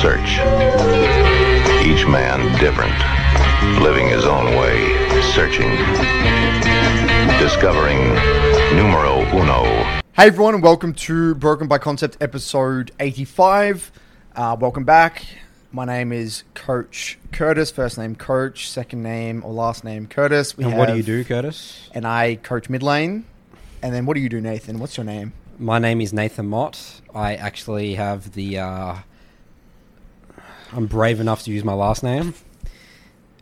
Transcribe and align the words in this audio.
search. 0.00 0.38
Each 1.86 2.06
man 2.06 2.40
different, 2.58 2.94
living 3.80 4.08
his 4.08 4.24
own 4.24 4.46
way, 4.56 4.88
searching, 5.32 5.70
discovering 7.38 7.98
numero 8.74 9.20
uno. 9.32 9.62
Hey 10.14 10.26
everyone, 10.26 10.54
and 10.54 10.62
welcome 10.62 10.94
to 10.94 11.36
Broken 11.36 11.68
by 11.68 11.78
Concept 11.78 12.16
episode 12.20 12.90
85. 12.98 13.92
Uh, 14.34 14.56
welcome 14.60 14.84
back. 14.84 15.24
My 15.70 15.84
name 15.84 16.12
is 16.12 16.42
Coach 16.54 17.18
Curtis. 17.30 17.70
First 17.70 17.96
name 17.96 18.16
Coach, 18.16 18.68
second 18.68 19.02
name 19.02 19.44
or 19.44 19.52
last 19.52 19.84
name 19.84 20.08
Curtis. 20.08 20.56
We 20.56 20.64
And 20.64 20.76
what 20.76 20.88
do 20.88 20.96
you 20.96 21.04
do, 21.04 21.24
Curtis? 21.24 21.88
And 21.94 22.06
I 22.06 22.36
coach 22.36 22.68
mid 22.68 22.82
lane. 22.82 23.26
And 23.80 23.94
then 23.94 24.06
what 24.06 24.14
do 24.14 24.20
you 24.20 24.28
do, 24.28 24.40
Nathan? 24.40 24.80
What's 24.80 24.96
your 24.96 25.04
name? 25.04 25.34
My 25.58 25.78
name 25.78 26.00
is 26.00 26.12
Nathan 26.12 26.46
Mott. 26.46 27.00
I 27.14 27.36
actually 27.36 27.94
have 27.94 28.32
the. 28.32 28.58
Uh, 28.58 28.96
I'm 30.74 30.86
brave 30.86 31.20
enough 31.20 31.44
to 31.44 31.50
use 31.52 31.62
my 31.64 31.72
last 31.72 32.02
name, 32.02 32.34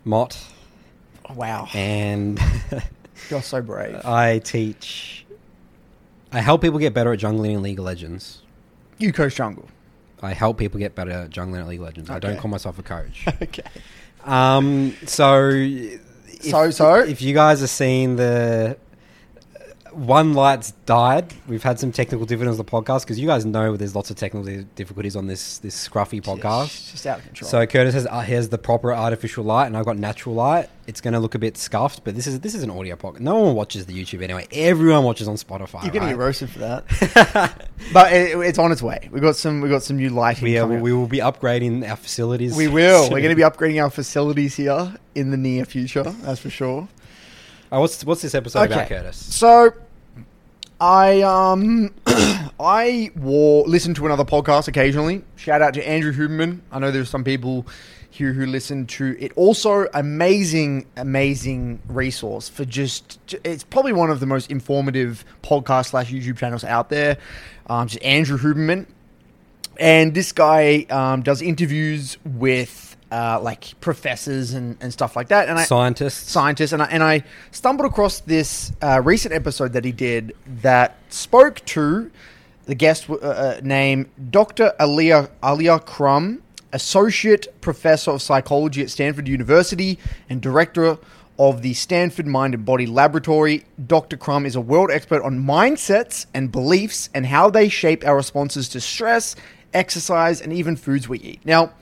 Mott, 0.05 0.39
wow, 1.35 1.67
and 1.73 2.39
you're 3.31 3.41
so 3.43 3.63
brave. 3.63 3.97
I 4.05 4.39
teach. 4.41 5.25
I 6.31 6.41
help 6.41 6.61
people 6.63 6.79
get 6.79 6.93
better 6.95 7.13
at 7.13 7.19
jungling 7.19 7.53
in 7.53 7.63
League 7.63 7.79
of 7.79 7.85
Legends. 7.85 8.43
You 8.99 9.13
coach 9.13 9.35
jungle. 9.37 9.69
I 10.23 10.35
help 10.35 10.59
people 10.59 10.79
get 10.79 10.95
better 10.95 11.11
at 11.11 11.31
jungling 11.31 11.61
in 11.61 11.69
League 11.69 11.81
of 11.81 11.87
Legends. 11.87 12.11
I 12.11 12.19
don't 12.19 12.39
call 12.39 12.51
myself 12.51 12.79
a 12.79 12.83
coach. 12.83 13.25
okay. 13.43 13.63
um, 14.25 14.95
so, 15.07 15.49
if, 15.49 16.01
So- 16.43 16.71
so? 16.71 16.95
if 16.97 17.23
you 17.23 17.35
guys 17.35 17.63
are 17.63 17.67
seeing 17.67 18.17
the 18.17 18.77
one 19.95 20.35
light's 20.35 20.73
died, 20.87 21.33
we've 21.47 21.63
had 21.63 21.79
some 21.79 21.93
technical 21.93 22.27
difficulties 22.27 22.59
on 22.59 22.65
the 22.65 22.71
podcast 22.71 23.03
because 23.03 23.19
you 23.19 23.27
guys 23.27 23.45
know 23.45 23.77
there's 23.77 23.95
lots 23.95 24.11
of 24.11 24.17
technical 24.17 24.65
difficulties 24.75 25.17
on 25.17 25.27
this 25.27 25.59
this 25.59 25.89
scruffy 25.89 26.23
podcast. 26.23 26.65
It's 26.65 26.93
just 26.93 27.07
out 27.07 27.19
of 27.19 27.25
control. 27.25 27.51
So 27.51 27.67
Curtis 27.67 27.95
has 27.95 28.07
uh, 28.07 28.21
here's 28.21 28.49
the 28.49 28.59
proper 28.59 28.93
artificial 28.93 29.45
light, 29.45 29.67
and 29.67 29.77
I've 29.77 29.85
got 29.85 29.99
natural 29.99 30.35
light. 30.35 30.69
It's 30.87 31.01
going 31.01 31.15
to 31.15 31.21
look 31.21 31.35
a 31.35 31.39
bit 31.39 31.57
scuffed, 31.57 32.03
but 32.05 32.15
this 32.15 32.27
is 32.27 32.41
this 32.41 32.55
is 32.55 32.63
an 32.63 32.71
audio 32.71 32.97
podcast. 32.97 33.21
No 33.21 33.37
one 33.41 33.55
watches 33.55 33.87
the 33.87 33.93
YouTube 33.93 34.23
anyway. 34.23 34.47
Everyone 34.53 35.05
watches 35.05 35.29
on 35.29 35.37
Spotify. 35.37 35.85
you're 35.85 35.93
gonna 35.93 36.07
right? 36.07 36.13
get 36.13 36.19
roasted 36.19 36.51
for 36.51 36.59
that. 36.61 37.69
but 37.93 38.13
it, 38.13 38.37
it's 38.39 38.59
on 38.59 38.73
its 38.73 38.83
way. 38.83 39.09
We 39.13 39.21
got 39.21 39.37
some. 39.37 39.61
We 39.61 39.69
got 39.69 39.83
some 39.83 39.97
new 39.97 40.11
lighting. 40.11 40.45
We, 40.45 40.59
uh, 40.59 40.63
coming 40.63 40.81
we 40.81 40.93
will 40.93 41.07
be 41.07 41.19
upgrading 41.19 41.89
our 41.89 41.97
facilities. 41.97 42.57
We 42.57 42.69
will. 42.69 43.05
soon. 43.05 43.13
We're 43.13 43.21
going 43.21 43.31
to 43.31 43.37
be 43.37 43.43
upgrading 43.43 43.83
our 43.83 43.91
facilities 43.91 44.57
here 44.57 44.95
in 45.15 45.31
the 45.31 45.37
near 45.37 45.65
future. 45.65 46.03
That's 46.03 46.41
for 46.41 46.51
sure. 46.51 46.89
Oh, 47.73 47.81
what's 47.81 48.05
what's 48.05 48.21
this 48.21 48.35
episode 48.35 48.65
about, 48.65 48.87
Curtis? 48.87 49.17
So, 49.17 49.73
I 50.83 51.23
um, 51.23 51.95
I 52.59 53.13
wore 53.15 53.65
listen 53.69 53.95
to 53.95 54.07
another 54.07 54.25
podcast 54.25 54.67
occasionally. 54.67 55.25
Shout 55.37 55.63
out 55.63 55.75
to 55.75 55.89
Andrew 55.89 56.13
Huberman. 56.13 56.59
I 56.73 56.81
know 56.81 56.91
there's 56.91 57.09
some 57.09 57.23
people 57.23 57.69
here 58.11 58.33
who 58.33 58.47
listen 58.47 58.87
to 58.89 59.17
it. 59.21 59.31
Also, 59.37 59.87
amazing, 59.95 60.87
amazing 60.97 61.81
resource 61.87 62.49
for 62.49 62.65
just. 62.65 63.37
It's 63.45 63.63
probably 63.63 63.93
one 63.93 64.11
of 64.11 64.19
the 64.19 64.27
most 64.27 64.51
informative 64.51 65.25
podcast 65.45 65.91
slash 65.91 66.11
YouTube 66.11 66.37
channels 66.37 66.65
out 66.65 66.89
there. 66.89 67.17
Um, 67.69 67.87
just 67.87 68.03
Andrew 68.03 68.37
Huberman 68.37 68.87
and 69.79 70.15
this 70.15 70.33
guy 70.33 70.87
um, 70.91 71.23
does 71.23 71.43
interviews 71.43 72.19
with 72.25 72.82
uh, 73.13 73.39
like 73.43 73.79
professors 73.83 74.55
and, 74.55 74.79
and 74.81 74.91
stuff 74.91 75.15
like 75.17 75.29
that. 75.29 75.49
And 75.49 75.59
I, 75.59 75.65
Scientists. 75.65 76.31
scientists, 76.31 76.73
and 76.73 76.83
I, 76.83 76.87
and 76.87 77.03
I 77.03 77.25
stumbled 77.51 77.91
across 77.91 78.21
this 78.21 78.73
uh, 78.83 79.03
recent 79.05 79.35
episode 79.35 79.75
that 79.75 79.85
he 79.85 79.93
did 79.93 80.35
that 80.63 80.97
spoke 81.11 81.63
to 81.67 82.11
the 82.65 82.75
guest 82.75 83.11
uh, 83.11 83.17
uh, 83.17 83.61
named 83.63 84.09
Dr. 84.31 84.73
Alia 84.81 85.29
Alia 85.45 85.79
Crum, 85.79 86.43
associate 86.73 87.61
professor 87.61 88.13
of 88.13 88.23
psychology 88.23 88.81
at 88.81 88.89
Stanford 88.89 89.29
University 89.29 89.99
and 90.31 90.41
director 90.41 90.97
of 91.39 91.61
the 91.61 91.75
Stanford 91.75 92.27
Mind 92.27 92.55
and 92.55 92.65
Body 92.65 92.87
Laboratory. 92.87 93.67
Dr. 93.87 94.17
Crum 94.17 94.47
is 94.47 94.57
a 94.57 94.61
world 94.61 94.91
expert 94.91 95.23
on 95.23 95.39
mindsets 95.39 96.25
and 96.33 96.51
beliefs 96.51 97.11
and 97.13 97.27
how 97.27 97.51
they 97.51 97.69
shape 97.69 98.07
our 98.07 98.17
responses 98.17 98.71
to 98.71 98.81
stress, 98.81 99.37
exercise, 99.75 100.41
and 100.41 100.51
even 100.51 100.77
foods 100.77 101.11
we 101.11 101.19
eat. 101.19 101.41
Now. 101.45 101.73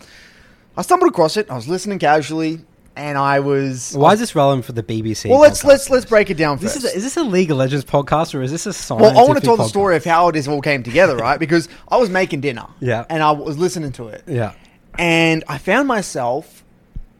I 0.76 0.82
stumbled 0.82 1.10
across 1.10 1.36
it. 1.36 1.50
I 1.50 1.54
was 1.56 1.68
listening 1.68 1.98
casually, 1.98 2.60
and 2.96 3.18
I 3.18 3.40
was. 3.40 3.94
Why 3.94 4.12
is 4.12 4.18
oh. 4.18 4.22
this 4.22 4.34
relevant 4.34 4.64
for 4.64 4.72
the 4.72 4.82
BBC? 4.82 5.28
Well, 5.28 5.40
let's 5.40 5.62
podcast? 5.62 5.66
let's 5.68 5.90
let's 5.90 6.04
break 6.06 6.30
it 6.30 6.36
down 6.36 6.58
This 6.58 6.74
first. 6.74 6.86
is, 6.86 6.92
a, 6.92 6.96
is 6.96 7.02
this 7.02 7.16
a 7.16 7.22
League 7.22 7.50
of 7.50 7.56
Legends 7.56 7.84
podcast 7.84 8.34
or 8.34 8.42
is 8.42 8.50
this 8.50 8.66
a 8.66 8.72
science? 8.72 9.02
well, 9.02 9.18
I 9.18 9.22
want 9.26 9.38
to 9.38 9.44
tell 9.44 9.56
the 9.56 9.68
story 9.68 9.96
of 9.96 10.04
how 10.04 10.30
this 10.30 10.46
all 10.48 10.60
came 10.60 10.82
together, 10.82 11.16
right? 11.16 11.38
Because 11.40 11.68
I 11.88 11.96
was 11.96 12.10
making 12.10 12.40
dinner, 12.42 12.66
Yeah. 12.80 13.04
and 13.08 13.22
I 13.22 13.32
was 13.32 13.58
listening 13.58 13.92
to 13.92 14.08
it, 14.08 14.22
Yeah. 14.26 14.52
and 14.98 15.42
I 15.48 15.58
found 15.58 15.88
myself 15.88 16.64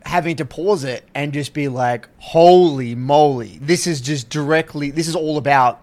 having 0.04 0.36
to 0.36 0.44
pause 0.44 0.84
it 0.84 1.04
and 1.14 1.32
just 1.32 1.52
be 1.52 1.68
like, 1.68 2.08
"Holy 2.18 2.94
moly! 2.94 3.58
This 3.60 3.86
is 3.86 4.00
just 4.00 4.28
directly. 4.30 4.90
This 4.90 5.08
is 5.08 5.16
all 5.16 5.36
about." 5.38 5.80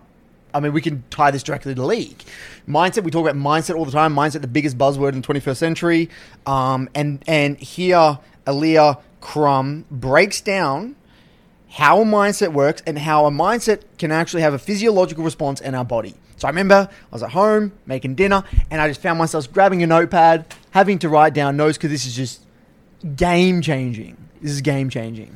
I 0.58 0.60
mean, 0.60 0.74
we 0.74 0.82
can 0.82 1.04
tie 1.10 1.32
this 1.32 1.44
directly 1.44 1.74
to 1.74 1.80
the 1.80 1.86
league 1.86 2.24
mindset. 2.68 3.04
We 3.04 3.12
talk 3.12 3.28
about 3.28 3.36
mindset 3.36 3.76
all 3.76 3.86
the 3.86 3.92
time. 3.92 4.14
Mindset, 4.14 4.42
the 4.42 4.48
biggest 4.48 4.78
buzzword 4.78 5.14
in 5.14 5.22
the 5.22 5.28
21st 5.28 5.58
century. 5.58 6.10
Um, 6.46 6.90
and 6.96 7.24
and 7.28 7.58
here, 7.58 8.20
Alia 8.48 8.98
Crum 9.22 9.86
breaks 9.92 10.42
down 10.42 10.96
how 11.70 12.02
a 12.02 12.06
mindset 12.06 12.54
works 12.54 12.82
and 12.88 12.98
how 12.98 13.26
a 13.26 13.32
mindset 13.32 13.84
can 13.98 14.12
actually 14.12 14.42
have 14.42 14.54
a 14.54 14.60
physiological 14.60 15.24
response 15.24 15.62
in 15.62 15.76
our 15.76 15.86
body. 15.86 16.16
So 16.38 16.48
I 16.48 16.52
remember 16.52 16.90
I 16.92 17.16
was 17.16 17.24
at 17.24 17.32
home 17.32 17.74
making 17.86 18.16
dinner 18.16 18.44
and 18.72 18.80
I 18.80 18.88
just 18.88 19.02
found 19.02 19.20
myself 19.20 19.52
grabbing 19.52 19.84
a 19.84 19.88
notepad, 19.88 20.46
having 20.72 21.00
to 21.00 21.10
write 21.10 21.34
down 21.34 21.58
notes 21.58 21.78
because 21.78 21.92
this 21.92 22.06
is 22.06 22.16
just 22.16 22.46
game 23.16 23.62
changing. 23.62 24.18
This 24.42 24.52
is 24.52 24.62
game 24.62 24.90
changing. 24.90 25.36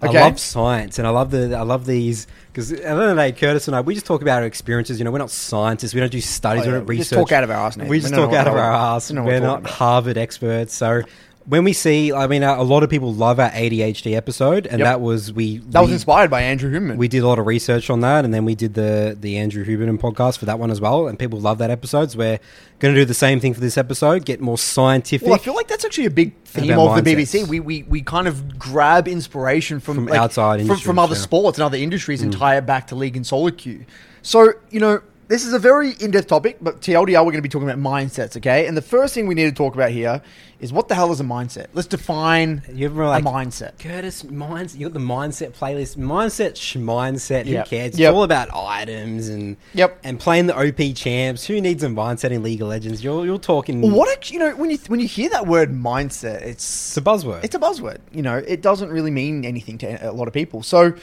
I 0.00 0.06
love 0.24 0.38
science, 0.38 0.98
and 0.98 1.06
I 1.06 1.10
love 1.10 1.30
the 1.30 1.56
I 1.56 1.62
love 1.62 1.84
these 1.86 2.26
because 2.52 2.70
at 2.72 2.78
the 2.78 2.88
end 2.88 3.00
of 3.00 3.08
the 3.08 3.14
day, 3.16 3.32
Curtis 3.32 3.66
and 3.66 3.76
I 3.76 3.80
we 3.80 3.94
just 3.94 4.06
talk 4.06 4.22
about 4.22 4.42
our 4.42 4.46
experiences. 4.46 4.98
You 4.98 5.04
know, 5.04 5.10
we're 5.10 5.18
not 5.18 5.30
scientists. 5.30 5.94
We 5.94 6.00
don't 6.00 6.12
do 6.12 6.20
studies. 6.20 6.64
Oh, 6.64 6.66
we 6.66 6.72
don't 6.72 6.86
we 6.86 6.96
research. 6.96 7.10
just 7.10 7.28
talk 7.28 7.32
out 7.32 7.44
of 7.44 7.50
our 7.50 7.56
arse, 7.56 7.76
Nathan. 7.76 7.90
We 7.90 7.96
We 7.96 8.00
just 8.00 8.14
don't 8.14 8.30
talk 8.30 8.38
out 8.38 8.46
of 8.48 8.54
our 8.54 8.72
ass. 8.72 9.10
we 9.10 9.18
We're 9.18 9.24
we're 9.24 9.40
not 9.40 9.60
about. 9.60 9.70
Harvard 9.72 10.18
experts, 10.18 10.74
so. 10.74 11.02
When 11.48 11.64
we 11.64 11.72
see, 11.72 12.12
I 12.12 12.26
mean, 12.26 12.42
a 12.42 12.62
lot 12.62 12.82
of 12.82 12.90
people 12.90 13.14
love 13.14 13.40
our 13.40 13.48
ADHD 13.48 14.14
episode, 14.14 14.66
and 14.66 14.80
Yep. 14.80 14.86
that 14.86 15.00
was 15.00 15.32
we. 15.32 15.58
That 15.70 15.80
was 15.80 15.90
inspired 15.92 16.30
by 16.30 16.42
Andrew 16.42 16.70
Huberman. 16.70 16.98
We 16.98 17.08
did 17.08 17.22
a 17.22 17.26
lot 17.26 17.38
of 17.38 17.46
research 17.46 17.88
on 17.88 18.00
that, 18.00 18.26
and 18.26 18.34
then 18.34 18.44
we 18.44 18.54
did 18.54 18.74
the 18.74 19.16
the 19.18 19.38
Andrew 19.38 19.64
Huberman 19.64 19.98
podcast 19.98 20.36
for 20.36 20.44
that 20.44 20.58
one 20.58 20.70
as 20.70 20.78
well. 20.78 21.08
And 21.08 21.18
people 21.18 21.40
love 21.40 21.56
that 21.58 21.70
episode. 21.70 22.10
So 22.10 22.18
we're 22.18 22.38
going 22.80 22.94
to 22.94 23.00
do 23.00 23.06
the 23.06 23.14
same 23.14 23.40
thing 23.40 23.54
for 23.54 23.60
this 23.60 23.78
episode. 23.78 24.26
Get 24.26 24.42
more 24.42 24.58
scientific. 24.58 25.26
well, 25.26 25.36
I 25.36 25.38
feel 25.38 25.54
like 25.54 25.68
that's 25.68 25.86
actually 25.86 26.04
a 26.06 26.10
big 26.10 26.34
theme 26.44 26.78
of 26.78 27.02
the. 27.02 27.14
BBC. 27.14 27.48
We, 27.48 27.60
we 27.60 27.82
we 27.84 28.02
kind 28.02 28.28
of 28.28 28.58
grab 28.58 29.08
inspiration 29.08 29.80
from, 29.80 29.94
From 29.94 30.06
like, 30.06 30.20
outside 30.20 30.66
from, 30.66 30.76
from 30.76 30.98
other 30.98 31.14
yeah. 31.14 31.20
Mm. 31.20 31.22
sports 31.22 31.58
and 31.58 31.64
other 31.64 31.78
industries 31.78 32.20
and 32.20 32.30
tie 32.30 32.58
it 32.58 32.66
back 32.66 32.88
to 32.88 32.94
league 32.94 33.16
and 33.16 33.26
solo 33.26 33.50
queue. 33.50 33.86
So 34.20 34.52
you 34.70 34.80
know, 34.80 35.00
this 35.28 35.44
is 35.44 35.52
a 35.52 35.58
very 35.58 35.90
in-depth 36.00 36.26
topic, 36.26 36.56
but 36.60 36.80
TLDR, 36.80 37.18
we're 37.18 37.24
going 37.32 37.34
to 37.36 37.42
be 37.42 37.48
talking 37.50 37.68
about 37.68 37.80
mindsets, 37.82 38.36
okay? 38.38 38.66
And 38.66 38.76
the 38.76 38.82
first 38.82 39.12
thing 39.14 39.26
we 39.26 39.34
need 39.34 39.44
to 39.44 39.52
talk 39.52 39.74
about 39.74 39.90
here 39.90 40.22
is 40.58 40.72
what 40.72 40.88
the 40.88 40.94
hell 40.94 41.12
is 41.12 41.20
a 41.20 41.24
mindset? 41.24 41.66
Let's 41.74 41.86
define 41.86 42.62
You 42.72 42.86
ever 42.86 43.06
like 43.06 43.22
a 43.22 43.26
mindset. 43.26 43.78
Curtis, 43.78 44.24
minds, 44.24 44.74
you 44.76 44.86
got 44.88 44.94
the 44.94 44.98
mindset 45.04 45.52
playlist. 45.52 45.96
Mindset, 45.98 46.54
mindset. 46.82 47.44
Who 47.44 47.52
Yep. 47.52 47.66
cares? 47.68 47.86
It's 47.90 47.98
Yep. 47.98 48.14
all 48.14 48.22
about 48.24 48.48
items 48.54 49.28
and 49.28 49.56
Yep. 49.74 49.98
and 50.02 50.18
playing 50.18 50.46
the 50.46 50.56
OP 50.58 50.94
champs. 50.94 51.46
Who 51.46 51.60
needs 51.60 51.82
a 51.84 51.88
mindset 51.88 52.30
in 52.30 52.42
League 52.42 52.62
of 52.62 52.68
Legends? 52.68 53.04
You're 53.04 53.24
you're 53.26 53.38
talking. 53.38 53.82
What 53.92 54.30
you 54.30 54.38
know, 54.38 54.50
when 54.56 54.70
you 54.70 54.78
when 54.88 54.98
you 54.98 55.06
hear 55.06 55.28
that 55.30 55.46
word 55.46 55.72
mindset, 55.72 56.42
It's 56.42 56.88
it's 56.88 56.96
a 56.96 57.02
buzzword. 57.02 57.44
it's 57.44 57.54
a 57.54 57.58
buzzword. 57.60 57.98
You 58.12 58.22
know, 58.22 58.38
it 58.38 58.62
doesn't 58.62 58.88
really 58.90 59.10
mean 59.10 59.44
anything 59.44 59.78
to 59.78 60.10
a 60.10 60.12
lot 60.12 60.26
of 60.26 60.34
people. 60.34 60.62
So, 60.64 60.94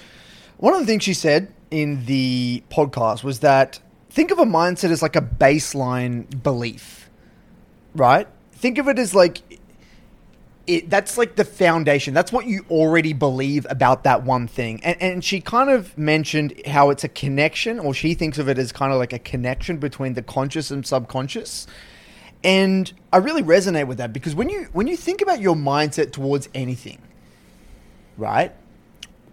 one 0.58 0.74
of 0.74 0.80
the 0.82 0.86
things 0.86 1.04
she 1.04 1.14
said 1.14 1.48
in 1.72 2.06
the 2.08 2.64
podcast 2.72 3.24
was 3.24 3.40
that 3.40 3.80
think 4.16 4.32
of 4.32 4.40
a 4.40 4.46
mindset 4.46 4.92
as 4.92 5.02
like 5.02 5.18
a 5.18 5.22
baseline 5.22 6.42
belief, 6.42 7.10
right? 7.94 8.28
Think 8.54 8.78
of 8.78 8.88
it 8.88 8.98
as 8.98 9.14
like 9.14 9.42
it. 10.66 10.90
That's 10.90 11.18
like 11.18 11.36
the 11.36 11.44
foundation. 11.44 12.14
That's 12.14 12.32
what 12.32 12.46
you 12.46 12.66
already 12.72 13.12
believe 13.12 13.68
about 13.70 14.06
that 14.06 14.24
one 14.24 14.48
thing. 14.48 14.82
And 14.86 15.00
and 15.02 15.24
she 15.24 15.42
kind 15.42 15.70
of 15.70 15.96
mentioned 15.98 16.62
how 16.66 16.92
it's 16.92 17.04
a 17.04 17.10
connection, 17.10 17.78
or 17.78 17.94
she 17.94 18.14
thinks 18.14 18.38
of 18.38 18.48
it 18.48 18.58
as 18.58 18.72
kind 18.72 18.94
of 18.94 19.00
like 19.00 19.12
a 19.12 19.20
connection 19.20 19.78
between 19.78 20.14
the 20.14 20.24
conscious 20.24 20.72
and 20.72 20.88
subconscious. 20.88 21.68
And 22.42 22.94
I 23.12 23.18
really 23.18 23.44
resonate 23.44 23.88
with 23.88 23.98
that 23.98 24.14
because 24.14 24.34
when 24.34 24.48
you 24.48 24.70
when 24.72 24.88
you 24.88 24.96
think 24.96 25.22
about 25.22 25.42
your 25.42 25.56
mindset 25.56 26.14
towards 26.14 26.48
anything, 26.56 27.02
right? 28.18 28.54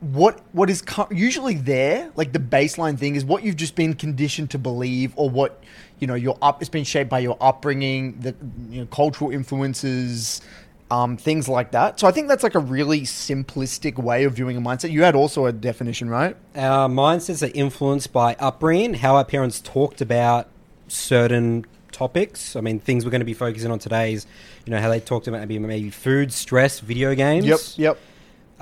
What 0.03 0.41
what 0.53 0.69
is 0.69 0.83
usually 1.11 1.55
there, 1.55 2.11
like 2.17 2.33
the 2.33 2.39
baseline 2.39 2.99
thing, 2.99 3.15
is 3.15 3.25
what 3.25 3.43
you've 3.45 3.57
just 3.57 3.77
been 3.77 3.95
conditioned 3.95 4.51
to 4.51 4.59
believe, 4.59 5.13
or 5.17 5.31
what 5.31 5.63
you 6.01 6.07
know 6.07 6.15
your 6.15 6.37
up. 6.43 6.61
It's 6.61 6.69
been 6.69 6.85
shaped 6.85 7.09
by 7.09 7.21
your 7.21 7.37
upbringing, 7.41 8.19
the 8.21 8.35
you 8.69 8.81
know, 8.81 8.87
cultural 8.87 9.31
influences, 9.31 10.43
um, 10.91 11.17
things 11.17 11.49
like 11.49 11.71
that. 11.71 11.99
So 11.99 12.07
I 12.07 12.11
think 12.11 12.29
that's 12.29 12.43
like 12.43 12.55
a 12.55 12.61
really 12.61 13.03
simplistic 13.03 13.97
way 13.97 14.25
of 14.25 14.35
viewing 14.35 14.57
a 14.57 14.61
mindset. 14.61 14.91
You 14.91 15.03
had 15.05 15.15
also 15.15 15.47
a 15.47 15.53
definition, 15.53 16.11
right? 16.11 16.37
Our 16.55 16.89
mindsets 16.89 17.49
are 17.49 17.53
influenced 17.55 18.13
by 18.13 18.35
upbringing, 18.35 18.95
how 18.95 19.17
our 19.17 19.25
parents 19.25 19.61
talked 19.61 20.03
about 20.03 20.49
certain 20.89 21.65
topics. 21.93 22.57
I 22.57 22.61
mean, 22.61 22.79
things 22.79 23.05
we're 23.05 23.11
going 23.11 23.21
to 23.21 23.27
be 23.27 23.35
focusing 23.35 23.71
on 23.71 23.79
today 23.79 24.13
is, 24.13 24.27
you 24.67 24.73
know, 24.73 24.81
how 24.81 24.91
they 24.91 25.01
talked 25.01 25.29
about 25.29 25.41
maybe 25.41 25.59
maybe 25.59 25.91
food, 25.91 26.33
stress, 26.33 26.81
video 26.81 27.15
games, 27.15 27.47
Yep, 27.47 27.61
yep. 27.77 27.99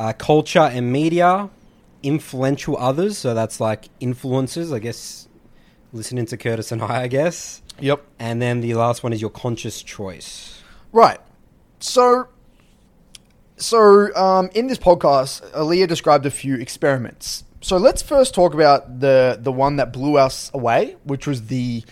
Uh, 0.00 0.14
culture 0.14 0.60
and 0.60 0.90
media, 0.90 1.50
influential 2.02 2.74
others. 2.78 3.18
So 3.18 3.34
that's 3.34 3.60
like 3.60 3.90
influences, 4.00 4.72
I 4.72 4.78
guess. 4.78 5.28
Listening 5.92 6.24
to 6.24 6.38
Curtis 6.38 6.72
and 6.72 6.80
I, 6.80 7.02
I 7.02 7.06
guess. 7.06 7.60
Yep. 7.80 8.02
And 8.18 8.40
then 8.40 8.62
the 8.62 8.72
last 8.72 9.02
one 9.02 9.12
is 9.12 9.20
your 9.20 9.28
conscious 9.28 9.82
choice. 9.82 10.62
Right. 10.90 11.18
So, 11.80 12.28
so 13.58 14.14
um, 14.16 14.48
in 14.54 14.68
this 14.68 14.78
podcast, 14.78 15.42
Alia 15.54 15.86
described 15.86 16.24
a 16.24 16.30
few 16.30 16.54
experiments. 16.54 17.44
So 17.60 17.76
let's 17.76 18.00
first 18.00 18.34
talk 18.34 18.54
about 18.54 19.00
the 19.00 19.36
the 19.38 19.52
one 19.52 19.76
that 19.76 19.92
blew 19.92 20.16
us 20.16 20.50
away, 20.54 20.96
which 21.04 21.26
was 21.26 21.48
the 21.48 21.84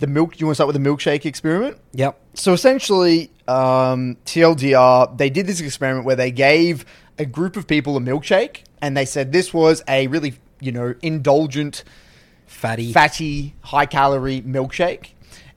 the 0.00 0.08
milk. 0.08 0.40
You 0.40 0.46
want 0.46 0.54
to 0.54 0.56
start 0.56 0.74
with 0.74 0.82
the 0.82 0.90
milkshake 0.90 1.26
experiment? 1.26 1.78
Yep. 1.92 2.20
So 2.34 2.54
essentially, 2.54 3.30
um, 3.46 4.16
TLDR, 4.24 5.16
they 5.16 5.30
did 5.30 5.46
this 5.46 5.60
experiment 5.60 6.04
where 6.04 6.16
they 6.16 6.32
gave 6.32 6.84
a 7.18 7.24
group 7.24 7.56
of 7.56 7.66
people 7.66 7.96
a 7.96 8.00
milkshake, 8.00 8.62
and 8.80 8.96
they 8.96 9.04
said 9.04 9.32
this 9.32 9.52
was 9.52 9.82
a 9.88 10.06
really, 10.08 10.34
you 10.60 10.72
know, 10.72 10.94
indulgent, 11.02 11.84
Fatty. 12.46 12.92
fatty, 12.92 13.54
high 13.62 13.86
calorie 13.86 14.42
milkshake. 14.42 15.10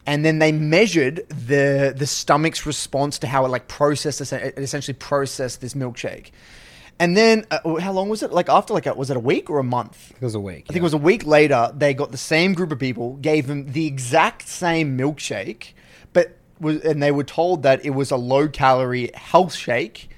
And 0.07 0.23
then 0.23 0.37
they 0.39 0.51
measured 0.51 1.27
the 1.29 1.93
the 1.95 2.05
stomach's 2.05 2.65
response 2.65 3.17
to 3.19 3.27
how 3.27 3.45
it 3.45 3.49
like 3.49 3.67
processed 3.67 4.19
this- 4.19 4.33
it 4.33 4.53
essentially 4.57 4.93
processed 4.93 5.61
this 5.61 5.73
milkshake. 5.73 6.29
And 6.99 7.17
then 7.17 7.45
uh, 7.51 7.79
how 7.79 7.91
long 7.91 8.07
was 8.07 8.23
it? 8.23 8.31
Like 8.31 8.47
after 8.47 8.73
like 8.73 8.85
a, 8.85 8.93
was 8.93 9.09
it 9.09 9.17
a 9.17 9.19
week 9.19 9.49
or 9.49 9.57
a 9.59 9.63
month? 9.63 10.11
It 10.11 10.21
was 10.21 10.35
a 10.35 10.39
week. 10.39 10.67
I 10.69 10.73
think 10.73 10.81
it 10.81 10.83
was 10.83 10.93
a 10.93 10.97
week 10.97 11.25
later. 11.25 11.71
They 11.75 11.93
got 11.93 12.11
the 12.11 12.17
same 12.17 12.53
group 12.53 12.71
of 12.71 12.79
people, 12.79 13.15
gave 13.15 13.47
them 13.47 13.71
the 13.71 13.85
exact 13.87 14.47
same 14.47 14.97
milkshake, 14.97 15.73
but 16.13 16.37
was 16.59 16.81
and 16.81 17.01
they 17.01 17.11
were 17.11 17.23
told 17.25 17.63
that 17.63 17.83
it 17.83 17.89
was 17.89 18.11
a 18.11 18.15
low 18.17 18.47
calorie 18.47 19.09
health 19.13 19.53
shake. 19.55 20.09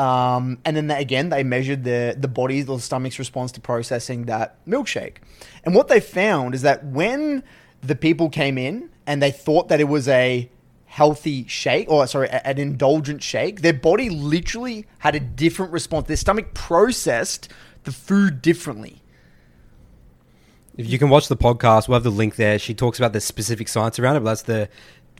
Um, 0.00 0.58
and 0.64 0.76
then 0.76 0.86
they, 0.86 0.98
again, 0.98 1.28
they 1.28 1.42
measured 1.42 1.84
the 1.84 2.16
the 2.16 2.28
body's 2.28 2.68
or 2.68 2.76
the 2.76 2.82
stomach's 2.82 3.18
response 3.18 3.52
to 3.52 3.60
processing 3.60 4.24
that 4.26 4.64
milkshake. 4.66 5.16
And 5.62 5.74
what 5.74 5.88
they 5.88 6.00
found 6.00 6.54
is 6.54 6.62
that 6.62 6.84
when 6.86 7.42
the 7.82 7.94
people 7.94 8.30
came 8.30 8.56
in 8.56 8.88
and 9.06 9.22
they 9.22 9.30
thought 9.30 9.68
that 9.68 9.78
it 9.78 9.88
was 9.88 10.08
a 10.08 10.48
healthy 10.86 11.46
shake 11.46 11.88
or 11.88 12.06
sorry 12.06 12.28
an 12.30 12.58
indulgent 12.58 13.22
shake 13.22 13.62
their 13.62 13.72
body 13.72 14.10
literally 14.10 14.84
had 14.98 15.14
a 15.14 15.20
different 15.20 15.70
response 15.70 16.08
their 16.08 16.16
stomach 16.16 16.52
processed 16.52 17.48
the 17.84 17.92
food 17.92 18.42
differently 18.42 19.00
If 20.76 20.90
you 20.90 20.98
can 20.98 21.08
watch 21.08 21.28
the 21.28 21.36
podcast, 21.36 21.88
we'll 21.88 21.96
have 21.96 22.04
the 22.04 22.10
link 22.10 22.36
there. 22.36 22.58
She 22.58 22.74
talks 22.74 22.98
about 22.98 23.12
the 23.12 23.20
specific 23.20 23.68
science 23.68 23.98
around 23.98 24.16
it, 24.16 24.20
but 24.20 24.30
that's 24.30 24.42
the 24.42 24.68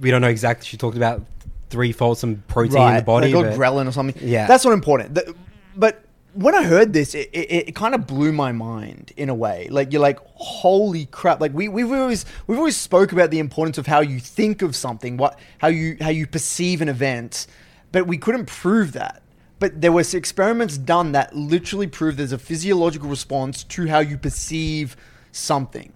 we 0.01 0.11
don't 0.11 0.23
know 0.23 0.29
exactly. 0.29 0.67
She 0.67 0.77
talked 0.77 0.97
about 0.97 1.23
threefold 1.71 2.19
some 2.19 2.43
protein 2.49 2.83
in 2.91 2.97
the 2.97 3.03
body. 3.03 3.29
They 3.29 3.33
got 3.33 3.45
but- 3.45 3.59
ghrelin 3.59 3.89
or 3.89 3.93
something. 3.93 4.17
Yeah. 4.29 4.47
that's 4.47 4.65
not 4.65 4.73
important. 4.73 5.15
The- 5.15 5.35
but 5.77 6.05
when 6.35 6.55
I 6.55 6.63
heard 6.63 6.93
this, 6.93 7.15
it, 7.15 7.29
it, 7.33 7.69
it 7.69 7.75
kind 7.75 7.95
of 7.95 8.07
blew 8.07 8.33
my 8.33 8.53
mind 8.53 9.13
in 9.17 9.29
a 9.29 9.35
way. 9.35 9.67
Like 9.71 9.93
you're 9.93 10.03
like, 10.03 10.19
holy 10.35 11.07
crap! 11.07 11.41
Like 11.41 11.53
we 11.55 11.69
we've 11.69 11.91
always 11.91 12.25
we've 12.47 12.59
always 12.59 12.77
spoke 12.77 13.11
about 13.13 13.31
the 13.31 13.39
importance 13.41 13.79
of 13.79 13.87
how 13.87 14.01
you 14.01 14.21
think 14.21 14.63
of 14.63 14.77
something, 14.77 15.17
what 15.17 15.39
how 15.59 15.69
you 15.69 15.97
how 16.01 16.11
you 16.11 16.27
perceive 16.27 16.83
an 16.83 16.89
event, 16.89 17.47
but 17.93 18.07
we 18.07 18.17
couldn't 18.19 18.47
prove 18.47 18.93
that. 18.93 19.23
But 19.59 19.81
there 19.81 19.93
was 19.93 20.15
experiments 20.15 20.79
done 20.79 21.13
that 21.13 21.35
literally 21.37 21.87
proved 21.87 22.17
there's 22.19 22.33
a 22.33 22.39
physiological 22.39 23.09
response 23.11 23.63
to 23.65 23.89
how 23.89 23.99
you 23.99 24.17
perceive 24.17 24.97
something. 25.33 25.93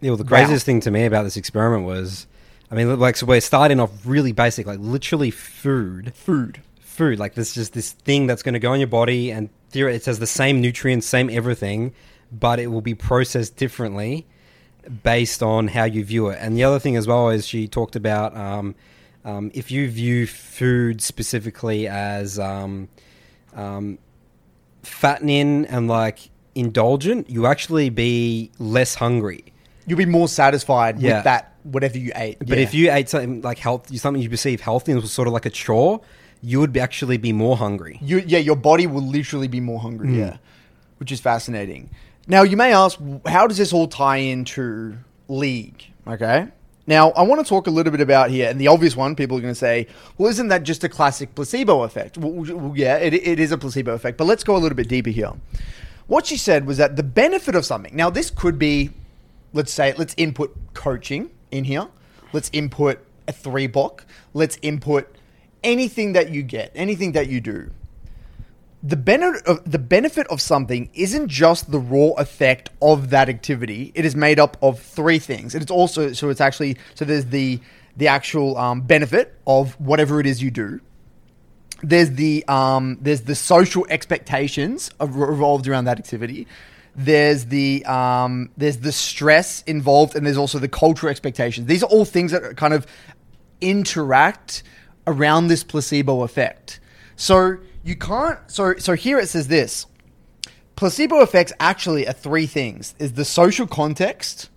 Yeah, 0.00 0.10
well, 0.10 0.16
the 0.16 0.24
Wow. 0.24 0.28
craziest 0.38 0.66
thing 0.66 0.80
to 0.80 0.90
me 0.90 1.04
about 1.04 1.22
this 1.24 1.36
experiment 1.36 1.84
was, 1.84 2.26
I 2.72 2.74
mean, 2.74 2.98
like, 2.98 3.16
so 3.18 3.26
we're 3.26 3.42
starting 3.42 3.78
off 3.78 3.90
really 4.06 4.32
basic, 4.32 4.66
like 4.66 4.78
literally 4.80 5.30
food, 5.30 6.14
Food. 6.14 6.62
food. 6.80 7.18
Like, 7.18 7.34
this 7.34 7.52
just 7.52 7.74
this 7.74 7.92
thing 7.92 8.26
that's 8.26 8.42
going 8.42 8.54
to 8.54 8.58
go 8.58 8.72
in 8.72 8.80
your 8.80 8.86
body, 8.88 9.30
and 9.30 9.50
it 9.74 10.04
has 10.06 10.18
the 10.18 10.26
same 10.26 10.62
nutrients, 10.62 11.06
same 11.06 11.28
everything, 11.28 11.92
but 12.32 12.58
it 12.58 12.68
will 12.68 12.80
be 12.80 12.94
processed 12.94 13.56
differently 13.56 14.26
based 15.02 15.42
on 15.42 15.68
how 15.68 15.84
you 15.84 16.02
view 16.02 16.28
it. 16.28 16.38
And 16.40 16.56
the 16.56 16.64
other 16.64 16.78
thing 16.78 16.96
as 16.96 17.06
well 17.06 17.28
is 17.28 17.46
she 17.46 17.68
talked 17.68 17.94
about 17.94 18.34
um, 18.36 18.74
um, 19.24 19.50
if 19.54 19.70
you 19.70 19.90
view 19.90 20.26
food 20.26 21.02
specifically 21.02 21.86
as 21.86 22.38
um, 22.38 22.88
um, 23.54 23.98
fattening 24.82 25.66
and 25.66 25.88
like 25.88 26.30
indulgent, 26.54 27.28
you 27.30 27.46
actually 27.46 27.90
be 27.90 28.50
less 28.58 28.94
hungry. 28.94 29.44
You'll 29.86 29.98
be 29.98 30.06
more 30.06 30.28
satisfied 30.28 31.00
Yeah. 31.00 31.16
with 31.16 31.24
that 31.24 31.51
whatever 31.64 31.98
you 31.98 32.12
ate. 32.14 32.38
But 32.38 32.48
Yeah. 32.58 32.64
if 32.64 32.74
you 32.74 32.90
ate 32.92 33.08
something 33.08 33.42
like 33.42 33.58
health, 33.58 33.94
something 33.96 34.22
you 34.22 34.28
perceive 34.30 34.60
healthy 34.60 34.92
and 34.92 35.00
was 35.00 35.12
sort 35.12 35.28
of 35.28 35.34
like 35.34 35.46
a 35.46 35.50
chore, 35.50 36.00
you 36.42 36.58
would 36.60 36.72
be 36.72 36.80
actually 36.80 37.16
be 37.18 37.32
more 37.32 37.56
hungry. 37.56 37.98
you 38.02 38.18
yeah 38.26 38.38
your 38.40 38.56
body 38.56 38.86
will 38.86 39.02
literally 39.06 39.46
be 39.48 39.60
more 39.60 39.78
hungry 39.78 40.08
Hmm. 40.08 40.18
yeah 40.18 40.36
which 40.98 41.12
is 41.12 41.20
fascinating 41.20 41.88
now 42.26 42.42
you 42.42 42.56
may 42.56 42.72
ask 42.74 42.98
how 43.26 43.46
does 43.46 43.58
this 43.58 43.72
all 43.72 43.86
tie 43.86 44.16
into 44.16 44.96
league 45.28 45.84
okay 46.06 46.48
now 46.88 47.10
i 47.12 47.22
want 47.22 47.40
to 47.44 47.48
talk 47.48 47.68
a 47.68 47.70
little 47.70 47.92
bit 47.92 48.00
about 48.00 48.28
here 48.30 48.50
and 48.50 48.60
the 48.60 48.66
obvious 48.66 48.96
one 48.96 49.14
people 49.14 49.36
are 49.38 49.40
going 49.40 49.54
to 49.54 49.58
say 49.58 49.86
well 50.18 50.28
isn't 50.28 50.48
that 50.48 50.64
just 50.64 50.82
a 50.82 50.88
classic 50.88 51.32
placebo 51.36 51.82
effect 51.84 52.18
well, 52.18 52.32
well, 52.32 52.72
yeah 52.76 52.96
it, 52.96 53.14
it 53.14 53.38
is 53.38 53.52
a 53.52 53.56
placebo 53.58 53.92
effect 53.94 54.18
but 54.18 54.24
let's 54.24 54.42
go 54.42 54.56
a 54.56 54.58
little 54.58 54.74
bit 54.76 54.88
deeper 54.88 55.10
here 55.10 55.30
what 56.08 56.26
she 56.26 56.36
said 56.36 56.66
was 56.66 56.76
that 56.78 56.96
the 56.96 57.04
benefit 57.04 57.54
of 57.54 57.64
something 57.64 57.94
now 57.94 58.10
this 58.10 58.30
could 58.30 58.58
be 58.58 58.90
let's 59.52 59.72
say 59.72 59.94
let's 59.96 60.14
input 60.16 60.56
coaching 60.74 61.30
in 61.52 61.64
here 61.64 61.86
let's 62.32 62.50
input 62.52 62.98
a 63.28 63.32
three 63.32 63.68
block 63.68 64.04
let's 64.34 64.58
input 64.62 65.14
anything 65.62 66.12
that 66.12 66.30
you 66.30 66.42
get 66.42 66.72
anything 66.74 67.12
that 67.12 67.28
you 67.28 67.40
do 67.40 67.70
the 68.82 68.96
benefit 68.96 69.46
of 69.46 69.70
the 69.70 69.78
benefit 69.78 70.26
of 70.26 70.40
something 70.40 70.90
isn't 70.92 71.28
just 71.28 71.70
the 71.70 71.78
raw 71.78 72.10
effect 72.18 72.70
of 72.80 73.10
that 73.10 73.28
activity. 73.28 73.92
It 73.94 74.04
is 74.04 74.16
made 74.16 74.40
up 74.40 74.56
of 74.60 74.80
three 74.80 75.20
things. 75.20 75.54
And 75.54 75.62
it's 75.62 75.70
also 75.70 76.12
so 76.12 76.30
it's 76.30 76.40
actually 76.40 76.76
so 76.94 77.04
there's 77.04 77.26
the 77.26 77.60
the 77.96 78.08
actual 78.08 78.56
um, 78.56 78.80
benefit 78.80 79.38
of 79.46 79.78
whatever 79.80 80.18
it 80.18 80.26
is 80.26 80.42
you 80.42 80.50
do. 80.50 80.80
There's 81.82 82.10
the 82.10 82.44
um, 82.48 82.98
there's 83.00 83.22
the 83.22 83.36
social 83.36 83.86
expectations 83.88 84.90
of, 84.98 85.14
revolved 85.16 85.68
around 85.68 85.84
that 85.84 85.98
activity. 85.98 86.48
There's 86.94 87.46
the 87.46 87.84
um, 87.86 88.50
there's 88.56 88.78
the 88.78 88.92
stress 88.92 89.62
involved, 89.62 90.14
and 90.14 90.26
there's 90.26 90.36
also 90.36 90.58
the 90.58 90.68
cultural 90.68 91.10
expectations. 91.10 91.66
These 91.66 91.82
are 91.82 91.86
all 91.86 92.04
things 92.04 92.32
that 92.32 92.56
kind 92.56 92.74
of 92.74 92.86
interact 93.60 94.62
around 95.06 95.48
this 95.48 95.64
placebo 95.64 96.22
effect. 96.22 96.80
So 97.16 97.58
you 97.82 97.96
can't. 97.96 98.38
So 98.50 98.74
so 98.76 98.92
here 98.94 99.18
it 99.18 99.28
says 99.28 99.48
this: 99.48 99.86
placebo 100.76 101.20
effects 101.20 101.52
actually 101.58 102.06
are 102.06 102.12
three 102.12 102.46
things: 102.46 102.94
is 102.98 103.14
the 103.14 103.24
social 103.24 103.66
context 103.66 104.50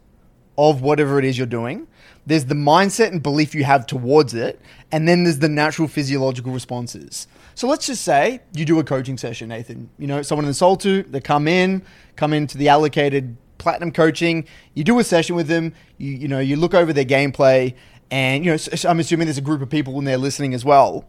of 0.57 0.81
whatever 0.81 1.19
it 1.19 1.25
is 1.25 1.38
you're 1.38 1.48
doing. 1.48 1.88
There's 2.25 2.45
the 2.45 2.55
mindset 2.55 3.12
and 3.12 3.21
belief 3.21 3.53
you 3.53 3.63
have 3.63 3.86
towards 3.86 4.33
it, 4.33 4.60
and 4.91 5.07
then 5.07 5.24
there's 5.24 5.39
the 5.39 5.50
natural 5.50 5.88
physiological 5.88 6.51
responses. 6.51 7.27
So 7.55 7.67
let's 7.67 7.88
just 7.88 8.03
say 8.03 8.41
you 8.53 8.65
do 8.65 8.79
a 8.79 8.83
coaching 8.83 9.17
session, 9.17 9.50
Nathan. 9.50 9.89
You 9.97 10.07
know, 10.07 10.21
someone 10.21 10.43
in 10.43 10.50
the 10.50 10.53
Soul 10.53 10.75
to 10.77 11.03
they 11.03 11.21
come 11.21 11.47
in, 11.47 11.83
come 12.17 12.33
into 12.33 12.57
the 12.57 12.67
allocated 12.67 13.38
platinum 13.57 13.91
coaching. 13.91 14.45
You 14.74 14.83
do 14.83 15.00
a 15.00 15.03
session 15.03 15.38
with 15.38 15.47
them. 15.47 15.74
You 15.97 16.12
you 16.12 16.27
know 16.27 16.39
you 16.39 16.57
look 16.57 16.74
over 16.74 16.91
their 16.91 17.05
gameplay, 17.05 17.74
and 18.12 18.43
you 18.43 18.51
know 18.51 18.57
so 18.57 18.89
I'm 18.89 19.00
assuming 19.00 19.27
there's 19.27 19.38
a 19.38 19.41
group 19.41 19.62
of 19.62 19.69
people 19.69 19.97
in 19.97 20.03
there 20.03 20.17
listening 20.17 20.53
as 20.53 20.65
well. 20.65 21.05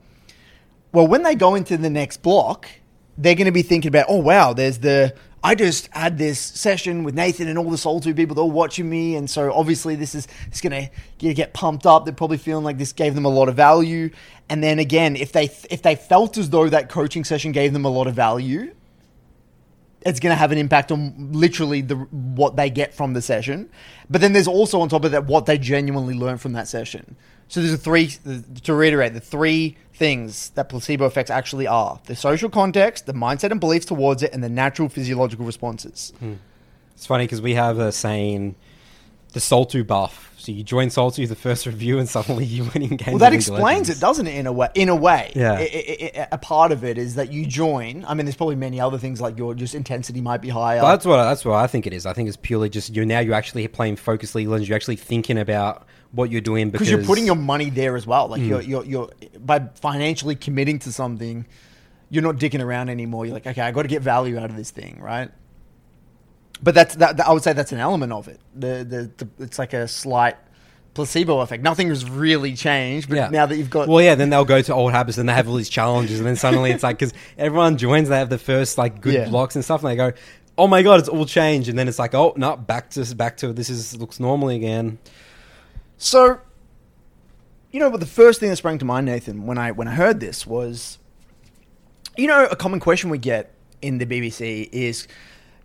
Well, 0.93 1.09
when 1.09 1.25
they 1.25 1.35
go 1.35 1.57
into 1.57 1.77
the 1.77 1.91
next 1.91 2.23
block, 2.23 2.69
they're 3.19 3.35
going 3.35 3.47
to 3.47 3.53
be 3.53 3.63
thinking 3.63 3.89
about, 3.89 4.07
oh 4.09 4.19
wow, 4.19 4.53
there's 4.53 4.79
the 4.79 5.15
I 5.47 5.55
just 5.55 5.87
had 5.93 6.19
this 6.19 6.41
session 6.41 7.05
with 7.05 7.15
Nathan 7.15 7.47
and 7.47 7.57
all 7.57 7.71
the 7.71 7.79
Soul 7.79 8.01
Two 8.01 8.15
people. 8.15 8.35
They're 8.35 8.43
all 8.43 8.51
watching 8.51 8.91
me, 8.91 9.15
and 9.15 9.31
so 9.31 9.53
obviously 9.53 9.95
this 9.95 10.13
is 10.13 10.27
it's 10.49 10.61
going 10.61 10.91
to 11.21 11.35
get 11.35 11.55
pumped 11.55 11.87
up. 11.87 12.05
They're 12.05 12.13
probably 12.13 12.39
feeling 12.39 12.65
like 12.65 12.79
this 12.79 12.93
gave 12.93 13.15
them 13.15 13.25
a 13.25 13.29
lot 13.29 13.49
of 13.49 13.55
value. 13.55 14.11
And 14.49 14.61
then 14.61 14.81
again, 14.81 15.15
if 15.15 15.31
they 15.31 15.45
if 15.71 15.83
they 15.83 15.95
felt 15.95 16.37
as 16.37 16.51
though 16.51 16.69
that 16.69 16.89
coaching 16.89 17.23
session 17.23 17.53
gave 17.53 17.73
them 17.73 17.85
a 17.85 17.89
lot 17.89 18.09
of 18.09 18.15
value, 18.15 18.75
it's 20.01 20.19
going 20.19 20.33
to 20.33 20.37
have 20.37 20.51
an 20.51 20.59
impact 20.59 20.91
on 20.91 21.31
literally 21.31 21.81
the 21.81 21.95
what 21.95 22.57
they 22.57 22.69
get 22.69 22.93
from 22.93 23.13
the 23.13 23.23
session. 23.23 23.71
But 24.11 24.23
then 24.23 24.33
there's 24.33 24.49
also 24.49 24.81
on 24.81 24.89
top 24.89 25.05
of 25.05 25.13
that 25.13 25.27
what 25.27 25.47
they 25.47 25.59
genuinely 25.59 26.15
learn 26.15 26.39
from 26.39 26.55
that 26.55 26.67
session. 26.67 27.15
So 27.49 27.61
there's 27.61 27.73
a 27.73 27.79
three 27.79 28.09
to 28.65 28.75
reiterate 28.75 29.15
the 29.15 29.21
three 29.21 29.77
things 29.95 30.51
that 30.51 30.69
placebo 30.69 31.07
effects 31.07 31.31
actually 31.31 31.67
are: 31.67 32.01
the 32.07 32.17
social 32.17 32.51
context, 32.51 33.07
the 33.07 33.15
mindset 33.15 33.51
and 33.53 33.61
beliefs 33.61 33.87
towards 33.87 34.23
it, 34.23 34.33
and 34.33 34.43
the 34.43 34.49
natural 34.49 34.89
physiological 34.89 35.47
responses. 35.47 36.13
Hmm. 36.19 36.35
It's 36.95 37.07
funny 37.07 37.25
because 37.25 37.41
we 37.43 37.55
have 37.55 37.79
a 37.79 37.93
saying 37.93 38.57
the 39.33 39.41
Soltu 39.41 39.85
buff. 39.87 40.33
So 40.39 40.51
you 40.53 40.63
join 40.63 40.89
Soltu, 40.89 41.27
the 41.29 41.35
first 41.37 41.67
review, 41.73 41.99
and 41.99 42.09
suddenly 42.09 42.45
you're 42.45 42.67
winning 42.73 42.97
games. 42.97 43.07
Well, 43.09 43.19
that 43.19 43.27
of 43.29 43.33
League 43.33 43.49
of 43.49 43.55
explains 43.55 43.91
it, 43.91 44.01
doesn't 44.01 44.27
it? 44.27 44.35
In 44.35 44.47
a 44.47 44.53
way, 44.53 44.69
in 44.75 44.89
a 44.89 44.95
way, 44.97 45.33
Yeah. 45.35 45.53
I- 45.53 46.11
I- 46.15 46.21
I- 46.23 46.29
a 46.33 46.39
part 46.39 46.73
of 46.73 46.85
it 46.85 46.99
is 46.99 47.15
that 47.17 47.33
you 47.33 47.45
join. 47.47 48.05
I 48.09 48.15
mean, 48.15 48.27
there's 48.27 48.37
probably 48.37 48.55
many 48.57 48.81
other 48.81 48.97
things 48.99 49.21
like 49.21 49.37
your 49.39 49.55
just 49.55 49.75
intensity 49.75 50.21
might 50.21 50.41
be 50.43 50.49
higher. 50.49 50.81
But 50.81 50.91
that's 50.93 51.07
what 51.07 51.23
that's 51.23 51.45
what 51.45 51.55
I 51.57 51.67
think 51.67 51.87
it 51.87 51.93
is. 51.93 52.07
I 52.07 52.13
think 52.13 52.29
it's 52.29 52.37
purely 52.37 52.69
just 52.71 52.95
you're 52.95 53.05
now 53.07 53.21
you're 53.21 53.35
actually 53.35 53.67
playing 53.69 53.97
focus 53.97 54.35
League 54.35 54.49
Legends. 54.49 54.69
You're 54.69 54.77
actually 54.77 54.97
thinking 54.97 55.39
about 55.39 55.87
what 56.17 56.31
you're 56.31 56.41
doing 56.41 56.71
because 56.71 56.91
you're 56.91 57.05
putting 57.05 57.27
your 57.27 57.37
money 57.37 57.71
there 57.71 57.95
as 57.97 58.07
well. 58.07 58.27
Like 58.27 58.41
Hmm. 58.43 58.49
you're, 58.49 58.61
you're, 58.63 58.85
you're 58.85 59.11
by 59.39 59.61
financially 59.81 60.35
committing 60.35 60.81
to 60.81 60.91
something, 60.93 61.47
you're 62.11 62.23
not 62.25 62.37
dicking 62.37 62.61
around 62.63 62.89
anymore. 62.89 63.25
You're 63.27 63.35
like, 63.35 63.47
okay, 63.47 63.63
I 63.63 63.71
got 63.71 63.83
to 63.83 63.89
get 63.89 64.03
value 64.03 64.37
out 64.39 64.51
of 64.51 64.57
this 64.57 64.71
thing, 64.71 64.99
right? 65.01 65.31
But 66.63 66.75
that's 66.75 66.95
that. 66.97 67.19
that- 67.19 67.29
I 67.29 67.33
would 67.33 67.43
say 67.43 67.53
that's 67.53 67.73
an 67.73 67.79
element 67.79 68.13
of 68.13 68.29
it. 68.29 68.41
The, 68.55 68.85
the 69.17 69.25
the 69.25 69.45
it's 69.45 69.59
like 69.59 69.75
a 69.75 69.87
slight 69.87 70.37
placebo 70.95 71.41
effect. 71.41 71.63
Nothing 71.63 71.89
has 71.91 72.09
really 72.09 72.55
changed, 72.55 73.11
but 73.11 73.31
now 73.31 73.45
that 73.45 73.57
you've 73.59 73.69
got 73.69 73.87
well, 73.89 74.01
yeah, 74.03 74.15
then 74.15 74.31
they'll 74.31 74.47
go 74.47 74.63
to 74.63 74.73
old 74.75 74.93
habits 74.93 75.19
and 75.19 75.29
they 75.29 75.35
have 75.35 75.49
all 75.49 75.57
these 75.57 75.69
challenges, 75.69 76.19
and 76.19 76.27
then 76.27 76.37
suddenly 76.37 76.71
it's 76.71 76.83
like 76.83 76.99
because 76.99 77.13
everyone 77.37 77.77
joins, 77.77 78.09
they 78.09 78.17
have 78.17 78.31
the 78.31 78.39
first 78.39 78.79
like 78.79 79.03
good 79.03 79.13
Yeah. 79.13 79.29
blocks 79.29 79.55
and 79.55 79.63
stuff, 79.63 79.83
and 79.85 79.91
they 79.91 79.97
go, 79.97 80.13
"Oh 80.57 80.67
my 80.67 80.83
god, 80.83 81.01
it's 81.01 81.11
all 81.11 81.27
changed," 81.27 81.69
and 81.69 81.79
then 81.79 81.89
it's 81.89 81.99
like, 81.99 82.15
"Oh 82.15 82.33
no, 82.39 82.57
back 82.57 82.89
to 82.93 83.15
back 83.15 83.37
to 83.39 83.53
this 83.53 83.69
is 83.69 83.95
looks 83.99 84.19
normal 84.19 84.49
again." 84.49 84.97
So, 85.99 86.41
you 87.71 87.81
know, 87.81 87.91
but 87.91 88.01
the 88.01 88.07
first 88.07 88.41
thing 88.41 88.51
that 88.51 88.57
sprang 88.57 88.79
to 88.79 88.85
mind, 88.85 89.07
Nathan, 89.07 89.47
when 89.47 89.59
I 89.59 89.71
when 89.73 89.89
I 89.89 89.95
heard 89.95 90.21
this 90.21 90.47
was, 90.47 90.99
you 92.17 92.27
know, 92.27 92.47
a 92.47 92.57
common 92.57 92.81
question 92.81 93.11
we 93.11 93.19
get 93.19 93.53
in 93.83 93.99
the 93.99 94.07
BBC 94.07 94.69
is, 94.73 95.07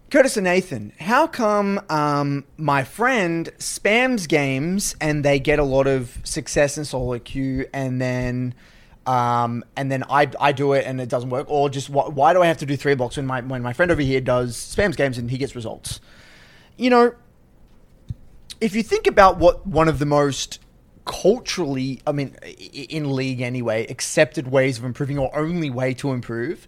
Curtis 0.09 0.35
and 0.35 0.43
Nathan, 0.43 0.91
how 0.99 1.25
come 1.27 1.79
um, 1.89 2.45
my 2.57 2.83
friend 2.83 3.49
spams 3.57 4.27
games 4.27 4.95
and 4.99 5.23
they 5.23 5.39
get 5.39 5.57
a 5.59 5.63
lot 5.63 5.87
of 5.87 6.19
success 6.23 6.77
in 6.77 6.85
solo 6.85 7.17
queue, 7.19 7.65
and 7.73 8.01
then 8.01 8.53
um, 9.05 9.63
and 9.75 9.91
then 9.91 10.03
I, 10.09 10.29
I 10.39 10.51
do 10.51 10.73
it 10.73 10.85
and 10.85 11.01
it 11.01 11.09
doesn't 11.09 11.29
work, 11.29 11.47
or 11.49 11.69
just 11.69 11.89
why, 11.89 12.07
why 12.07 12.33
do 12.33 12.41
I 12.41 12.47
have 12.47 12.57
to 12.57 12.65
do 12.65 12.77
three 12.77 12.93
blocks 12.95 13.17
when 13.17 13.25
my 13.25 13.41
when 13.41 13.61
my 13.61 13.73
friend 13.73 13.91
over 13.91 14.01
here 14.01 14.21
does 14.21 14.55
spams 14.55 14.95
games 14.95 15.17
and 15.17 15.31
he 15.31 15.37
gets 15.37 15.55
results? 15.55 15.99
You 16.77 16.89
know, 16.89 17.15
if 18.61 18.75
you 18.75 18.83
think 18.83 19.07
about 19.07 19.37
what 19.37 19.65
one 19.67 19.89
of 19.89 19.99
the 19.99 20.05
most 20.05 20.59
culturally, 21.05 22.01
I 22.05 22.11
mean, 22.11 22.35
in 22.35 23.11
league 23.11 23.41
anyway, 23.41 23.87
accepted 23.87 24.49
ways 24.49 24.77
of 24.77 24.85
improving 24.85 25.17
or 25.17 25.35
only 25.35 25.69
way 25.69 25.93
to 25.95 26.11
improve 26.11 26.67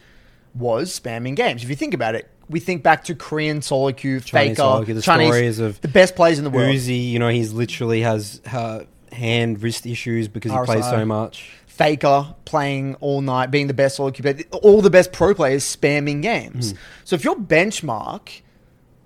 was 0.55 0.99
spamming 0.99 1.35
games. 1.35 1.63
If 1.63 1.69
you 1.69 1.75
think 1.75 1.93
about 1.93 2.15
it, 2.15 2.29
we 2.49 2.59
think 2.59 2.83
back 2.83 3.03
to 3.05 3.15
Korean 3.15 3.61
solo 3.61 3.91
queue, 3.91 4.19
Chinese 4.19 4.49
Faker, 4.49 4.55
solo 4.55 4.85
queue, 4.85 4.93
the 4.95 5.01
Chinese, 5.01 5.27
stories 5.27 5.59
of 5.59 5.79
the 5.81 5.87
best 5.87 6.15
players 6.15 6.39
in 6.39 6.43
the 6.43 6.49
world. 6.49 6.73
Uzi, 6.73 7.09
you 7.11 7.19
know, 7.19 7.29
he's 7.29 7.53
literally 7.53 8.01
has 8.01 8.41
uh, 8.51 8.83
hand 9.11 9.61
wrist 9.61 9.85
issues 9.85 10.27
because 10.27 10.51
he 10.51 10.57
plays 10.65 10.83
so 10.85 11.05
much. 11.05 11.51
Faker 11.67 12.35
playing 12.45 12.95
all 12.95 13.21
night, 13.21 13.49
being 13.49 13.67
the 13.67 13.73
best 13.73 13.95
solo 13.95 14.11
queue 14.11 14.23
player, 14.23 14.43
all 14.61 14.81
the 14.81 14.89
best 14.89 15.11
pro 15.11 15.33
players 15.33 15.63
spamming 15.63 16.21
games. 16.21 16.71
Hmm. 16.71 16.77
So 17.03 17.15
if 17.15 17.23
your 17.23 17.35
benchmark 17.35 18.41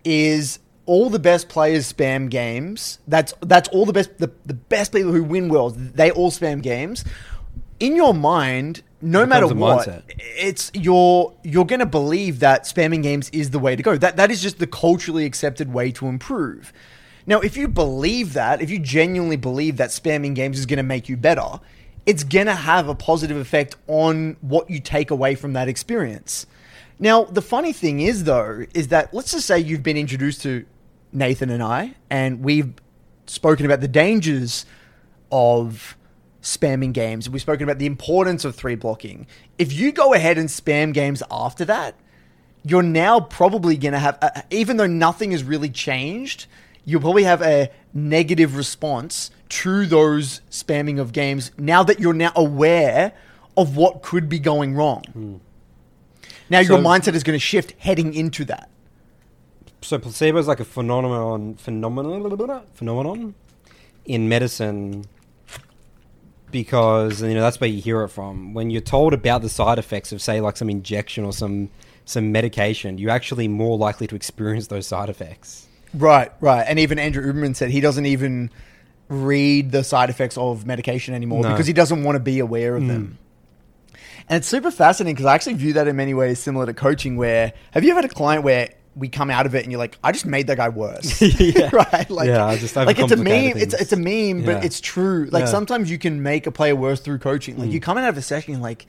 is 0.04 0.60
all 0.88 1.12
the 1.12 1.20
best 1.20 1.50
players 1.50 1.92
spam 1.92 2.30
games, 2.30 2.98
that's 3.08 3.34
that's 3.42 3.70
all 3.70 3.86
the 3.86 3.94
best 3.94 4.18
the, 4.18 4.32
the 4.46 4.56
best 4.56 4.92
people 4.92 5.12
who 5.12 5.24
win 5.24 5.50
worlds, 5.50 5.78
they 5.94 6.10
all 6.10 6.32
spam 6.32 6.64
games. 6.64 7.06
In 7.80 7.96
your 7.96 8.16
mind, 8.16 8.82
no 9.02 9.22
It 9.22 9.28
matter 9.28 9.48
what, 9.48 9.88
mindset. 9.88 10.04
it's 10.18 10.72
you're 10.74 11.32
you're 11.44 11.66
gonna 11.66 11.86
believe 11.86 12.40
that 12.40 12.64
spamming 12.64 13.04
games 13.04 13.30
is 13.30 13.52
the 13.52 13.60
way 13.60 13.76
to 13.76 13.84
go. 13.84 13.96
That 13.96 14.18
that 14.18 14.32
is 14.32 14.42
just 14.42 14.58
the 14.58 14.66
culturally 14.66 15.26
accepted 15.26 15.72
way 15.72 15.92
to 15.92 16.08
improve. 16.08 16.74
Now, 17.28 17.42
if 17.42 17.58
you 17.58 17.68
believe 17.68 18.34
that, 18.34 18.62
if 18.62 18.70
you 18.72 18.80
genuinely 18.80 19.36
believe 19.36 19.78
that 19.78 19.90
spamming 19.90 20.34
games 20.34 20.58
is 20.58 20.66
going 20.66 20.78
to 20.78 20.84
make 20.84 21.10
you 21.10 21.18
better, 21.18 21.60
it's 22.06 22.24
going 22.24 22.46
to 22.46 22.56
have 22.56 22.88
a 22.88 22.96
positive 22.96 23.36
effect 23.36 23.76
on 23.88 24.38
what 24.40 24.70
you 24.70 24.80
take 24.80 25.12
away 25.12 25.36
from 25.36 25.52
that 25.52 25.68
experience. 25.68 26.48
Now, 27.00 27.26
the 27.26 27.42
funny 27.42 27.74
thing 27.74 28.00
is, 28.00 28.24
though, 28.24 28.66
is 28.74 28.88
that 28.88 29.14
let's 29.14 29.34
just 29.34 29.46
say 29.46 29.60
you've 29.60 29.84
been 29.84 29.98
introduced 29.98 30.42
to 30.44 30.66
Nathan 31.12 31.50
and 31.50 31.64
I, 31.64 31.96
and 32.10 32.44
we've 32.44 32.74
spoken 33.26 33.66
about 33.66 33.82
the 33.82 33.88
dangers 33.88 34.66
of 35.32 35.98
spamming 36.42 36.94
games. 36.94 37.30
We've 37.30 37.42
spoken 37.42 37.64
about 37.64 37.80
the 37.80 37.86
importance 37.86 38.46
of 38.46 38.56
three 38.56 38.76
blocking. 38.76 39.28
If 39.58 39.74
you 39.74 39.92
go 39.92 40.14
ahead 40.14 40.38
and 40.38 40.50
spam 40.50 40.94
games 40.94 41.22
after 41.30 41.66
that, 41.66 41.96
you're 42.64 42.84
now 42.84 43.20
probably 43.20 43.78
going 43.78 43.94
to 43.94 44.00
have, 44.00 44.18
uh, 44.22 44.42
even 44.50 44.78
though 44.78 44.88
nothing 44.88 45.32
has 45.32 45.44
really 45.44 45.70
changed, 45.70 46.48
you'll 46.86 47.02
probably 47.02 47.24
have 47.24 47.42
a 47.42 47.70
negative 47.94 48.56
response 48.56 49.32
to 49.50 49.86
those 49.86 50.42
spamming 50.50 51.00
of 51.00 51.12
games 51.14 51.52
now 51.58 51.84
that 51.84 52.00
you're 52.00 52.14
now 52.14 52.32
aware 52.36 53.14
of 53.56 53.76
what 53.76 54.02
could 54.02 54.30
be 54.30 54.40
going 54.40 54.76
wrong. 54.76 55.42
Now 56.50 56.60
your 56.60 56.78
mindset 56.80 57.14
is 57.14 57.24
going 57.24 57.36
to 57.36 57.44
shift 57.44 57.74
heading 57.80 58.14
into 58.14 58.46
that. 58.46 58.70
So 59.82 60.00
placebo 60.00 60.40
is 60.40 60.48
like 60.48 60.60
a 60.60 60.66
phenomenon, 60.66 61.56
phenomenon, 61.56 62.64
phenomenon 62.74 63.36
in 64.06 64.30
medicine 64.30 65.06
because 66.52 67.22
you 67.22 67.34
know 67.34 67.42
that's 67.42 67.60
where 67.60 67.70
you 67.70 67.82
hear 67.82 68.04
it 68.04 68.10
from. 68.10 68.54
When 68.54 68.70
you're 68.70 68.82
told 68.82 69.14
about 69.14 69.42
the 69.42 69.50
side 69.50 69.80
effects 69.80 70.12
of, 70.12 70.22
say, 70.22 70.42
like 70.42 70.58
some 70.58 70.70
injection 70.70 71.24
or 71.24 71.34
some 71.34 71.70
some 72.06 72.32
medication, 72.32 72.98
you're 72.98 73.12
actually 73.12 73.48
more 73.48 73.78
likely 73.78 74.08
to 74.08 74.16
experience 74.16 74.68
those 74.68 74.88
side 74.88 75.10
effects. 75.10 75.68
Right, 75.94 76.32
right. 76.42 76.66
And 76.68 76.80
even 76.80 77.00
Andrew 77.00 77.24
Huberman 77.24 77.56
said 77.56 77.70
he 77.70 77.82
doesn't 77.82 78.06
even 78.06 78.50
read 79.10 79.72
the 79.72 79.84
side 79.84 80.10
effects 80.10 80.38
of 80.38 80.66
medication 80.66 81.14
anymore 81.14 81.44
No. 81.44 81.50
because 81.50 81.68
he 81.68 81.74
doesn't 81.74 82.04
want 82.04 82.18
to 82.18 82.20
be 82.20 82.40
aware 82.40 82.76
of 82.76 82.84
hmm. 82.84 82.88
them. 82.90 83.18
And 84.30 84.38
it's 84.38 84.48
super 84.48 84.72
fascinating 84.72 85.16
because 85.16 85.26
I 85.26 85.36
actually 85.36 85.54
view 85.54 85.74
that 85.74 85.88
in 85.88 85.96
many 85.96 86.14
ways 86.14 86.40
similar 86.40 86.66
to 86.66 86.74
coaching. 86.74 87.16
Where 87.16 87.54
have 87.72 87.84
you 87.84 87.92
ever 87.92 88.02
had 88.02 88.12
a 88.12 88.14
client 88.14 88.44
where 88.44 88.70
we 88.98 89.10
come 89.10 89.30
out 89.30 89.46
of 89.46 89.54
it 89.56 89.64
and 89.64 89.72
you're 89.72 89.80
like, 89.80 89.98
I 90.04 90.12
just 90.12 90.26
made 90.26 90.48
that 90.48 90.58
guy 90.58 90.70
worse, 90.70 91.22
Yeah. 91.40 91.70
right? 91.74 92.10
Like, 92.10 92.28
Yeah, 92.28 92.46
I 92.46 92.58
just 92.58 92.76
like 92.76 92.98
it's 92.98 93.12
a 93.12 93.18
meme. 93.18 93.58
It's 93.58 93.74
it's 93.74 93.94
a 93.94 93.98
meme, 93.98 94.44
but 94.46 94.58
Yeah. 94.58 94.66
it's 94.66 94.82
true. 94.82 95.30
Like 95.32 95.42
Yeah. 95.42 95.48
Mm. 95.48 95.52
sometimes 95.52 95.92
you 95.92 95.98
can 95.98 96.24
make 96.24 96.48
a 96.48 96.52
player 96.52 96.76
worse 96.76 97.00
through 97.00 97.20
coaching. 97.20 97.58
Like 97.58 97.72
you 97.72 97.80
come 97.80 97.98
out 97.98 98.10
of 98.10 98.18
a 98.18 98.22
session, 98.22 98.62
like. 98.62 98.86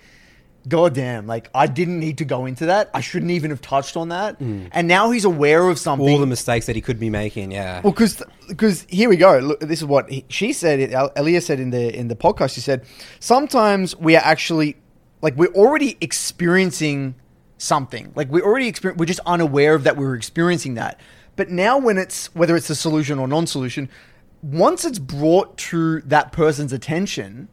God 0.68 0.92
damn, 0.92 1.26
like 1.26 1.48
I 1.54 1.66
didn't 1.66 1.98
need 1.98 2.18
to 2.18 2.26
go 2.26 2.44
into 2.44 2.66
that. 2.66 2.90
I 2.92 3.00
shouldn't 3.00 3.30
even 3.30 3.50
have 3.50 3.62
touched 3.62 3.96
on 3.96 4.10
that. 4.10 4.38
And 4.40 4.86
now 4.86 5.10
he's 5.12 5.24
aware 5.24 5.66
of 5.66 5.78
something. 5.78 6.06
Mm. 6.06 6.12
All 6.12 6.18
the 6.18 6.26
mistakes 6.26 6.66
that 6.66 6.76
he 6.76 6.82
could 6.82 6.98
be 7.00 7.08
making, 7.08 7.52
yeah. 7.52 7.80
Well, 7.80 7.92
because 7.92 8.22
because 8.48 8.84
here 8.90 9.08
we 9.08 9.16
go. 9.16 9.38
Look, 9.38 9.60
this 9.60 9.78
is 9.78 9.86
what 9.86 10.10
he, 10.10 10.26
she 10.28 10.52
said. 10.52 10.92
El- 10.92 11.12
Elia 11.16 11.40
said 11.40 11.58
in 11.58 11.70
the 11.70 11.96
in 11.96 12.08
the 12.08 12.16
podcast. 12.16 12.52
She 12.54 12.60
said 12.60 12.84
sometimes 13.20 13.96
we 13.96 14.14
are 14.16 14.22
actually 14.22 14.76
like 15.22 15.36
we're 15.36 15.54
already 15.54 15.96
experiencing 16.02 17.14
something. 17.58 18.12
Like 18.14 18.28
we're 18.28 18.44
already 18.44 18.70
exper- 18.72 18.96
we're 18.96 19.06
just 19.06 19.20
unaware 19.26 19.74
of 19.74 19.84
that 19.84 19.96
we're 19.96 20.14
experiencing 20.14 20.74
that. 20.74 20.98
But 21.36 21.50
now 21.50 21.78
when 21.78 21.98
it's 21.98 22.34
whether 22.34 22.56
it's 22.56 22.70
a 22.70 22.74
solution 22.74 23.18
or 23.18 23.28
non-solution, 23.28 23.88
once 24.42 24.84
it's 24.84 24.98
brought 24.98 25.56
to 25.58 26.00
that 26.02 26.32
person's 26.32 26.72
attention, 26.72 27.48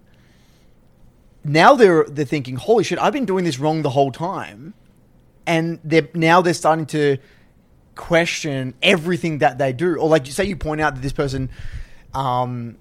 now 1.44 1.76
they're 1.76 2.06
they're 2.06 2.26
thinking, 2.26 2.56
"Holy 2.56 2.84
shit! 2.84 3.00
I've 3.00 3.14
been 3.14 3.26
doing 3.26 3.44
this 3.44 3.60
wrong 3.60 3.82
the 3.82 3.92
whole 3.92 4.12
time," 4.12 4.74
and 5.46 5.80
they're 5.84 6.08
now 6.14 6.42
they're 6.42 6.54
starting 6.54 6.86
to 6.88 7.18
question 7.96 8.74
everything 8.82 9.40
that 9.40 9.58
they 9.58 9.74
do. 9.74 9.96
Or 9.96 10.10
like 10.10 10.28
you 10.28 10.32
say, 10.34 10.46
you 10.46 10.56
point 10.56 10.82
out 10.82 10.96
that 10.96 11.02
this 11.02 11.14
person 11.14 11.50
um, 12.14 12.78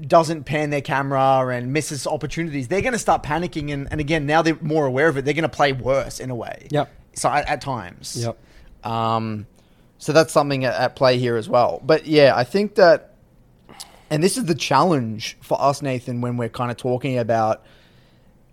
doesn't 0.00 0.44
pan 0.44 0.70
their 0.70 0.80
camera 0.80 1.48
and 1.48 1.72
misses 1.72 2.06
opportunities. 2.06 2.68
They're 2.68 2.82
going 2.82 2.92
to 2.92 2.98
start 2.98 3.22
panicking, 3.22 3.72
and, 3.72 3.88
and 3.90 4.00
again, 4.00 4.26
now 4.26 4.42
they're 4.42 4.58
more 4.60 4.86
aware 4.86 5.08
of 5.08 5.16
it. 5.16 5.24
They're 5.24 5.34
going 5.34 5.42
to 5.42 5.48
play 5.48 5.72
worse 5.72 6.20
in 6.20 6.30
a 6.30 6.34
way. 6.34 6.68
Yep. 6.70 6.90
So 7.14 7.28
at, 7.28 7.48
at 7.48 7.60
times. 7.60 8.16
Yep. 8.16 8.38
Um, 8.84 9.46
so 9.98 10.12
that's 10.12 10.32
something 10.32 10.64
at, 10.64 10.74
at 10.74 10.96
play 10.96 11.18
here 11.18 11.36
as 11.36 11.48
well. 11.48 11.80
But 11.84 12.06
yeah, 12.06 12.32
I 12.36 12.44
think 12.44 12.76
that, 12.76 13.14
and 14.10 14.22
this 14.22 14.36
is 14.36 14.44
the 14.44 14.54
challenge 14.54 15.36
for 15.40 15.60
us, 15.60 15.82
Nathan, 15.82 16.20
when 16.20 16.36
we're 16.36 16.48
kind 16.48 16.70
of 16.70 16.76
talking 16.76 17.18
about 17.18 17.64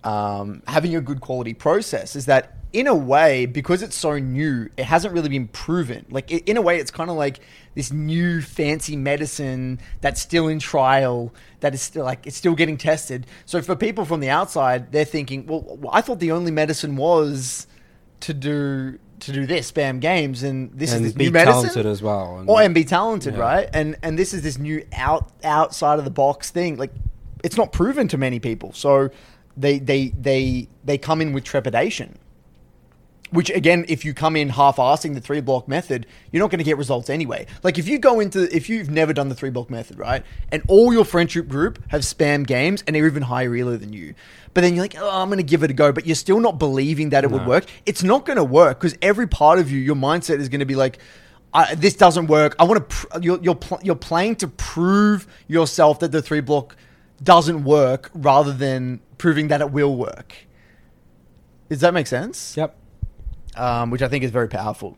um, 0.03 0.63
having 0.67 0.95
a 0.95 1.01
good 1.01 1.21
quality 1.21 1.53
process, 1.53 2.15
is 2.15 2.25
that 2.25 2.57
in 2.73 2.87
a 2.87 2.95
way, 2.95 3.45
because 3.45 3.81
it's 3.81 3.95
so 3.95 4.17
new, 4.17 4.69
it 4.75 4.83
hasn't 4.83 5.13
really 5.13 5.29
been 5.29 5.47
proven. 5.47 6.05
Like 6.09 6.31
in 6.31 6.57
a 6.57 6.61
way, 6.61 6.79
it's 6.79 6.91
kind 6.91 7.09
of 7.09 7.15
like 7.15 7.39
this 7.75 7.91
new 7.91 8.41
fancy 8.41 8.95
medicine 8.95 9.79
that's 10.01 10.21
still 10.21 10.47
in 10.47 10.59
trial, 10.59 11.33
that 11.59 11.73
is 11.73 11.81
still 11.81 12.05
like 12.05 12.25
it's 12.25 12.37
still 12.37 12.55
getting 12.55 12.77
tested. 12.77 13.27
So 13.45 13.61
for 13.61 13.75
people 13.75 14.05
from 14.05 14.21
the 14.21 14.29
outside, 14.29 14.91
they're 14.91 15.05
thinking, 15.05 15.45
well, 15.45 15.77
I 15.91 16.01
thought 16.01 16.19
the 16.19 16.31
only 16.31 16.51
medicine 16.51 16.95
was 16.95 17.67
to 18.21 18.33
do 18.33 18.97
to 19.19 19.31
do 19.31 19.45
this 19.45 19.71
spam 19.71 19.99
games, 19.99 20.43
and 20.43 20.71
this 20.73 20.91
and 20.93 21.05
is 21.05 21.11
this 21.11 21.17
be 21.17 21.25
new 21.25 21.31
medicine 21.31 21.61
talented 21.63 21.85
as 21.85 22.01
well. 22.01 22.39
And, 22.39 22.49
or 22.49 22.61
and 22.61 22.73
be 22.73 22.83
talented, 22.85 23.35
Yeah. 23.35 23.41
right? 23.41 23.69
And 23.73 23.97
and 24.01 24.17
this 24.17 24.33
is 24.33 24.41
this 24.41 24.57
new 24.57 24.85
out 24.93 25.29
outside 25.43 25.99
of 25.99 26.05
the 26.05 26.11
box 26.11 26.51
thing. 26.51 26.77
Like 26.77 26.91
it's 27.43 27.57
not 27.57 27.71
proven 27.71 28.07
to 28.09 28.17
many 28.17 28.39
people, 28.39 28.71
so 28.73 29.09
they 29.57 29.79
they 29.79 30.09
they 30.09 30.69
they 30.83 30.97
come 30.97 31.21
in 31.21 31.33
with 31.33 31.43
trepidation. 31.43 32.17
Which 33.35 33.49
again, 33.51 33.85
if 33.87 34.03
you 34.05 34.13
come 34.13 34.35
in 34.35 34.49
half-assing 34.49 35.13
the 35.13 35.21
three 35.21 35.41
block 35.41 35.67
method, 35.67 36.07
you're 36.31 36.41
not 36.41 36.49
going 36.49 36.59
to 36.59 36.63
get 36.63 36.77
results 36.77 37.09
anyway. 37.09 37.45
Like 37.61 37.77
if 37.77 37.87
you 37.87 37.99
go 37.99 38.19
into 38.19 38.43
if 38.55 38.69
you've 38.69 38.89
never 38.89 39.13
done 39.13 39.29
the 39.29 39.35
three 39.35 39.51
block 39.51 39.69
method, 39.69 39.99
right, 39.99 40.23
and 40.51 40.63
all 40.67 40.93
your 40.93 41.05
friendship 41.05 41.47
group 41.47 41.83
have 41.89 42.01
spam 42.01 42.47
games 42.47 42.83
and 42.87 42.95
they're 42.95 43.05
even 43.05 43.23
higher 43.23 43.53
elo 43.55 43.77
than 43.77 43.93
you, 43.93 44.15
but 44.53 44.61
then 44.61 44.73
you're 44.73 44.83
like, 44.83 44.95
oh, 44.97 45.21
I'm 45.21 45.27
going 45.27 45.37
to 45.37 45.43
give 45.43 45.61
it 45.63 45.69
a 45.69 45.73
go, 45.73 45.91
but 45.91 46.07
you're 46.07 46.15
still 46.15 46.39
not 46.39 46.57
believing 46.57 47.09
that 47.09 47.23
it 47.23 47.29
would 47.29 47.45
work. 47.45 47.65
It's 47.85 48.01
not 48.01 48.25
going 48.25 48.37
to 48.37 48.43
work 48.43 48.79
because 48.79 48.97
every 49.01 49.27
part 49.27 49.59
of 49.59 49.69
you, 49.69 49.79
your 49.79 49.95
mindset 49.95 50.39
is 50.39 50.49
going 50.49 50.61
to 50.61 50.65
be 50.65 50.75
like. 50.75 50.97
I, 51.53 51.73
this 51.73 51.93
doesn't 51.93 52.27
work. 52.27 52.53
I 52.59 52.65
want 52.65 52.89
to. 52.89 52.95
Pr- 52.95 53.19
you're 53.21 53.39
you're, 53.41 53.55
pl- 53.55 53.79
you're 53.81 53.95
playing 53.95 54.35
to 54.37 54.47
prove 54.49 55.25
yourself 55.47 55.99
that 55.99 56.11
the 56.11 56.21
three 56.21 56.41
block 56.41 56.75
doesn't 57.23 57.63
work, 57.63 58.11
rather 58.13 58.51
than 58.51 58.99
proving 59.17 59.47
that 59.47 59.61
it 59.61 59.71
will 59.71 59.95
work. 59.95 60.35
Does 61.69 61.79
that 61.79 61.93
make 61.93 62.07
sense? 62.07 62.57
Yep. 62.57 62.75
Um, 63.55 63.89
which 63.89 64.01
I 64.01 64.07
think 64.07 64.23
is 64.23 64.31
very 64.31 64.49
powerful. 64.49 64.97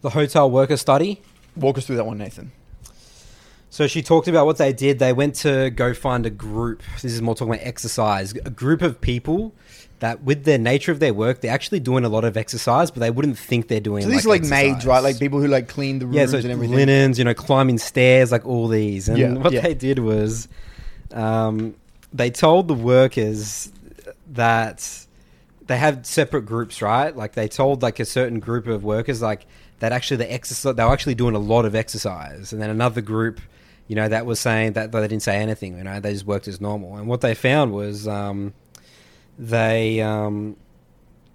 The 0.00 0.10
hotel 0.10 0.50
worker 0.50 0.76
study. 0.76 1.22
Walk 1.54 1.78
us 1.78 1.86
through 1.86 1.96
that 1.96 2.04
one, 2.06 2.18
Nathan. 2.18 2.52
So 3.68 3.86
she 3.86 4.02
talked 4.02 4.28
about 4.28 4.44
what 4.46 4.58
they 4.58 4.72
did. 4.72 4.98
They 4.98 5.12
went 5.12 5.34
to 5.36 5.70
go 5.70 5.94
find 5.94 6.26
a 6.26 6.30
group. 6.30 6.82
This 7.00 7.12
is 7.12 7.22
more 7.22 7.34
talking 7.34 7.54
about 7.54 7.66
exercise. 7.66 8.32
A 8.32 8.50
group 8.50 8.82
of 8.82 9.00
people 9.00 9.54
that, 10.00 10.22
with 10.24 10.44
their 10.44 10.58
nature 10.58 10.92
of 10.92 11.00
their 11.00 11.14
work, 11.14 11.40
they're 11.40 11.52
actually 11.52 11.80
doing 11.80 12.04
a 12.04 12.08
lot 12.08 12.24
of 12.24 12.36
exercise, 12.36 12.90
but 12.90 13.00
they 13.00 13.10
wouldn't 13.10 13.38
think 13.38 13.68
they're 13.68 13.80
doing. 13.80 14.02
So 14.02 14.10
these 14.10 14.26
like, 14.26 14.40
are 14.40 14.44
like 14.44 14.50
maids, 14.50 14.84
right? 14.84 15.00
Like 15.00 15.18
people 15.18 15.40
who 15.40 15.46
like 15.46 15.68
clean 15.68 16.00
the 16.00 16.06
rooms 16.06 16.16
yeah, 16.16 16.26
so 16.26 16.38
and 16.38 16.50
everything. 16.50 16.76
linens, 16.76 17.18
you 17.18 17.24
know, 17.24 17.34
climbing 17.34 17.78
stairs, 17.78 18.32
like 18.32 18.44
all 18.44 18.68
these. 18.68 19.08
And 19.08 19.18
Yeah, 19.18 19.32
what 19.34 19.52
yeah. 19.52 19.60
they 19.60 19.74
did 19.74 20.00
was, 20.00 20.48
um, 21.12 21.74
they 22.12 22.30
told 22.30 22.68
the 22.68 22.74
workers 22.74 23.72
that 24.32 25.01
they 25.72 25.78
have 25.78 26.04
separate 26.04 26.42
groups, 26.42 26.82
right? 26.82 27.16
Like 27.16 27.32
they 27.32 27.48
told 27.48 27.82
like 27.82 27.98
a 27.98 28.04
certain 28.04 28.40
group 28.40 28.66
of 28.66 28.84
workers, 28.84 29.22
like 29.22 29.46
that 29.78 29.92
actually 29.92 30.18
the 30.18 30.32
exercise, 30.32 30.74
they 30.74 30.84
were 30.84 30.92
actually 30.92 31.14
doing 31.14 31.34
a 31.34 31.38
lot 31.38 31.64
of 31.64 31.74
exercise, 31.74 32.52
and 32.52 32.60
then 32.60 32.70
another 32.70 33.00
group, 33.00 33.40
you 33.88 33.96
know, 33.96 34.08
that 34.08 34.26
was 34.26 34.38
saying 34.38 34.74
that 34.74 34.92
they 34.92 35.00
didn't 35.00 35.22
say 35.22 35.38
anything. 35.38 35.78
You 35.78 35.84
know, 35.84 35.98
they 35.98 36.12
just 36.12 36.26
worked 36.26 36.46
as 36.46 36.60
normal. 36.60 36.96
And 36.96 37.08
what 37.08 37.22
they 37.22 37.34
found 37.34 37.72
was, 37.72 38.06
um, 38.06 38.52
they. 39.38 40.00
Um, 40.00 40.56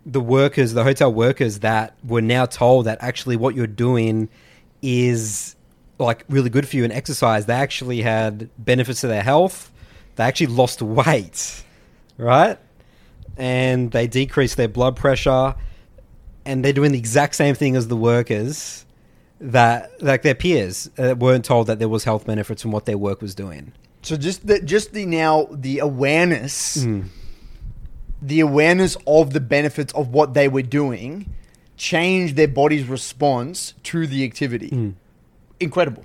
the 0.06 0.22
workers, 0.22 0.74
the 0.74 0.86
hotel 0.86 1.14
workers 1.14 1.60
that 1.60 1.98
were 2.02 2.22
now 2.22 2.46
told 2.46 2.86
that 2.86 2.98
actually 3.02 3.36
what 3.36 3.56
you're 3.56 3.68
doing 3.68 4.30
is 4.82 5.58
like 6.00 6.24
really 6.30 6.50
good 6.50 6.66
for 6.66 6.78
you 6.78 6.86
and 6.86 6.94
exercise, 6.94 7.46
they 7.46 7.54
actually 7.54 8.02
had 8.02 8.50
benefits 8.58 9.02
to 9.02 9.08
their 9.08 9.22
health. 9.22 9.70
They 10.16 10.24
actually 10.24 10.48
lost 10.48 10.82
weight, 10.82 11.62
right? 12.18 12.58
And 13.38 13.92
they 13.92 14.08
decrease 14.08 14.56
their 14.56 14.68
blood 14.68 14.96
pressure, 14.96 15.56
and 16.46 16.64
they're 16.66 16.74
doing 16.74 16.92
the 16.92 16.98
exact 16.98 17.36
same 17.36 17.54
thing 17.56 17.76
as 17.76 17.88
the 17.88 17.96
workers 17.96 18.86
that, 19.40 19.92
like 20.02 20.24
their 20.24 20.34
peers, 20.36 20.90
uh, 20.98 21.14
weren't 21.18 21.46
told 21.46 21.68
that 21.68 21.78
there 21.78 21.90
was 21.90 22.04
health 22.04 22.26
benefits 22.26 22.62
from 22.62 22.72
what 22.72 22.86
their 22.86 22.98
work 22.98 23.22
was 23.22 23.36
doing. 23.36 23.74
So 24.02 24.18
just 24.18 24.48
the 24.48 24.60
just 24.62 24.94
the 24.94 25.06
now 25.06 25.48
the 25.52 25.80
awareness, 25.80 26.78
Mm. 26.78 27.10
the 28.22 28.40
awareness 28.40 28.98
of 29.06 29.34
the 29.34 29.40
benefits 29.40 29.94
of 29.94 30.10
what 30.10 30.34
they 30.34 30.48
were 30.48 30.62
doing, 30.64 31.30
changed 31.76 32.36
their 32.36 32.48
body's 32.48 32.86
response 32.88 33.74
to 33.84 34.08
the 34.08 34.24
activity. 34.24 34.70
Mm. 34.70 34.94
Incredible. 35.60 36.04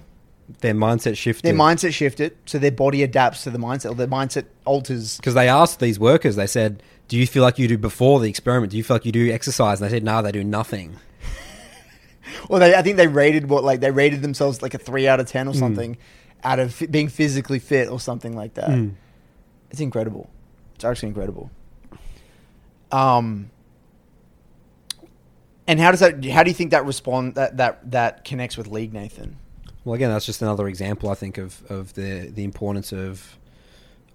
Their 0.60 0.74
mindset 0.74 1.16
shifted. 1.16 1.46
Their 1.46 1.54
mindset 1.54 1.94
shifted, 1.94 2.36
so 2.44 2.58
their 2.58 2.72
body 2.72 3.02
adapts 3.02 3.44
to 3.44 3.50
the 3.50 3.58
mindset. 3.58 3.90
Or 3.92 3.94
their 3.94 4.06
mindset 4.08 4.44
alters. 4.66 5.16
because 5.16 5.34
they 5.34 5.48
asked 5.48 5.80
these 5.80 5.98
workers, 5.98 6.36
they 6.36 6.46
said, 6.46 6.82
"Do 7.12 7.18
you 7.18 7.26
feel 7.26 7.42
like 7.42 7.58
you 7.58 7.68
do 7.68 7.76
before 7.76 8.20
the 8.20 8.28
experiment? 8.30 8.70
Do 8.70 8.78
you 8.78 8.82
feel 8.84 8.94
like 8.96 9.04
you 9.04 9.12
do 9.12 9.30
exercise?" 9.30 9.78
And 9.82 9.90
they 9.90 9.94
said, 9.94 10.02
"No, 10.02 10.22
they 10.22 10.32
do 10.32 10.42
nothing." 10.42 10.96
Well, 12.48 12.60
they, 12.60 12.74
I 12.74 12.80
think 12.82 12.96
they 12.96 13.06
rated 13.08 13.48
what 13.50 13.62
like 13.64 13.80
they 13.80 13.90
rated 13.90 14.22
themselves 14.22 14.62
like 14.62 14.72
a 14.72 14.78
three 14.78 15.06
out 15.06 15.20
of 15.20 15.26
ten 15.26 15.46
Hmm. 15.46 15.50
or 15.50 15.54
something, 15.54 15.98
out 16.42 16.58
of 16.58 16.80
f- 16.82 16.90
being 16.90 17.08
physically 17.08 17.58
fit 17.58 17.88
or 17.90 18.00
something 18.00 18.34
like 18.34 18.54
that. 18.54 18.70
Hmm. 18.70 18.88
It's 19.70 19.80
incredible. 19.80 20.30
It's 20.74 20.84
actually 20.84 21.08
incredible. 21.10 21.50
Um, 22.90 23.50
and 25.66 25.78
how 25.80 25.90
does 25.90 26.00
that? 26.00 26.24
How 26.24 26.42
do 26.42 26.50
you 26.50 26.54
think 26.54 26.70
that 26.70 26.86
respond 26.86 27.34
that 27.34 27.58
that 27.58 27.90
that 27.90 28.24
connects 28.24 28.56
with 28.56 28.66
league, 28.68 28.92
Nathan? 28.94 29.36
Well, 29.84 29.94
again, 29.94 30.10
that's 30.10 30.26
just 30.26 30.40
another 30.42 30.68
example, 30.68 31.10
I 31.10 31.14
think, 31.14 31.38
of, 31.38 31.62
of 31.68 31.94
the 31.94 32.30
the 32.32 32.44
importance 32.44 32.92
of 32.92 33.36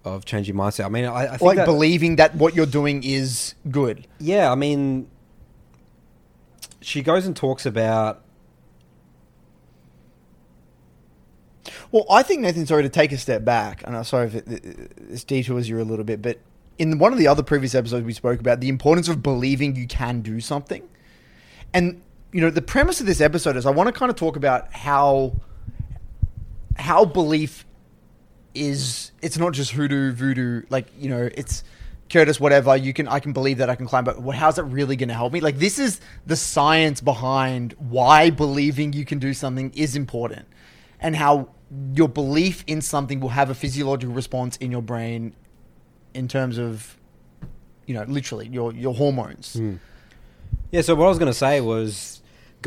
of 0.04 0.24
changing 0.24 0.54
mindset. 0.54 0.84
I 0.84 0.88
mean, 0.88 1.04
I, 1.04 1.24
I 1.24 1.28
think 1.30 1.42
Like 1.42 1.56
that, 1.58 1.66
believing 1.66 2.16
that 2.16 2.34
what 2.34 2.54
you're 2.54 2.66
doing 2.66 3.02
is 3.04 3.54
good. 3.70 4.06
yeah, 4.18 4.50
I 4.50 4.54
mean, 4.54 5.08
she 6.80 7.02
goes 7.02 7.26
and 7.26 7.34
talks 7.36 7.66
about 7.66 8.22
Well, 11.90 12.04
I 12.10 12.22
think 12.22 12.42
Nathan, 12.42 12.66
sorry 12.66 12.82
to 12.82 12.88
take 12.88 13.12
a 13.12 13.18
step 13.18 13.44
back, 13.44 13.82
and 13.86 13.96
I'm 13.96 14.04
sorry 14.04 14.26
if 14.26 14.44
this 14.44 15.24
detours 15.24 15.68
you 15.68 15.80
a 15.80 15.82
little 15.82 16.04
bit, 16.04 16.20
but 16.20 16.38
in 16.78 16.98
one 16.98 17.12
of 17.12 17.18
the 17.18 17.26
other 17.26 17.42
previous 17.42 17.74
episodes 17.74 18.04
we 18.04 18.12
spoke 18.12 18.40
about 18.40 18.60
the 18.60 18.68
importance 18.68 19.08
of 19.08 19.22
believing 19.22 19.74
you 19.74 19.86
can 19.86 20.20
do 20.20 20.40
something, 20.40 20.86
and 21.72 22.02
you 22.32 22.40
know 22.42 22.50
the 22.50 22.62
premise 22.62 23.00
of 23.00 23.06
this 23.06 23.20
episode 23.22 23.56
is 23.56 23.64
I 23.64 23.70
want 23.70 23.86
to 23.88 23.92
kind 23.92 24.10
of 24.10 24.16
talk 24.16 24.36
about 24.36 24.72
how 24.72 25.34
how 26.76 27.04
belief 27.06 27.64
is 28.60 29.12
it's 29.22 29.38
not 29.38 29.52
just 29.52 29.72
hoodoo 29.72 30.12
voodoo 30.12 30.62
like 30.70 30.86
you 30.98 31.08
know 31.08 31.28
it's 31.34 31.64
Curtis 32.10 32.40
whatever 32.40 32.76
you 32.76 32.92
can 32.92 33.06
I 33.06 33.20
can 33.20 33.32
believe 33.32 33.58
that 33.58 33.68
I 33.68 33.74
can 33.74 33.86
climb 33.86 34.04
but 34.04 34.20
what, 34.20 34.36
how's 34.36 34.58
it 34.58 34.62
really 34.62 34.96
going 34.96 35.08
to 35.08 35.14
help 35.14 35.32
me? 35.32 35.40
Like 35.40 35.58
this 35.58 35.78
is 35.78 36.00
the 36.26 36.36
science 36.36 37.00
behind 37.00 37.74
why 37.78 38.30
believing 38.30 38.92
you 38.92 39.04
can 39.04 39.18
do 39.18 39.34
something 39.34 39.70
is 39.74 39.94
important 39.94 40.46
and 41.00 41.14
how 41.16 41.50
your 41.94 42.08
belief 42.08 42.64
in 42.66 42.80
something 42.80 43.20
will 43.20 43.28
have 43.28 43.50
a 43.50 43.54
physiological 43.54 44.14
response 44.14 44.56
in 44.56 44.70
your 44.72 44.82
brain 44.82 45.34
in 46.14 46.28
terms 46.28 46.58
of 46.58 46.96
you 47.86 47.94
know 47.94 48.04
literally 48.04 48.48
your 48.48 48.72
your 48.72 48.94
hormones. 48.94 49.54
Hmm. 49.54 49.76
Yeah, 50.70 50.82
so 50.82 50.94
what 50.94 51.06
I 51.06 51.08
was 51.08 51.18
going 51.18 51.30
to 51.30 51.38
say 51.38 51.60
was 51.60 52.17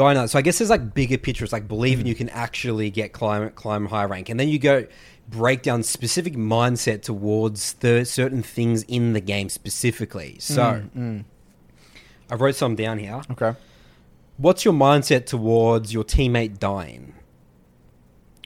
going 0.01 0.17
on. 0.17 0.27
So 0.27 0.39
I 0.39 0.41
guess 0.41 0.57
there's 0.57 0.69
like 0.69 0.93
bigger 0.93 1.17
picture. 1.17 1.43
It's 1.43 1.53
like 1.53 1.67
believing 1.67 2.05
hmm. 2.05 2.09
you 2.09 2.15
can 2.15 2.29
actually 2.29 2.89
get 2.89 3.13
climb 3.13 3.49
climb 3.51 3.85
high 3.85 4.05
rank, 4.05 4.29
and 4.29 4.39
then 4.39 4.49
you 4.49 4.57
go 4.57 4.87
break 5.29 5.61
down 5.61 5.83
specific 5.83 6.33
mindset 6.33 7.03
towards 7.03 7.73
the 7.73 8.03
certain 8.03 8.41
things 8.41 8.83
in 8.83 9.13
the 9.13 9.21
game 9.21 9.49
specifically. 9.49 10.37
So 10.39 10.73
hmm, 10.93 10.99
hmm. 10.99 11.19
I 12.29 12.35
wrote 12.35 12.55
some 12.55 12.75
down 12.75 12.97
here. 12.99 13.21
okay 13.31 13.53
What's 14.37 14.65
your 14.65 14.73
mindset 14.73 15.27
towards 15.27 15.93
your 15.93 16.03
teammate 16.03 16.57
dying? 16.57 17.13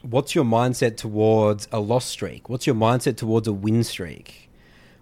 What's 0.02 0.34
your 0.34 0.44
mindset 0.44 0.98
towards 0.98 1.68
a 1.72 1.80
loss 1.80 2.04
streak? 2.04 2.50
What's 2.50 2.66
your 2.66 2.76
mindset 2.76 3.16
towards 3.16 3.48
a 3.48 3.52
win 3.52 3.82
streak? 3.82 4.50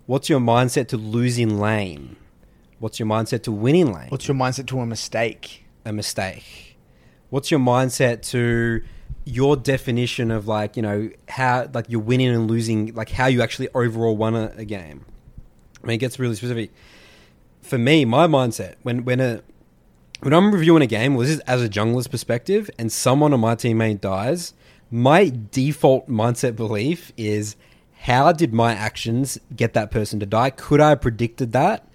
What's 0.06 0.28
your 0.28 0.38
mindset 0.38 0.86
to 0.88 0.96
losing 0.96 1.58
lane? 1.58 2.14
What's 2.78 3.00
your 3.00 3.08
mindset 3.08 3.42
to 3.42 3.52
winning 3.52 3.92
lane? 3.92 4.08
what's 4.10 4.28
your 4.28 4.36
mindset 4.36 4.66
to 4.68 4.78
a 4.78 4.86
mistake 4.86 5.63
a 5.84 5.92
mistake? 5.92 6.76
What's 7.30 7.50
your 7.50 7.60
mindset 7.60 8.22
to 8.30 8.82
your 9.24 9.56
definition 9.56 10.30
of 10.30 10.46
like 10.46 10.76
you 10.76 10.82
know 10.82 11.10
how 11.28 11.68
like 11.72 11.86
you're 11.88 12.00
winning 12.00 12.28
and 12.28 12.48
losing 12.48 12.94
like 12.94 13.10
how 13.10 13.26
you 13.26 13.42
actually 13.42 13.68
overall 13.74 14.16
won 14.16 14.34
a, 14.34 14.52
a 14.56 14.64
game? 14.64 15.04
I 15.82 15.86
mean, 15.86 15.94
it 15.96 15.98
gets 15.98 16.18
really 16.18 16.34
specific. 16.34 16.72
For 17.62 17.78
me, 17.78 18.04
my 18.04 18.26
mindset 18.26 18.76
when 18.82 19.04
when 19.04 19.20
a 19.20 19.42
when 20.20 20.32
I'm 20.32 20.52
reviewing 20.52 20.82
a 20.82 20.86
game, 20.86 21.14
well, 21.14 21.26
this 21.26 21.36
is 21.36 21.40
as 21.40 21.62
a 21.62 21.68
jungler's 21.68 22.08
perspective, 22.08 22.70
and 22.78 22.90
someone 22.90 23.34
on 23.34 23.40
my 23.40 23.54
teammate 23.54 24.00
dies, 24.00 24.54
my 24.90 25.32
default 25.50 26.08
mindset 26.08 26.56
belief 26.56 27.12
is 27.16 27.56
how 28.04 28.32
did 28.32 28.52
my 28.54 28.72
actions 28.72 29.38
get 29.54 29.72
that 29.74 29.90
person 29.90 30.20
to 30.20 30.26
die? 30.26 30.50
Could 30.50 30.80
I 30.80 30.90
have 30.90 31.00
predicted 31.00 31.52
that? 31.52 31.88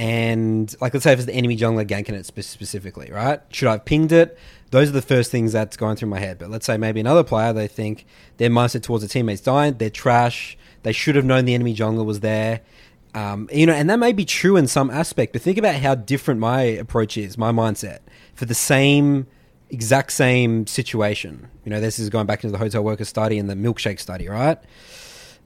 And 0.00 0.74
like, 0.80 0.94
let's 0.94 1.04
say 1.04 1.12
if 1.12 1.18
it's 1.18 1.26
the 1.26 1.34
enemy 1.34 1.58
jungler 1.58 1.86
ganking 1.86 2.14
it 2.14 2.24
spe- 2.24 2.40
specifically, 2.40 3.10
right? 3.12 3.42
Should 3.50 3.68
I 3.68 3.72
have 3.72 3.84
pinged 3.84 4.12
it? 4.12 4.38
Those 4.70 4.88
are 4.88 4.92
the 4.92 5.02
first 5.02 5.30
things 5.30 5.52
that's 5.52 5.76
going 5.76 5.96
through 5.96 6.08
my 6.08 6.18
head. 6.18 6.38
But 6.38 6.48
let's 6.48 6.64
say 6.64 6.78
maybe 6.78 7.00
another 7.00 7.22
player, 7.22 7.52
they 7.52 7.66
think 7.66 8.06
their 8.38 8.48
mindset 8.48 8.82
towards 8.82 9.02
the 9.02 9.08
teammates 9.08 9.42
dying, 9.42 9.74
they're 9.74 9.90
trash. 9.90 10.56
They 10.84 10.92
should 10.92 11.16
have 11.16 11.26
known 11.26 11.44
the 11.44 11.52
enemy 11.52 11.74
jungler 11.74 12.06
was 12.06 12.20
there. 12.20 12.62
Um, 13.14 13.50
you 13.52 13.66
know, 13.66 13.74
and 13.74 13.90
that 13.90 13.98
may 13.98 14.14
be 14.14 14.24
true 14.24 14.56
in 14.56 14.68
some 14.68 14.88
aspect, 14.88 15.34
but 15.34 15.42
think 15.42 15.58
about 15.58 15.74
how 15.74 15.96
different 15.96 16.40
my 16.40 16.62
approach 16.62 17.18
is, 17.18 17.36
my 17.36 17.52
mindset 17.52 17.98
for 18.34 18.46
the 18.46 18.54
same 18.54 19.26
exact 19.68 20.12
same 20.12 20.66
situation. 20.66 21.46
You 21.66 21.72
know, 21.72 21.80
this 21.80 21.98
is 21.98 22.08
going 22.08 22.24
back 22.24 22.42
into 22.42 22.52
the 22.52 22.58
hotel 22.58 22.82
worker 22.82 23.04
study 23.04 23.38
and 23.38 23.50
the 23.50 23.54
milkshake 23.54 24.00
study, 24.00 24.28
right? 24.28 24.58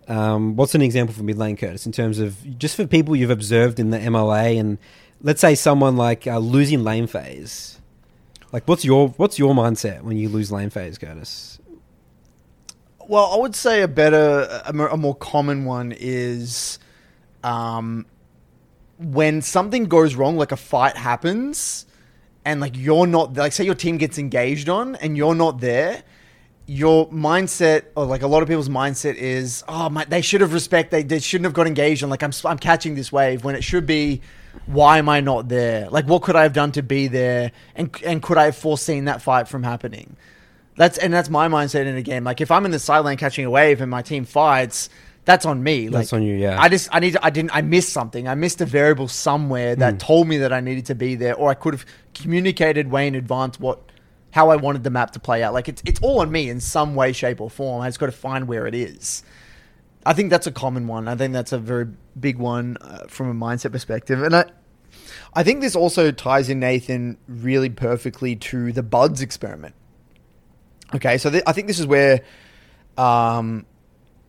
Um, 0.08 0.56
what's 0.56 0.74
an 0.74 0.82
example 0.82 1.14
for 1.14 1.22
mid 1.22 1.38
lane, 1.38 1.56
Curtis, 1.56 1.86
in 1.86 1.92
terms 1.92 2.18
of 2.18 2.58
just 2.58 2.76
for 2.76 2.86
people 2.86 3.16
you've 3.16 3.30
observed 3.30 3.80
in 3.80 3.90
the 3.90 3.98
MLA, 3.98 4.58
and 4.58 4.78
let's 5.22 5.40
say 5.40 5.54
someone 5.54 5.96
like 5.96 6.26
uh, 6.26 6.38
losing 6.38 6.84
lane 6.84 7.06
phase. 7.06 7.80
Like, 8.52 8.68
what's 8.68 8.84
your 8.84 9.08
what's 9.16 9.38
your 9.38 9.54
mindset 9.54 10.02
when 10.02 10.16
you 10.16 10.28
lose 10.28 10.52
lane 10.52 10.70
phase, 10.70 10.98
Curtis? 10.98 11.58
Well, 13.06 13.32
I 13.32 13.36
would 13.36 13.54
say 13.54 13.82
a 13.82 13.88
better, 13.88 14.62
a 14.64 14.72
more, 14.72 15.14
common 15.14 15.66
one 15.66 15.92
is, 15.92 16.78
um, 17.42 18.06
when 18.98 19.42
something 19.42 19.84
goes 19.86 20.14
wrong, 20.14 20.38
like 20.38 20.52
a 20.52 20.56
fight 20.56 20.96
happens, 20.96 21.84
and 22.46 22.60
like 22.60 22.76
you're 22.76 23.06
not 23.06 23.34
like 23.34 23.52
say 23.52 23.64
your 23.64 23.74
team 23.74 23.98
gets 23.98 24.18
engaged 24.18 24.68
on 24.68 24.94
and 24.96 25.16
you're 25.16 25.34
not 25.34 25.60
there, 25.60 26.02
your 26.66 27.08
mindset 27.10 27.84
or 27.94 28.06
like 28.06 28.22
a 28.22 28.26
lot 28.26 28.42
of 28.42 28.48
people's 28.48 28.70
mindset 28.70 29.16
is 29.16 29.62
oh 29.68 29.90
my 29.90 30.04
they 30.06 30.22
should 30.22 30.40
have 30.40 30.54
respect 30.54 30.90
they, 30.90 31.02
they 31.02 31.18
shouldn't 31.18 31.44
have 31.44 31.52
got 31.52 31.66
engaged 31.66 32.02
on 32.02 32.08
like 32.08 32.22
I'm 32.22 32.32
I'm 32.44 32.58
catching 32.58 32.94
this 32.94 33.12
wave 33.12 33.44
when 33.44 33.54
it 33.54 33.62
should 33.62 33.86
be 33.86 34.22
why 34.66 34.98
am 34.98 35.08
I 35.08 35.20
not 35.20 35.48
there? 35.48 35.90
Like 35.90 36.06
what 36.06 36.22
could 36.22 36.36
I 36.36 36.42
have 36.42 36.52
done 36.52 36.72
to 36.72 36.82
be 36.82 37.08
there? 37.08 37.52
And 37.74 37.94
and 38.04 38.22
could 38.22 38.38
I 38.38 38.44
have 38.44 38.56
foreseen 38.56 39.06
that 39.06 39.20
fight 39.20 39.48
from 39.48 39.62
happening? 39.62 40.16
That's 40.76 40.96
and 40.96 41.12
that's 41.12 41.28
my 41.28 41.48
mindset 41.48 41.86
in 41.86 41.96
a 41.96 42.02
game. 42.02 42.24
Like 42.24 42.40
if 42.40 42.50
I'm 42.50 42.64
in 42.64 42.70
the 42.70 42.78
sideline 42.78 43.16
catching 43.16 43.44
a 43.44 43.50
wave 43.50 43.80
and 43.80 43.90
my 43.90 44.02
team 44.02 44.24
fights 44.24 44.88
that's 45.26 45.46
on 45.46 45.62
me. 45.62 45.88
That's 45.88 46.12
on 46.12 46.22
you, 46.22 46.34
yeah. 46.34 46.60
I 46.60 46.68
just 46.68 46.88
I 46.92 47.00
need 47.00 47.12
to, 47.12 47.24
I 47.24 47.30
didn't 47.30 47.54
I 47.54 47.62
missed 47.62 47.92
something. 47.92 48.28
I 48.28 48.34
missed 48.34 48.60
a 48.60 48.66
variable 48.66 49.08
somewhere 49.08 49.74
that 49.76 49.94
hmm. 49.94 49.98
told 49.98 50.28
me 50.28 50.38
that 50.38 50.52
I 50.52 50.60
needed 50.60 50.86
to 50.86 50.94
be 50.94 51.14
there 51.14 51.34
or 51.34 51.50
I 51.50 51.54
could 51.54 51.74
have 51.74 51.86
communicated 52.14 52.90
way 52.90 53.06
in 53.06 53.14
advance 53.14 53.58
what 53.58 53.80
how 54.34 54.50
I 54.50 54.56
wanted 54.56 54.82
the 54.82 54.90
map 54.90 55.12
to 55.12 55.20
play 55.20 55.44
out. 55.44 55.54
Like 55.54 55.68
it's 55.68 55.80
it's 55.86 56.00
all 56.00 56.20
on 56.20 56.32
me 56.32 56.50
in 56.50 56.58
some 56.58 56.96
way, 56.96 57.12
shape, 57.12 57.40
or 57.40 57.48
form. 57.48 57.80
I 57.80 57.88
just 57.88 58.00
got 58.00 58.06
to 58.06 58.12
find 58.12 58.48
where 58.48 58.66
it 58.66 58.74
is. 58.74 59.22
I 60.04 60.12
think 60.12 60.28
that's 60.30 60.48
a 60.48 60.52
common 60.52 60.88
one. 60.88 61.06
I 61.06 61.14
think 61.14 61.32
that's 61.32 61.52
a 61.52 61.58
very 61.58 61.86
big 62.18 62.38
one 62.38 62.76
uh, 62.80 63.06
from 63.06 63.30
a 63.30 63.34
mindset 63.34 63.70
perspective, 63.70 64.20
and 64.20 64.34
I. 64.34 64.44
I 65.36 65.42
think 65.42 65.60
this 65.60 65.74
also 65.74 66.12
ties 66.12 66.48
in 66.48 66.60
Nathan 66.60 67.16
really 67.26 67.68
perfectly 67.68 68.36
to 68.36 68.72
the 68.72 68.82
buds 68.82 69.20
experiment. 69.20 69.74
Okay, 70.94 71.18
so 71.18 71.30
th- 71.30 71.42
I 71.46 71.52
think 71.52 71.66
this 71.66 71.80
is 71.80 71.86
where, 71.86 72.20
um, 72.96 73.66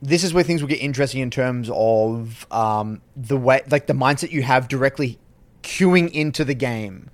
this 0.01 0.23
is 0.23 0.33
where 0.33 0.43
things 0.43 0.61
will 0.61 0.69
get 0.69 0.81
interesting 0.81 1.21
in 1.21 1.29
terms 1.29 1.69
of 1.71 2.47
um, 2.51 3.01
the 3.15 3.37
way, 3.37 3.61
like 3.69 3.85
the 3.85 3.93
mindset 3.93 4.31
you 4.31 4.41
have 4.41 4.67
directly 4.67 5.19
queuing 5.61 6.09
into 6.11 6.43
the 6.43 6.55
game, 6.55 7.11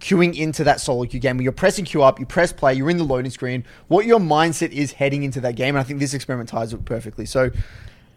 queuing 0.00 0.36
into 0.36 0.64
that 0.64 0.80
solo 0.80 1.04
queue 1.06 1.20
game 1.20 1.36
where 1.36 1.44
you're 1.44 1.52
pressing 1.52 1.84
queue 1.84 2.02
up, 2.02 2.20
you 2.20 2.26
press 2.26 2.52
play, 2.52 2.74
you're 2.74 2.90
in 2.90 2.98
the 2.98 3.04
loading 3.04 3.30
screen. 3.30 3.64
What 3.88 4.06
your 4.06 4.20
mindset 4.20 4.70
is 4.70 4.92
heading 4.92 5.22
into 5.22 5.40
that 5.40 5.56
game, 5.56 5.74
and 5.74 5.78
I 5.78 5.82
think 5.82 6.00
this 6.00 6.14
experiment 6.14 6.48
ties 6.48 6.72
it 6.72 6.84
perfectly. 6.84 7.26
So, 7.26 7.50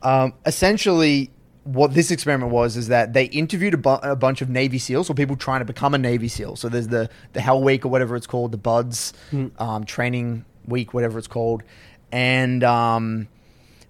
um, 0.02 0.34
essentially, 0.46 1.32
what 1.64 1.94
this 1.94 2.10
experiment 2.10 2.52
was 2.52 2.78
is 2.78 2.88
that 2.88 3.14
they 3.14 3.26
interviewed 3.26 3.74
a, 3.74 3.78
bu- 3.78 4.00
a 4.02 4.16
bunch 4.16 4.42
of 4.42 4.50
Navy 4.50 4.80
SEALs 4.80 5.10
or 5.10 5.14
people 5.14 5.36
trying 5.36 5.60
to 5.60 5.66
become 5.66 5.94
a 5.94 5.98
Navy 5.98 6.28
SEAL. 6.28 6.56
So 6.56 6.70
there's 6.70 6.88
the 6.88 7.10
the 7.34 7.42
Hell 7.42 7.62
Week 7.62 7.86
or 7.86 7.90
whatever 7.90 8.16
it's 8.16 8.28
called, 8.28 8.52
the 8.52 8.58
Buds 8.58 9.14
um, 9.60 9.84
Training 9.84 10.46
Week, 10.66 10.94
whatever 10.94 11.18
it's 11.18 11.28
called, 11.28 11.64
and 12.12 12.64
um, 12.64 13.28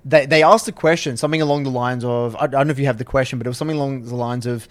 they 0.05 0.25
they 0.25 0.43
asked 0.43 0.67
a 0.67 0.71
question, 0.71 1.17
something 1.17 1.41
along 1.41 1.63
the 1.63 1.69
lines 1.69 2.03
of 2.03 2.35
I, 2.35 2.47
don't 2.47 2.67
know 2.67 2.71
if 2.71 2.79
you 2.79 2.85
have 2.85 2.97
the 2.97 3.05
question, 3.05 3.39
but 3.39 3.47
it 3.47 3.49
was 3.49 3.57
something 3.57 3.77
along 3.77 4.03
the 4.03 4.15
lines 4.15 4.45
of 4.45 4.67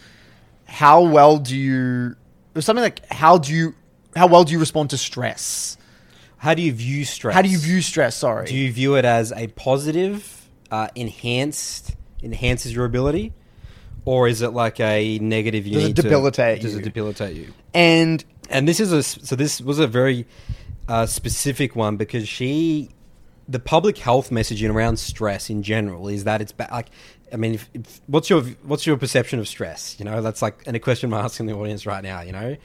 how 0.66 1.02
well 1.02 1.38
do 1.38 1.56
you 1.56 2.16
was 2.58 2.64
something 2.66 2.82
like 2.82 3.10
how 3.12 3.38
do 3.38 3.52
you 3.54 3.74
how 4.16 4.26
well 4.26 4.44
do 4.44 4.52
you 4.52 4.58
respond 4.58 4.90
to 4.90 4.98
stress? 4.98 5.76
How 6.38 6.54
do 6.54 6.62
you 6.62 6.72
view 6.72 7.04
stress? 7.04 7.34
How 7.34 7.42
do 7.42 7.48
you 7.48 7.58
view 7.58 7.80
stress? 7.82 8.14
Sorry. 8.16 8.46
Do 8.46 8.54
you 8.54 8.72
view 8.72 8.94
it 8.96 9.04
as 9.04 9.32
a 9.32 9.48
positive, 9.48 10.48
uh, 10.70 10.88
enhanced, 10.94 11.96
enhances 12.22 12.72
your 12.72 12.84
ability, 12.84 13.32
or 14.04 14.28
is 14.28 14.40
it 14.42 14.50
like 14.50 14.78
a 14.80 15.18
negative? 15.18 15.66
You 15.66 15.74
Does 15.74 15.84
it 15.84 15.86
need 15.88 15.96
to- 15.96 16.02
debilitate 16.02 16.62
Does 16.62 16.74
it 16.76 16.82
debilitate 16.84 17.36
you? 17.36 17.52
and 17.74 18.24
And 18.50 18.66
this 18.68 18.78
is 18.80 18.92
a 18.92 19.02
so 19.02 19.34
this 19.36 19.60
was 19.60 19.78
a 19.78 19.86
very 19.86 20.26
uh, 20.88 21.06
specific 21.06 21.76
one 21.76 21.96
because 21.96 22.26
she, 22.28 22.90
the 23.48 23.58
public 23.58 23.98
health 23.98 24.30
messaging 24.30 24.72
around 24.72 24.98
stress 24.98 25.50
in 25.50 25.62
general 25.62 26.08
is 26.08 26.24
that 26.24 26.40
it's 26.40 26.52
ba- 26.52 26.68
like, 26.72 26.88
I 27.32 27.36
mean, 27.36 27.54
if, 27.54 27.70
if, 27.74 28.00
what's 28.06 28.30
your 28.30 28.42
what's 28.62 28.86
your 28.86 28.96
perception 28.96 29.38
of 29.38 29.48
stress? 29.48 29.96
You 29.98 30.04
know, 30.04 30.22
that's 30.22 30.42
like 30.42 30.62
and 30.66 30.76
a 30.76 30.80
question 30.80 31.12
I'm 31.12 31.24
asking 31.24 31.46
the 31.46 31.54
audience 31.54 31.86
right 31.86 32.02
now. 32.02 32.20
You 32.20 32.32
know, 32.32 32.56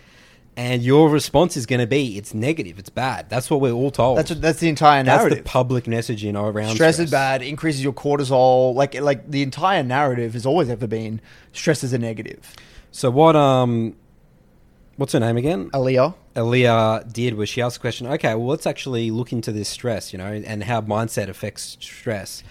and 0.56 0.84
your 0.84 1.10
response 1.10 1.58
is 1.58 1.66
going 1.66 1.80
to 1.80 1.88
be 1.88 2.18
it's 2.18 2.34
negative, 2.34 2.78
it's 2.80 2.90
bad. 2.90 3.30
That's 3.30 3.50
what 3.50 3.62
we're 3.62 3.72
all 3.72 3.92
told. 3.92 4.18
that's 4.18 4.34
that's 4.36 4.60
the 4.60 4.70
entire 4.70 5.04
That's 5.04 5.20
narrative. 5.24 5.40
the 5.40 5.50
public 5.50 5.86
messaging 5.86 6.36
around 6.36 6.76
stress, 6.76 7.00
is 7.00 7.12
bad, 7.12 7.42
increases 7.42 7.84
your 7.84 7.94
cortisol. 7.94 8.76
Like 8.76 9.00
like 9.00 9.30
the 9.30 9.42
entire 9.42 9.84
narrative 9.84 10.34
has 10.34 10.46
always 10.46 10.70
ever 10.70 10.88
been 10.88 11.22
stress 11.52 11.84
is 11.84 11.94
a 11.94 11.98
negative. 11.98 12.56
So 12.92 13.10
what 13.10 13.36
um, 13.36 13.96
what's 14.98 15.14
her 15.14 15.20
name 15.20 15.38
again? 15.38 15.70
Alia. 15.74 16.14
Alia 16.36 17.04
did 17.12 17.36
was 17.36 17.50
she 17.50 17.62
asked 17.62 17.76
the 17.76 17.82
question, 17.82 18.08
okay, 18.08 18.36
well, 18.36 18.48
let's 18.48 18.66
actually 18.66 19.12
look 19.12 19.32
into 19.32 19.52
this 19.52 19.70
stress, 19.70 20.14
you 20.14 20.18
know, 20.18 20.26
and 20.26 20.64
how 20.64 20.82
mindset 20.82 21.30
affects 21.30 21.78
stress. 21.80 22.44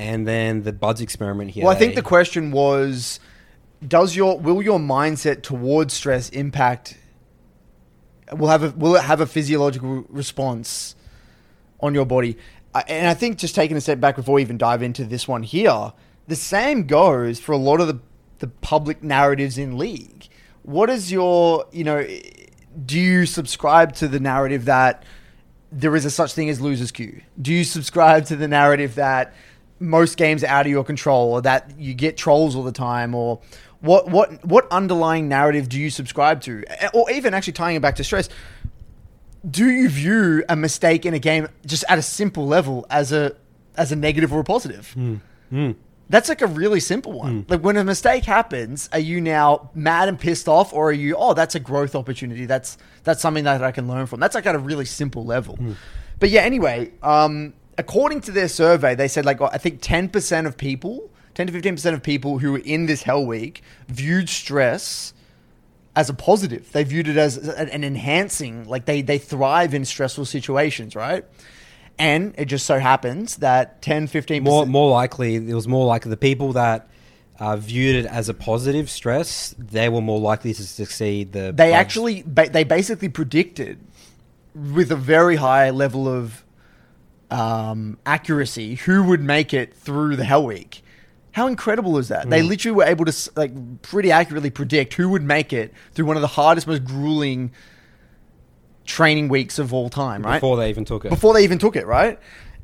And 0.00 0.26
then 0.26 0.62
the 0.62 0.72
Buds 0.72 1.02
experiment 1.02 1.50
here. 1.50 1.64
Well, 1.64 1.76
I 1.76 1.78
think 1.78 1.92
eh? 1.92 1.96
the 1.96 2.02
question 2.02 2.52
was, 2.52 3.20
does 3.86 4.16
your 4.16 4.38
will 4.38 4.62
your 4.62 4.78
mindset 4.78 5.42
towards 5.42 5.92
stress 5.92 6.30
impact? 6.30 6.96
Will 8.32 8.48
have 8.48 8.62
a 8.62 8.70
will 8.70 8.96
it 8.96 9.04
have 9.04 9.20
a 9.20 9.26
physiological 9.26 10.06
response 10.08 10.96
on 11.80 11.92
your 11.92 12.06
body? 12.06 12.38
Uh, 12.74 12.82
and 12.88 13.08
I 13.08 13.12
think 13.12 13.36
just 13.36 13.54
taking 13.54 13.76
a 13.76 13.80
step 13.82 14.00
back 14.00 14.16
before 14.16 14.36
we 14.36 14.40
even 14.40 14.56
dive 14.56 14.82
into 14.82 15.04
this 15.04 15.28
one 15.28 15.42
here, 15.42 15.92
the 16.28 16.36
same 16.36 16.86
goes 16.86 17.38
for 17.38 17.52
a 17.52 17.58
lot 17.58 17.82
of 17.82 17.86
the 17.86 18.00
the 18.38 18.46
public 18.46 19.02
narratives 19.02 19.58
in 19.58 19.76
league. 19.76 20.28
What 20.62 20.88
is 20.88 21.12
your 21.12 21.66
you 21.72 21.84
know? 21.84 22.08
Do 22.86 22.98
you 22.98 23.26
subscribe 23.26 23.92
to 23.96 24.08
the 24.08 24.18
narrative 24.18 24.64
that 24.64 25.04
there 25.70 25.94
is 25.94 26.06
a 26.06 26.10
such 26.10 26.32
thing 26.32 26.48
as 26.48 26.58
losers 26.58 26.90
queue? 26.90 27.20
Do 27.42 27.52
you 27.52 27.64
subscribe 27.64 28.24
to 28.26 28.36
the 28.36 28.48
narrative 28.48 28.94
that 28.94 29.34
most 29.80 30.16
games 30.16 30.44
are 30.44 30.48
out 30.48 30.66
of 30.66 30.70
your 30.70 30.84
control, 30.84 31.32
or 31.32 31.42
that 31.42 31.72
you 31.78 31.94
get 31.94 32.16
trolls 32.16 32.54
all 32.54 32.62
the 32.62 32.72
time, 32.72 33.14
or 33.14 33.40
what 33.80 34.08
what 34.10 34.44
what 34.44 34.68
underlying 34.70 35.28
narrative 35.28 35.68
do 35.68 35.80
you 35.80 35.90
subscribe 35.90 36.40
to, 36.42 36.62
or 36.94 37.10
even 37.10 37.34
actually 37.34 37.54
tying 37.54 37.76
it 37.76 37.82
back 37.82 37.96
to 37.96 38.04
stress? 38.04 38.28
Do 39.50 39.68
you 39.68 39.88
view 39.88 40.44
a 40.48 40.54
mistake 40.54 41.06
in 41.06 41.14
a 41.14 41.18
game 41.18 41.48
just 41.64 41.82
at 41.88 41.98
a 41.98 42.02
simple 42.02 42.46
level 42.46 42.86
as 42.90 43.10
a 43.10 43.34
as 43.76 43.90
a 43.90 43.96
negative 43.96 44.32
or 44.32 44.40
a 44.40 44.44
positive? 44.44 44.92
Hmm. 44.92 45.14
Hmm. 45.48 45.70
That's 46.10 46.28
like 46.28 46.42
a 46.42 46.46
really 46.46 46.80
simple 46.80 47.12
one. 47.12 47.42
Hmm. 47.42 47.52
Like 47.52 47.60
when 47.60 47.76
a 47.76 47.84
mistake 47.84 48.24
happens, 48.24 48.88
are 48.92 48.98
you 48.98 49.20
now 49.20 49.70
mad 49.74 50.08
and 50.08 50.18
pissed 50.18 50.48
off, 50.48 50.72
or 50.72 50.90
are 50.90 50.92
you, 50.92 51.14
oh, 51.16 51.34
that's 51.34 51.54
a 51.54 51.60
growth 51.60 51.94
opportunity? 51.94 52.46
That's 52.46 52.76
that's 53.04 53.22
something 53.22 53.44
that 53.44 53.62
I 53.62 53.70
can 53.70 53.88
learn 53.88 54.06
from. 54.06 54.20
That's 54.20 54.34
like 54.34 54.44
at 54.44 54.54
a 54.54 54.58
really 54.58 54.84
simple 54.84 55.24
level. 55.24 55.58
But 56.18 56.28
yeah, 56.28 56.42
anyway, 56.42 56.92
um, 57.02 57.54
according 57.80 58.20
to 58.22 58.30
their 58.30 58.48
survey, 58.48 58.94
they 58.94 59.08
said 59.08 59.24
like 59.24 59.40
I 59.40 59.58
think 59.58 59.80
ten 59.80 60.08
percent 60.08 60.46
of 60.46 60.56
people, 60.56 61.10
ten 61.34 61.46
to 61.46 61.52
fifteen 61.52 61.74
percent 61.74 61.94
of 61.94 62.02
people 62.02 62.38
who 62.38 62.52
were 62.52 62.62
in 62.64 62.86
this 62.86 63.02
Hell 63.02 63.26
Week 63.26 63.62
viewed 63.88 64.28
stress 64.28 65.12
as 65.96 66.08
a 66.08 66.14
positive. 66.14 66.70
They 66.72 66.84
viewed 66.84 67.08
it 67.08 67.16
as 67.16 67.36
an 67.36 67.68
an 67.70 67.82
enhancing, 67.82 68.68
like 68.68 68.84
they 68.84 69.02
they 69.02 69.18
thrive 69.18 69.74
in 69.74 69.84
stressful 69.84 70.26
situations, 70.26 70.94
right? 70.94 71.24
And 71.98 72.34
it 72.38 72.46
just 72.46 72.64
so 72.64 72.78
happens 72.78 73.36
that 73.36 73.82
10, 73.82 74.06
15 74.06 74.42
more 74.42 74.66
more 74.66 74.90
likely 74.90 75.34
it 75.34 75.54
was 75.54 75.66
more 75.66 75.86
likely 75.86 76.10
the 76.10 76.16
people 76.16 76.52
that 76.52 76.88
uh, 77.38 77.56
viewed 77.56 78.04
it 78.04 78.06
as 78.06 78.28
a 78.28 78.34
positive 78.34 78.90
stress, 78.90 79.54
they 79.58 79.88
were 79.88 80.02
more 80.02 80.20
likely 80.20 80.52
to 80.52 80.62
succeed. 80.62 81.32
The 81.32 81.52
they 81.54 81.72
actually 81.72 82.22
ba- 82.26 82.50
they 82.50 82.64
basically 82.64 83.08
predicted 83.08 83.80
with 84.54 84.92
a 84.92 84.96
very 84.96 85.36
high 85.36 85.70
level 85.70 86.06
of 86.06 86.44
um, 87.30 87.98
accuracy 88.06 88.74
who 88.74 89.04
would 89.04 89.20
make 89.20 89.54
it 89.54 89.74
through 89.74 90.16
the 90.16 90.24
Hell 90.24 90.44
Week. 90.44 90.82
How 91.32 91.46
incredible 91.46 91.98
is 91.98 92.08
that? 92.08 92.24
Hmm. 92.24 92.30
They 92.30 92.42
literally 92.42 92.76
were 92.76 92.84
able 92.84 93.04
to 93.04 93.30
like 93.36 93.82
pretty 93.82 94.10
accurately 94.10 94.50
predict 94.50 94.94
who 94.94 95.08
would 95.10 95.22
make 95.22 95.52
it 95.52 95.72
through 95.92 96.06
one 96.06 96.16
of 96.16 96.22
the 96.22 96.28
hardest, 96.28 96.66
most 96.66 96.84
grueling 96.84 97.52
training 98.84 99.28
weeks 99.28 99.58
of 99.58 99.72
all 99.72 99.88
time, 99.88 100.22
right? 100.22 100.34
before 100.34 100.56
they 100.56 100.68
even 100.68 100.84
took 100.84 101.04
it. 101.04 101.10
before 101.10 101.32
they 101.34 101.44
even 101.44 101.58
took 101.58 101.76
it, 101.76 101.86
right? 101.86 102.18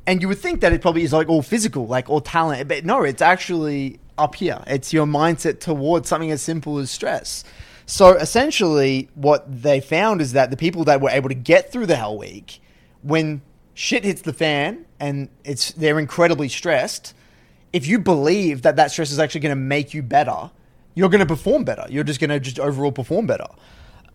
And 0.05 0.21
you 0.21 0.27
would 0.27 0.39
think 0.39 0.61
that 0.61 0.73
it 0.73 0.81
probably 0.81 1.03
is 1.03 1.13
like 1.13 1.29
all 1.29 1.41
physical, 1.41 1.87
like 1.87 2.09
all 2.09 2.21
talent, 2.21 2.67
but 2.67 2.85
no, 2.85 3.03
it's 3.03 3.21
actually 3.21 3.99
up 4.17 4.35
here. 4.35 4.61
It's 4.67 4.93
your 4.93 5.05
mindset 5.05 5.59
towards 5.59 6.09
something 6.09 6.31
as 6.31 6.41
simple 6.41 6.77
as 6.79 6.91
stress. 6.91 7.43
So 7.85 8.15
essentially, 8.17 9.09
what 9.15 9.45
they 9.61 9.79
found 9.79 10.19
is 10.19 10.33
that 10.33 10.51
the 10.51 10.57
people 10.57 10.83
that 10.85 10.99
were 10.99 11.09
able 11.09 11.29
to 11.29 11.35
get 11.35 11.71
through 11.71 11.85
the 11.85 11.95
Hell 11.95 12.17
Week, 12.17 12.59
when 13.01 13.41
shit 13.77 14.03
hits 14.03 14.23
the 14.23 14.33
fan 14.33 14.83
and 14.99 15.29
it's 15.43 15.71
they're 15.73 15.99
incredibly 15.99 16.49
stressed, 16.49 17.13
if 17.71 17.85
you 17.85 17.99
believe 17.99 18.63
that 18.63 18.75
that 18.75 18.89
stress 18.89 19.11
is 19.11 19.19
actually 19.19 19.41
going 19.41 19.51
to 19.51 19.55
make 19.55 19.93
you 19.93 20.01
better, 20.01 20.49
you're 20.95 21.09
going 21.09 21.19
to 21.19 21.27
perform 21.27 21.63
better. 21.63 21.85
You're 21.87 22.03
just 22.03 22.19
going 22.19 22.31
to 22.31 22.39
just 22.39 22.59
overall 22.59 22.91
perform 22.91 23.27
better. 23.27 23.45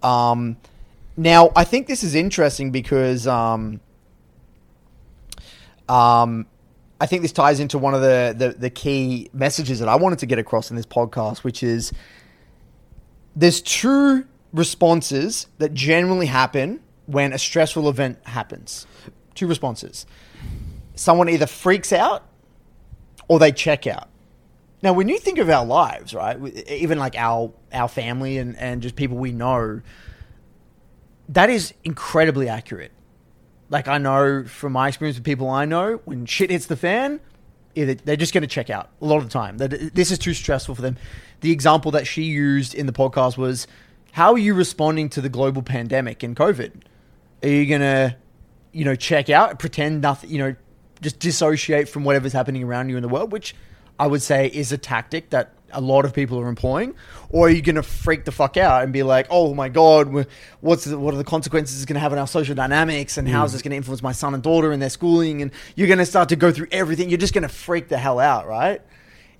Um, 0.02 0.56
now, 1.16 1.52
I 1.54 1.62
think 1.62 1.86
this 1.86 2.02
is 2.02 2.16
interesting 2.16 2.72
because 2.72 3.28
um, 3.28 3.78
um, 5.88 6.46
I 7.00 7.06
think 7.06 7.22
this 7.22 7.30
ties 7.30 7.60
into 7.60 7.78
one 7.78 7.94
of 7.94 8.00
the, 8.00 8.34
the, 8.36 8.48
the 8.58 8.70
key 8.70 9.30
messages 9.32 9.78
that 9.78 9.88
I 9.88 9.94
wanted 9.94 10.18
to 10.18 10.26
get 10.26 10.40
across 10.40 10.70
in 10.70 10.76
this 10.76 10.86
podcast, 10.86 11.44
which 11.44 11.62
is 11.62 11.92
there's 13.36 13.60
two 13.60 14.26
responses 14.52 15.46
that 15.58 15.72
generally 15.72 16.26
happen 16.26 16.80
when 17.06 17.32
a 17.32 17.38
stressful 17.38 17.88
event 17.88 18.18
happens. 18.26 18.88
Two 19.34 19.46
responses. 19.46 20.06
Someone 20.94 21.28
either 21.28 21.46
freaks 21.46 21.92
out 21.92 22.24
or 23.28 23.38
they 23.38 23.52
check 23.52 23.86
out. 23.86 24.08
Now, 24.82 24.92
when 24.92 25.08
you 25.08 25.18
think 25.18 25.38
of 25.38 25.48
our 25.48 25.64
lives, 25.64 26.12
right, 26.12 26.36
even 26.68 26.98
like 26.98 27.14
our 27.16 27.52
our 27.72 27.88
family 27.88 28.38
and, 28.38 28.56
and 28.56 28.82
just 28.82 28.96
people 28.96 29.16
we 29.16 29.32
know, 29.32 29.80
that 31.28 31.50
is 31.50 31.72
incredibly 31.84 32.48
accurate. 32.48 32.90
Like 33.70 33.88
I 33.88 33.98
know 33.98 34.44
from 34.44 34.72
my 34.72 34.88
experience 34.88 35.16
with 35.16 35.24
people 35.24 35.48
I 35.48 35.64
know, 35.64 36.00
when 36.04 36.26
shit 36.26 36.50
hits 36.50 36.66
the 36.66 36.76
fan, 36.76 37.20
either 37.74 37.94
they're 37.94 38.16
just 38.16 38.34
going 38.34 38.42
to 38.42 38.48
check 38.48 38.70
out 38.70 38.90
a 39.00 39.06
lot 39.06 39.18
of 39.18 39.24
the 39.24 39.30
time. 39.30 39.58
That 39.58 39.94
this 39.94 40.10
is 40.10 40.18
too 40.18 40.34
stressful 40.34 40.74
for 40.74 40.82
them. 40.82 40.96
The 41.40 41.52
example 41.52 41.92
that 41.92 42.06
she 42.06 42.24
used 42.24 42.74
in 42.74 42.86
the 42.86 42.92
podcast 42.92 43.38
was, 43.38 43.68
"How 44.12 44.32
are 44.32 44.38
you 44.38 44.52
responding 44.52 45.08
to 45.10 45.20
the 45.20 45.28
global 45.28 45.62
pandemic 45.62 46.24
and 46.24 46.36
COVID? 46.36 46.72
Are 47.44 47.48
you 47.48 47.66
to, 47.78 48.16
you 48.72 48.84
know, 48.84 48.94
check 48.94 49.30
out, 49.30 49.58
pretend 49.58 50.02
nothing, 50.02 50.30
you 50.30 50.38
know, 50.38 50.56
just 51.00 51.18
dissociate 51.18 51.88
from 51.88 52.04
whatever's 52.04 52.32
happening 52.32 52.62
around 52.62 52.88
you 52.88 52.96
in 52.96 53.02
the 53.02 53.08
world?" 53.08 53.32
Which 53.32 53.54
I 53.98 54.06
would 54.06 54.22
say 54.22 54.48
is 54.48 54.72
a 54.72 54.78
tactic 54.78 55.30
that 55.30 55.52
a 55.72 55.80
lot 55.80 56.04
of 56.04 56.12
people 56.12 56.38
are 56.38 56.48
employing, 56.48 56.94
or 57.30 57.46
are 57.46 57.50
you 57.50 57.62
going 57.62 57.76
to 57.76 57.82
freak 57.82 58.24
the 58.24 58.32
fuck 58.32 58.56
out 58.56 58.82
and 58.82 58.92
be 58.92 59.02
like, 59.02 59.26
"Oh 59.30 59.54
my 59.54 59.68
god, 59.68 60.26
what's 60.60 60.84
the, 60.84 60.98
what 60.98 61.14
are 61.14 61.16
the 61.16 61.24
consequences 61.24 61.76
it's 61.76 61.86
going 61.86 61.94
to 61.94 62.00
have 62.00 62.12
on 62.12 62.18
our 62.18 62.26
social 62.26 62.54
dynamics, 62.54 63.16
and 63.16 63.28
how 63.28 63.44
is 63.44 63.50
mm. 63.50 63.54
this 63.54 63.62
going 63.62 63.70
to 63.70 63.76
influence 63.76 64.02
my 64.02 64.12
son 64.12 64.34
and 64.34 64.42
daughter 64.42 64.72
and 64.72 64.80
their 64.80 64.90
schooling?" 64.90 65.42
And 65.42 65.50
you're 65.74 65.88
going 65.88 65.98
to 65.98 66.06
start 66.06 66.28
to 66.30 66.36
go 66.36 66.52
through 66.52 66.68
everything. 66.70 67.08
You're 67.08 67.18
just 67.18 67.34
going 67.34 67.42
to 67.42 67.48
freak 67.48 67.88
the 67.88 67.98
hell 67.98 68.18
out, 68.18 68.46
right? 68.46 68.82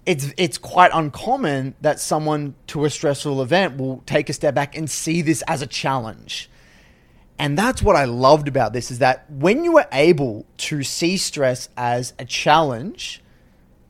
It's 0.05 0.33
it's 0.37 0.59
quite 0.59 0.91
uncommon 0.93 1.75
that 1.81 2.01
someone 2.01 2.55
to 2.69 2.85
a 2.85 2.91
stressful 2.91 3.41
event 3.43 3.77
will 3.77 4.03
take 4.07 4.29
a 4.29 4.33
step 4.33 4.55
back 4.55 4.77
and 4.77 4.91
see 4.91 5.23
this 5.23 5.43
as 5.43 5.63
a 5.63 5.67
challenge. 5.67 6.51
And 7.43 7.59
that's 7.59 7.83
what 7.83 7.97
I 7.97 8.05
loved 8.05 8.47
about 8.47 8.73
this 8.73 8.93
is 8.93 9.01
that 9.01 9.29
when 9.29 9.65
you 9.65 9.77
are 9.77 9.89
able 9.91 10.47
to 10.59 10.85
see 10.85 11.17
stress 11.17 11.69
as 11.77 12.13
a 12.17 12.25
challenge 12.25 13.21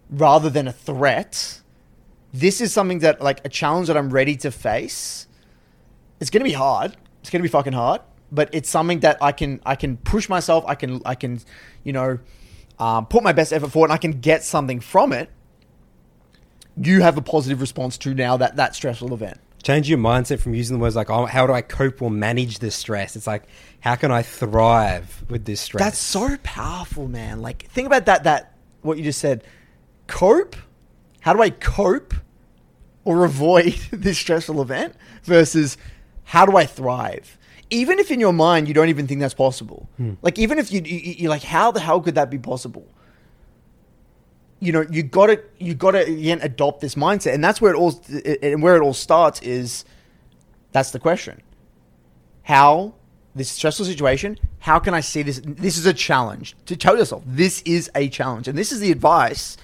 rather 0.09 0.49
than 0.49 0.67
a 0.67 0.73
threat, 0.73 1.61
this 2.33 2.63
is 2.63 2.73
something 2.73 3.01
that 3.01 3.21
like 3.21 3.45
a 3.45 3.51
challenge 3.51 3.89
that 3.89 3.97
I'm 3.99 4.09
ready 4.09 4.37
to 4.37 4.51
face. 4.51 5.27
It's 6.19 6.31
going 6.31 6.41
to 6.41 6.49
be 6.49 6.55
hard. 6.55 6.97
It's 7.21 7.29
going 7.29 7.41
to 7.41 7.43
be 7.43 7.53
fucking 7.53 7.75
hard, 7.75 8.01
but 8.33 8.49
it's 8.55 8.71
something 8.71 9.01
that 9.01 9.19
I 9.21 9.33
can 9.33 9.61
I 9.67 9.75
can 9.75 9.99
push 9.99 10.31
myself. 10.31 10.65
I 10.67 10.75
can 10.75 11.03
I 11.05 11.15
can 11.15 11.39
you 11.85 11.93
know 11.93 12.21
um, 12.79 13.05
put 13.05 13.23
my 13.23 13.35
best 13.35 13.53
effort 13.53 13.69
forward, 13.71 13.89
and 13.89 13.93
I 13.93 13.99
can 13.99 14.13
get 14.13 14.45
something 14.45 14.81
from 14.81 15.13
it. 15.13 15.29
You 16.79 17.03
have 17.03 17.19
a 17.19 17.23
positive 17.23 17.61
response 17.61 17.99
to 17.99 18.15
now 18.15 18.39
that 18.39 18.57
that 18.57 18.75
stressful 18.75 19.13
event. 19.13 19.42
Change 19.63 19.89
your 19.89 19.99
mindset 19.99 20.41
from 20.41 20.55
using 20.55 20.77
the 20.77 20.83
words 20.83 20.97
like, 20.97 21.11
oh, 21.11 21.27
how 21.27 21.47
do 21.47 21.53
I 21.53 21.63
cope 21.63 22.03
or 22.03 22.11
manage 22.11 22.59
this 22.59 22.75
stress? 22.75 23.15
It's 23.15 23.27
like, 23.27 23.45
how 23.81 23.95
can 23.95 24.11
I 24.11 24.23
thrive 24.23 25.25
with 25.29 25.45
this 25.45 25.61
stress? 25.61 25.83
That's 25.83 25.99
so 25.99 26.37
powerful, 26.43 27.09
man. 27.09 27.43
Like 27.43 27.69
think 27.71 27.87
about 27.87 28.07
that 28.07 28.25
that 28.25 28.57
what 28.83 28.99
you 28.99 29.05
just 29.05 29.21
said. 29.21 29.45
Cope? 30.07 30.57
How 31.21 31.33
do 31.33 31.41
I 31.41 31.51
cope 31.51 32.15
or 33.05 33.25
avoid 33.25 33.75
this 33.93 34.19
stressful 34.19 34.61
event 34.61 34.95
versus 35.23 35.77
how 36.25 36.47
do 36.47 36.57
I 36.57 36.67
thrive? 36.67 37.39
Even 37.71 37.99
if 37.99 38.11
in 38.11 38.21
your 38.21 38.33
mind 38.33 38.69
you 38.69 38.75
don't 38.75 38.89
even 38.89 39.07
think 39.07 39.21
that's 39.21 39.35
possible. 39.35 39.89
Hmm. 39.97 40.15
Like 40.23 40.39
even 40.39 40.59
if 40.59 40.73
you, 40.73 40.83
you 40.85 41.15
you're 41.19 41.31
like 41.31 41.43
how 41.43 41.71
the 41.71 41.81
hell 41.81 42.01
could 42.01 42.17
that 42.17 42.31
be 42.31 42.39
possible? 42.39 42.87
You 44.63 44.73
know, 44.73 44.85
you 44.91 45.03
got 45.03 45.27
to 45.27 45.43
you 45.59 45.75
got 45.75 45.93
to 45.93 46.03
again 46.03 46.41
adopt 46.43 46.81
this 46.81 46.95
mindset. 46.95 47.35
And 47.35 47.43
that's 47.43 47.61
where 47.61 47.75
it 47.75 47.77
all 47.77 48.01
and 48.43 48.63
where 48.63 48.77
it 48.77 48.83
all 48.83 48.95
starts 48.95 49.43
is 49.43 49.85
that's 50.71 50.93
the 50.93 51.01
question. 51.01 51.43
How 52.45 52.95
this 53.35 53.51
stressful 53.51 53.87
situation 53.87 54.39
how 54.63 54.79
can 54.79 54.95
i 54.95 55.01
see 55.01 55.23
this? 55.23 55.41
This 55.45 55.77
is 55.77 55.87
a 55.87 55.93
challenge. 55.93 56.55
To 56.67 56.77
tell 56.77 56.97
yourself 56.97 57.25
this 57.27 57.63
is 57.63 57.91
a 57.97 58.09
challenge. 58.09 58.47
And 58.47 58.57
this 58.57 58.71
is 58.71 58.81
the 58.81 58.93
advice 58.93 59.57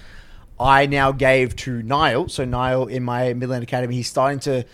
i 0.59 0.85
now 0.85 1.13
gave 1.13 1.55
to 1.55 1.81
niall. 1.81 2.27
So 2.27 2.43
niall 2.43 2.87
in 2.87 3.03
my 3.03 3.33
mid 3.33 3.47
lane 3.47 3.63
academy 3.63 3.95
he's 3.95 4.09
starting 4.09 4.39
to 4.41 4.65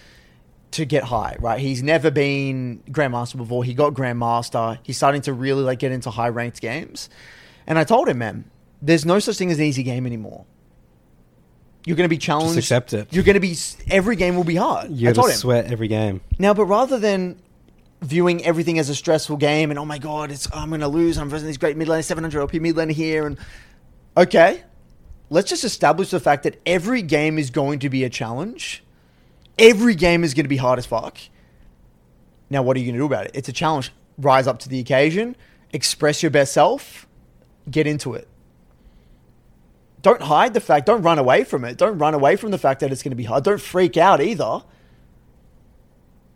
to 0.72 0.86
get 0.86 1.04
high 1.04 1.36
right? 1.40 1.60
He's 1.60 1.84
never 1.84 2.10
been 2.10 2.82
grandmaster 2.90 3.38
before. 3.38 3.64
He 3.64 3.76
got 3.76 3.94
grandmaster. 3.94 4.80
He's 4.82 4.98
starting 4.98 5.22
to 5.22 5.34
really 5.34 5.62
like 5.62 5.78
get 5.78 5.92
into 5.92 6.10
high 6.10 6.30
ranked 6.30 6.60
games. 6.60 7.08
And 7.68 7.78
i 7.78 7.84
told 7.84 8.10
him 8.10 8.18
man 8.18 8.46
there's 8.82 9.06
no 9.06 9.20
such 9.20 9.38
thing 9.38 9.52
as 9.52 9.58
an 9.58 9.66
easy 9.66 9.84
game 9.84 10.06
anymore 10.06 10.46
you're 11.86 11.96
going 11.96 12.06
to 12.06 12.14
be 12.14 12.18
challenged 12.18 12.58
accept 12.58 12.94
it. 12.94 13.08
you're 13.12 13.24
going 13.24 13.36
to 13.36 13.40
be 13.40 13.56
every 13.90 14.16
game 14.16 14.36
will 14.36 14.44
be 14.44 14.56
hard 14.56 14.90
you 14.90 15.08
I 15.08 15.10
have 15.10 15.16
told 15.16 15.32
to 15.32 15.38
sweat 15.38 15.72
every 15.72 15.88
game. 15.88 16.22
Now, 16.40 16.54
but 16.54 16.66
rather 16.66 16.98
than 17.00 17.40
viewing 18.02 18.44
everything 18.46 18.80
as 18.80 18.90
a 18.90 18.96
stressful 18.96 19.38
game 19.38 19.72
and 19.72 19.80
oh 19.80 19.86
my 19.86 19.98
god, 19.98 20.32
it's 20.32 20.48
oh, 20.54 20.60
I'm 20.60 20.70
going 20.70 20.82
to 20.82 20.88
lose. 20.88 21.18
I'm 21.18 21.30
versus 21.30 21.46
these 21.46 21.58
great 21.58 21.78
mid 21.78 21.88
laner, 21.88 22.04
700 22.04 22.40
LP 22.40 22.60
mid 22.60 22.76
laner 22.76 22.92
here, 22.92 23.26
and 23.26 23.38
okay, 24.16 24.64
let's 25.30 25.50
just 25.50 25.64
establish 25.64 26.12
the 26.12 26.20
fact 26.20 26.44
that 26.44 26.60
every 26.66 27.02
game 27.02 27.38
is 27.38 27.50
going 27.50 27.80
to 27.80 27.90
be 27.90 28.04
a 28.04 28.10
challenge. 28.10 28.84
Every 29.58 29.96
game 29.96 30.24
is 30.24 30.34
going 30.34 30.44
to 30.44 30.50
be 30.50 30.58
hard 30.58 30.80
as 30.80 30.86
fuck. 30.86 31.18
Now, 32.50 32.62
what 32.62 32.76
are 32.76 32.80
you 32.80 32.86
going 32.86 32.96
to 32.96 33.00
do 33.00 33.06
about 33.06 33.26
it? 33.26 33.32
It's 33.34 33.50
a 33.50 33.54
challenge. 33.54 33.92
Rise 34.18 34.48
up 34.48 34.60
to 34.60 34.70
the 34.70 34.80
occasion, 34.80 35.36
express 35.74 36.22
your 36.22 36.30
best 36.30 36.54
self, 36.54 37.08
get 37.70 37.88
into 37.88 38.14
it. 38.14 38.28
Don't 40.06 40.22
hide 40.22 40.54
the 40.54 40.62
fact. 40.62 40.86
Don't 40.86 41.02
run 41.02 41.18
away 41.18 41.44
from 41.44 41.66
it. 41.66 41.78
Don't 41.78 41.98
run 41.98 42.14
away 42.14 42.36
from 42.36 42.52
the 42.52 42.60
fact 42.60 42.82
that 42.82 42.92
it's 42.92 43.02
going 43.02 43.10
to 43.10 43.16
be 43.16 43.24
hard. 43.24 43.44
Don't 43.44 43.60
freak 43.60 43.98
out 43.98 44.22
either 44.22 44.62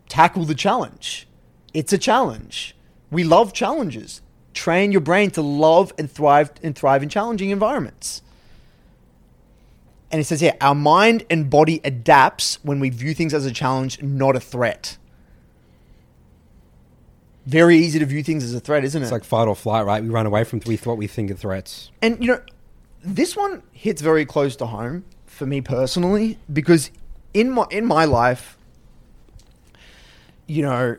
tackle 0.08 0.44
the 0.44 0.56
challenge. 0.56 1.28
It's 1.72 1.94
a 1.94 2.00
challenge. 2.00 2.76
We 3.12 3.24
love 3.24 3.54
challenges. 3.54 4.22
Train 4.56 4.92
your 4.92 5.02
brain 5.02 5.30
to 5.30 5.44
love 5.44 5.94
and 6.00 6.10
thrive 6.10 6.52
and 6.64 6.76
thrive 6.76 7.04
in 7.04 7.10
challenging 7.10 7.52
environments. 7.52 8.24
And 10.10 10.20
it 10.20 10.24
says 10.24 10.42
here, 10.42 10.58
our 10.62 10.74
mind 10.74 11.28
and 11.30 11.48
body 11.48 11.80
adapts 11.84 12.58
when 12.64 12.80
we 12.80 12.90
view 12.90 13.14
things 13.14 13.36
as 13.36 13.46
a 13.46 13.52
challenge, 13.52 14.02
not 14.02 14.36
a 14.36 14.40
threat. 14.40 14.98
Very 17.46 17.78
easy 17.78 18.00
to 18.00 18.06
view 18.08 18.24
things 18.24 18.44
as 18.44 18.56
a 18.56 18.60
threat, 18.60 18.84
isn't 18.84 19.00
it? 19.00 19.06
It's 19.06 19.12
like 19.12 19.24
fight 19.24 19.48
or 19.48 19.56
flight, 19.56 19.86
right? 19.86 20.02
We 20.02 20.10
run 20.10 20.26
away 20.26 20.44
from 20.44 20.60
what 20.60 20.98
we 20.98 21.06
think 21.06 21.30
are 21.30 21.36
threats. 21.36 21.92
And 22.02 22.20
you 22.20 22.32
know, 22.32 22.42
this 23.04 23.36
one 23.36 23.64
hits 23.72 24.02
very 24.02 24.26
close 24.26 24.56
to 24.58 24.66
home 24.66 25.06
for 25.26 25.46
me 25.46 25.62
personally 25.62 26.38
because 26.52 26.92
in 27.34 27.52
my 27.52 27.66
in 27.72 27.86
my 27.86 28.06
life, 28.06 28.58
you 30.48 30.62
know, 30.62 30.98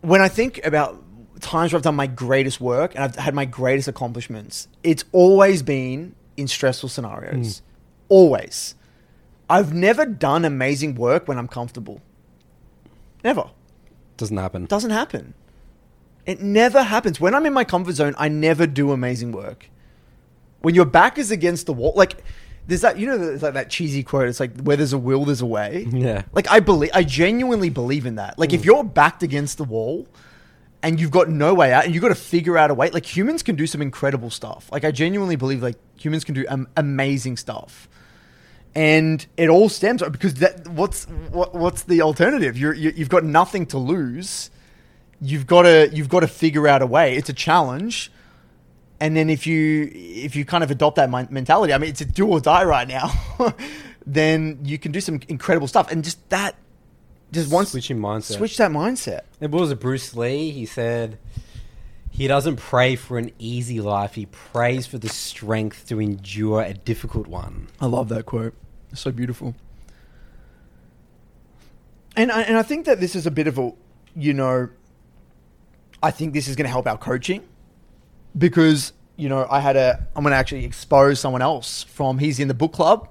when 0.00 0.20
I 0.20 0.28
think 0.28 0.64
about 0.64 1.02
times 1.40 1.72
where 1.72 1.78
I've 1.78 1.84
done 1.84 1.94
my 1.96 2.06
greatest 2.06 2.60
work 2.60 2.94
and 2.94 3.04
I've 3.04 3.16
had 3.16 3.34
my 3.34 3.44
greatest 3.44 3.88
accomplishments, 3.88 4.68
it's 4.82 5.04
always 5.12 5.62
been 5.62 6.14
in 6.36 6.48
stressful 6.48 6.88
scenarios. 6.88 7.58
Hmm. 7.58 7.64
Always. 8.08 8.74
I've 9.50 9.72
never 9.72 10.04
done 10.04 10.44
amazing 10.44 10.94
work 10.94 11.26
when 11.28 11.38
I'm 11.38 11.48
comfortable. 11.48 12.00
Never 13.24 13.50
Doesn't 14.16 14.36
happen. 14.36 14.66
doesn't 14.66 14.90
happen. 14.90 15.34
It 16.26 16.40
never 16.42 16.82
happens. 16.82 17.20
When 17.20 17.34
I'm 17.34 17.46
in 17.46 17.52
my 17.54 17.64
comfort 17.64 17.94
zone, 17.94 18.14
I 18.18 18.28
never 18.28 18.66
do 18.66 18.92
amazing 18.92 19.32
work. 19.32 19.70
When 20.60 20.74
your 20.74 20.84
back 20.84 21.18
is 21.18 21.30
against 21.30 21.66
the 21.66 21.72
wall, 21.72 21.92
like 21.94 22.22
there's 22.66 22.82
that 22.82 22.98
you 22.98 23.06
know 23.06 23.16
there's 23.16 23.42
like 23.42 23.54
that 23.54 23.70
cheesy 23.70 24.02
quote. 24.02 24.28
It's 24.28 24.40
like 24.40 24.60
where 24.60 24.76
there's 24.76 24.92
a 24.92 24.98
will, 24.98 25.24
there's 25.24 25.40
a 25.40 25.46
way. 25.46 25.86
Yeah. 25.90 26.22
Like 26.32 26.50
I 26.50 26.60
believe, 26.60 26.90
I 26.94 27.02
genuinely 27.02 27.70
believe 27.70 28.06
in 28.06 28.16
that. 28.16 28.38
Like 28.38 28.52
if 28.52 28.64
you're 28.64 28.84
backed 28.84 29.22
against 29.22 29.58
the 29.58 29.64
wall 29.64 30.06
and 30.82 31.00
you've 31.00 31.10
got 31.10 31.28
no 31.28 31.54
way 31.54 31.72
out, 31.72 31.84
and 31.84 31.94
you've 31.94 32.02
got 32.02 32.08
to 32.08 32.14
figure 32.14 32.56
out 32.56 32.70
a 32.70 32.74
way. 32.74 32.90
Like 32.90 33.04
humans 33.04 33.42
can 33.42 33.56
do 33.56 33.66
some 33.66 33.82
incredible 33.82 34.30
stuff. 34.30 34.70
Like 34.70 34.84
I 34.84 34.90
genuinely 34.90 35.36
believe 35.36 35.62
like 35.62 35.76
humans 35.98 36.24
can 36.24 36.34
do 36.34 36.44
um, 36.48 36.68
amazing 36.76 37.36
stuff. 37.36 37.88
And 38.74 39.24
it 39.36 39.48
all 39.48 39.68
stems 39.68 40.02
because 40.02 40.34
that 40.34 40.68
what's 40.68 41.04
what, 41.04 41.54
what's 41.54 41.84
the 41.84 42.02
alternative? 42.02 42.56
You're, 42.56 42.74
you 42.74 42.92
you've 42.94 43.08
got 43.08 43.24
nothing 43.24 43.66
to 43.66 43.78
lose. 43.78 44.50
You've 45.20 45.46
got 45.46 45.62
to 45.62 45.90
you've 45.92 46.08
got 46.08 46.20
to 46.20 46.28
figure 46.28 46.68
out 46.68 46.82
a 46.82 46.86
way. 46.86 47.16
It's 47.16 47.28
a 47.28 47.32
challenge. 47.32 48.12
And 49.00 49.16
then 49.16 49.30
if 49.30 49.46
you 49.46 49.90
if 49.92 50.34
you 50.34 50.44
kind 50.44 50.64
of 50.64 50.70
adopt 50.70 50.96
that 50.96 51.10
mentality, 51.30 51.72
I 51.72 51.78
mean, 51.78 51.90
it's 51.90 52.00
a 52.00 52.04
do 52.04 52.26
or 52.26 52.40
die 52.40 52.64
right 52.64 52.88
now. 52.88 53.12
then 54.06 54.58
you 54.64 54.78
can 54.78 54.90
do 54.90 55.00
some 55.00 55.20
incredible 55.28 55.68
stuff. 55.68 55.92
And 55.92 56.02
just 56.02 56.28
that, 56.30 56.56
just 57.30 57.52
once 57.52 57.70
Switching 57.70 57.98
mindset. 57.98 58.36
switch 58.36 58.56
that 58.56 58.70
mindset. 58.70 59.20
It 59.40 59.50
was 59.50 59.70
a 59.70 59.76
Bruce 59.76 60.16
Lee. 60.16 60.50
He 60.50 60.66
said 60.66 61.18
he 62.10 62.26
doesn't 62.26 62.56
pray 62.56 62.96
for 62.96 63.18
an 63.18 63.30
easy 63.38 63.80
life. 63.80 64.14
He 64.14 64.26
prays 64.26 64.86
for 64.86 64.98
the 64.98 65.08
strength 65.08 65.86
to 65.88 66.00
endure 66.00 66.62
a 66.62 66.74
difficult 66.74 67.28
one. 67.28 67.68
I 67.80 67.86
love 67.86 68.08
that 68.08 68.26
quote. 68.26 68.54
It's 68.90 69.00
so 69.00 69.12
beautiful. 69.12 69.54
And 72.16 72.32
I, 72.32 72.42
and 72.42 72.56
I 72.56 72.62
think 72.62 72.86
that 72.86 72.98
this 72.98 73.14
is 73.14 73.26
a 73.26 73.30
bit 73.30 73.46
of 73.46 73.58
a, 73.58 73.72
you 74.16 74.34
know, 74.34 74.70
I 76.02 76.10
think 76.10 76.32
this 76.32 76.48
is 76.48 76.56
going 76.56 76.64
to 76.64 76.70
help 76.70 76.88
our 76.88 76.98
coaching 76.98 77.44
because, 78.38 78.92
you 79.16 79.28
know, 79.28 79.46
I 79.50 79.60
had 79.60 79.76
a, 79.76 80.06
I'm 80.14 80.22
going 80.22 80.32
to 80.32 80.36
actually 80.36 80.64
expose 80.64 81.20
someone 81.20 81.42
else 81.42 81.82
from, 81.82 82.18
he's 82.18 82.38
in 82.38 82.48
the 82.48 82.54
book 82.54 82.72
club, 82.72 83.08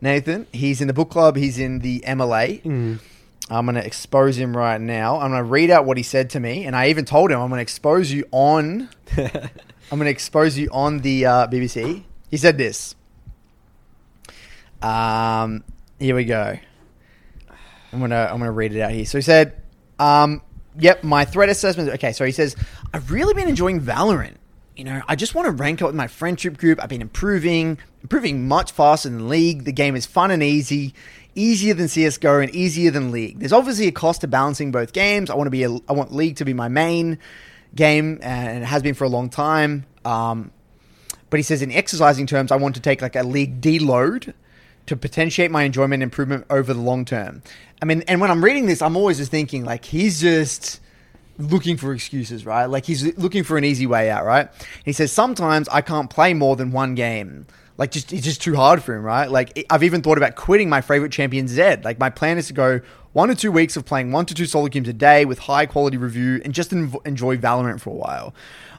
Nathan. 0.00 0.46
He's 0.52 0.80
in 0.80 0.86
the 0.86 0.92
book 0.94 1.10
club. 1.10 1.36
He's 1.36 1.58
in 1.58 1.78
the 1.80 2.00
MLA. 2.06 2.98
I'm 3.48 3.64
going 3.64 3.76
to 3.76 3.84
expose 3.86 4.36
him 4.36 4.56
right 4.56 4.80
now. 4.80 5.20
I'm 5.20 5.30
going 5.30 5.40
to 5.40 5.44
read 5.48 5.70
out 5.70 5.84
what 5.84 5.96
he 5.96 6.02
said 6.02 6.30
to 6.30 6.40
me. 6.40 6.64
And 6.64 6.74
I 6.76 6.88
even 6.88 7.04
told 7.04 7.30
him 7.30 7.40
I'm 7.40 7.48
going 7.48 7.58
to 7.58 7.62
expose 7.62 8.10
you 8.10 8.26
on, 8.32 8.88
I'm 9.16 9.30
going 9.90 10.04
to 10.04 10.10
expose 10.10 10.58
you 10.58 10.68
on 10.72 10.98
the 10.98 11.26
uh, 11.26 11.46
BBC. 11.46 12.02
He 12.28 12.36
said 12.36 12.58
this. 12.58 12.94
Um, 14.82 15.64
here 15.98 16.14
we 16.14 16.24
go. 16.24 16.58
I'm 17.92 18.00
gonna 18.00 18.28
I'm 18.30 18.38
gonna 18.38 18.52
read 18.52 18.74
it 18.74 18.80
out 18.80 18.90
here. 18.90 19.06
So 19.06 19.16
he 19.18 19.22
said, 19.22 19.54
um, 19.98 20.42
"Yep, 20.78 21.02
my 21.04 21.24
threat 21.24 21.48
assessment." 21.48 21.88
Okay, 21.90 22.12
so 22.12 22.24
he 22.24 22.32
says, 22.32 22.56
"I've 22.92 23.10
really 23.10 23.32
been 23.32 23.48
enjoying 23.48 23.80
Valorant. 23.80 24.34
You 24.76 24.84
know, 24.84 25.00
I 25.08 25.16
just 25.16 25.34
want 25.34 25.46
to 25.46 25.52
rank 25.52 25.80
up 25.80 25.86
with 25.86 25.94
my 25.94 26.06
friendship 26.06 26.58
group. 26.58 26.82
I've 26.82 26.90
been 26.90 27.00
improving, 27.00 27.78
improving 28.02 28.46
much 28.46 28.72
faster 28.72 29.08
than 29.08 29.26
League. 29.26 29.64
The 29.64 29.72
game 29.72 29.96
is 29.96 30.04
fun 30.04 30.30
and 30.30 30.42
easy, 30.42 30.92
easier 31.34 31.72
than 31.72 31.88
CS:GO 31.88 32.40
and 32.40 32.54
easier 32.54 32.90
than 32.90 33.10
League. 33.10 33.38
There's 33.38 33.54
obviously 33.54 33.86
a 33.86 33.92
cost 33.92 34.20
to 34.20 34.28
balancing 34.28 34.72
both 34.72 34.92
games. 34.92 35.30
I 35.30 35.34
want 35.34 35.46
to 35.46 35.50
be, 35.50 35.62
a, 35.62 35.70
I 35.88 35.94
want 35.94 36.12
League 36.12 36.36
to 36.36 36.44
be 36.44 36.52
my 36.52 36.68
main 36.68 37.18
game, 37.74 38.18
and 38.20 38.62
it 38.62 38.66
has 38.66 38.82
been 38.82 38.94
for 38.94 39.04
a 39.04 39.08
long 39.08 39.30
time. 39.30 39.86
Um, 40.04 40.50
but 41.30 41.38
he 41.38 41.42
says, 41.42 41.62
in 41.62 41.72
exercising 41.72 42.26
terms, 42.26 42.52
I 42.52 42.56
want 42.56 42.74
to 42.74 42.80
take 42.82 43.00
like 43.00 43.16
a 43.16 43.22
League 43.22 43.60
deload." 43.60 44.34
to 44.86 44.96
potentiate 44.96 45.50
my 45.50 45.64
enjoyment 45.64 46.00
improvement 46.00 46.46
over 46.48 46.72
the 46.72 46.80
long 46.80 47.04
term. 47.04 47.42
I 47.82 47.84
mean, 47.86 48.04
and 48.06 48.20
when 48.20 48.30
I'm 48.30 48.44
reading 48.44 48.66
this, 48.66 48.80
I'm 48.80 48.96
always 48.96 49.16
just 49.18 49.32
thinking 49.32 49.64
like 49.64 49.84
he's 49.84 50.20
just 50.20 50.80
looking 51.38 51.76
for 51.76 51.92
excuses, 51.92 52.46
right? 52.46 52.66
Like 52.66 52.84
he's 52.84 53.16
looking 53.16 53.44
for 53.44 53.56
an 53.56 53.64
easy 53.64 53.86
way 53.86 54.10
out, 54.10 54.24
right? 54.24 54.48
He 54.84 54.92
says 54.92 55.12
sometimes 55.12 55.68
I 55.68 55.80
can't 55.80 56.10
play 56.10 56.34
more 56.34 56.56
than 56.56 56.70
one 56.70 56.94
game. 56.94 57.46
Like 57.78 57.90
just 57.90 58.12
it's 58.12 58.24
just 58.24 58.40
too 58.40 58.56
hard 58.56 58.82
for 58.82 58.94
him, 58.94 59.02
right? 59.02 59.30
Like 59.30 59.66
I've 59.70 59.82
even 59.82 60.02
thought 60.02 60.16
about 60.18 60.34
quitting 60.34 60.68
my 60.68 60.80
favorite 60.80 61.12
champion 61.12 61.46
Zed. 61.48 61.84
Like 61.84 61.98
my 61.98 62.10
plan 62.10 62.38
is 62.38 62.46
to 62.46 62.52
go 62.52 62.80
one 63.12 63.30
or 63.30 63.34
two 63.34 63.52
weeks 63.52 63.76
of 63.76 63.84
playing 63.84 64.12
one 64.12 64.26
to 64.26 64.34
two 64.34 64.46
solo 64.46 64.68
games 64.68 64.88
a 64.88 64.92
day 64.92 65.24
with 65.24 65.40
high 65.40 65.66
quality 65.66 65.96
review 65.96 66.40
and 66.44 66.54
just 66.54 66.72
enjoy 66.72 67.36
Valorant 67.36 67.80
for 67.80 67.90
a 67.90 67.94
while. 67.94 68.34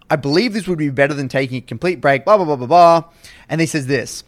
I 0.09 0.15
believe 0.15 0.53
this 0.53 0.67
would 0.67 0.77
be 0.77 0.89
better 0.89 1.13
than 1.13 1.27
taking 1.27 1.57
a 1.57 1.61
complete 1.61 2.01
break. 2.01 2.25
Blah 2.25 2.37
blah 2.37 2.45
blah 2.45 2.55
blah 2.55 2.67
blah. 2.67 3.03
And 3.49 3.61
he 3.61 3.67
says 3.67 3.87
this. 3.87 4.23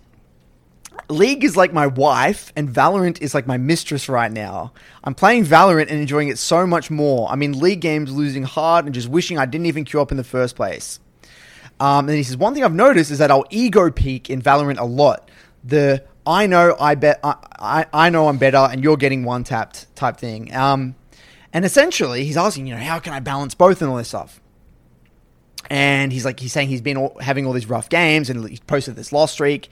League 1.10 1.43
is 1.43 1.58
like 1.58 1.74
my 1.74 1.88
wife, 1.88 2.54
and 2.56 2.69
Valorant 2.69 3.22
is 3.22 3.34
like 3.34 3.48
my 3.48 3.58
mistress 3.58 4.08
right 4.08 4.32
now. 4.32 4.74
I'm 5.04 5.15
playing 5.15 5.45
Valorant 5.45 5.89
and 5.89 6.00
enjoying 6.00 6.28
it 6.28 6.38
so 6.38 6.67
much 6.67 6.91
more. 6.91 7.30
I'm 7.32 7.41
in 7.41 7.60
League 7.60 7.82
games 7.82 8.12
losing 8.12 8.43
hard 8.43 8.86
and 8.86 8.93
just 8.93 9.10
wishing 9.10 9.38
I 9.38 9.45
didn't 9.45 9.65
even 9.65 9.86
queue 9.86 10.02
up 10.02 10.12
in 10.12 10.17
the 10.17 10.24
first 10.24 10.56
place. 10.56 11.00
Um, 11.80 12.10
and 12.10 12.17
he 12.17 12.24
says, 12.24 12.38
one 12.38 12.54
thing 12.54 12.63
I've 12.63 12.74
noticed 12.74 13.10
is 13.10 13.19
that 13.19 13.32
I'll 13.32 13.45
ego 13.50 13.89
peak 13.89 14.30
in 14.30 14.41
Valorant 14.41 14.80
a 14.80 14.86
lot. 14.86 15.32
The 15.63 16.04
I 16.26 16.45
know 16.45 16.76
I 16.80 16.95
bet 16.95 17.19
I, 17.24 17.36
I, 17.58 17.86
I 17.91 18.10
know 18.10 18.28
I'm 18.28 18.38
better 18.38 18.58
and 18.58 18.84
you're 18.84 18.98
getting 18.98 19.24
one 19.24 19.43
tapped 19.43 19.93
type 19.95 20.17
thing. 20.17 20.54
Um, 20.54 20.95
and 21.52 21.65
essentially, 21.65 22.26
he's 22.26 22.38
asking, 22.38 22.67
you 22.67 22.76
know, 22.76 22.82
how 22.82 23.00
can 23.00 23.13
I 23.13 23.19
balance 23.19 23.56
both 23.56 23.82
and 23.82 23.89
all 23.89 23.98
this 23.98 24.10
stuff? 24.10 24.39
And 25.69 26.12
he's 26.12 26.26
like, 26.26 26.39
he's 26.39 26.54
saying 26.54 26.67
he's 26.69 26.82
been 26.82 26.98
all, 26.98 27.17
having 27.19 27.45
all 27.45 27.54
these 27.54 27.67
rough 27.67 27.89
games 27.89 28.30
and 28.30 28.48
he's 28.48 28.60
posted 28.60 28.95
this 28.95 29.12
loss 29.12 29.32
streak. 29.32 29.69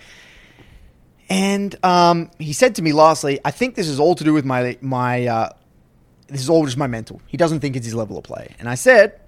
And 1.30 1.76
um, 1.84 2.32
he 2.40 2.54
said 2.54 2.76
to 2.76 2.82
me 2.82 2.94
lastly, 2.94 3.40
I 3.44 3.52
think 3.52 3.76
this 3.76 3.88
is 3.88 4.00
all 4.00 4.16
to 4.16 4.24
do 4.24 4.34
with 4.34 4.46
my 4.46 4.78
my. 4.82 5.28
Uh, 5.28 5.50
this 6.28 6.42
is 6.42 6.50
all 6.50 6.66
just 6.66 6.78
my 6.78 6.88
mental. 6.88 7.22
He 7.28 7.38
doesn't 7.38 7.62
think 7.62 7.76
it's 7.76 7.86
his 7.86 7.96
level 7.96 8.18
of 8.18 8.24
play. 8.24 8.54
And 8.60 8.68
I 8.68 8.76
said, 8.76 9.20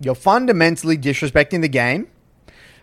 you're 0.00 0.14
fundamentally 0.14 0.96
disrespecting 0.96 1.60
the 1.60 1.68
game. 1.68 2.06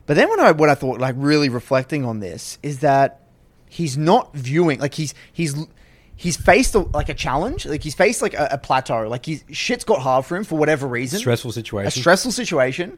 But 0.06 0.15
then 0.15 0.30
when 0.30 0.39
I 0.39 0.52
what 0.52 0.69
I 0.69 0.76
thought, 0.76 0.99
like 0.99 1.15
really 1.17 1.49
reflecting 1.49 2.06
on 2.06 2.19
this, 2.19 2.58
is 2.62 2.80
that 2.80 3.21
he's 3.69 3.97
not 3.97 4.34
viewing 4.34 4.80
like 4.80 4.93
he's 4.93 5.13
he's 5.32 5.56
he's 6.15 6.38
faced 6.38 6.76
a, 6.76 6.80
like 6.80 7.10
a 7.10 7.13
challenge, 7.13 7.65
like 7.65 7.84
he's 7.84 7.95
faced 7.95 8.21
like 8.21 8.34
a, 8.34 8.49
a 8.52 8.58
plateau, 8.58 9.08
like 9.08 9.26
he's 9.26 9.43
shit's 9.52 9.84
got 9.84 10.02
hard 10.02 10.26
for 10.26 10.36
him 10.36 10.43
for 10.43 10.58
whatever 10.58 10.88
reason, 10.88 11.19
Stressful 11.19 11.52
situation. 11.54 11.88
a 11.88 11.91
stressful 11.91 12.32
situation. 12.32 12.97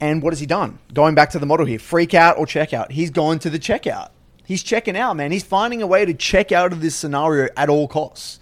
And 0.00 0.22
what 0.22 0.32
has 0.32 0.38
he 0.38 0.46
done? 0.46 0.78
Going 0.94 1.14
back 1.14 1.30
to 1.30 1.38
the 1.40 1.46
model 1.46 1.66
here, 1.66 1.78
freak 1.78 2.14
out 2.14 2.38
or 2.38 2.46
check 2.46 2.72
out. 2.72 2.92
He's 2.92 3.10
gone 3.10 3.40
to 3.40 3.50
the 3.50 3.58
checkout. 3.58 4.10
He's 4.48 4.62
checking 4.62 4.96
out, 4.96 5.14
man. 5.14 5.30
He's 5.30 5.42
finding 5.44 5.82
a 5.82 5.86
way 5.86 6.06
to 6.06 6.14
check 6.14 6.52
out 6.52 6.72
of 6.72 6.80
this 6.80 6.96
scenario 6.96 7.50
at 7.54 7.68
all 7.68 7.86
costs. 7.86 8.40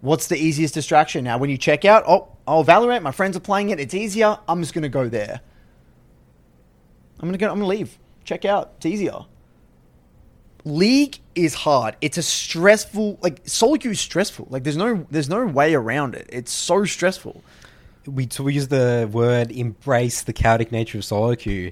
What's 0.00 0.26
the 0.26 0.36
easiest 0.36 0.74
distraction 0.74 1.22
now? 1.22 1.38
When 1.38 1.48
you 1.48 1.56
check 1.56 1.84
out, 1.84 2.02
oh, 2.08 2.36
oh, 2.44 2.64
Valorant, 2.64 3.02
my 3.02 3.12
friends 3.12 3.36
are 3.36 3.40
playing 3.40 3.70
it. 3.70 3.78
It's 3.78 3.94
easier. 3.94 4.36
I'm 4.48 4.60
just 4.60 4.74
gonna 4.74 4.88
go 4.88 5.08
there. 5.08 5.40
I'm 7.20 7.28
gonna 7.28 7.38
go. 7.38 7.52
I'm 7.52 7.54
gonna 7.54 7.68
leave. 7.68 8.00
Check 8.24 8.44
out. 8.44 8.72
It's 8.78 8.86
easier. 8.86 9.14
League 10.64 11.20
is 11.36 11.54
hard. 11.54 11.94
It's 12.00 12.18
a 12.18 12.22
stressful. 12.24 13.20
Like 13.22 13.42
solo 13.44 13.76
queue 13.76 13.92
is 13.92 14.00
stressful. 14.00 14.48
Like 14.50 14.64
there's 14.64 14.76
no 14.76 15.06
there's 15.08 15.28
no 15.28 15.46
way 15.46 15.72
around 15.72 16.16
it. 16.16 16.28
It's 16.32 16.50
so 16.50 16.84
stressful. 16.84 17.44
we, 18.06 18.26
so 18.28 18.42
we 18.42 18.54
use 18.54 18.66
the 18.66 19.08
word 19.12 19.52
embrace 19.52 20.22
the 20.22 20.32
chaotic 20.32 20.72
nature 20.72 20.98
of 20.98 21.04
solo 21.04 21.36
queue. 21.36 21.70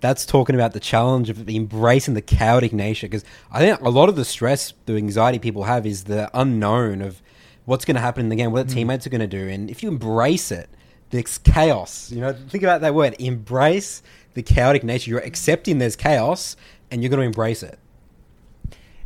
That's 0.00 0.26
talking 0.26 0.54
about 0.54 0.72
the 0.72 0.80
challenge 0.80 1.30
of 1.30 1.48
embracing 1.48 2.14
the 2.14 2.20
chaotic 2.20 2.72
nature 2.72 3.06
because 3.06 3.24
I 3.50 3.60
think 3.60 3.80
a 3.80 3.88
lot 3.88 4.08
of 4.08 4.16
the 4.16 4.24
stress, 4.24 4.72
the 4.84 4.96
anxiety 4.96 5.38
people 5.38 5.64
have 5.64 5.86
is 5.86 6.04
the 6.04 6.30
unknown 6.34 7.00
of 7.00 7.22
what's 7.64 7.84
going 7.84 7.94
to 7.94 8.00
happen 8.00 8.24
in 8.24 8.28
the 8.28 8.36
game, 8.36 8.52
what 8.52 8.66
the 8.66 8.72
hmm. 8.72 8.78
teammates 8.78 9.06
are 9.06 9.10
going 9.10 9.20
to 9.20 9.26
do, 9.26 9.48
and 9.48 9.70
if 9.70 9.82
you 9.82 9.88
embrace 9.88 10.50
it, 10.52 10.68
there's 11.10 11.38
chaos. 11.38 12.10
You 12.12 12.20
know, 12.20 12.32
think 12.32 12.62
about 12.62 12.82
that 12.82 12.94
word: 12.94 13.16
embrace 13.18 14.02
the 14.34 14.42
chaotic 14.42 14.84
nature. 14.84 15.10
You're 15.10 15.20
accepting 15.20 15.78
there's 15.78 15.96
chaos, 15.96 16.56
and 16.90 17.02
you're 17.02 17.10
going 17.10 17.20
to 17.20 17.26
embrace 17.26 17.62
it. 17.62 17.78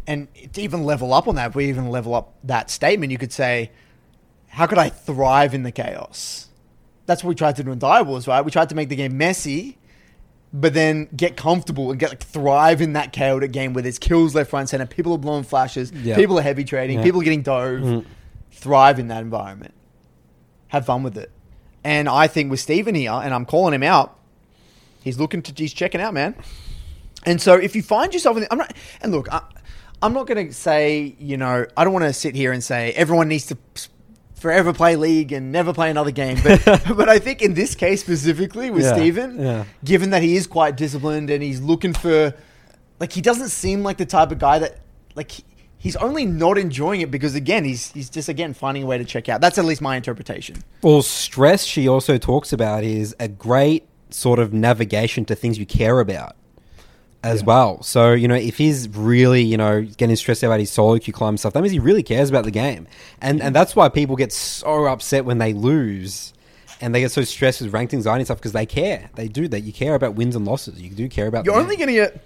And 0.06 0.28
to 0.54 0.60
even 0.60 0.82
level 0.84 1.12
up 1.14 1.28
on 1.28 1.36
that, 1.36 1.50
if 1.50 1.54
we 1.54 1.68
even 1.68 1.88
level 1.88 2.14
up 2.14 2.34
that 2.44 2.68
statement, 2.70 3.12
you 3.12 3.18
could 3.18 3.32
say, 3.32 3.70
how 4.48 4.66
could 4.66 4.78
I 4.78 4.88
thrive 4.88 5.54
in 5.54 5.62
the 5.62 5.70
chaos? 5.70 6.48
That's 7.06 7.22
what 7.22 7.28
we 7.28 7.34
tried 7.36 7.56
to 7.56 7.62
do 7.62 7.70
in 7.70 7.78
Dire 7.78 8.02
Wars, 8.02 8.26
right? 8.26 8.44
We 8.44 8.50
tried 8.50 8.68
to 8.70 8.74
make 8.74 8.88
the 8.88 8.96
game 8.96 9.16
messy, 9.16 9.78
but 10.52 10.74
then 10.74 11.08
get 11.16 11.36
comfortable 11.36 11.90
and 11.90 12.00
get 12.00 12.10
like 12.10 12.22
thrive 12.22 12.80
in 12.80 12.94
that 12.94 13.12
chaotic 13.12 13.52
game 13.52 13.72
where 13.72 13.82
there's 13.82 13.98
kills 13.98 14.34
left, 14.34 14.52
right, 14.52 14.60
and 14.60 14.68
center. 14.68 14.86
People 14.86 15.12
are 15.12 15.18
blowing 15.18 15.44
flashes. 15.44 15.92
Yeah. 15.92 16.16
People 16.16 16.38
are 16.38 16.42
heavy 16.42 16.64
trading. 16.64 16.98
Yeah. 16.98 17.04
People 17.04 17.20
are 17.20 17.24
getting 17.24 17.42
dove. 17.42 17.80
Mm. 17.80 18.04
Thrive 18.50 18.98
in 18.98 19.08
that 19.08 19.22
environment. 19.22 19.74
Have 20.68 20.86
fun 20.86 21.02
with 21.02 21.16
it. 21.16 21.30
And 21.84 22.08
I 22.08 22.26
think 22.26 22.50
with 22.50 22.60
Steven 22.60 22.94
here, 22.94 23.12
and 23.12 23.32
I'm 23.32 23.46
calling 23.46 23.72
him 23.72 23.82
out, 23.82 24.18
he's 25.02 25.18
looking 25.18 25.40
to 25.42 25.52
he's 25.56 25.72
checking 25.72 26.00
out, 26.00 26.14
man. 26.14 26.34
And 27.24 27.40
so 27.40 27.54
if 27.54 27.76
you 27.76 27.82
find 27.82 28.12
yourself 28.12 28.36
in, 28.36 28.42
the, 28.42 28.52
I'm 28.52 28.58
not, 28.58 28.72
and 29.02 29.12
look, 29.12 29.32
I, 29.32 29.42
I'm 30.02 30.12
not 30.12 30.26
going 30.26 30.48
to 30.48 30.52
say, 30.54 31.14
you 31.18 31.36
know, 31.36 31.66
I 31.76 31.84
don't 31.84 31.92
want 31.92 32.06
to 32.06 32.12
sit 32.12 32.34
here 32.34 32.52
and 32.52 32.64
say 32.64 32.92
everyone 32.92 33.28
needs 33.28 33.46
to 33.46 33.58
forever 34.40 34.72
play 34.72 34.96
League 34.96 35.30
and 35.32 35.52
never 35.52 35.72
play 35.72 35.90
another 35.90 36.10
game. 36.10 36.38
But 36.42 36.64
but 36.96 37.08
I 37.08 37.18
think 37.18 37.42
in 37.42 37.54
this 37.54 37.74
case 37.74 38.00
specifically 38.00 38.70
with 38.70 38.82
Yeah, 38.84 38.94
Steven, 38.94 39.38
yeah. 39.40 39.64
given 39.84 40.10
that 40.10 40.22
he 40.22 40.34
is 40.36 40.46
quite 40.46 40.76
disciplined 40.76 41.30
and 41.30 41.42
he's 41.42 41.60
looking 41.60 41.92
for, 41.92 42.34
like, 42.98 43.12
he 43.12 43.20
doesn't 43.20 43.50
seem 43.50 43.82
like 43.82 43.98
the 43.98 44.06
type 44.06 44.32
of 44.32 44.38
guy 44.38 44.58
that, 44.58 44.78
like, 45.14 45.30
he, 45.30 45.44
he's 45.78 45.96
only 45.96 46.24
not 46.26 46.58
enjoying 46.58 47.00
it 47.02 47.10
because 47.10 47.34
again, 47.34 47.64
he's 47.64 47.92
he's 47.92 48.10
just 48.10 48.28
again 48.28 48.54
finding 48.54 48.82
a 48.82 48.86
way 48.86 48.98
to 48.98 49.04
check 49.04 49.28
out. 49.28 49.40
That's 49.40 49.58
at 49.58 49.64
least 49.64 49.80
my 49.80 49.96
interpretation. 49.96 50.56
Well, 50.82 51.02
stress, 51.02 51.64
she 51.64 51.86
also 51.86 52.18
talks 52.18 52.52
about, 52.52 52.82
is 52.82 53.14
a 53.20 53.28
great 53.28 53.86
sort 54.10 54.38
of 54.40 54.52
navigation 54.52 55.24
to 55.26 55.34
things 55.36 55.58
you 55.58 55.66
care 55.66 56.00
about 56.00 56.34
as 57.22 57.44
well. 57.44 57.82
So, 57.82 58.12
you 58.12 58.28
know, 58.28 58.34
if 58.34 58.56
he's 58.56 58.88
really, 58.88 59.42
you 59.42 59.56
know, 59.56 59.82
getting 59.82 60.16
stressed 60.16 60.42
out 60.42 60.48
about 60.48 60.60
his 60.60 60.70
solo 60.70 60.98
queue 60.98 61.12
climb 61.12 61.36
stuff, 61.36 61.52
that 61.52 61.60
means 61.60 61.72
he 61.72 61.78
really 61.78 62.02
cares 62.02 62.30
about 62.30 62.44
the 62.44 62.50
game. 62.50 62.86
And 63.20 63.42
and 63.42 63.54
that's 63.54 63.76
why 63.76 63.88
people 63.88 64.16
get 64.16 64.32
so 64.32 64.86
upset 64.86 65.24
when 65.24 65.38
they 65.38 65.52
lose. 65.52 66.32
And 66.82 66.94
they 66.94 67.00
get 67.00 67.12
so 67.12 67.22
stressed 67.24 67.60
with 67.60 67.74
ranked 67.74 67.92
anxiety 67.92 68.20
and 68.20 68.26
stuff 68.26 68.38
because 68.38 68.52
they 68.52 68.64
care. 68.64 69.10
They 69.14 69.28
do 69.28 69.48
that. 69.48 69.60
You 69.60 69.72
care 69.72 69.94
about 69.94 70.14
wins 70.14 70.34
and 70.34 70.46
losses. 70.46 70.80
You 70.80 70.88
do 70.88 71.10
care 71.10 71.26
about. 71.26 71.44
You're 71.44 71.56
only 71.56 71.76
going 71.76 71.88
to 71.88 71.92
get 71.92 72.24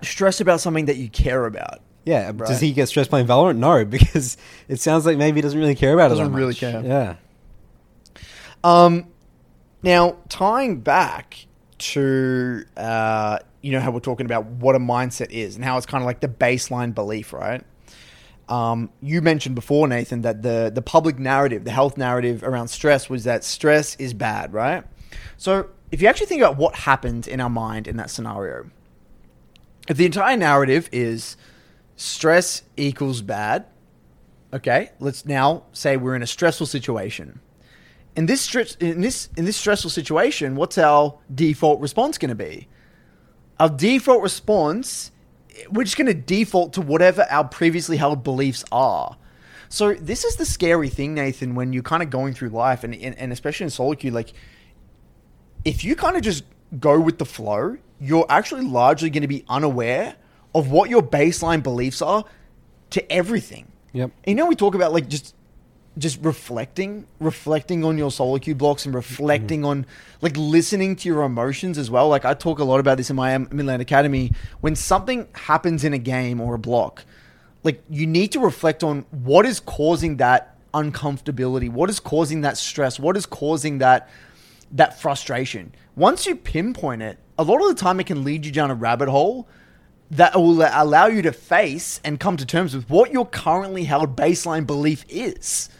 stressed 0.00 0.40
about 0.40 0.60
something 0.60 0.84
that 0.84 0.96
you 0.96 1.08
care 1.08 1.44
about. 1.44 1.80
Yeah. 2.04 2.26
Right. 2.26 2.46
Does 2.46 2.60
he 2.60 2.72
get 2.72 2.86
stressed 2.86 3.10
playing 3.10 3.26
Valorant? 3.26 3.56
No, 3.56 3.84
because 3.84 4.36
it 4.68 4.78
sounds 4.78 5.06
like 5.06 5.18
maybe 5.18 5.38
he 5.38 5.42
doesn't 5.42 5.58
really 5.58 5.74
care 5.74 5.92
about 5.92 6.12
it. 6.12 6.14
He 6.14 6.20
doesn't 6.20 6.34
really 6.34 6.50
much. 6.50 6.60
care. 6.60 6.82
Yeah. 6.84 7.16
Um, 8.62 9.08
now 9.82 10.18
tying 10.28 10.80
back 10.80 11.46
to 11.78 12.64
uh, 12.76 13.38
you 13.62 13.72
know 13.72 13.80
how 13.80 13.90
we're 13.90 14.00
talking 14.00 14.26
about 14.26 14.46
what 14.46 14.74
a 14.74 14.78
mindset 14.78 15.30
is 15.30 15.56
and 15.56 15.64
how 15.64 15.76
it's 15.76 15.86
kind 15.86 16.02
of 16.02 16.06
like 16.06 16.20
the 16.20 16.28
baseline 16.28 16.94
belief, 16.94 17.32
right? 17.32 17.64
Um, 18.48 18.90
you 19.02 19.20
mentioned 19.22 19.54
before, 19.54 19.88
Nathan, 19.88 20.22
that 20.22 20.42
the 20.42 20.70
the 20.72 20.82
public 20.82 21.18
narrative, 21.18 21.64
the 21.64 21.72
health 21.72 21.96
narrative 21.96 22.42
around 22.42 22.68
stress 22.68 23.10
was 23.10 23.24
that 23.24 23.44
stress 23.44 23.96
is 23.96 24.14
bad, 24.14 24.52
right? 24.52 24.84
So 25.36 25.70
if 25.90 26.00
you 26.00 26.08
actually 26.08 26.26
think 26.26 26.42
about 26.42 26.56
what 26.56 26.74
happened 26.76 27.26
in 27.26 27.40
our 27.40 27.50
mind 27.50 27.88
in 27.88 27.96
that 27.96 28.10
scenario, 28.10 28.70
if 29.88 29.96
the 29.96 30.06
entire 30.06 30.36
narrative 30.36 30.88
is 30.92 31.36
stress 31.96 32.62
equals 32.76 33.22
bad, 33.22 33.66
okay, 34.52 34.90
let's 35.00 35.26
now 35.26 35.64
say 35.72 35.96
we're 35.96 36.16
in 36.16 36.22
a 36.22 36.26
stressful 36.26 36.66
situation 36.66 37.40
in 38.16 38.26
this 38.26 38.40
stress 38.40 38.74
in 38.76 39.02
this 39.02 39.28
in 39.36 39.44
this 39.44 39.56
stressful 39.56 39.90
situation, 39.90 40.56
what's 40.56 40.78
our 40.78 41.18
default 41.32 41.80
response 41.80 42.18
going 42.18 42.30
to 42.30 42.34
be? 42.34 42.66
Our 43.60 43.68
default 43.68 44.22
response, 44.22 45.12
we're 45.70 45.84
just 45.84 45.96
going 45.96 46.06
to 46.06 46.14
default 46.14 46.72
to 46.74 46.80
whatever 46.80 47.26
our 47.30 47.44
previously 47.44 47.96
held 47.96 48.24
beliefs 48.24 48.64
are. 48.72 49.16
So 49.68 49.94
this 49.94 50.24
is 50.24 50.36
the 50.36 50.44
scary 50.46 50.88
thing, 50.88 51.14
Nathan, 51.14 51.54
when 51.54 51.72
you're 51.72 51.82
kind 51.82 52.02
of 52.02 52.10
going 52.10 52.34
through 52.34 52.48
life, 52.50 52.84
and 52.84 52.94
and, 52.94 53.16
and 53.18 53.32
especially 53.32 53.64
in 53.64 53.70
solo 53.70 53.94
queue, 53.94 54.10
like 54.10 54.32
if 55.64 55.84
you 55.84 55.94
kind 55.94 56.16
of 56.16 56.22
just 56.22 56.44
go 56.80 56.98
with 56.98 57.18
the 57.18 57.26
flow, 57.26 57.76
you're 58.00 58.26
actually 58.28 58.64
largely 58.64 59.10
going 59.10 59.22
to 59.22 59.28
be 59.28 59.44
unaware 59.48 60.16
of 60.54 60.70
what 60.70 60.88
your 60.88 61.02
baseline 61.02 61.62
beliefs 61.62 62.00
are 62.00 62.24
to 62.90 63.12
everything. 63.12 63.70
Yep. 63.92 64.10
And 64.24 64.30
you 64.30 64.34
know, 64.34 64.46
we 64.46 64.54
talk 64.54 64.74
about 64.74 64.92
like 64.92 65.08
just 65.08 65.34
just 65.98 66.22
reflecting, 66.22 67.06
reflecting 67.20 67.84
on 67.84 67.96
your 67.96 68.10
solo 68.10 68.38
cue 68.38 68.54
blocks 68.54 68.84
and 68.84 68.94
reflecting 68.94 69.64
on 69.64 69.86
like 70.20 70.36
listening 70.36 70.94
to 70.96 71.08
your 71.08 71.22
emotions 71.22 71.78
as 71.78 71.90
well. 71.90 72.08
Like 72.08 72.24
I 72.24 72.34
talk 72.34 72.58
a 72.58 72.64
lot 72.64 72.80
about 72.80 72.98
this 72.98 73.08
in 73.08 73.16
my 73.16 73.34
um, 73.34 73.48
Mid 73.50 73.66
Lane 73.66 73.80
Academy. 73.80 74.32
When 74.60 74.76
something 74.76 75.26
happens 75.32 75.84
in 75.84 75.94
a 75.94 75.98
game 75.98 76.40
or 76.40 76.54
a 76.54 76.58
block, 76.58 77.04
like 77.64 77.82
you 77.88 78.06
need 78.06 78.32
to 78.32 78.40
reflect 78.40 78.84
on 78.84 79.06
what 79.10 79.46
is 79.46 79.58
causing 79.60 80.18
that 80.18 80.56
uncomfortability, 80.74 81.70
what 81.70 81.88
is 81.88 81.98
causing 81.98 82.42
that 82.42 82.58
stress, 82.58 83.00
what 83.00 83.16
is 83.16 83.24
causing 83.24 83.78
that 83.78 84.08
that 84.72 85.00
frustration. 85.00 85.72
Once 85.94 86.26
you 86.26 86.36
pinpoint 86.36 87.00
it, 87.00 87.18
a 87.38 87.42
lot 87.42 87.62
of 87.62 87.68
the 87.68 87.74
time 87.74 88.00
it 88.00 88.06
can 88.06 88.24
lead 88.24 88.44
you 88.44 88.52
down 88.52 88.70
a 88.70 88.74
rabbit 88.74 89.08
hole 89.08 89.48
that 90.10 90.34
will 90.34 90.62
allow 90.62 91.06
you 91.06 91.22
to 91.22 91.32
face 91.32 92.00
and 92.04 92.20
come 92.20 92.36
to 92.36 92.44
terms 92.44 92.74
with 92.74 92.88
what 92.90 93.12
your 93.12 93.26
currently 93.26 93.84
held 93.84 94.16
baseline 94.16 94.66
belief 94.66 95.04
is. 95.08 95.70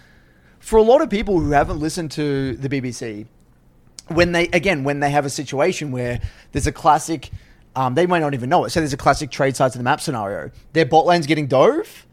For 0.67 0.79
a 0.79 0.83
lot 0.83 1.01
of 1.01 1.09
people 1.09 1.39
who 1.39 1.53
haven't 1.53 1.79
listened 1.79 2.11
to 2.11 2.57
the 2.57 2.69
BBC, 2.69 3.27
when 4.09 4.33
they 4.33 4.49
again 4.49 4.83
when 4.83 4.99
they 4.99 5.11
have 5.11 5.25
a 5.25 5.31
situation 5.31 5.93
where 5.93 6.21
there's 6.51 6.67
a 6.67 6.73
classic, 6.73 7.31
um, 7.77 7.95
they 7.95 8.05
might 8.05 8.19
not 8.19 8.35
even 8.35 8.49
know 8.49 8.65
it. 8.65 8.71
So 8.71 8.81
there's 8.81 8.93
a 8.93 8.97
classic 8.97 9.31
trade 9.31 9.55
sides 9.55 9.75
to 9.75 9.79
the 9.79 9.85
map 9.85 10.01
scenario. 10.01 10.51
Their 10.73 10.85
bot 10.85 11.07
lane's 11.07 11.29
getting 11.29 11.47
dove. 11.47 12.05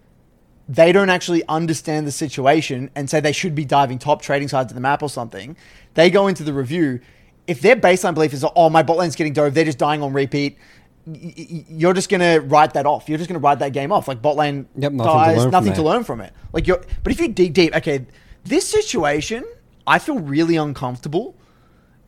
They 0.70 0.91
don't 0.91 1.10
actually 1.10 1.43
understand 1.49 2.06
the 2.06 2.12
situation 2.12 2.91
and 2.93 3.10
say 3.10 3.20
they 3.20 3.32
should 3.32 3.56
be 3.56 3.66
diving 3.66 3.97
top 3.97 4.22
trading 4.22 4.49
sides 4.49 4.72
of 4.72 4.76
the 4.76 4.82
map 4.82 5.01
or 5.01 5.10
something. 5.10 5.58
They 5.95 6.12
go 6.12 6.28
into 6.28 6.43
the 6.43 6.54
review. 6.54 6.99
If 7.47 7.60
their 7.60 7.76
baseline 7.76 8.14
belief 8.14 8.34
is, 8.34 8.45
oh, 8.56 8.70
my 8.70 8.84
bot 8.84 8.97
lane's 8.97 9.16
getting 9.16 9.34
dove, 9.34 9.56
they're 9.56 9.66
just 9.66 9.80
dying 9.80 10.04
on 10.04 10.14
repeat 10.14 10.60
y- 11.08 11.34
y- 11.36 11.66
you're 11.70 11.93
just 11.93 12.08
gonna 12.08 12.39
write 12.39 12.74
that 12.76 12.86
off. 12.86 13.10
You're 13.10 13.18
just 13.18 13.30
gonna 13.30 13.39
write 13.39 13.60
that 13.60 13.74
game 13.74 13.91
off. 13.91 14.08
Like 14.08 14.22
bot 14.22 14.36
lane 14.36 14.68
Yep, 14.78 14.91
nothing 14.91 15.12
to 15.12 15.18
dies, 15.18 15.38
learn 15.38 15.43
from 15.45 15.51
nothing 15.51 15.74
to 15.74 15.82
learn 15.84 16.04
from 16.04 16.22
it. 16.22 16.34
Like 16.54 16.68
you're, 16.68 16.84
but 17.04 17.12
if 17.12 17.20
you 17.20 17.30
dig 17.30 17.54
deep, 17.54 17.76
okay, 17.76 18.06
this 18.43 18.67
situation, 18.67 19.43
I 19.85 19.99
feel 19.99 20.19
really 20.19 20.55
uncomfortable. 20.55 21.35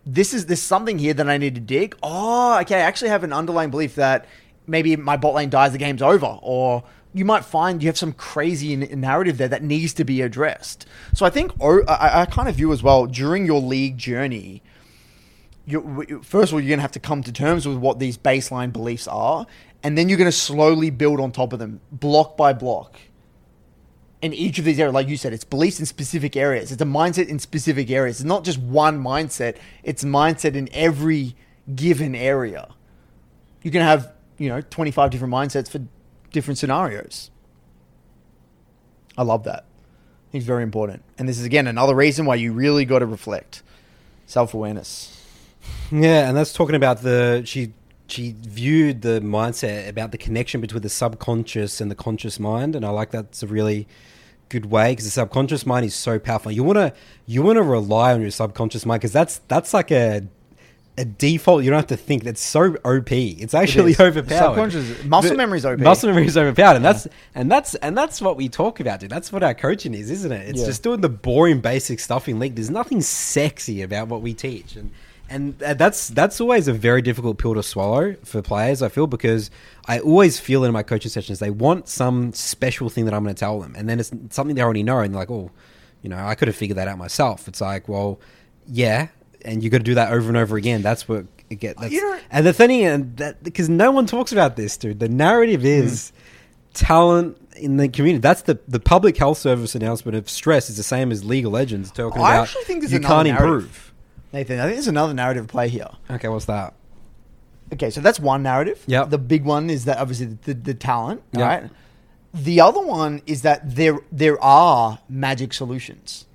This 0.06 0.34
is 0.34 0.46
there's 0.46 0.62
something 0.62 1.00
here 1.00 1.14
that 1.14 1.30
I 1.30 1.38
need 1.38 1.56
to 1.56 1.62
dig. 1.62 1.96
Oh, 2.04 2.60
okay, 2.62 2.76
I 2.76 2.82
actually 2.82 3.10
have 3.10 3.24
an 3.24 3.34
underlying 3.34 3.72
belief 3.72 3.96
that 3.96 4.26
maybe 4.68 4.96
my 4.96 5.18
bot 5.18 5.34
lane 5.34 5.50
dies, 5.50 5.72
the 5.72 5.78
game's 5.78 6.02
over, 6.02 6.40
or 6.42 6.84
you 7.14 7.26
might 7.26 7.46
find 7.46 7.82
you 7.82 7.88
have 7.88 7.98
some 7.98 8.14
crazy 8.14 8.76
narrative 8.76 9.38
there 9.38 9.48
that 9.48 9.64
needs 9.64 9.94
to 9.96 10.04
be 10.04 10.22
addressed. 10.22 10.86
So 11.14 11.26
I 11.26 11.30
think 11.30 11.52
oh, 11.60 11.84
I, 11.88 12.22
I 12.22 12.26
kind 12.26 12.48
of 12.48 12.56
view 12.56 12.72
as 12.72 12.84
well 12.84 13.08
during 13.08 13.46
your 13.46 13.62
league 13.62 13.98
journey 13.98 14.62
you 15.66 16.22
first 16.24 16.52
of 16.52 16.54
all, 16.54 16.60
you're 16.62 16.70
going 16.70 16.80
to 16.80 16.84
have 16.84 16.92
to 16.92 17.00
come 17.00 17.24
to 17.24 17.32
terms 17.32 17.68
with 17.68 17.78
what 17.78 18.00
these 18.00 18.18
baseline 18.18 18.72
beliefs 18.72 19.08
are, 19.08 19.46
and 19.84 19.98
then 19.98 20.10
you're 20.10 20.18
going 20.18 20.30
to 20.30 20.38
slowly 20.38 20.90
build 20.90 21.20
on 21.20 21.32
top 21.32 21.54
of 21.54 21.60
them, 21.60 21.82
block 21.92 22.38
by 22.38 22.54
block. 22.54 22.98
In 24.26 24.34
each 24.34 24.58
of 24.58 24.66
these 24.66 24.80
areas, 24.80 24.96
like 24.96 25.08
you 25.08 25.18
said, 25.18 25.34
it's 25.34 25.44
beliefs 25.44 25.80
in 25.80 25.86
specific 25.86 26.36
areas. 26.36 26.72
It's 26.72 26.82
a 26.82 26.86
mindset 26.86 27.28
in 27.28 27.38
specific 27.38 27.92
areas. 27.92 28.22
It's 28.22 28.26
not 28.26 28.44
just 28.44 28.58
one 28.58 29.04
mindset. 29.04 29.58
It's 29.84 30.04
mindset 30.04 30.56
in 30.56 30.68
every 30.74 31.36
given 31.76 32.16
area. 32.16 32.74
You 33.62 33.70
can 33.70 33.82
have, 33.82 34.12
you 34.40 34.50
know, 34.50 34.62
25 34.62 35.12
different 35.12 35.32
mindsets 35.32 35.70
for 35.70 35.82
different 36.32 36.58
scenarios. 36.58 37.30
I 39.16 39.22
love 39.22 39.44
that. 39.44 39.66
It's 40.34 40.44
very 40.44 40.64
important. 40.64 41.04
And 41.20 41.30
this 41.30 41.38
is, 41.38 41.46
again, 41.46 41.68
another 41.68 41.94
reason 41.94 42.26
why 42.26 42.34
you 42.34 42.52
really 42.52 42.84
got 42.84 43.00
to 43.00 43.06
reflect 43.06 43.62
self 44.26 44.56
awareness. 44.56 45.22
Yeah, 45.92 46.28
and 46.28 46.36
that's 46.36 46.52
talking 46.52 46.76
about 46.76 47.04
the 47.04 47.44
she 47.46 47.74
she 48.08 48.36
viewed 48.40 49.02
the 49.02 49.20
mindset 49.22 49.88
about 49.88 50.12
the 50.12 50.18
connection 50.18 50.62
between 50.62 50.82
the 50.82 50.90
subconscious 50.90 51.82
and 51.82 51.90
the 51.90 51.96
conscious 51.96 52.40
mind, 52.40 52.76
and 52.76 52.86
I 52.86 52.90
like 52.90 53.12
that's 53.12 53.44
a 53.44 53.48
really 53.48 53.88
good 54.50 54.66
way 54.68 54.92
because 54.92 55.06
the 55.06 55.12
subconscious 55.12 55.66
mind 55.66 55.86
is 55.86 55.96
so 55.96 56.20
powerful. 56.20 56.52
You 56.52 56.64
wanna 56.64 56.94
you 57.26 57.42
wanna 57.44 57.64
rely 57.64 58.14
on 58.14 58.22
your 58.22 58.32
subconscious 58.32 58.86
mind 58.86 59.02
because 59.02 59.14
that's 59.14 59.40
that's 59.48 59.74
like 59.74 59.92
a 59.92 60.28
a 60.98 61.04
default. 61.04 61.62
You 61.64 61.72
don't 61.72 61.80
have 61.80 61.88
to 61.88 61.98
think. 61.98 62.24
That's 62.24 62.40
so 62.42 62.76
OP. 62.86 63.12
It's 63.12 63.54
actually 63.54 63.92
is. 63.92 64.00
overpowered. 64.08 64.72
Subconscious- 64.72 65.04
muscle 65.04 65.36
memory 65.36 65.58
is 65.58 65.66
OP. 65.66 65.80
Muscle 65.80 66.08
memory 66.10 66.26
is 66.26 66.38
overpowered, 66.38 66.78
and 66.78 66.86
that's 66.86 67.08
and 67.34 67.52
that's 67.52 67.76
and 67.76 67.98
that's 67.98 68.22
what 68.22 68.38
we 68.38 68.48
talk 68.48 68.80
about, 68.80 69.02
dude. 69.02 69.10
That's 69.10 69.32
what 69.34 69.44
our 69.44 69.54
coaching 69.54 69.94
is, 69.94 70.10
isn't 70.10 70.32
it? 70.32 70.48
It's 70.50 70.62
Yeah. 70.62 70.68
just 70.68 70.84
doing 70.84 71.02
the 71.02 71.10
boring 71.10 71.60
basic 71.60 72.00
stuff 72.00 72.30
in 72.30 72.40
league. 72.40 72.56
There's 72.56 72.70
nothing 72.70 73.02
sexy 73.02 73.82
about 73.82 74.08
what 74.08 74.22
we 74.22 74.34
teach, 74.34 74.78
and 74.78 74.90
and 75.30 75.62
uh, 75.64 75.74
that's 75.74 76.10
that's 76.10 76.40
always 76.40 76.68
a 76.68 76.74
very 76.74 77.02
difficult 77.02 77.38
pill 77.38 77.56
to 77.56 77.64
swallow 77.64 78.16
for 78.24 78.42
players. 78.42 78.82
I 78.82 78.90
feel 78.90 79.08
because 79.08 79.50
I 79.88 80.00
always 80.00 80.40
feel 80.40 80.64
in 80.64 80.72
my 80.72 80.84
coaching 80.84 81.10
sessions 81.10 81.40
they 81.40 81.50
want 81.50 81.88
some 81.88 82.34
special 82.34 82.90
thing 82.90 83.06
that 83.06 83.14
I'm 83.14 83.24
going 83.24 83.36
to 83.36 83.40
tell 83.40 83.60
them, 83.60 83.74
and 83.76 83.90
then 83.90 84.00
it's 84.00 84.12
something 84.30 84.56
they 84.56 84.62
already 84.62 84.84
know, 84.84 85.00
and 85.00 85.14
they're 85.14 85.20
like, 85.20 85.32
oh, 85.32 85.52
you 86.02 86.10
know, 86.10 86.18
I 86.18 86.36
could 86.36 86.48
have 86.48 86.56
figured 86.56 86.78
that 86.78 86.88
out 86.88 86.98
myself. 86.98 87.48
It's 87.48 87.62
like, 87.62 87.90
well, 87.90 88.20
yeah, 88.68 89.08
and 89.44 89.64
you 89.64 89.70
got 89.70 89.80
to 89.80 89.84
do 89.84 89.96
that 89.96 90.12
over 90.14 90.28
and 90.28 90.38
over 90.38 90.58
again. 90.58 90.82
That's 90.82 91.08
what 91.08 91.26
it 91.50 91.56
get. 91.56 91.78
That's, 91.78 91.92
You 91.92 92.02
know- 92.02 92.20
and 92.30 92.46
the 92.46 92.54
thing, 92.54 92.84
and 92.84 93.18
that 93.18 93.44
because 93.44 93.70
no 93.70 93.92
one 93.92 94.06
talks 94.06 94.32
about 94.32 94.56
this, 94.56 94.78
dude. 94.78 95.00
The 95.00 95.10
narrative 95.10 95.62
hmm. 95.62 95.68
is 95.68 96.12
talent 96.74 97.38
in 97.58 97.78
the 97.78 97.88
community. 97.88 98.22
That's 98.22 98.44
the 98.44 98.60
the 98.68 98.80
public 98.80 99.18
health 99.18 99.38
service 99.38 99.76
announcement 99.76 100.16
of 100.18 100.30
stress 100.30 100.70
is 100.70 100.78
the 100.78 100.84
same 100.84 101.12
as 101.12 101.24
League 101.26 101.46
of 101.46 101.52
Legends 101.52 101.92
talking 101.92 102.22
I 102.22 102.36
about. 102.36 102.44
actually 102.44 102.64
think 102.66 102.82
there's 102.82 102.92
you 102.92 103.00
another 103.00 103.14
can't 103.14 103.28
narrative. 103.40 103.54
improve. 103.56 103.94
Nathan, 104.36 104.60
I 104.60 104.64
think 104.64 104.76
there's 104.76 104.88
another 104.88 105.14
narrative 105.14 105.48
play 105.48 105.70
here. 105.70 105.88
Okay, 106.12 106.28
what's 106.28 106.46
that? 106.46 106.74
Okay, 107.74 107.90
so 107.90 108.02
that's 108.02 108.20
one 108.20 108.44
narrative. 108.44 108.84
Yep. 108.86 109.10
The 109.10 109.18
big 109.18 109.46
one 109.46 109.70
is 109.70 109.86
that 109.86 109.98
obviously 109.98 110.26
the, 110.28 110.38
the, 110.44 110.54
the 110.54 110.74
talent, 110.74 111.22
Yep. 111.32 111.42
right? 111.42 111.72
The 112.34 112.60
other 112.60 112.82
one 112.82 113.22
is 113.26 113.44
that 113.44 113.76
there 113.76 113.98
there 114.12 114.38
are 114.44 115.00
magic 115.08 115.54
solutions, 115.54 116.26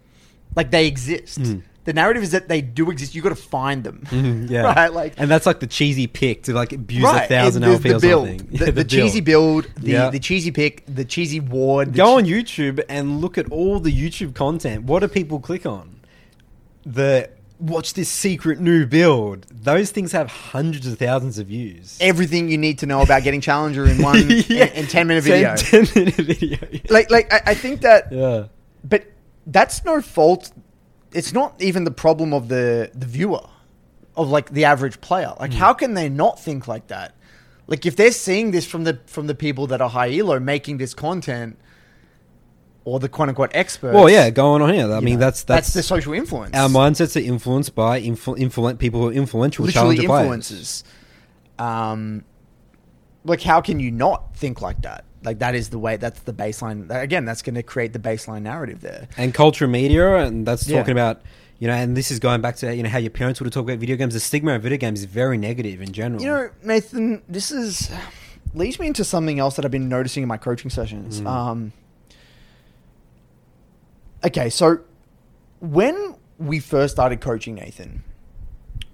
like 0.56 0.70
they 0.70 0.86
exist. 0.86 1.38
The 1.84 1.92
narrative 1.92 2.22
is 2.22 2.30
that 2.30 2.48
they 2.48 2.60
do 2.62 2.90
exist. 2.90 3.14
You've 3.14 3.22
got 3.24 3.30
to 3.30 3.34
find 3.36 3.84
them, 3.84 4.04
Mm-hmm. 4.06 4.46
Yeah, 4.52 4.62
right? 4.62 4.92
Like 4.92 5.14
and 5.18 5.30
that's 5.30 5.44
like 5.44 5.60
the 5.60 5.66
cheesy 5.66 6.06
pick 6.06 6.44
to 6.44 6.54
like 6.54 6.72
abuse 6.72 7.04
right, 7.04 7.24
a 7.26 7.28
thousand 7.28 7.64
and 7.64 7.72
LP 7.74 7.88
the, 7.90 7.96
or 7.96 8.00
build, 8.00 8.28
something. 8.28 8.46
the, 8.58 8.64
Yeah, 8.66 8.70
the 8.70 8.84
cheesy 8.84 9.20
build, 9.20 9.64
the 9.76 9.90
Yeah. 9.90 10.10
the 10.10 10.18
cheesy 10.20 10.50
pick, 10.50 10.84
the 10.86 11.04
cheesy 11.04 11.38
ward. 11.40 11.92
the 11.92 11.98
Go 11.98 12.16
on 12.16 12.24
YouTube 12.24 12.82
and 12.88 13.20
look 13.20 13.36
at 13.36 13.50
all 13.52 13.78
the 13.78 13.92
YouTube 13.92 14.34
content. 14.34 14.84
What 14.84 15.00
do 15.00 15.08
people 15.08 15.38
click 15.38 15.66
on? 15.66 16.00
The 16.86 17.28
watch 17.60 17.94
this 17.94 18.08
secret 18.08 18.60
new 18.60 18.86
build. 18.86 19.46
Those 19.50 19.90
things 19.90 20.12
have 20.12 20.28
hundreds 20.30 20.86
of 20.86 20.98
thousands 20.98 21.38
of 21.38 21.48
views. 21.48 21.98
everything 22.00 22.48
you 22.48 22.58
need 22.58 22.78
to 22.80 22.86
know 22.86 23.02
about 23.02 23.22
getting 23.22 23.40
challenger 23.40 23.86
in 23.86 24.02
one 24.02 24.28
Yeah. 24.48 24.64
in, 24.66 24.84
in 24.84 24.86
ten 24.86 25.06
minute 25.06 25.24
video. 25.24 25.54
10, 25.56 25.86
10 25.86 26.04
minute 26.04 26.14
video. 26.14 26.58
Like 26.88 27.10
like 27.10 27.32
I, 27.32 27.42
I 27.46 27.54
think 27.54 27.82
that 27.82 28.10
yeah. 28.10 28.46
but 28.82 29.04
that's 29.46 29.84
no 29.84 30.00
fault 30.00 30.52
it's 31.12 31.32
not 31.32 31.60
even 31.60 31.84
the 31.84 31.90
problem 31.90 32.32
of 32.32 32.48
the 32.48 32.90
the 32.94 33.06
viewer 33.06 33.46
of 34.16 34.28
like 34.28 34.50
the 34.50 34.64
average 34.64 35.00
player 35.00 35.34
like 35.40 35.52
hmm. 35.52 35.58
how 35.58 35.72
can 35.72 35.94
they 35.94 36.08
not 36.08 36.38
think 36.38 36.68
like 36.68 36.86
that 36.88 37.14
like 37.66 37.86
if 37.86 37.96
they're 37.96 38.12
seeing 38.12 38.50
this 38.50 38.66
from 38.66 38.84
the 38.84 38.98
from 39.06 39.26
the 39.26 39.34
people 39.34 39.66
that 39.66 39.80
are 39.80 39.90
high 39.90 40.16
elo 40.16 40.38
making 40.38 40.78
this 40.78 40.94
content 40.94 41.58
or 42.84 42.98
the 42.98 43.08
quote 43.08 43.28
unquote 43.28 43.50
experts 43.54 43.94
Well, 43.94 44.08
yeah, 44.08 44.30
going 44.30 44.62
on 44.62 44.72
here. 44.72 44.90
I 44.92 45.00
mean, 45.00 45.14
know, 45.14 45.20
that's 45.20 45.42
that's, 45.44 45.72
the 45.74 45.82
social 45.82 46.12
influence 46.12 46.56
our 46.56 46.68
mindsets 46.68 47.16
are 47.16 47.24
influenced 47.24 47.74
by 47.74 48.00
influ- 48.00 48.38
influ- 48.38 48.78
people 48.78 49.00
who 49.00 49.08
are 49.08 49.12
influential, 49.12 49.64
literally 49.64 49.96
influences 49.98 50.84
um 51.58 52.24
like 53.24 53.42
how 53.42 53.60
can 53.60 53.78
you 53.80 53.90
not 53.90 54.34
think 54.34 54.62
like 54.62 54.80
that 54.82 55.04
like 55.22 55.38
that 55.40 55.54
is 55.54 55.68
the 55.68 55.78
way 55.78 55.96
that's 55.96 56.20
the 56.20 56.32
baseline 56.32 56.90
again 56.90 57.24
that's 57.26 57.42
going 57.42 57.54
to 57.54 57.62
create 57.62 57.92
the 57.92 57.98
baseline 57.98 58.42
narrative 58.42 58.80
there 58.80 59.06
and 59.18 59.34
culture 59.34 59.68
media, 59.68 60.16
and 60.16 60.46
that's 60.46 60.66
Yeah. 60.66 60.78
talking 60.78 60.92
about 60.92 61.20
you 61.58 61.66
know, 61.66 61.74
and 61.74 61.94
this 61.94 62.10
is 62.10 62.18
going 62.18 62.40
back 62.40 62.56
to 62.56 62.74
you 62.74 62.82
know 62.82 62.88
how 62.88 62.96
your 62.96 63.10
parents 63.10 63.38
would 63.38 63.44
have 63.44 63.52
talked 63.52 63.68
about 63.68 63.78
video 63.78 63.94
games. 63.96 64.14
The 64.14 64.20
stigma 64.20 64.54
of 64.54 64.62
video 64.62 64.78
games 64.78 65.00
is 65.00 65.04
very 65.04 65.36
negative 65.36 65.82
in 65.82 65.92
general. 65.92 66.22
You 66.22 66.28
know, 66.28 66.50
Nathan, 66.62 67.22
this 67.28 67.50
is 67.50 67.90
leads 68.54 68.78
me 68.78 68.86
into 68.86 69.04
something 69.04 69.38
else 69.38 69.56
that 69.56 69.66
I've 69.66 69.70
been 69.70 69.90
noticing 69.90 70.22
in 70.22 70.28
my 70.28 70.38
coaching 70.38 70.70
sessions. 70.70 71.20
Um, 71.20 71.74
okay, 74.24 74.50
so 74.50 74.80
when 75.60 76.16
we 76.38 76.58
first 76.58 76.94
started 76.94 77.20
coaching, 77.20 77.54
Nathan, 77.56 78.04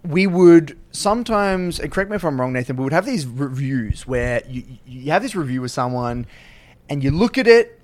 we 0.05 0.27
would 0.27 0.79
sometimes, 0.93 1.79
and 1.81 1.91
correct 1.91 2.11
me 2.11 2.17
if 2.17 2.25
I'm 2.25 2.41
wrong, 2.41 2.53
Nathan, 2.53 2.77
we 2.77 2.85
would 2.85 2.93
have 2.93 3.07
these 3.07 3.27
reviews 3.27 4.07
where 4.07 4.43
you, 4.49 4.65
you 4.87 5.11
have 5.13 5.23
this 5.23 5.35
review 5.35 5.61
with 5.61 5.71
someone 5.71 6.27
and 6.89 7.03
you 7.03 7.11
look 7.11 7.39
at 7.39 7.47
it 7.47 7.81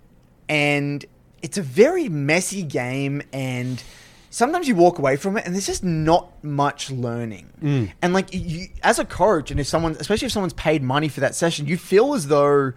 and 0.48 1.04
it's 1.42 1.58
a 1.58 1.62
very 1.62 2.08
messy 2.08 2.62
game 2.62 3.22
and 3.32 3.82
sometimes 4.30 4.68
you 4.68 4.74
walk 4.74 4.98
away 4.98 5.16
from 5.16 5.36
it 5.36 5.44
and 5.44 5.54
there's 5.54 5.66
just 5.66 5.84
not 5.84 6.42
much 6.44 6.90
learning. 6.90 7.50
Mm. 7.60 7.92
And 8.00 8.14
like 8.14 8.32
you, 8.32 8.68
as 8.82 8.98
a 8.98 9.04
coach, 9.04 9.50
and 9.50 9.58
if 9.58 9.66
someone, 9.66 9.96
especially 9.98 10.26
if 10.26 10.32
someone's 10.32 10.54
paid 10.54 10.82
money 10.82 11.08
for 11.08 11.20
that 11.20 11.34
session, 11.34 11.66
you 11.66 11.76
feel 11.76 12.14
as 12.14 12.28
though 12.28 12.72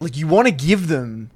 like 0.00 0.16
you 0.16 0.26
want 0.26 0.46
to 0.46 0.52
give 0.52 0.88
them, 0.88 1.30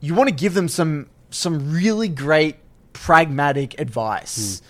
you 0.00 0.14
want 0.14 0.28
to 0.28 0.34
give 0.34 0.54
them 0.54 0.68
some 0.68 1.08
some 1.32 1.72
really 1.72 2.08
great 2.08 2.56
pragmatic 2.92 3.80
advice 3.80 4.62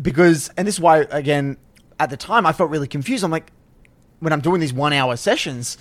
because, 0.00 0.50
and 0.56 0.66
this 0.66 0.76
is 0.76 0.80
why 0.80 0.98
again 1.10 1.56
at 1.98 2.08
the 2.10 2.16
time 2.16 2.46
I 2.46 2.52
felt 2.52 2.70
really 2.70 2.88
confused. 2.88 3.22
I'm 3.24 3.30
like, 3.30 3.52
when 4.20 4.32
I'm 4.32 4.40
doing 4.40 4.60
these 4.60 4.72
one 4.72 4.92
hour 4.92 5.16
sessions, 5.16 5.76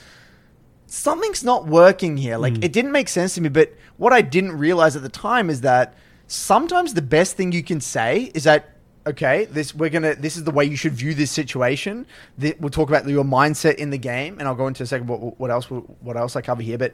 something's 0.88 1.44
not 1.44 1.68
working 1.68 2.18
here. 2.18 2.38
Like 2.38 2.58
Hmm. 2.58 2.64
it 2.64 2.74
didn't 2.74 2.92
make 2.92 3.08
sense 3.08 3.36
to 3.36 3.42
me. 3.42 3.50
But 3.50 3.74
what 3.98 4.12
I 4.12 4.22
didn't 4.22 4.54
realize 4.58 4.96
at 4.96 5.04
the 5.04 5.10
time 5.10 5.50
is 5.50 5.62
that 5.62 5.94
sometimes 6.28 6.94
the 6.94 7.02
best 7.02 7.38
thing 7.38 7.52
you 7.52 7.64
can 7.64 7.80
say 7.82 8.32
is 8.34 8.44
that 8.44 8.76
okay, 9.08 9.46
this 9.46 9.74
we're 9.74 9.90
gonna 9.90 10.16
this 10.16 10.36
is 10.38 10.44
the 10.44 10.52
way 10.52 10.66
you 10.66 10.76
should 10.76 10.94
view 10.94 11.14
this 11.14 11.32
situation. 11.32 12.06
Th- 12.40 12.56
we'll 12.60 12.70
talk 12.70 12.90
about 12.90 13.08
your 13.08 13.24
mindset 13.24 13.76
in 13.76 13.90
the 13.90 13.98
game, 13.98 14.38
and 14.40 14.48
I'll 14.48 14.56
go 14.56 14.68
into 14.68 14.84
a 14.84 14.86
second 14.86 15.08
what, 15.08 15.40
what 15.40 15.50
else 15.52 15.66
what 15.68 16.18
else 16.18 16.36
I 16.36 16.42
cover 16.42 16.62
here. 16.62 16.78
But 16.78 16.94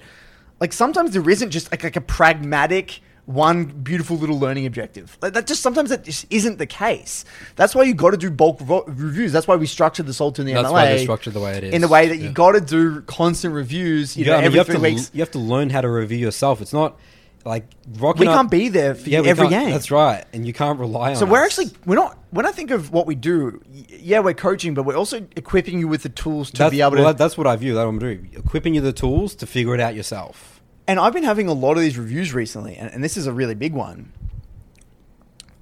like 0.60 0.74
sometimes 0.74 1.12
there 1.12 1.30
isn't 1.30 1.52
just 1.52 1.72
like, 1.72 1.84
like 1.84 1.96
a 1.96 2.02
pragmatic 2.02 3.02
one 3.26 3.66
beautiful 3.66 4.16
little 4.18 4.40
learning 4.40 4.68
objective. 4.68 5.18
Like 5.20 5.34
that 5.34 5.48
just 5.48 5.64
sometimes 5.64 5.90
that 5.90 6.04
just 6.04 6.28
isn't 6.30 6.60
the 6.60 6.68
case. 6.68 7.26
That's 7.56 7.74
why 7.74 7.82
you 7.84 7.96
got 7.96 8.12
to 8.12 8.18
do 8.18 8.30
bulk 8.30 8.60
revo- 8.60 8.84
reviews. 8.88 9.32
That's 9.32 9.48
why 9.48 9.56
we 9.56 9.66
structured 9.66 10.06
the 10.06 10.14
Salt 10.14 10.38
in 10.38 10.46
the 10.46 10.54
That's 10.54 10.68
MLA 10.68 10.72
why 10.72 10.86
they're 10.86 11.00
structured 11.00 11.34
the 11.34 11.40
way 11.40 11.58
it 11.58 11.64
is. 11.64 11.74
in 11.74 11.82
the 11.82 11.88
way 11.88 12.08
that 12.08 12.18
you 12.18 12.26
Yeah. 12.26 12.32
got 12.34 12.52
to 12.52 12.62
do 12.62 13.02
constant 13.02 13.56
reviews. 13.56 14.16
You 14.16 14.26
Yeah, 14.26 14.32
know, 14.34 14.38
I 14.38 14.38
mean, 14.42 14.46
every 14.46 14.54
you 14.56 14.60
have 14.60 14.68
three 14.68 14.76
to 14.76 14.82
weeks. 14.82 15.10
you 15.12 15.22
have 15.22 15.32
to 15.32 15.40
learn 15.40 15.72
how 15.72 15.82
to 15.82 15.90
review 15.90 16.20
yourself. 16.20 16.62
It's 16.62 16.72
not 16.74 16.98
like 17.46 17.68
rocking 18.00 18.22
We 18.22 18.34
can't 18.34 18.50
be 18.50 18.70
there 18.70 18.96
for 18.96 19.08
yeah, 19.08 19.22
every 19.24 19.48
game. 19.50 19.70
That's 19.70 19.92
right, 19.92 20.26
and 20.34 20.46
you 20.46 20.52
can't 20.54 20.80
rely 20.80 21.12
on. 21.12 21.16
So 21.16 21.26
we're 21.26 21.44
us. 21.44 21.58
actually 21.58 21.78
we're 21.86 21.96
not 21.96 22.18
when 22.32 22.46
I 22.46 22.52
think 22.52 22.72
of 22.72 22.92
what 22.92 23.06
we 23.06 23.16
do. 23.16 23.62
Yeah, 23.72 24.20
we're 24.20 24.34
coaching, 24.34 24.74
but 24.74 24.84
we're 24.84 24.98
also 24.98 25.26
equipping 25.36 25.80
you 25.80 25.88
with 25.88 26.04
the 26.04 26.10
tools 26.10 26.50
to 26.52 26.58
that's, 26.58 26.72
be 26.72 26.82
able 26.82 26.92
well, 26.94 27.02
to. 27.02 27.04
that- 27.10 27.18
that's 27.18 27.38
what 27.38 27.48
I 27.48 27.56
view. 27.56 27.76
That 27.76 27.88
I'm 27.88 28.00
doing. 28.00 28.32
Equipping 28.34 28.76
you 28.76 28.82
the 28.82 28.94
tools 28.94 29.36
to 29.36 29.46
figure 29.46 29.74
it 29.76 29.80
out 29.80 29.96
yourself. 29.96 30.62
and 30.88 31.00
I've 31.00 31.14
been 31.14 31.24
having 31.24 31.48
a 31.48 31.54
lot 31.54 31.78
of 31.78 31.82
these 31.82 31.98
reviews 31.98 32.34
recently, 32.34 32.76
and, 32.76 32.92
and 32.92 33.04
this 33.04 33.16
is 33.16 33.28
a 33.28 33.34
really 33.34 33.56
big 33.56 33.74
one. 33.74 34.12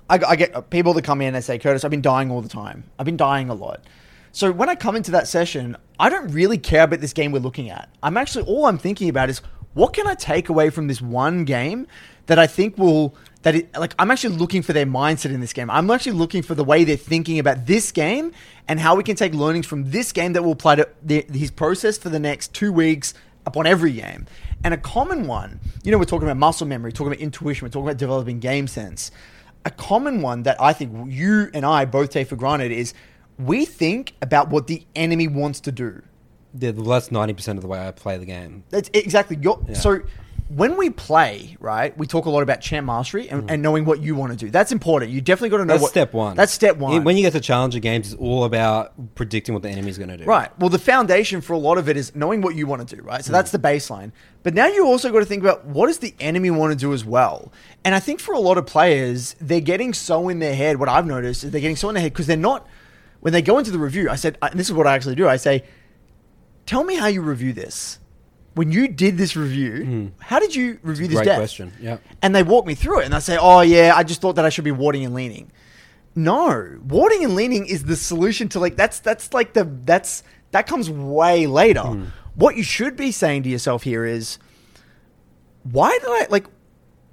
I, 0.09 0.19
I 0.27 0.35
get 0.35 0.55
uh, 0.55 0.61
people 0.61 0.93
that 0.93 1.03
come 1.03 1.21
in 1.21 1.33
and 1.33 1.43
say, 1.43 1.57
Curtis, 1.57 1.83
I've 1.83 1.91
been 1.91 2.01
dying 2.01 2.29
all 2.29 2.41
the 2.41 2.49
time. 2.49 2.83
I've 2.99 3.05
been 3.05 3.17
dying 3.17 3.49
a 3.49 3.53
lot. 3.53 3.83
So 4.31 4.51
when 4.51 4.67
I 4.67 4.75
come 4.75 4.95
into 4.95 5.11
that 5.11 5.27
session, 5.27 5.77
I 5.99 6.09
don't 6.09 6.27
really 6.29 6.57
care 6.57 6.83
about 6.83 6.99
this 6.99 7.13
game 7.13 7.31
we're 7.31 7.39
looking 7.39 7.69
at. 7.69 7.89
I'm 8.01 8.17
actually 8.17 8.45
all 8.45 8.65
I'm 8.65 8.77
thinking 8.77 9.07
about 9.07 9.29
is 9.29 9.41
what 9.73 9.93
can 9.93 10.07
I 10.07 10.15
take 10.15 10.49
away 10.49 10.69
from 10.69 10.87
this 10.87 11.01
one 11.01 11.45
game 11.45 11.87
that 12.27 12.39
I 12.39 12.47
think 12.47 12.77
will 12.77 13.15
that 13.41 13.55
it 13.55 13.77
like 13.77 13.93
I'm 13.99 14.11
actually 14.11 14.37
looking 14.37 14.61
for 14.61 14.73
their 14.73 14.85
mindset 14.85 15.33
in 15.33 15.41
this 15.41 15.53
game. 15.53 15.69
I'm 15.69 15.89
actually 15.91 16.13
looking 16.13 16.41
for 16.41 16.55
the 16.55 16.63
way 16.63 16.83
they're 16.83 16.95
thinking 16.95 17.39
about 17.39 17.65
this 17.65 17.91
game 17.91 18.31
and 18.67 18.79
how 18.79 18.95
we 18.95 19.03
can 19.03 19.15
take 19.15 19.33
learnings 19.33 19.65
from 19.65 19.91
this 19.91 20.11
game 20.11 20.33
that 20.33 20.43
will 20.43 20.53
apply 20.53 20.75
to 20.75 20.89
the, 21.01 21.25
his 21.31 21.51
process 21.51 21.97
for 21.97 22.09
the 22.09 22.19
next 22.19 22.53
two 22.53 22.71
weeks 22.71 23.13
upon 23.45 23.67
every 23.67 23.91
game. 23.91 24.25
And 24.63 24.73
a 24.73 24.77
common 24.77 25.27
one, 25.27 25.59
you 25.83 25.91
know, 25.91 25.97
we're 25.97 26.05
talking 26.05 26.27
about 26.27 26.37
muscle 26.37 26.65
memory, 26.65 26.93
talking 26.93 27.07
about 27.07 27.19
intuition, 27.19 27.65
we're 27.65 27.69
talking 27.69 27.87
about 27.87 27.97
developing 27.97 28.39
game 28.39 28.67
sense. 28.67 29.11
A 29.65 29.71
common 29.71 30.21
one 30.21 30.43
that 30.43 30.61
I 30.61 30.73
think 30.73 31.11
you 31.11 31.49
and 31.53 31.65
I 31.65 31.85
both 31.85 32.11
take 32.11 32.29
for 32.29 32.35
granted 32.35 32.71
is 32.71 32.93
we 33.37 33.65
think 33.65 34.13
about 34.21 34.49
what 34.49 34.67
the 34.67 34.85
enemy 34.95 35.27
wants 35.27 35.59
to 35.61 35.71
do. 35.71 36.01
Yeah, 36.57 36.71
well, 36.71 36.85
that's 36.85 37.11
ninety 37.11 37.33
percent 37.33 37.57
of 37.57 37.61
the 37.63 37.67
way 37.67 37.85
I 37.85 37.91
play 37.91 38.17
the 38.17 38.25
game. 38.25 38.63
That's 38.69 38.89
exactly 38.93 39.37
your. 39.41 39.59
Yeah. 39.67 39.73
So 39.75 40.01
when 40.49 40.77
we 40.77 40.89
play, 40.91 41.55
right, 41.59 41.97
we 41.97 42.05
talk 42.05 42.25
a 42.25 42.29
lot 42.29 42.43
about 42.43 42.61
champ 42.61 42.85
mastery 42.85 43.27
and, 43.29 43.49
and 43.49 43.63
knowing 43.63 43.85
what 43.85 44.01
you 44.01 44.13
want 44.13 44.33
to 44.33 44.37
do. 44.37 44.51
That's 44.51 44.71
important. 44.71 45.11
You 45.11 45.19
definitely 45.19 45.49
got 45.49 45.57
to 45.57 45.65
know 45.65 45.73
Mm. 45.73 45.75
That's 45.77 45.81
what 45.81 45.91
step 45.91 46.13
one. 46.13 46.35
That's 46.35 46.51
step 46.53 46.77
one. 46.77 47.03
When 47.03 47.15
you 47.17 47.23
get 47.23 47.33
to 47.33 47.39
challenger 47.39 47.79
games, 47.79 48.11
it's 48.13 48.21
all 48.21 48.43
about 48.43 49.15
predicting 49.15 49.53
what 49.55 49.63
the 49.63 49.69
enemy's 49.69 49.97
going 49.97 50.09
to 50.09 50.17
do. 50.17 50.25
Right. 50.25 50.49
Well, 50.59 50.69
the 50.69 50.77
foundation 50.77 51.41
for 51.41 51.53
a 51.53 51.57
lot 51.57 51.79
of 51.79 51.89
it 51.89 51.97
is 51.97 52.13
knowing 52.13 52.41
what 52.41 52.53
you 52.55 52.67
want 52.67 52.87
to 52.87 52.95
do, 52.95 53.01
right? 53.01 53.23
So 53.25 53.29
Mm. 53.29 53.33
that's 53.33 53.49
the 53.51 53.57
baseline. 53.57 54.11
But 54.43 54.53
now 54.53 54.67
you 54.67 54.85
also 54.85 55.11
got 55.11 55.19
to 55.19 55.25
think 55.25 55.41
about 55.41 55.65
what 55.65 55.87
does 55.87 55.99
the 55.99 56.13
enemy 56.19 56.51
want 56.51 56.71
to 56.71 56.77
do 56.77 56.93
as 56.93 57.03
well. 57.03 57.51
And 57.83 57.95
I 57.95 57.99
think 57.99 58.19
for 58.19 58.33
a 58.35 58.39
lot 58.39 58.59
of 58.59 58.67
players, 58.67 59.35
they're 59.41 59.59
getting 59.61 59.91
so 59.93 60.29
in 60.29 60.37
their 60.37 60.55
head. 60.55 60.77
What 60.77 60.89
I've 60.89 61.07
noticed 61.07 61.45
is 61.45 61.51
they're 61.51 61.61
getting 61.61 61.77
so 61.77 61.89
in 61.89 61.95
their 61.95 62.03
head 62.03 62.13
because 62.13 62.27
they're 62.27 62.37
not. 62.37 62.67
When 63.21 63.31
they 63.33 63.41
go 63.41 63.57
into 63.57 63.71
the 63.71 63.79
review, 63.79 64.09
I 64.09 64.15
said, 64.17 64.37
and 64.41 64.59
this 64.59 64.67
is 64.67 64.73
what 64.73 64.85
I 64.85 64.93
actually 64.93 65.15
do. 65.15 65.27
I 65.29 65.37
say, 65.37 65.63
"Tell 66.65 66.83
me 66.83 66.95
how 66.95 67.07
you 67.07 67.21
review 67.21 67.53
this. 67.53 67.99
When 68.55 68.71
you 68.71 68.87
did 68.87 69.17
this 69.17 69.35
review, 69.35 70.11
how 70.19 70.39
did 70.39 70.53
you 70.53 70.77
review 70.83 71.07
this 71.07 71.15
Mm. 71.15 71.23
Great 71.23 71.25
deck?" 71.25 71.37
question. 71.37 71.73
Yeah. 71.81 71.97
and 72.21 72.35
they 72.35 72.43
walk 72.43 72.65
me 72.67 72.75
through 72.75 72.99
it 73.01 73.05
and 73.05 73.15
I 73.15 73.19
say, 73.19 73.35
oh 73.39 73.61
yeah, 73.61 73.93
I 73.95 74.03
just 74.03 74.21
thought 74.21 74.35
that 74.35 74.45
I 74.45 74.49
should 74.49 74.63
be 74.63 74.71
warding 74.71 75.03
and 75.03 75.13
leaning. 75.15 75.51
No, 76.15 76.77
warding 76.87 77.23
and 77.23 77.33
leaning 77.35 77.65
is 77.65 77.85
the 77.85 77.95
solution 77.95 78.47
to 78.49 78.59
like 78.59 78.75
that's 78.75 78.99
that's 78.99 79.33
like 79.33 79.53
the 79.53 79.63
that's 79.83 80.21
that 80.51 80.67
comes 80.67 80.89
way 80.89 81.47
later. 81.47 81.81
What 82.35 82.55
you 82.55 82.63
should 82.63 82.95
be 82.95 83.11
saying 83.11 83.43
to 83.43 83.49
yourself 83.49 83.81
here 83.83 84.05
is, 84.05 84.37
why 85.63 85.91
did 85.99 86.07
I 86.07 86.27
like? 86.29 86.45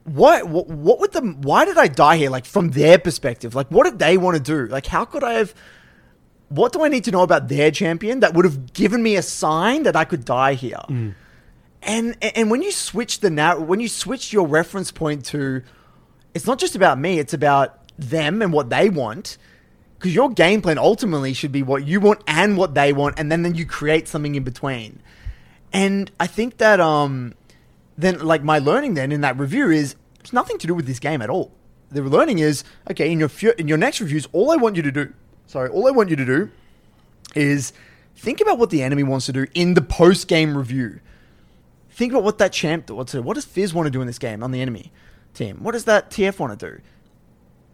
What, 0.05 0.49
what 0.49 0.67
what 0.69 0.99
would 1.01 1.13
the 1.13 1.21
why 1.21 1.65
did 1.65 1.79
I 1.79 1.87
die 1.89 2.17
here? 2.17 2.31
Like 2.31 2.45
from 2.45 2.71
their 2.71 2.99
perspective, 2.99 3.55
like 3.55 3.69
what 3.71 3.85
did 3.85 3.99
they 3.99 4.17
want 4.19 4.37
to 4.37 4.43
do? 4.43 4.67
Like 4.67 4.87
how 4.87 5.05
could 5.05 5.23
I 5.25 5.35
have? 5.35 5.55
What 6.51 6.73
do 6.73 6.83
I 6.85 6.89
need 6.89 7.05
to 7.05 7.11
know 7.11 7.23
about 7.23 7.49
their 7.49 7.71
champion 7.71 8.21
that 8.21 8.35
would 8.35 8.45
have 8.45 8.73
given 8.75 9.03
me 9.03 9.17
a 9.17 9.23
sign 9.23 9.85
that 9.85 9.97
I 9.97 10.05
could 10.05 10.25
die 10.25 10.55
here? 10.55 10.83
And 11.83 12.17
and 12.37 12.51
when 12.51 12.61
you 12.61 12.73
switch 12.73 13.21
the 13.21 13.31
narr- 13.31 13.59
when 13.61 13.81
you 13.81 13.89
switch 13.89 14.33
your 14.33 14.47
reference 14.47 14.93
point 14.93 15.25
to, 15.27 15.63
it's 16.35 16.47
not 16.47 16.59
just 16.59 16.75
about 16.77 16.99
me. 16.99 17.19
It's 17.19 17.33
about 17.33 17.79
them 17.99 18.43
and 18.43 18.53
what 18.53 18.69
they 18.69 18.91
want. 18.91 19.39
Because 19.99 20.15
your 20.15 20.29
game 20.31 20.61
plan 20.63 20.77
ultimately 20.79 21.33
should 21.35 21.53
be 21.53 21.63
what 21.63 21.87
you 21.87 22.01
want 22.01 22.23
and 22.27 22.57
what 22.57 22.75
they 22.75 22.93
want, 22.93 23.19
and 23.19 23.31
then 23.31 23.43
then 23.43 23.55
you 23.55 23.65
create 23.67 24.09
something 24.09 24.35
in 24.35 24.43
between. 24.45 25.01
And 25.73 26.11
I 26.19 26.27
think 26.27 26.57
that 26.59 26.81
um, 26.81 27.35
then 27.97 28.19
like 28.21 28.43
my 28.43 28.59
learning 28.59 28.95
then 28.95 29.13
in 29.13 29.21
that 29.23 29.39
review 29.39 29.71
is 29.71 29.95
it's 30.21 30.33
nothing 30.33 30.59
to 30.59 30.67
do 30.67 30.75
with 30.75 30.87
this 30.87 30.99
game 30.99 31.23
at 31.23 31.31
all. 31.31 31.53
The 31.91 32.03
learning 32.03 32.41
is 32.41 32.65
okay 32.91 33.11
in 33.13 33.19
your 33.21 33.29
fu- 33.29 33.55
in 33.57 33.69
your 33.69 33.79
next 33.79 34.01
reviews. 34.01 34.27
All 34.33 34.51
I 34.51 34.57
want 34.57 34.77
you 34.77 34.83
to 34.83 34.91
do, 34.93 35.13
sorry, 35.51 35.69
all 35.69 35.87
I 35.87 35.91
want 35.91 36.11
you 36.11 36.17
to 36.17 36.25
do 36.25 36.51
is 37.35 37.73
think 38.17 38.41
about 38.41 38.59
what 38.59 38.71
the 38.71 38.83
enemy 38.83 39.03
wants 39.03 39.27
to 39.27 39.33
do 39.33 39.47
in 39.55 39.75
the 39.75 39.83
post 39.83 40.29
game 40.29 40.57
review 40.57 41.01
think 42.01 42.13
about 42.13 42.23
what 42.23 42.39
that 42.39 42.51
champ 42.51 42.89
wants 42.89 43.13
to 43.13 43.19
do. 43.19 43.23
What 43.23 43.35
does 43.35 43.45
Fizz 43.45 43.75
want 43.75 43.85
to 43.85 43.91
do 43.91 44.01
in 44.01 44.07
this 44.07 44.19
game 44.19 44.43
on 44.43 44.53
the 44.53 44.63
enemy 44.63 44.91
team? 45.35 45.59
What 45.63 45.73
does 45.73 45.85
that 45.85 46.11
TF 46.11 46.39
want 46.39 46.59
to 46.59 46.71
do? 46.71 46.81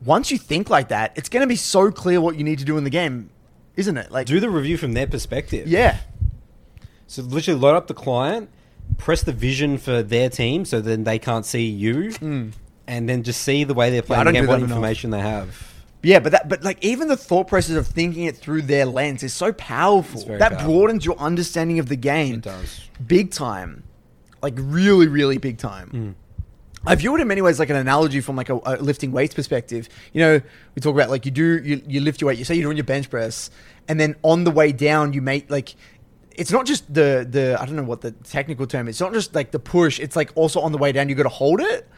Once 0.05 0.33
you 0.33 0.37
think 0.37 0.69
like 0.69 0.89
that, 0.89 1.13
it's 1.15 1.29
going 1.29 1.43
to 1.43 1.47
be 1.47 1.55
so 1.55 1.93
clear 1.93 2.21
what 2.21 2.37
you 2.37 2.43
need 2.43 2.59
to 2.59 2.65
do 2.65 2.77
in 2.77 2.83
the 2.83 2.91
game, 2.91 3.31
isn't 3.77 3.97
it? 3.97 4.11
Like, 4.11 4.27
Do 4.27 4.41
the 4.41 4.51
review 4.51 4.77
from 4.79 4.95
their 4.95 5.07
perspective. 5.07 5.69
yeah, 5.69 5.99
So 7.07 7.23
literally 7.23 7.61
load 7.61 7.77
up 7.77 7.87
the 7.87 7.95
client, 7.95 8.51
press 8.99 9.23
the 9.23 9.33
vision 9.33 9.79
for 9.79 10.03
their 10.03 10.29
team, 10.29 10.65
so 10.65 10.81
then 10.81 11.05
they 11.05 11.21
can't 11.21 11.47
see 11.47 11.67
you, 11.67 12.11
mm. 12.11 12.53
and 12.89 13.09
then 13.09 13.23
just 13.23 13.43
see 13.43 13.63
the 13.63 13.75
way 13.75 13.91
they're 13.91 14.03
playing. 14.03 14.23
I 14.23 14.25
the 14.25 14.33
game, 14.33 14.47
what 14.47 14.55
that 14.55 14.65
enough. 14.65 14.71
information 14.71 15.11
they 15.11 15.21
have. 15.21 15.76
Yeah, 16.07 16.21
but 16.21 16.31
that, 16.31 16.49
but 16.49 16.63
like 16.63 16.79
even 16.85 17.09
the 17.09 17.17
thought 17.17 17.49
process 17.49 17.75
of 17.75 17.89
thinking 17.89 18.25
it 18.27 18.37
through 18.37 18.63
their 18.63 18.87
lens 18.87 19.25
is 19.25 19.35
so 19.35 19.53
powerful. 19.53 20.21
That 20.39 20.53
powerful. 20.53 20.73
broadens 20.73 21.05
your 21.05 21.19
understanding 21.19 21.81
of 21.81 21.89
the 21.89 21.97
game. 21.97 22.37
It 22.37 22.43
does. 22.43 22.89
big 23.05 23.33
time, 23.33 23.83
like 24.41 24.55
really, 24.57 25.09
really 25.09 25.39
big 25.39 25.59
time. 25.59 25.89
Hmm. 25.91 26.11
I 26.89 26.95
view 26.95 27.17
it 27.17 27.21
in 27.21 27.27
many 27.27 27.43
ways 27.43 27.59
like 27.59 27.71
an 27.71 27.77
analogy 27.77 28.21
from 28.21 28.37
like 28.37 28.51
a, 28.51 28.61
a 28.65 28.77
lifting 28.77 29.11
weights 29.11 29.35
perspective. 29.35 29.89
You 30.13 30.21
know, 30.21 30.41
we 30.77 30.81
talk 30.81 30.95
about 30.95 31.11
like 31.11 31.25
you 31.25 31.33
do 31.33 31.61
you, 31.61 31.83
you 31.89 32.01
lift 32.01 32.21
your 32.21 32.29
weight. 32.29 32.39
You 32.39 32.45
say 32.45 32.55
you're 32.55 32.67
doing 32.67 32.77
your 32.77 32.85
bench 32.85 33.11
press, 33.11 33.51
and 33.89 33.99
then 33.99 34.15
on 34.23 34.45
the 34.45 34.53
way 34.53 34.71
down 34.71 35.13
you 35.13 35.21
make 35.21 35.51
like 35.51 35.75
it's 36.31 36.53
not 36.53 36.67
just 36.67 36.87
the 36.95 37.27
the 37.29 37.57
I 37.61 37.67
don't 37.67 37.75
know 37.75 37.83
what 37.83 38.03
the 38.03 38.13
technical 38.13 38.69
term 38.69 38.87
is. 38.87 38.95
It's 38.95 39.01
not 39.01 39.13
just 39.13 39.35
like 39.35 39.51
the 39.51 39.59
push. 39.59 39.99
It's 39.99 40.15
like 40.15 40.31
also 40.37 40.61
on 40.61 40.71
the 40.71 40.79
way 40.79 40.93
down 40.93 41.09
you 41.09 41.17
got 41.17 41.25
to 41.25 41.29
hold 41.31 41.61
it. 41.61 41.89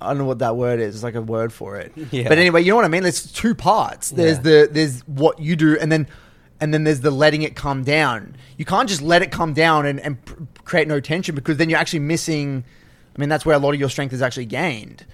I 0.00 0.08
don't 0.08 0.18
know 0.18 0.24
what 0.24 0.38
that 0.40 0.56
word 0.56 0.80
is. 0.80 0.94
It's 0.94 1.04
like 1.04 1.14
a 1.14 1.22
word 1.22 1.52
for 1.52 1.76
it. 1.76 1.92
Yeah. 2.10 2.28
But 2.28 2.38
anyway, 2.38 2.62
you 2.62 2.70
know 2.70 2.76
what 2.76 2.84
I 2.84 2.88
mean. 2.88 3.02
There's 3.02 3.30
two 3.32 3.54
parts. 3.54 4.10
There's 4.10 4.36
Yeah. 4.38 4.42
the 4.42 4.68
there's 4.70 5.00
what 5.08 5.38
you 5.40 5.56
do, 5.56 5.76
and 5.78 5.90
then 5.90 6.06
and 6.60 6.72
then 6.74 6.84
there's 6.84 7.00
the 7.00 7.10
letting 7.10 7.42
it 7.42 7.54
come 7.56 7.84
down. 7.84 8.36
You 8.56 8.64
can't 8.64 8.88
just 8.88 9.02
let 9.02 9.22
it 9.22 9.30
come 9.30 9.52
down 9.54 9.86
and, 9.86 10.00
and 10.00 10.24
pr- 10.24 10.34
create 10.64 10.88
no 10.88 10.98
tension 11.00 11.34
because 11.34 11.56
then 11.56 11.68
you're 11.70 11.78
actually 11.78 12.00
missing. 12.00 12.64
I 13.16 13.20
mean, 13.20 13.28
that's 13.28 13.44
where 13.46 13.54
a 13.56 13.58
lot 13.58 13.74
of 13.74 13.80
your 13.80 13.90
strength 13.90 14.12
is 14.12 14.22
actually 14.22 14.46
gained 14.46 15.04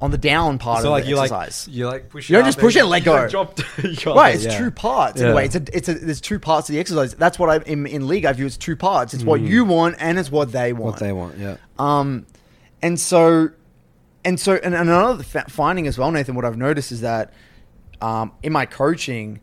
on 0.00 0.10
the 0.10 0.18
down 0.18 0.58
part 0.58 0.82
So 0.82 0.88
of 0.88 0.90
like 0.92 1.04
the 1.04 1.10
you 1.10 1.16
like 1.16 1.30
exercise. 1.32 1.68
you 1.68 1.86
like 1.86 2.08
push. 2.10 2.28
You 2.28 2.36
don't 2.36 2.44
just 2.44 2.58
push 2.58 2.74
it 2.76 2.80
and 2.80 2.88
let 2.90 3.04
go. 3.04 3.28
Drop 3.28 3.58
right, 4.06 4.34
it's 4.34 4.56
two 4.56 4.70
parts 4.72 5.20
in 5.20 5.28
a 5.30 5.34
way. 5.34 5.44
It's 5.46 5.54
a, 5.54 5.62
it's 5.72 5.88
a, 5.88 5.94
there's 5.94 6.20
two 6.20 6.38
parts 6.40 6.68
of 6.68 6.74
the 6.74 6.80
exercise. 6.80 7.14
That's 7.14 7.38
what 7.38 7.48
I 7.50 7.58
in, 7.64 7.86
in 7.86 8.08
league 8.08 8.24
I 8.24 8.32
view 8.32 8.46
as 8.46 8.56
two 8.56 8.74
parts. 8.76 9.14
It's 9.14 9.22
what 9.24 9.40
you 9.40 9.64
want 9.64 9.96
and 10.00 10.18
it's 10.18 10.30
what 10.32 10.50
they 10.52 10.72
want. 10.72 10.82
Mm. 10.96 11.00
What 11.00 11.00
they 11.00 11.12
want, 11.12 11.38
yeah. 11.38 11.56
Um, 11.78 12.26
and 12.82 12.98
so, 13.00 13.50
and 14.24 14.38
so, 14.40 14.54
and, 14.54 14.74
and 14.74 14.88
another 14.88 15.22
fa- 15.22 15.46
finding 15.48 15.86
as 15.86 15.98
well, 15.98 16.10
Nathan. 16.10 16.34
What 16.34 16.44
I've 16.44 16.56
noticed 16.56 16.92
is 16.92 17.02
that 17.02 17.32
um, 18.00 18.32
in 18.42 18.52
my 18.52 18.66
coaching, 18.66 19.40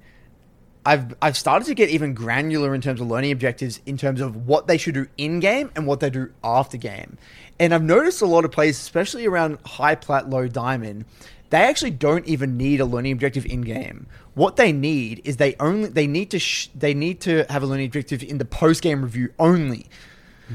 I've 0.86 1.16
I've 1.22 1.38
started 1.38 1.66
to 1.66 1.76
get 1.76 1.90
even 1.90 2.14
granular 2.14 2.74
in 2.74 2.82
terms 2.82 3.02
of 3.02 3.08
learning 3.08 3.32
objectives, 3.32 3.82
in 3.86 3.98
terms 3.98 4.22
of 4.22 4.48
what 4.48 4.68
they 4.68 4.78
should 4.78 4.96
do 4.96 5.08
in 5.18 5.40
game 5.40 5.72
and 5.76 5.86
what 5.86 6.00
they 6.00 6.10
do 6.10 6.32
after 6.44 6.78
game. 6.78 7.18
And 7.60 7.74
I've 7.74 7.84
noticed 7.84 8.22
a 8.22 8.26
lot 8.26 8.46
of 8.46 8.52
players, 8.52 8.78
especially 8.78 9.28
around 9.28 9.60
high 9.66 9.96
plat, 9.96 10.30
low 10.30 10.48
diamond, 10.48 11.06
they 11.52 11.60
actually 11.60 11.92
don't 11.92 12.26
even 12.26 12.58
need 12.58 12.80
a 12.80 12.86
learning 12.86 13.12
objective 13.12 13.46
in 13.46 13.62
game. 13.62 14.08
What 14.34 14.56
they 14.56 14.72
need 14.72 15.22
is 15.24 15.38
they 15.38 15.56
only 15.60 15.90
they 15.90 16.08
need 16.08 16.32
to 16.32 16.40
sh- 16.40 16.70
they 16.74 16.94
need 16.94 17.20
to 17.22 17.46
have 17.50 17.62
a 17.62 17.68
learning 17.68 17.86
objective 17.86 18.24
in 18.24 18.40
the 18.40 18.46
post 18.46 18.82
game 18.82 19.04
review 19.04 19.34
only. 19.38 19.86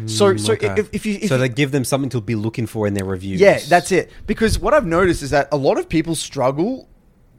So 0.05 0.35
mm, 0.35 0.41
so 0.41 0.53
Okay. 0.53 0.75
if, 0.77 0.89
if 0.93 1.07
you 1.07 1.19
if 1.23 1.29
so 1.29 1.39
they 1.39 1.49
give 1.49 1.71
them 1.73 1.85
something 1.85 2.11
to 2.11 2.21
be 2.21 2.35
looking 2.35 2.67
for 2.67 2.87
in 2.87 2.95
their 2.95 3.05
reviews. 3.05 3.41
yeah, 3.41 3.59
that's 3.69 3.91
it. 3.91 4.11
Because 4.27 4.59
what 4.59 4.75
I've 4.75 4.87
noticed 4.87 5.23
is 5.23 5.31
that 5.31 5.49
a 5.51 5.57
lot 5.57 5.79
of 5.79 5.89
people 5.89 6.15
struggle 6.15 6.89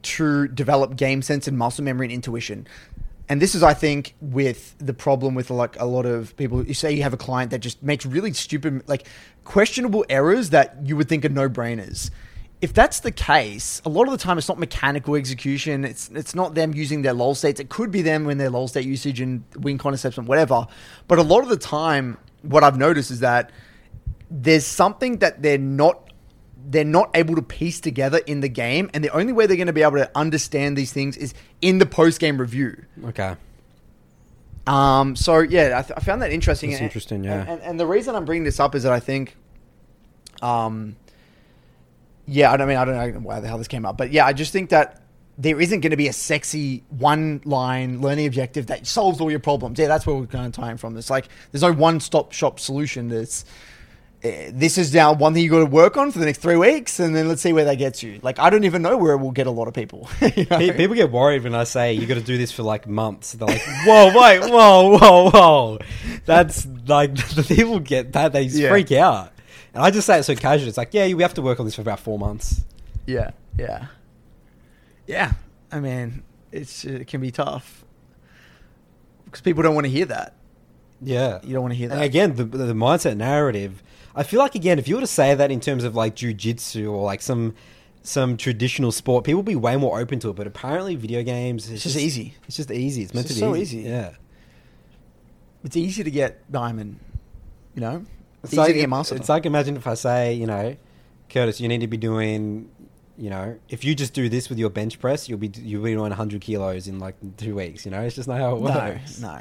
to 0.02 0.48
develop 0.48 0.96
game 0.96 1.22
sense 1.22 1.46
and 1.48 1.56
muscle 1.56 1.84
memory 1.84 2.06
and 2.06 2.12
intuition. 2.12 2.66
And 3.30 3.42
this 3.42 3.54
is, 3.54 3.62
I 3.62 3.74
think, 3.74 4.14
with 4.22 4.74
the 4.78 4.94
problem 4.94 5.34
with 5.34 5.50
like 5.50 5.78
a 5.78 5.84
lot 5.84 6.06
of 6.06 6.34
people. 6.36 6.64
You 6.66 6.72
say 6.74 6.92
you 6.92 7.02
have 7.02 7.12
a 7.12 7.18
client 7.18 7.50
that 7.50 7.58
just 7.58 7.82
makes 7.82 8.06
really 8.06 8.32
stupid, 8.32 8.88
like 8.88 9.06
questionable 9.44 10.04
errors 10.08 10.50
that 10.50 10.76
you 10.84 10.96
would 10.96 11.08
think 11.08 11.24
are 11.24 11.28
no 11.28 11.48
brainers. 11.48 12.10
If 12.60 12.72
that's 12.72 13.00
the 13.00 13.12
case, 13.12 13.82
a 13.84 13.88
lot 13.88 14.04
of 14.08 14.12
the 14.12 14.18
time 14.18 14.38
it's 14.38 14.48
not 14.48 14.58
mechanical 14.58 15.14
execution. 15.14 15.84
It's 15.84 16.08
it's 16.14 16.34
not 16.34 16.54
them 16.54 16.74
using 16.74 17.02
their 17.02 17.12
lull 17.12 17.34
states. 17.34 17.60
It 17.60 17.68
could 17.68 17.90
be 17.90 18.02
them 18.02 18.24
when 18.24 18.38
their 18.38 18.50
lull 18.50 18.66
state 18.66 18.84
usage 18.86 19.20
and 19.20 19.44
wing 19.56 19.78
concepts 19.78 20.16
and 20.18 20.26
whatever. 20.26 20.66
But 21.06 21.18
a 21.18 21.22
lot 21.22 21.42
of 21.42 21.50
the 21.50 21.56
time, 21.58 22.16
what 22.42 22.62
I've 22.64 22.76
noticed 22.78 23.10
is 23.10 23.20
that 23.20 23.50
there's 24.30 24.66
something 24.66 25.18
that 25.18 25.42
they're 25.42 25.58
not 25.58 26.04
they're 26.70 26.84
not 26.84 27.10
able 27.14 27.34
to 27.34 27.40
piece 27.42 27.80
together 27.80 28.18
in 28.26 28.40
the 28.40 28.48
game, 28.48 28.90
and 28.92 29.02
the 29.02 29.08
only 29.10 29.32
way 29.32 29.46
they're 29.46 29.56
going 29.56 29.68
to 29.68 29.72
be 29.72 29.82
able 29.82 29.96
to 29.96 30.10
understand 30.14 30.76
these 30.76 30.92
things 30.92 31.16
is 31.16 31.32
in 31.62 31.78
the 31.78 31.86
post 31.86 32.20
game 32.20 32.38
review. 32.38 32.84
Okay. 33.06 33.36
Um, 34.66 35.16
so 35.16 35.38
yeah, 35.38 35.78
I, 35.78 35.82
th- 35.82 35.94
I 35.96 36.00
found 36.00 36.20
that 36.20 36.30
interesting. 36.30 36.70
That's 36.70 36.80
And- 36.80 36.88
interesting, 36.88 37.24
yeah. 37.24 37.40
And, 37.40 37.48
and, 37.48 37.62
and 37.62 37.80
the 37.80 37.86
reason 37.86 38.14
I'm 38.14 38.26
bringing 38.26 38.44
this 38.44 38.60
up 38.60 38.74
is 38.74 38.82
that 38.82 38.92
I 38.92 39.00
think, 39.00 39.34
um, 40.42 40.96
yeah, 42.26 42.52
I 42.52 42.58
don't 42.58 42.68
mean 42.68 42.76
I 42.76 42.84
don't 42.84 42.96
know 43.14 43.20
why 43.20 43.40
the 43.40 43.48
hell 43.48 43.56
this 43.56 43.68
came 43.68 43.86
up, 43.86 43.96
but 43.96 44.10
yeah, 44.12 44.26
I 44.26 44.34
just 44.34 44.52
think 44.52 44.68
that 44.70 45.00
there 45.38 45.60
isn't 45.60 45.80
going 45.80 45.92
to 45.92 45.96
be 45.96 46.08
a 46.08 46.12
sexy 46.12 46.82
one 46.90 47.40
line 47.44 48.00
learning 48.00 48.26
objective 48.26 48.66
that 48.66 48.86
solves 48.86 49.20
all 49.20 49.30
your 49.30 49.40
problems. 49.40 49.78
Yeah, 49.78 49.86
that's 49.86 50.04
where 50.06 50.16
we're 50.16 50.24
going 50.26 50.50
to 50.50 50.60
tie 50.60 50.72
in 50.72 50.76
from. 50.76 50.96
It's 50.96 51.10
like 51.10 51.28
there's 51.52 51.62
no 51.62 51.72
one 51.72 52.00
stop 52.00 52.32
shop 52.32 52.58
solution. 52.58 53.08
That's 53.08 53.44
uh, 54.24 54.50
this 54.50 54.76
is 54.78 54.92
now 54.92 55.12
one 55.12 55.32
thing 55.32 55.44
you 55.44 55.50
got 55.50 55.60
to 55.60 55.66
work 55.66 55.96
on 55.96 56.10
for 56.10 56.18
the 56.18 56.26
next 56.26 56.38
three 56.38 56.56
weeks, 56.56 56.98
and 56.98 57.14
then 57.14 57.28
let's 57.28 57.40
see 57.40 57.52
where 57.52 57.66
that 57.66 57.76
gets 57.76 58.02
you. 58.02 58.18
Like 58.20 58.40
I 58.40 58.50
don't 58.50 58.64
even 58.64 58.82
know 58.82 58.96
where 58.96 59.12
it 59.12 59.18
will 59.18 59.30
get 59.30 59.46
a 59.46 59.50
lot 59.52 59.68
of 59.68 59.74
people. 59.74 60.08
you 60.34 60.44
know? 60.50 60.58
People 60.72 60.96
get 60.96 61.12
worried 61.12 61.44
when 61.44 61.54
I 61.54 61.62
say 61.62 61.92
you 61.92 62.04
got 62.06 62.14
to 62.14 62.20
do 62.20 62.36
this 62.36 62.50
for 62.50 62.64
like 62.64 62.88
months. 62.88 63.34
They're 63.34 63.46
like, 63.46 63.62
"Whoa, 63.86 64.06
wait, 64.20 64.40
whoa, 64.50 64.98
whoa, 64.98 65.30
whoa!" 65.30 65.78
That's 66.24 66.66
like 66.88 67.14
the 67.36 67.44
people 67.44 67.78
get 67.78 68.12
that 68.14 68.32
they 68.32 68.42
Yeah. 68.42 68.70
freak 68.70 68.90
out, 68.90 69.30
and 69.72 69.84
I 69.84 69.92
just 69.92 70.08
say 70.08 70.18
it 70.18 70.24
so 70.24 70.34
casual. 70.34 70.66
It's 70.66 70.76
like, 70.76 70.92
"Yeah, 70.92 71.14
we 71.14 71.22
have 71.22 71.34
to 71.34 71.42
work 71.42 71.60
on 71.60 71.66
this 71.66 71.76
for 71.76 71.82
about 71.82 72.00
four 72.00 72.18
months." 72.18 72.62
Yeah, 73.06 73.30
yeah, 73.56 73.86
yeah. 75.08 75.32
I 75.72 75.80
mean, 75.80 76.22
it's 76.52 76.84
it 76.84 77.06
can 77.08 77.20
be 77.20 77.30
tough 77.32 77.84
because 79.24 79.40
people 79.40 79.62
don't 79.64 79.74
want 79.74 79.86
to 79.86 79.90
hear 79.90 80.06
that. 80.06 80.34
Yeah, 81.00 81.38
You 81.44 81.52
don't 81.52 81.62
want 81.62 81.72
to 81.72 81.78
hear 81.78 81.90
And 81.90 82.00
that. 82.00 82.04
again, 82.04 82.34
the 82.36 82.44
the 82.44 82.72
mindset 82.74 83.16
narrative. 83.16 83.82
I 84.16 84.22
feel 84.24 84.40
like 84.40 84.54
again, 84.54 84.78
if 84.78 84.88
you 84.88 84.94
were 84.96 85.00
to 85.00 85.06
say 85.06 85.34
that 85.34 85.50
in 85.50 85.60
terms 85.60 85.84
of 85.84 85.94
like 85.94 86.14
jujitsu 86.16 86.90
or 86.90 87.04
like 87.04 87.22
some 87.22 87.54
some 88.02 88.36
traditional 88.36 88.90
sport, 88.90 89.24
people 89.24 89.38
would 89.38 89.46
be 89.46 89.54
way 89.56 89.76
more 89.76 90.00
open 90.00 90.18
to 90.20 90.30
it. 90.30 90.36
But 90.36 90.46
apparently, 90.46 90.94
video 90.96 91.22
games 91.22 91.70
It's 91.70 91.82
just 91.84 91.96
easy. 91.96 92.34
It's 92.46 92.56
just 92.56 92.70
easy. 92.70 93.02
It's 93.02 93.14
meant 93.14 93.26
just 93.28 93.38
to 93.38 93.44
be 93.46 93.52
so 93.52 93.56
easy. 93.56 93.78
Yeah. 93.78 94.12
It's 95.64 95.76
easy 95.76 96.02
to 96.04 96.10
get 96.10 96.50
diamond. 96.50 96.98
You 97.74 97.80
know, 97.82 98.04
It's 98.42 98.52
easy 98.52 98.60
like, 98.60 98.68
to 98.72 98.74
get 98.80 98.88
master. 98.88 99.14
it's 99.16 99.28
like 99.28 99.46
imagine 99.46 99.76
if 99.76 99.86
I 99.86 99.94
say, 99.94 100.34
you 100.34 100.46
know, 100.46 100.76
Curtis, 101.28 101.60
you 101.60 101.68
need 101.68 101.80
to 101.82 101.86
be 101.86 101.96
doing, 101.96 102.70
you 103.18 103.30
know, 103.30 103.58
if 103.68 103.84
you 103.84 103.96
just 103.96 104.14
do 104.14 104.28
this 104.28 104.48
with 104.48 104.58
your 104.58 104.70
bench 104.70 105.00
press, 105.00 105.28
you'll 105.28 105.38
be 105.38 105.50
you'll 105.56 105.82
be 105.82 105.92
doing 105.92 106.08
100 106.08 106.40
kilos 106.40 106.86
in 106.86 107.00
like 107.00 107.16
two 107.36 107.56
weeks. 107.56 107.84
You 107.84 107.90
know, 107.90 108.00
it's 108.00 108.14
just 108.14 108.28
not 108.28 108.38
how 108.38 108.56
it 108.56 108.62
no, 108.62 108.70
works. 108.70 109.20
no. 109.20 109.40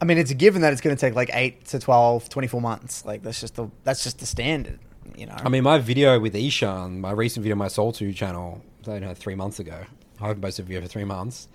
I 0.00 0.04
mean, 0.04 0.18
it's 0.18 0.30
a 0.30 0.34
given 0.34 0.62
that 0.62 0.72
it's 0.72 0.80
going 0.80 0.94
to 0.96 1.00
take 1.00 1.14
like 1.14 1.30
8 1.32 1.64
to 1.66 1.78
12, 1.78 2.28
24 2.28 2.60
months. 2.60 3.04
Like 3.04 3.22
that's 3.22 3.40
just 3.40 3.56
the 3.56 3.68
that's 3.82 4.04
just 4.04 4.20
the 4.20 4.26
standard, 4.26 4.78
you 5.16 5.26
know. 5.26 5.36
I 5.36 5.48
mean, 5.48 5.64
my 5.64 5.78
video 5.78 6.20
with 6.20 6.34
Ishan, 6.36 7.00
my 7.00 7.10
recent 7.10 7.42
video 7.42 7.54
on 7.54 7.58
my 7.58 7.68
Soul 7.68 7.92
2 7.92 8.12
channel, 8.12 8.62
I 8.82 8.84
don't 8.84 9.00
know, 9.00 9.14
three 9.14 9.34
months 9.34 9.58
ago. 9.58 9.84
I 10.20 10.26
haven't 10.28 10.42
posted 10.42 10.64
a 10.64 10.68
video 10.68 10.82
for 10.82 10.88
three 10.88 11.04
months. 11.04 11.48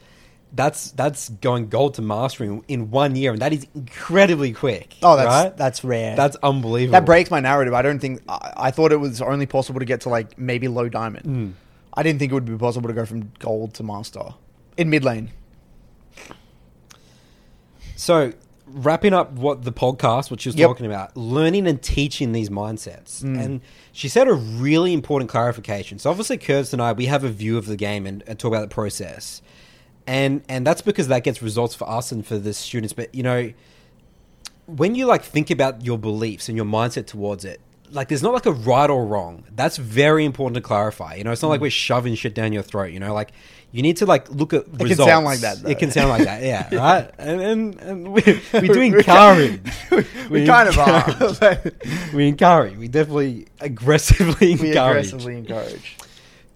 That's 0.53 0.91
that's 0.91 1.29
going 1.29 1.69
gold 1.69 1.95
to 1.95 2.01
mastering 2.01 2.63
in 2.67 2.89
one 2.89 3.15
year, 3.15 3.31
and 3.33 3.41
that 3.41 3.51
is 3.53 3.67
incredibly 3.75 4.53
quick. 4.53 4.95
oh, 5.03 5.15
that's 5.17 5.27
right? 5.27 5.57
that's 5.57 5.83
rare. 5.83 6.15
that's 6.15 6.37
unbelievable. 6.41 6.93
that 6.93 7.05
breaks 7.05 7.29
my 7.29 7.39
narrative. 7.41 7.73
I 7.73 7.81
don't 7.81 7.99
think 7.99 8.21
I, 8.29 8.53
I 8.55 8.71
thought 8.71 8.91
it 8.91 8.97
was 8.97 9.21
only 9.21 9.45
possible 9.45 9.79
to 9.79 9.85
get 9.85 10.01
to 10.01 10.09
like 10.09 10.37
maybe 10.39 10.67
low 10.67 10.87
diamond. 10.89 11.25
Mm. 11.25 11.53
I 11.93 12.03
didn't 12.03 12.19
think 12.19 12.31
it 12.31 12.35
would 12.35 12.45
be 12.45 12.57
possible 12.57 12.87
to 12.87 12.93
go 12.93 13.05
from 13.05 13.31
gold 13.39 13.73
to 13.75 13.83
master 13.83 14.21
in 14.77 14.89
mid 14.89 15.03
lane. 15.03 15.31
So, 17.95 18.33
wrapping 18.67 19.13
up 19.13 19.31
what 19.31 19.63
the 19.63 19.71
podcast, 19.71 20.29
what 20.29 20.41
she 20.41 20.49
was 20.49 20.55
Yep. 20.55 20.67
talking 20.69 20.85
about, 20.85 21.17
learning 21.17 21.67
and 21.67 21.81
teaching 21.81 22.31
these 22.31 22.49
mindsets. 22.49 23.23
Mm. 23.23 23.43
And 23.43 23.61
she 23.91 24.07
said 24.07 24.27
a 24.27 24.33
really 24.33 24.93
important 24.93 25.29
clarification. 25.31 25.97
So, 25.99 26.09
obviously, 26.11 26.37
Curtis 26.37 26.73
and 26.73 26.81
I, 26.81 26.93
we 26.93 27.07
have 27.07 27.23
a 27.23 27.29
view 27.29 27.57
of 27.57 27.65
the 27.65 27.75
game 27.75 28.05
and, 28.05 28.23
and 28.27 28.37
talk 28.37 28.49
about 28.49 28.61
the 28.69 28.73
process. 28.73 29.41
And, 30.08 30.41
and 30.49 30.66
that's 30.66 30.82
because 30.82 31.10
that 31.10 31.24
gets 31.24 31.41
results 31.41 31.76
for 31.76 31.88
us 31.89 32.12
and 32.12 32.26
for 32.26 32.38
the 32.38 32.53
students. 32.53 32.93
But, 32.93 33.14
you 33.14 33.24
know, 33.24 33.51
when 34.66 34.95
you 34.95 35.05
like 35.05 35.24
think 35.24 35.49
about 35.51 35.86
your 35.86 35.97
beliefs 35.97 36.47
and 36.49 36.55
your 36.55 36.66
mindset 36.66 37.05
towards 37.08 37.45
it, 37.45 37.60
like 37.91 38.10
there's 38.10 38.24
not 38.24 38.34
like 38.34 38.45
a 38.45 38.51
right 38.51 38.89
or 38.89 39.05
wrong. 39.05 39.45
That's 39.55 39.78
very 39.78 40.26
important 40.26 40.55
to 40.55 40.62
clarify. 40.62 41.16
You 41.16 41.24
know, 41.24 41.32
it's 41.32 41.41
not 41.41 41.47
Mm. 41.47 41.51
like 41.51 41.62
we're 41.62 41.70
shoving 41.72 42.16
shit 42.16 42.34
down 42.34 42.51
your 42.51 42.64
throat. 42.64 42.91
You 42.91 42.99
know, 42.99 43.14
like 43.14 43.32
you 43.72 43.82
need 43.82 43.95
to 43.97 44.05
like 44.05 44.30
look 44.30 44.53
at. 44.53 44.66
can 44.66 44.88
results. 44.88 45.10
sound 45.10 45.24
like 45.26 45.39
that, 45.39 45.62
though. 45.64 45.70
It 45.70 45.80
can 45.80 45.91
sound 45.91 46.10
like 46.10 46.24
that. 46.26 46.43
Yeah, 46.43 46.68
right. 46.76 47.10
And 47.18 47.39
and, 47.41 47.76
and 47.80 48.08
we, 48.12 48.22
we 48.53 48.68
do 48.68 48.82
encourage. 48.82 49.62
we 50.30 50.45
kind 50.45 50.68
of 50.68 50.78
are. 50.78 51.72
we 52.14 52.28
encourage. 52.28 52.76
We 52.76 52.89
definitely 52.89 53.47
aggressively 53.62 54.55
we 54.55 54.70
encourage. 54.70 54.74
aggressively 55.08 55.38
encourage. 55.38 55.95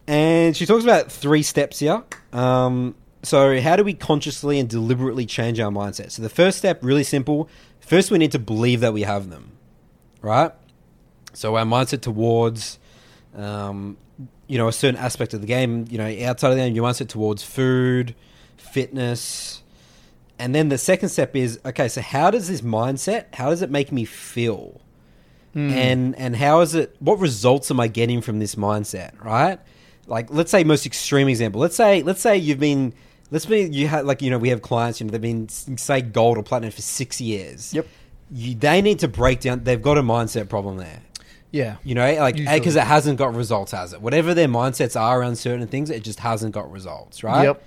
And 0.08 0.58
she 0.58 0.66
talks 0.66 0.84
about 0.84 1.10
three 1.10 1.44
steps 1.44 1.80
here. 1.80 2.04
Um, 2.34 2.96
so, 3.24 3.60
how 3.62 3.76
do 3.76 3.84
we 3.84 3.94
consciously 3.94 4.60
and 4.60 4.68
deliberately 4.68 5.26
change 5.26 5.60
our 5.60 5.72
mindset? 5.72 6.12
So, 6.12 6.22
the 6.22 6.30
first 6.30 6.58
step, 6.58 6.80
really 6.82 7.04
simple. 7.04 7.50
First, 7.80 8.10
we 8.10 8.18
need 8.18 8.32
to 8.32 8.40
believe 8.40 8.82
that 8.82 8.94
we 8.94 9.04
have 9.04 9.30
them, 9.30 9.52
right? 10.22 10.52
So, 11.34 11.56
our 11.56 11.66
mindset 11.66 12.02
towards, 12.02 12.80
um, 13.36 13.98
you 14.48 14.58
know, 14.58 14.68
a 14.68 14.74
certain 14.74 15.00
aspect 15.00 15.34
of 15.34 15.42
the 15.42 15.48
game, 15.48 15.86
you 15.90 15.98
know, 15.98 16.28
outside 16.28 16.50
of 16.50 16.56
the 16.56 16.64
game, 16.64 16.74
your 16.74 16.88
mindset 16.88 17.10
towards 17.10 17.44
food, 17.44 18.16
fitness. 18.58 19.62
And 20.40 20.56
then 20.56 20.70
the 20.70 20.80
second 20.80 21.10
step 21.10 21.36
is 21.36 21.60
okay, 21.64 21.88
so 21.88 22.02
how 22.02 22.32
does 22.32 22.48
this 22.48 22.62
mindset, 22.62 23.36
how 23.36 23.52
does 23.52 23.62
it 23.62 23.70
make 23.70 23.92
me 23.92 24.06
feel? 24.06 24.82
and 25.54 26.16
and 26.16 26.36
how 26.38 26.62
is 26.62 26.76
it 26.76 26.96
what 27.00 27.20
results 27.20 27.70
am 27.70 27.78
i 27.78 27.86
getting 27.86 28.22
from 28.22 28.40
this 28.40 28.56
mindset 28.56 29.22
right 29.22 29.60
like 30.08 30.32
let's 30.32 30.50
say 30.50 30.64
most 30.64 30.86
extreme 30.86 31.28
example 31.28 31.60
let's 31.60 31.76
say 31.76 32.02
let's 32.04 32.22
say 32.22 32.38
you've 32.38 32.58
been 32.58 32.94
let's 33.32 33.46
be 33.46 33.62
you 33.62 33.88
have 33.88 34.06
like 34.06 34.22
you 34.22 34.30
know 34.30 34.38
we 34.38 34.50
have 34.50 34.62
clients 34.62 35.00
you 35.00 35.08
know 35.08 35.12
they've 35.12 35.22
been 35.22 35.50
say 35.50 36.02
gold 36.02 36.38
or 36.38 36.44
platinum 36.44 36.72
for 36.72 36.82
six 36.82 37.20
years 37.20 37.74
Yep. 37.74 37.88
you, 38.32 38.56
they 38.56 38.82
need 38.82 39.00
to 39.00 39.08
break 39.08 39.40
down 39.40 39.64
they've 39.64 39.82
got 39.82 39.98
a 39.98 40.04
mindset 40.04 40.48
problem 40.50 40.78
there 40.78 41.02
Yeah. 41.52 41.78
you 41.84 41.96
know 41.96 42.14
like 42.16 42.36
because 42.36 42.76
it 42.76 42.84
hasn't 42.84 43.18
got 43.18 43.34
results 43.36 43.72
has 43.72 43.94
it 43.94 44.02
whatever 44.02 44.34
their 44.34 44.48
mindsets 44.48 45.00
are 45.00 45.20
around 45.20 45.38
certain 45.38 45.68
things 45.68 45.90
it 45.90 46.04
just 46.04 46.20
hasn't 46.20 46.54
got 46.54 46.72
results 46.72 47.24
right 47.24 47.44
Yep. 47.46 47.64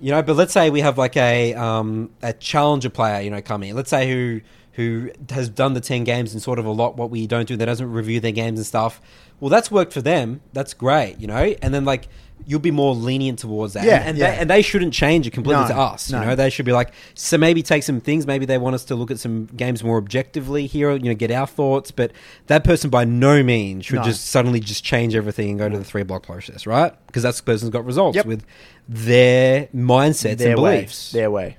you 0.00 0.10
know, 0.10 0.22
but 0.22 0.36
let's 0.36 0.52
say 0.52 0.68
we 0.70 0.80
have 0.80 0.98
like 0.98 1.16
a 1.16 1.54
um, 1.54 2.10
a 2.22 2.32
challenger 2.34 2.90
player, 2.90 3.22
you 3.22 3.30
know, 3.30 3.40
coming. 3.40 3.70
in. 3.70 3.76
Let's 3.76 3.88
say 3.88 4.10
who 4.10 4.40
who 4.72 5.10
has 5.30 5.48
done 5.48 5.72
the 5.72 5.80
ten 5.80 6.04
games 6.04 6.34
and 6.34 6.42
sort 6.42 6.58
of 6.58 6.66
a 6.66 6.70
lot 6.70 6.98
what 6.98 7.08
we 7.08 7.26
don't 7.26 7.48
do. 7.48 7.56
That 7.56 7.64
doesn't 7.64 7.90
review 7.90 8.20
their 8.20 8.32
games 8.32 8.58
and 8.58 8.66
stuff. 8.66 9.00
Well, 9.40 9.48
that's 9.48 9.70
worked 9.70 9.94
for 9.94 10.02
them. 10.02 10.42
That's 10.52 10.74
great, 10.74 11.16
you 11.18 11.26
know. 11.26 11.54
And 11.62 11.72
then 11.72 11.86
like 11.86 12.08
you'll 12.44 12.60
be 12.60 12.70
more 12.70 12.94
lenient 12.94 13.38
towards 13.40 13.72
that. 13.72 13.84
Yeah, 13.84 13.96
and, 13.96 14.08
and 14.10 14.18
yeah. 14.18 14.30
they, 14.30 14.36
and 14.38 14.50
they 14.50 14.62
shouldn't 14.62 14.92
change 14.94 15.26
it 15.26 15.32
completely 15.32 15.62
No, 15.62 15.68
to 15.68 15.76
us. 15.76 16.10
no. 16.10 16.20
You 16.20 16.26
know, 16.26 16.34
they 16.36 16.50
should 16.50 16.66
be 16.66 16.72
like 16.72 16.92
so 17.14 17.38
maybe 17.38 17.62
take 17.62 17.82
some 17.82 18.00
things. 18.00 18.26
Maybe 18.26 18.46
they 18.46 18.58
want 18.58 18.74
us 18.74 18.84
to 18.84 18.94
look 18.94 19.10
at 19.10 19.18
some 19.18 19.46
games 19.46 19.82
more 19.82 19.98
objectively 19.98 20.66
here. 20.66 20.92
You 20.92 20.98
know, 21.10 21.14
get 21.14 21.30
our 21.30 21.46
thoughts. 21.46 21.90
But 21.90 22.12
that 22.46 22.62
person 22.62 22.90
by 22.90 23.04
no 23.04 23.42
means 23.42 23.86
should 23.86 23.96
No. 23.96 24.02
just 24.04 24.26
suddenly 24.26 24.60
just 24.60 24.84
change 24.84 25.14
everything 25.16 25.50
and 25.50 25.58
go 25.58 25.68
to 25.68 25.78
the 25.78 25.84
three 25.84 26.02
block 26.04 26.22
process, 26.24 26.66
right? 26.66 26.92
Because 27.06 27.22
that's 27.22 27.38
the 27.38 27.44
person's 27.44 27.70
got 27.70 27.84
results 27.84 28.16
Yep. 28.16 28.26
with 28.26 28.44
their 28.88 29.66
mindsets 29.74 30.38
Their 30.38 30.52
and 30.52 30.62
way. 30.62 30.76
beliefs, 30.76 31.12
Their 31.12 31.30
way. 31.30 31.56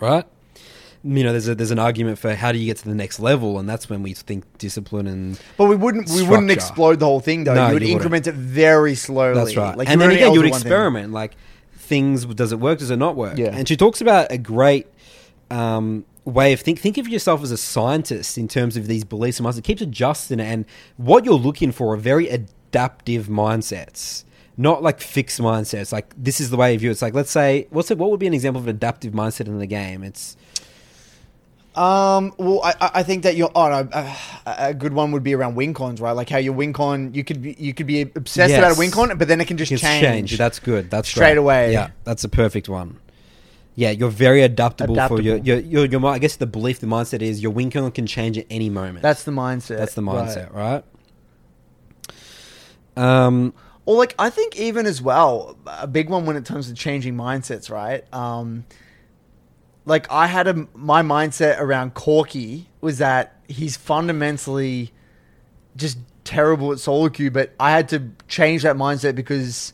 right? 0.00 0.24
You 1.02 1.24
know, 1.24 1.32
there's 1.32 1.48
a 1.48 1.54
there's 1.54 1.70
an 1.70 1.78
argument 1.78 2.18
for 2.18 2.34
how 2.34 2.52
do 2.52 2.58
you 2.58 2.66
get 2.66 2.76
to 2.78 2.88
the 2.88 2.94
next 2.94 3.20
level, 3.20 3.58
and 3.58 3.66
that's 3.66 3.88
when 3.88 4.02
we 4.02 4.12
think 4.12 4.44
discipline 4.58 5.06
and 5.06 5.40
But 5.56 5.66
we 5.66 5.76
wouldn't 5.76 6.10
we 6.10 6.22
wouldn't 6.22 6.50
explode 6.50 7.00
the 7.00 7.06
whole 7.06 7.20
thing 7.20 7.44
though. 7.44 7.54
No, 7.54 7.68
you 7.68 7.74
would 7.74 7.82
you 7.82 7.94
wouldn't. 7.94 8.02
increment 8.02 8.26
it 8.26 8.34
very 8.34 8.94
slowly. 8.94 9.34
that's 9.34 9.56
right. 9.56 9.76
Like 9.76 9.88
and 9.88 10.00
then 10.00 10.10
again, 10.10 10.30
one 10.30 10.40
thing. 10.40 10.48
experiment 10.48 11.12
like 11.12 11.36
things. 11.72 12.26
Does 12.26 12.52
it 12.52 12.60
work? 12.60 12.80
Does 12.80 12.90
it 12.90 12.98
not 12.98 13.16
work? 13.16 13.38
Yeah. 13.38 13.48
And 13.48 13.66
she 13.66 13.76
talks 13.76 14.02
about 14.02 14.30
a 14.30 14.36
great 14.36 14.88
um, 15.50 16.04
way 16.24 16.52
of 16.52 16.60
think. 16.60 16.78
Think 16.78 16.98
of 16.98 17.08
yourself 17.08 17.42
as 17.42 17.50
a 17.50 17.56
scientist 17.56 18.36
in 18.36 18.46
terms 18.46 18.76
of 18.76 18.86
these 18.86 19.04
beliefs 19.04 19.40
and 19.40 19.48
mindsets. 19.48 19.58
It 19.58 19.64
keeps 19.64 19.82
adjusting 19.82 20.38
it, 20.38 20.44
and 20.44 20.66
what 20.98 21.24
you're 21.24 21.34
looking 21.34 21.72
for 21.72 21.94
are 21.94 21.96
very 21.96 22.28
adaptive 22.28 23.26
mindsets. 23.26 24.24
Not 24.56 24.82
like 24.82 25.00
fixed 25.00 25.40
mindsets. 25.40 25.92
Like 25.92 26.12
this 26.16 26.40
is 26.40 26.50
the 26.50 26.58
way 26.58 26.74
of 26.74 26.82
you. 26.82 26.90
It's 26.90 27.00
like 27.00 27.14
let's 27.14 27.30
say 27.30 27.66
what's 27.70 27.90
it? 27.90 27.96
What 27.96 28.10
would 28.10 28.20
be 28.20 28.26
an 28.26 28.34
example 28.34 28.60
of 28.60 28.68
an 28.68 28.76
adaptive 28.76 29.14
mindset 29.14 29.46
in 29.46 29.58
the 29.58 29.66
game? 29.66 30.02
It's 30.02 30.36
Um, 31.76 32.32
well, 32.36 32.60
I, 32.64 32.90
I- 32.94 33.02
think 33.04 33.22
that 33.22 33.36
you're. 33.36 33.50
Oh 33.54 33.68
no, 33.68 33.88
uh, 33.92 34.16
a 34.44 34.74
good 34.74 34.92
one 34.92 35.12
would 35.12 35.22
be 35.22 35.34
around 35.34 35.54
win 35.54 35.72
cons, 35.72 36.00
right? 36.00 36.12
Like 36.12 36.28
how 36.28 36.38
your 36.38 36.52
win 36.52 36.72
con, 36.72 37.14
you 37.14 37.22
could 37.22 37.40
be, 37.42 37.54
you 37.58 37.72
could 37.74 37.86
be 37.86 38.00
obsessed 38.02 38.50
Yes. 38.50 38.58
about 38.58 38.76
a 38.76 38.78
win 38.78 38.90
con, 38.90 39.16
but 39.16 39.28
then 39.28 39.40
it 39.40 39.46
can 39.46 39.56
just 39.56 39.70
It's 39.70 39.80
change. 39.80 40.36
That's 40.36 40.58
good. 40.58 40.90
That's 40.90 41.08
Straight 41.08 41.28
great. 41.34 41.36
away. 41.38 41.72
Yeah, 41.72 41.90
that's 42.04 42.24
a 42.24 42.28
perfect 42.28 42.68
one. 42.68 42.98
Yeah, 43.76 43.90
you're 43.90 44.10
very 44.10 44.42
adaptable, 44.42 44.96
for 45.06 45.20
your, 45.22 45.36
Adaptable. 45.36 45.46
your, 45.46 45.58
your, 45.60 45.84
your, 45.86 46.06
I 46.06 46.18
guess 46.18 46.36
the 46.36 46.46
belief, 46.46 46.80
the 46.80 46.88
mindset 46.88 47.22
is 47.22 47.40
your 47.40 47.52
win 47.52 47.70
con 47.70 47.90
can 47.92 48.06
change 48.06 48.36
at 48.36 48.46
any 48.50 48.68
moment. 48.68 49.02
That's 49.02 49.22
the 49.22 49.30
mindset. 49.30 49.78
That's 49.78 49.94
the 49.94 50.02
Right. 50.02 50.26
mindset, 50.28 50.52
right? 50.52 50.84
Um, 52.96 53.54
Or 53.86 53.96
like 53.96 54.14
I 54.18 54.28
think 54.28 54.56
even 54.56 54.86
as 54.86 55.00
well, 55.00 55.56
a 55.66 55.86
big 55.86 56.10
one 56.10 56.26
when 56.26 56.36
it 56.36 56.44
comes 56.44 56.66
to 56.68 56.74
changing 56.74 57.14
mindsets, 57.16 57.70
right? 57.70 58.04
Um, 58.12 58.64
like 59.90 60.06
I 60.08 60.28
had 60.28 60.46
a 60.46 60.68
my 60.72 61.02
mindset 61.02 61.58
around 61.58 61.94
Corky 61.94 62.68
was 62.80 62.98
that 62.98 63.34
he's 63.48 63.76
fundamentally 63.76 64.92
just 65.74 65.98
terrible 66.22 66.70
at 66.70 66.78
solo 66.78 67.08
queue, 67.08 67.32
but 67.32 67.52
I 67.58 67.72
had 67.72 67.88
to 67.88 68.10
change 68.28 68.62
that 68.62 68.76
mindset 68.76 69.16
because 69.16 69.72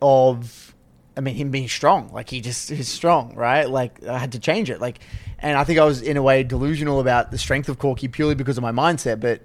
of 0.00 0.72
I 1.16 1.20
mean 1.20 1.34
him 1.34 1.50
being 1.50 1.68
strong. 1.68 2.12
Like 2.12 2.30
he 2.30 2.40
just 2.40 2.70
is 2.70 2.86
strong, 2.86 3.34
right? 3.34 3.68
Like 3.68 4.04
I 4.06 4.18
had 4.18 4.30
to 4.32 4.38
change 4.38 4.70
it. 4.70 4.80
Like 4.80 5.00
and 5.40 5.58
I 5.58 5.64
think 5.64 5.80
I 5.80 5.84
was 5.84 6.00
in 6.00 6.16
a 6.16 6.22
way 6.22 6.44
delusional 6.44 7.00
about 7.00 7.32
the 7.32 7.38
strength 7.38 7.68
of 7.68 7.80
Corky 7.80 8.06
purely 8.06 8.36
because 8.36 8.56
of 8.56 8.62
my 8.62 8.70
mindset, 8.70 9.18
but 9.18 9.42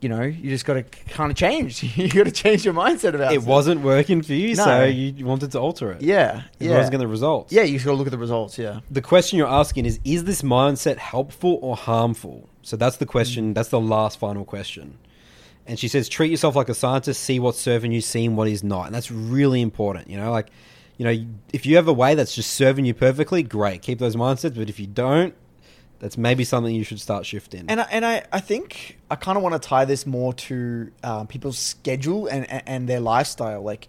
you 0.00 0.08
know, 0.08 0.22
you 0.22 0.50
just 0.50 0.64
got 0.66 0.74
to 0.74 0.82
kind 0.82 1.30
of 1.30 1.36
change. 1.36 1.82
you 1.96 2.08
got 2.08 2.24
to 2.24 2.30
change 2.30 2.64
your 2.64 2.74
mindset 2.74 3.14
about 3.14 3.32
it 3.32 3.36
It 3.36 3.42
wasn't 3.42 3.80
working 3.80 4.22
for 4.22 4.34
you, 4.34 4.54
No. 4.54 4.64
so 4.64 4.84
you 4.84 5.24
wanted 5.24 5.52
to 5.52 5.58
alter 5.58 5.92
it. 5.92 6.02
Yeah, 6.02 6.42
It 6.60 6.66
yeah. 6.66 6.76
wasn't 6.76 6.92
going 6.92 7.00
to 7.02 7.08
result. 7.08 7.50
Yeah, 7.50 7.62
you 7.62 7.78
got 7.78 7.86
to 7.86 7.92
look 7.94 8.06
at 8.06 8.10
the 8.10 8.18
results. 8.18 8.58
Yeah. 8.58 8.80
The 8.90 9.00
question 9.02 9.38
you're 9.38 9.48
asking 9.48 9.86
is 9.86 9.98
Is 10.04 10.24
this 10.24 10.42
mindset 10.42 10.98
helpful 10.98 11.58
or 11.62 11.76
harmful? 11.76 12.48
So 12.62 12.76
that's 12.76 12.96
the 12.98 13.06
Mm. 13.06 13.10
question. 13.10 13.54
That's 13.54 13.68
the 13.70 13.80
last 13.80 14.18
final 14.18 14.44
question. 14.44 14.98
And 15.68 15.78
she 15.78 15.88
says, 15.88 16.08
treat 16.08 16.30
yourself 16.30 16.54
like 16.54 16.68
a 16.68 16.74
scientist, 16.74 17.22
see 17.24 17.40
what's 17.40 17.58
serving 17.60 17.90
you, 17.90 18.00
seeing 18.00 18.36
what 18.36 18.46
is 18.48 18.62
not. 18.62 18.86
And 18.86 18.94
that's 18.94 19.10
really 19.10 19.60
important. 19.60 20.08
You 20.08 20.16
know, 20.16 20.30
like, 20.30 20.48
you 20.96 21.04
know, 21.04 21.26
if 21.52 21.66
you 21.66 21.74
have 21.76 21.88
a 21.88 21.92
way 21.92 22.14
that's 22.14 22.34
just 22.36 22.52
serving 22.52 22.84
you 22.84 22.94
perfectly, 22.94 23.42
great. 23.42 23.82
Keep 23.82 23.98
those 23.98 24.14
mindsets. 24.14 24.54
But 24.56 24.68
if 24.68 24.78
you 24.78 24.86
don't, 24.86 25.34
that's 25.98 26.18
maybe 26.18 26.44
something 26.44 26.74
you 26.74 26.84
should 26.84 27.00
start 27.00 27.24
shifting. 27.24 27.64
And 27.68 27.80
I, 27.80 27.86
and 27.90 28.04
I, 28.04 28.24
I 28.32 28.40
think 28.40 28.98
I 29.10 29.16
kind 29.16 29.36
of 29.36 29.42
want 29.42 29.60
to 29.60 29.68
tie 29.68 29.84
this 29.84 30.06
more 30.06 30.34
to 30.34 30.92
uh, 31.02 31.24
people's 31.24 31.58
schedule 31.58 32.26
and, 32.26 32.48
and, 32.50 32.62
and 32.66 32.88
their 32.88 33.00
lifestyle. 33.00 33.62
Like, 33.62 33.88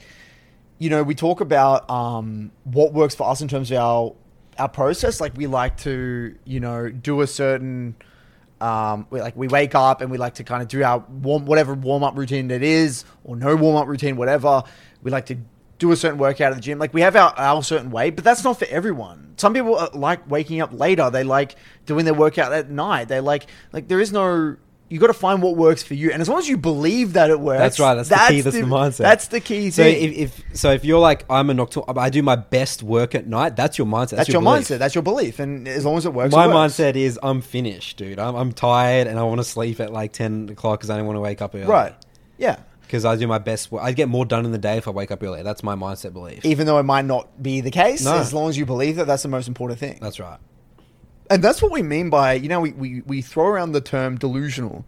you 0.79 0.89
know, 0.89 1.03
we 1.03 1.15
talk 1.15 1.41
about 1.41 1.89
um, 1.89 2.51
what 2.63 2.93
works 2.93 3.15
for 3.15 3.29
us 3.29 3.41
in 3.41 3.47
terms 3.47 3.71
of 3.71 3.77
our 3.77 4.15
our 4.57 4.69
process. 4.69 5.21
Like, 5.21 5.35
we 5.35 5.47
like 5.47 5.77
to, 5.77 6.35
you 6.45 6.59
know, 6.59 6.89
do 6.89 7.21
a 7.21 7.27
certain, 7.27 7.95
um, 8.61 9.05
we, 9.09 9.21
like 9.21 9.35
we 9.35 9.47
wake 9.47 9.75
up 9.75 10.01
and 10.01 10.09
we 10.09 10.17
like 10.17 10.35
to 10.35 10.43
kind 10.43 10.61
of 10.61 10.67
do 10.67 10.83
our 10.83 10.99
warm, 10.99 11.45
whatever 11.45 11.73
warm 11.73 12.03
up 12.03 12.17
routine 12.17 12.47
that 12.47 12.63
is, 12.63 13.05
or 13.23 13.35
no 13.35 13.55
warm 13.55 13.75
up 13.75 13.87
routine, 13.87 14.15
whatever. 14.15 14.63
We 15.03 15.11
like 15.11 15.27
to 15.27 15.37
do 15.79 15.91
a 15.91 15.95
certain 15.95 16.17
workout 16.17 16.51
at 16.51 16.55
the 16.55 16.61
gym. 16.61 16.79
Like 16.79 16.93
we 16.93 17.01
have 17.01 17.15
our, 17.15 17.33
our 17.37 17.61
certain 17.63 17.91
way, 17.91 18.09
but 18.09 18.23
that's 18.23 18.43
not 18.43 18.59
for 18.59 18.65
everyone. 18.65 19.33
Some 19.37 19.53
people 19.53 19.77
uh, 19.77 19.89
like 19.93 20.29
waking 20.29 20.61
up 20.61 20.71
later. 20.73 21.09
They 21.09 21.23
like 21.23 21.55
doing 21.85 22.05
their 22.05 22.13
workout 22.13 22.51
at 22.53 22.69
night. 22.69 23.07
They 23.07 23.19
like 23.19 23.47
like 23.71 23.87
there 23.87 23.99
is 23.99 24.11
no. 24.11 24.57
You 24.89 24.99
got 24.99 25.07
to 25.07 25.13
find 25.13 25.41
what 25.41 25.57
works 25.57 25.83
for 25.83 25.95
you, 25.95 26.11
and 26.11 26.21
as 26.21 26.29
long 26.29 26.39
as 26.39 26.47
you 26.47 26.55
believe 26.55 27.11
that 27.13 27.29
it 27.29 27.41
works, 27.41 27.59
That's 27.59 27.79
right. 27.81 27.95
That's, 27.95 28.07
the 28.07 28.15
key. 28.29 28.39
That's 28.39 28.55
the, 28.55 28.61
mindset. 28.61 28.97
That's 28.99 29.27
the 29.27 29.41
key 29.41 29.69
So 29.69 29.81
if, 29.81 30.13
if 30.13 30.43
so, 30.53 30.71
if 30.71 30.85
you're 30.85 31.01
like 31.01 31.25
I'm 31.29 31.49
a 31.49 31.53
nocturnal, 31.53 31.99
I 31.99 32.09
do 32.09 32.23
my 32.23 32.37
best 32.37 32.83
work 32.83 33.13
at 33.13 33.27
night. 33.27 33.57
That's 33.57 33.77
your 33.77 33.85
mindset. 33.85 34.11
that's, 34.11 34.29
your, 34.29 34.41
belief. 34.41 34.63
mindset. 34.63 34.79
That's 34.79 34.95
your 34.95 35.01
belief, 35.01 35.39
and 35.39 35.67
as 35.67 35.83
long 35.83 35.97
as 35.97 36.05
it 36.05 36.13
works, 36.13 36.33
My 36.33 36.45
it 36.45 36.53
works. 36.53 36.75
mindset 36.75 36.95
is 36.95 37.19
I'm 37.21 37.41
finished, 37.41 37.97
dude. 37.97 38.17
I'm, 38.17 38.33
I'm 38.35 38.53
tired 38.53 39.07
and 39.07 39.19
I 39.19 39.23
want 39.23 39.39
to 39.41 39.43
sleep 39.43 39.81
at 39.81 39.91
like 39.91 40.13
ten 40.13 40.47
o'clock 40.49 40.79
because 40.79 40.89
I 40.89 40.95
don't 40.95 41.05
want 41.05 41.17
to 41.17 41.21
wake 41.21 41.41
up 41.41 41.53
early. 41.53 41.65
right? 41.65 41.93
Yeah. 42.37 42.57
Because 42.87 43.03
I 43.05 43.15
do 43.17 43.27
my 43.27 43.37
best. 43.37 43.69
I 43.73 43.91
get 43.91 44.07
more 44.07 44.25
done 44.25 44.45
in 44.45 44.51
the 44.51 44.57
day 44.57 44.77
if 44.77 44.87
I 44.87 44.91
wake 44.91 45.11
up 45.11 45.21
early. 45.21 45.43
That's 45.43 45.61
my 45.61 45.75
mindset 45.75 46.13
belief. 46.13 46.45
Even 46.45 46.65
though 46.65 46.79
it 46.79 46.83
might 46.83 47.05
not 47.05 47.43
be 47.43 47.59
the 47.61 47.69
case, 47.71 48.03
No. 48.05 48.15
as 48.15 48.33
long 48.33 48.49
as 48.49 48.57
you 48.57 48.65
believe 48.65 48.95
that, 48.95 49.05
that's 49.07 49.23
the 49.23 49.29
most 49.29 49.47
important 49.49 49.79
thing. 49.79 49.99
That's 50.01 50.19
right. 50.19 50.39
And 51.29 51.43
that's 51.43 51.61
what 51.61 51.71
we 51.73 51.81
mean 51.81 52.09
by, 52.09 52.33
you 52.33 52.47
know, 52.47 52.61
we, 52.61 52.71
we, 52.71 53.01
we 53.01 53.21
throw 53.21 53.47
around 53.47 53.73
the 53.73 53.81
term 53.81 54.17
delusional 54.17 54.85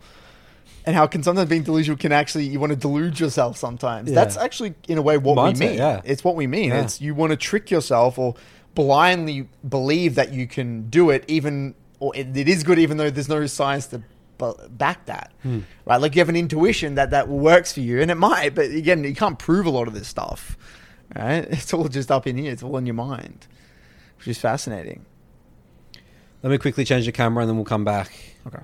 and 0.85 0.95
how 0.95 1.05
can 1.05 1.21
sometimes 1.21 1.49
being 1.49 1.63
delusional 1.63 1.97
can 1.97 2.13
actually, 2.13 2.45
you 2.47 2.59
want 2.59 2.69
to 2.71 2.77
delude 2.77 3.19
yourself 3.19 3.57
sometimes. 3.57 4.09
Yeah. 4.09 4.15
That's 4.15 4.37
actually, 4.37 4.75
in 4.87 4.97
a 4.97 5.01
way, 5.01 5.17
what 5.17 5.37
Mindset, 5.37 5.59
we 5.59 5.67
mean. 5.67 5.77
yeah. 5.77 6.01
It's 6.05 6.23
what 6.23 6.35
we 6.37 6.47
mean. 6.47 6.69
Yeah. 6.69 6.83
It's 6.83 7.01
you 7.01 7.13
want 7.13 7.31
to 7.31 7.35
trick 7.35 7.69
yourself 7.69 8.17
or 8.17 8.35
blindly 8.75 9.49
believe 9.67 10.15
that 10.15 10.31
you 10.31 10.47
can 10.47 10.89
do 10.89 11.09
it, 11.09 11.25
even, 11.27 11.75
or 11.99 12.15
it, 12.15 12.35
it 12.37 12.47
is 12.47 12.63
good, 12.63 12.79
even 12.79 12.95
though 12.95 13.09
there's 13.09 13.27
no 13.27 13.45
science 13.45 13.87
to 13.87 14.01
back 14.69 15.05
that. 15.05 15.31
Right? 15.85 16.01
Like 16.01 16.15
you 16.15 16.19
have 16.19 16.29
an 16.29 16.35
intuition 16.35 16.95
that 16.95 17.11
that 17.11 17.27
works 17.27 17.73
for 17.73 17.81
you, 17.81 18.01
and 18.01 18.09
it 18.09 18.15
might, 18.15 18.55
but 18.55 18.71
again, 18.71 19.03
you 19.03 19.15
can't 19.15 19.37
prove 19.37 19.65
a 19.65 19.69
lot 19.69 19.87
of 19.87 19.93
this 19.93 20.07
stuff. 20.07 20.57
Right? 21.15 21.47
It's 21.49 21.73
all 21.73 21.87
just 21.87 22.11
up 22.11 22.27
in 22.27 22.37
here, 22.37 22.51
it's 22.51 22.63
all 22.63 22.77
in 22.77 22.85
your 22.85 22.95
mind, 22.95 23.47
which 24.17 24.27
is 24.27 24.39
fascinating. 24.39 25.05
Let 26.41 26.51
me 26.51 26.57
quickly 26.57 26.85
change 26.85 27.05
the 27.05 27.11
camera 27.11 27.43
and 27.43 27.49
then 27.49 27.57
we'll 27.57 27.65
come 27.65 27.83
back. 27.83 28.11
Okay. 28.47 28.63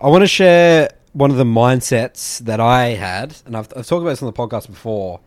I 0.00 0.08
want 0.08 0.22
to 0.22 0.28
share 0.28 0.90
one 1.14 1.30
of 1.30 1.38
the 1.38 1.44
mindsets 1.44 2.40
that 2.40 2.60
I 2.60 2.88
had, 2.88 3.34
and 3.46 3.56
I've, 3.56 3.68
I've 3.74 3.86
talked 3.86 4.02
about 4.02 4.10
this 4.10 4.22
on 4.22 4.26
the 4.26 4.34
podcast 4.34 4.66
before. 4.66 5.20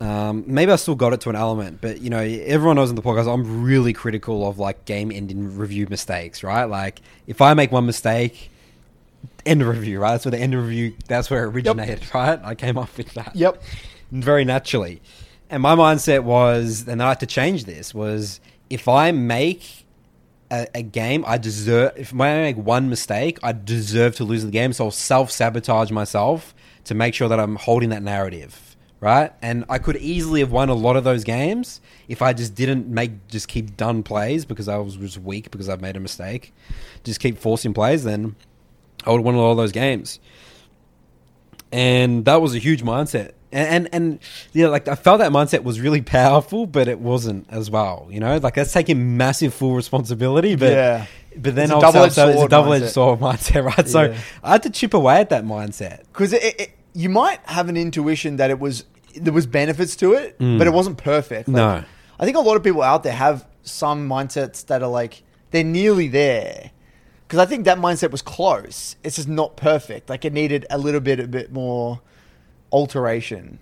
Um, 0.00 0.44
maybe 0.46 0.70
I 0.70 0.76
still 0.76 0.94
got 0.94 1.12
it 1.12 1.20
to 1.22 1.30
an 1.30 1.34
element, 1.34 1.80
but 1.80 2.00
you 2.00 2.08
know, 2.08 2.20
everyone 2.20 2.76
knows 2.76 2.90
on 2.90 2.94
the 2.94 3.02
podcast 3.02 3.32
I'm 3.32 3.64
really 3.64 3.92
critical 3.92 4.46
of 4.48 4.60
like 4.60 4.84
game 4.84 5.10
ending 5.10 5.56
review 5.56 5.88
mistakes, 5.90 6.44
right? 6.44 6.66
Like 6.66 7.00
if 7.26 7.40
I 7.40 7.54
make 7.54 7.72
one 7.72 7.84
mistake, 7.84 8.52
end 9.48 9.62
of 9.62 9.68
review, 9.68 10.00
right? 10.00 10.12
That's 10.12 10.24
where 10.24 10.30
the 10.30 10.38
end 10.38 10.54
of 10.54 10.64
review. 10.64 10.94
That's 11.06 11.30
where 11.30 11.44
it 11.44 11.48
originated, 11.48 12.02
right? 12.14 12.40
I 12.42 12.54
came 12.54 12.78
up 12.78 12.96
with 12.96 13.14
that. 13.14 13.34
Yep. 13.34 13.62
very 14.10 14.44
naturally. 14.44 15.00
And 15.50 15.62
my 15.62 15.74
mindset 15.74 16.24
was, 16.24 16.86
and 16.86 17.02
I 17.02 17.08
had 17.08 17.20
to 17.20 17.26
change 17.26 17.64
this, 17.64 17.94
was 17.94 18.40
if 18.68 18.86
I 18.86 19.12
make 19.12 19.86
a, 20.50 20.66
a 20.74 20.82
game, 20.82 21.24
I 21.26 21.38
deserve, 21.38 21.92
if 21.96 22.12
I 22.12 22.40
make 22.40 22.56
one 22.56 22.88
mistake, 22.88 23.38
I 23.42 23.52
deserve 23.52 24.16
to 24.16 24.24
lose 24.24 24.44
the 24.44 24.50
game. 24.50 24.72
So 24.72 24.86
I'll 24.86 24.90
self 24.90 25.30
sabotage 25.30 25.90
myself 25.90 26.54
to 26.84 26.94
make 26.94 27.14
sure 27.14 27.28
that 27.28 27.40
I'm 27.40 27.56
holding 27.56 27.90
that 27.90 28.02
narrative, 28.02 28.76
right? 29.00 29.32
And 29.42 29.64
I 29.68 29.78
could 29.78 29.96
easily 29.96 30.40
have 30.40 30.52
won 30.52 30.68
a 30.68 30.74
lot 30.74 30.96
of 30.96 31.04
those 31.04 31.24
games 31.24 31.80
if 32.08 32.22
I 32.22 32.32
just 32.32 32.54
didn't 32.54 32.88
make, 32.88 33.28
just 33.28 33.48
keep 33.48 33.76
done 33.76 34.02
plays 34.02 34.44
because 34.44 34.68
I 34.68 34.76
was 34.78 34.96
just 34.96 35.18
weak 35.18 35.50
because 35.50 35.68
I've 35.68 35.80
made 35.82 35.96
a 35.96 36.00
mistake. 36.00 36.54
Just 37.04 37.20
keep 37.20 37.38
forcing 37.38 37.74
plays, 37.74 38.04
then 38.04 38.36
I 39.08 39.12
would 39.12 39.22
win 39.22 39.34
won 39.34 39.34
a 39.36 39.40
lot 39.40 39.52
of 39.52 39.56
those 39.56 39.72
games 39.72 40.20
and 41.72 42.24
that 42.24 42.40
was 42.40 42.54
a 42.54 42.58
huge 42.58 42.82
mindset. 42.82 43.32
And, 43.50 43.68
and 43.68 43.88
and 43.94 44.18
you 44.52 44.64
know, 44.64 44.70
like 44.70 44.88
I 44.88 44.94
felt 44.94 45.20
that 45.20 45.32
mindset 45.32 45.62
was 45.62 45.80
really 45.80 46.02
powerful, 46.02 46.66
but 46.66 46.86
it 46.86 46.98
wasn't 46.98 47.46
as 47.48 47.70
well. 47.70 48.06
You 48.10 48.20
know, 48.20 48.36
like 48.38 48.54
that's 48.54 48.72
taking 48.72 49.16
massive 49.16 49.54
full 49.54 49.74
responsibility. 49.74 50.54
But 50.54 50.72
Yeah. 50.72 51.06
but 51.36 51.54
then 51.54 51.70
also 51.70 52.08
so 52.08 52.28
it's 52.28 52.42
a 52.42 52.48
double 52.48 52.74
edged 52.74 52.90
sword 52.90 53.20
mindset, 53.20 53.64
right? 53.64 53.88
So 53.88 54.02
Yeah. 54.02 54.18
I 54.42 54.52
had 54.52 54.62
to 54.64 54.70
chip 54.70 54.92
away 54.92 55.16
at 55.20 55.30
that 55.30 55.44
mindset. 55.44 56.00
because 56.12 56.32
it, 56.34 56.60
it, 56.60 56.70
you 56.92 57.08
might 57.08 57.40
have 57.44 57.68
an 57.68 57.76
intuition 57.76 58.36
that 58.36 58.50
it 58.50 58.58
was 58.58 58.84
there 59.14 59.32
was 59.32 59.46
benefits 59.46 59.96
to 59.96 60.12
it, 60.12 60.38
mm. 60.38 60.58
but 60.58 60.66
it 60.66 60.72
wasn't 60.72 60.98
perfect. 60.98 61.48
Like, 61.48 61.56
No. 61.56 61.84
I 62.20 62.24
think 62.24 62.36
a 62.36 62.40
lot 62.40 62.56
of 62.56 62.62
people 62.62 62.82
out 62.82 63.02
there 63.02 63.14
have 63.14 63.46
some 63.62 64.08
mindsets 64.08 64.66
that 64.66 64.82
are 64.82 64.90
like 64.90 65.22
they're 65.52 65.64
nearly 65.64 66.08
there. 66.08 66.70
Because 67.28 67.40
I 67.40 67.44
think 67.44 67.66
that 67.66 67.76
mindset 67.76 68.10
was 68.10 68.22
close. 68.22 68.96
It's 69.04 69.16
just 69.16 69.28
not 69.28 69.58
perfect. 69.58 70.08
Like 70.08 70.24
it 70.24 70.32
needed 70.32 70.64
a 70.70 70.78
little 70.78 71.00
bit, 71.00 71.20
a 71.20 71.28
bit 71.28 71.52
more 71.52 72.00
alteration. 72.72 73.58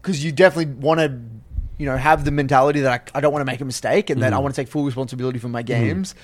Because 0.00 0.24
you 0.24 0.32
definitely 0.32 0.72
want 0.76 0.98
to, 0.98 1.20
you 1.76 1.84
know, 1.84 1.98
have 1.98 2.24
the 2.24 2.30
mentality 2.30 2.80
that 2.80 3.10
I, 3.14 3.18
I 3.18 3.20
don't 3.20 3.34
want 3.34 3.42
to 3.42 3.44
make 3.44 3.60
a 3.60 3.66
mistake 3.66 4.08
and 4.08 4.22
that 4.22 4.32
I 4.32 4.38
mm. 4.38 4.42
want 4.42 4.54
to 4.54 4.62
take 4.62 4.68
full 4.68 4.86
responsibility 4.86 5.38
for 5.38 5.48
my 5.48 5.62
mm. 5.62 5.66
games. 5.66 6.14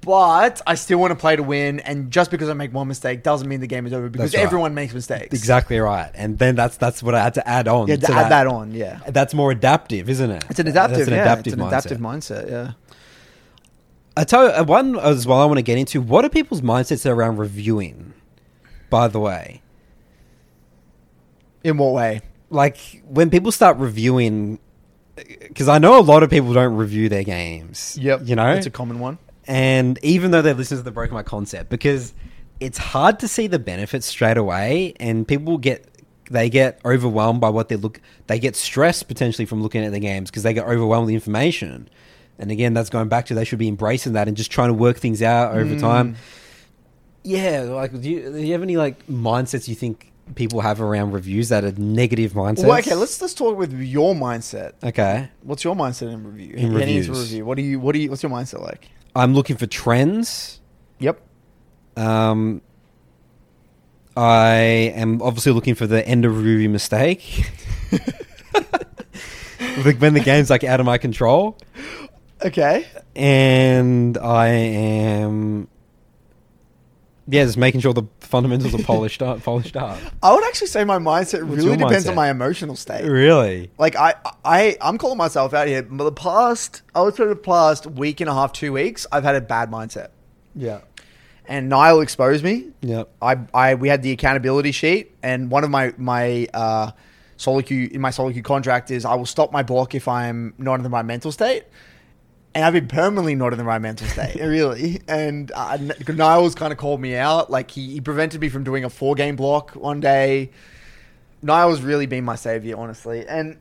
But 0.00 0.62
I 0.66 0.74
still 0.74 0.98
want 0.98 1.12
to 1.12 1.16
play 1.16 1.36
to 1.36 1.44
win. 1.44 1.78
And 1.78 2.10
just 2.10 2.32
because 2.32 2.48
I 2.48 2.54
make 2.54 2.74
one 2.74 2.88
mistake 2.88 3.22
doesn't 3.22 3.48
mean 3.48 3.60
the 3.60 3.68
game 3.68 3.86
is 3.86 3.92
over 3.92 4.08
because 4.08 4.32
That's 4.32 4.40
right. 4.40 4.46
everyone 4.46 4.74
makes 4.74 4.94
mistakes. 4.94 5.32
Exactly 5.32 5.78
right. 5.78 6.10
And 6.14 6.36
then 6.40 6.56
that's 6.56 6.76
that's 6.76 7.04
what 7.04 7.14
I 7.14 7.22
had 7.22 7.34
to 7.34 7.48
add 7.48 7.68
on. 7.68 7.86
Yeah, 7.86 7.96
to 7.96 8.06
to 8.06 8.12
add 8.12 8.32
that 8.32 8.48
on. 8.48 8.72
Yeah. 8.72 8.98
That's 9.08 9.32
more 9.32 9.52
adaptive, 9.52 10.10
isn't 10.10 10.30
it? 10.30 10.44
It's 10.50 10.58
an 10.58 10.66
adaptive, 10.66 10.98
That's 10.98 11.08
an 11.08 11.14
yeah. 11.14 11.22
adaptive 11.22 11.52
it's 11.52 11.54
an 11.54 11.68
mindset. 11.68 11.68
adaptive 11.68 11.98
mindset, 11.98 12.50
yeah. 12.50 12.72
I 14.16 14.24
tell 14.24 14.44
you 14.44 14.50
uh, 14.50 14.64
one 14.64 14.96
as 14.98 15.26
well. 15.26 15.40
I 15.40 15.44
want 15.46 15.58
to 15.58 15.62
get 15.62 15.76
into 15.78 16.00
what 16.00 16.24
are 16.24 16.28
people's 16.28 16.60
mindsets 16.60 17.08
around 17.10 17.36
reviewing. 17.38 18.12
By 18.90 19.08
the 19.08 19.18
way, 19.20 19.60
In 21.64 21.78
what 21.78 21.92
way? 21.92 22.20
like 22.50 23.02
when 23.08 23.30
people 23.30 23.50
start 23.50 23.76
reviewing 23.78 24.58
because 25.16 25.68
I 25.68 25.78
know 25.78 25.98
a 25.98 26.02
lot 26.02 26.22
of 26.22 26.30
people 26.30 26.52
don't 26.52 26.76
review 26.76 27.08
their 27.08 27.24
games. 27.24 27.96
Yep. 28.00 28.20
you 28.24 28.36
know, 28.36 28.52
it's 28.52 28.66
a 28.66 28.70
common 28.70 28.98
one. 29.00 29.18
and 29.46 29.98
even 30.02 30.30
though 30.30 30.42
they 30.42 30.52
listen 30.52 30.76
to 30.76 30.82
the 30.82 30.90
broken 30.90 31.14
my 31.14 31.22
concept, 31.22 31.70
because 31.70 32.14
it's 32.60 32.78
hard 32.78 33.18
to 33.20 33.28
see 33.28 33.46
the 33.46 33.58
benefits 33.58 34.06
straight 34.06 34.36
away, 34.36 34.94
and 35.00 35.26
people 35.26 35.58
get 35.58 35.88
they 36.30 36.48
get 36.48 36.80
overwhelmed 36.84 37.40
by 37.40 37.48
what 37.50 37.68
they 37.68 37.76
look. 37.76 38.00
They 38.28 38.38
get 38.38 38.54
stressed 38.56 39.08
potentially 39.08 39.46
from 39.46 39.62
looking 39.62 39.84
at 39.84 39.92
the 39.92 40.00
games 40.00 40.30
because 40.30 40.42
they 40.42 40.52
get 40.54 40.64
overwhelmed 40.66 41.06
with 41.06 41.08
the 41.10 41.14
information. 41.14 41.88
And 42.38 42.50
again, 42.50 42.74
that's 42.74 42.90
going 42.90 43.08
back 43.08 43.26
to 43.26 43.34
they 43.34 43.44
should 43.44 43.58
be 43.58 43.68
embracing 43.68 44.14
that 44.14 44.28
and 44.28 44.36
just 44.36 44.50
trying 44.50 44.68
to 44.68 44.74
work 44.74 44.98
things 44.98 45.22
out 45.22 45.56
over 45.56 45.78
time. 45.78 46.16
Yeah, 47.22 47.62
like 47.62 47.98
do 48.00 48.10
you, 48.10 48.32
do 48.32 48.38
you 48.38 48.52
have 48.52 48.62
any 48.62 48.76
like 48.76 49.06
mindsets 49.06 49.68
you 49.68 49.74
think 49.74 50.12
people 50.34 50.60
have 50.60 50.80
around 50.80 51.12
reviews 51.12 51.50
that 51.50 51.64
are 51.64 51.72
negative 51.72 52.32
mindsets. 52.32 52.66
Well, 52.66 52.78
okay, 52.78 52.94
let's 52.94 53.20
let's 53.20 53.34
talk 53.34 53.56
with 53.56 53.72
your 53.72 54.14
mindset. 54.14 54.72
Okay, 54.82 55.28
What's 55.42 55.64
your 55.64 55.74
mindset 55.74 56.12
in 56.12 56.24
review? 56.24 56.54
In 56.54 56.74
reviews. 56.74 57.08
review. 57.08 57.44
What 57.44 57.56
do 57.56 57.62
you? 57.62 57.78
What 57.78 57.92
do 57.92 57.98
you? 57.98 58.10
What's 58.10 58.22
your 58.22 58.32
mindset 58.32 58.60
like? 58.62 58.88
I'm 59.14 59.34
looking 59.34 59.56
for 59.56 59.66
trends. 59.66 60.60
Yep. 60.98 61.20
Um, 61.96 62.62
I 64.16 64.54
am 64.94 65.22
obviously 65.22 65.52
looking 65.52 65.74
for 65.74 65.86
the 65.86 66.06
end 66.06 66.24
of 66.24 66.36
review 66.36 66.68
mistake. 66.68 67.50
Like 69.84 69.98
when 69.98 70.14
the 70.14 70.20
game's 70.20 70.50
like 70.50 70.62
out 70.62 70.78
of 70.78 70.86
my 70.86 70.98
control, 70.98 71.58
Okay. 72.42 72.86
and 73.16 74.18
I 74.18 74.48
am, 74.48 75.68
yeah, 77.26 77.44
just 77.44 77.56
making 77.56 77.80
sure 77.80 77.92
the 77.94 78.02
fundamentals 78.20 78.74
are 78.74 78.82
polished 78.82 79.22
up. 79.22 79.42
Polished 79.42 79.76
up. 79.76 79.98
I 80.22 80.34
would 80.34 80.44
actually 80.44 80.66
say 80.66 80.84
my 80.84 80.98
mindset 80.98 81.42
What's 81.44 81.56
really 81.56 81.68
your 81.68 81.76
depends 81.76 82.04
mindset? 82.04 82.10
on 82.10 82.14
my 82.16 82.30
emotional 82.30 82.76
state. 82.76 83.04
Really? 83.04 83.70
Like 83.78 83.96
I, 83.96 84.14
I, 84.44 84.76
I'm 84.80 84.98
calling 84.98 85.16
myself 85.16 85.54
out 85.54 85.66
here. 85.68 85.82
But 85.82 86.04
the 86.04 86.12
past, 86.12 86.82
I 86.94 87.00
would 87.02 87.14
say 87.14 87.26
the 87.26 87.36
past 87.36 87.86
week 87.86 88.20
and 88.20 88.28
a 88.28 88.34
half, 88.34 88.52
two 88.52 88.72
weeks, 88.72 89.06
I've 89.10 89.24
had 89.24 89.36
a 89.36 89.40
bad 89.40 89.70
mindset. 89.70 90.08
Yeah. 90.54 90.80
And 91.46 91.68
Niall 91.68 92.00
exposed 92.00 92.42
me. 92.44 92.70
Yeah. 92.80 93.04
I, 93.22 93.38
I, 93.52 93.74
we 93.74 93.88
had 93.88 94.02
the 94.02 94.12
accountability 94.12 94.72
sheet, 94.72 95.14
and 95.22 95.50
one 95.50 95.62
of 95.62 95.70
my 95.70 95.92
my 95.98 96.48
uh, 96.54 96.92
solo 97.36 97.60
queue 97.60 97.88
in 97.92 98.00
my 98.00 98.10
solo 98.10 98.32
queue 98.32 98.42
contract 98.42 98.90
is 98.90 99.04
I 99.04 99.14
will 99.14 99.26
stop 99.26 99.52
my 99.52 99.62
block 99.62 99.94
if 99.94 100.08
I'm 100.08 100.54
not 100.56 100.76
in 100.76 100.82
the 100.82 100.88
right 100.88 101.04
mental 101.04 101.30
state. 101.32 101.64
And 102.54 102.64
I've 102.64 102.72
been 102.72 102.86
permanently 102.86 103.34
not 103.34 103.52
in 103.52 103.58
the 103.58 103.64
right 103.64 103.80
mental 103.80 104.06
state, 104.06 104.36
really. 104.40 105.00
And 105.08 105.50
uh, 105.54 105.76
N- 105.80 105.92
Niall's 106.06 106.54
kind 106.54 106.72
of 106.72 106.78
called 106.78 107.00
me 107.00 107.16
out. 107.16 107.50
Like 107.50 107.70
he, 107.70 107.92
he 107.92 108.00
prevented 108.00 108.40
me 108.40 108.48
from 108.48 108.62
doing 108.62 108.84
a 108.84 108.90
four 108.90 109.14
game 109.16 109.34
block 109.34 109.72
one 109.72 110.00
day. 110.00 110.50
Niall's 111.42 111.82
really 111.82 112.06
been 112.06 112.24
my 112.24 112.36
savior, 112.36 112.76
honestly. 112.78 113.26
And 113.26 113.58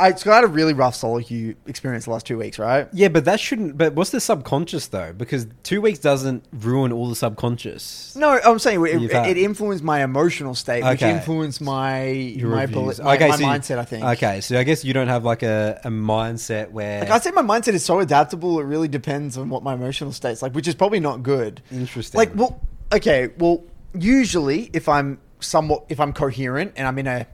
I 0.00 0.14
so 0.14 0.30
I 0.32 0.36
had 0.36 0.44
a 0.44 0.48
really 0.48 0.72
rough 0.72 0.94
solo 0.94 1.20
queue 1.20 1.56
experience 1.66 2.06
the 2.06 2.10
last 2.10 2.26
two 2.26 2.38
weeks, 2.38 2.58
right? 2.58 2.88
Yeah, 2.92 3.08
but 3.08 3.24
that 3.26 3.38
shouldn't. 3.38 3.76
But 3.76 3.94
what's 3.94 4.10
the 4.10 4.20
subconscious 4.20 4.88
though? 4.88 5.12
Because 5.12 5.46
two 5.62 5.80
weeks 5.80 5.98
doesn't 5.98 6.44
ruin 6.52 6.92
all 6.92 7.08
the 7.08 7.14
subconscious. 7.14 8.16
No, 8.16 8.40
I'm 8.44 8.58
saying 8.58 8.84
it, 8.86 9.12
it 9.12 9.36
influenced 9.36 9.84
my 9.84 10.02
emotional 10.02 10.54
state, 10.54 10.82
which 10.84 11.02
influenced 11.02 11.60
my 11.60 12.08
Your 12.08 12.50
my, 12.50 12.66
beli- 12.66 12.96
my, 13.02 13.18
my 13.18 13.36
so 13.36 13.44
mindset. 13.44 13.78
I 13.78 13.84
think. 13.84 14.04
Okay, 14.04 14.40
so 14.40 14.58
I 14.58 14.64
guess 14.64 14.84
you 14.84 14.94
don't 14.94 15.08
have 15.08 15.24
like 15.24 15.42
a, 15.42 15.80
a 15.84 15.90
mindset 15.90 16.70
where. 16.70 17.00
Like 17.00 17.10
I'd 17.10 17.22
say 17.22 17.30
my 17.32 17.42
mindset 17.42 17.74
is 17.74 17.84
so 17.84 18.00
adaptable. 18.00 18.58
It 18.60 18.64
really 18.64 18.88
depends 18.88 19.36
on 19.36 19.50
what 19.50 19.62
my 19.62 19.74
emotional 19.74 20.12
state's 20.12 20.42
like, 20.42 20.54
which 20.54 20.66
is 20.68 20.74
probably 20.74 21.00
not 21.00 21.22
good. 21.22 21.62
Interesting. 21.70 22.18
Like, 22.18 22.34
well, 22.34 22.60
okay, 22.92 23.28
well, 23.38 23.64
usually 23.94 24.70
if 24.72 24.88
I'm 24.88 25.20
somewhat, 25.40 25.86
if 25.88 26.00
I'm 26.00 26.12
coherent 26.12 26.72
and 26.76 26.86
I'm 26.86 26.98
in 26.98 27.06
a 27.06 27.26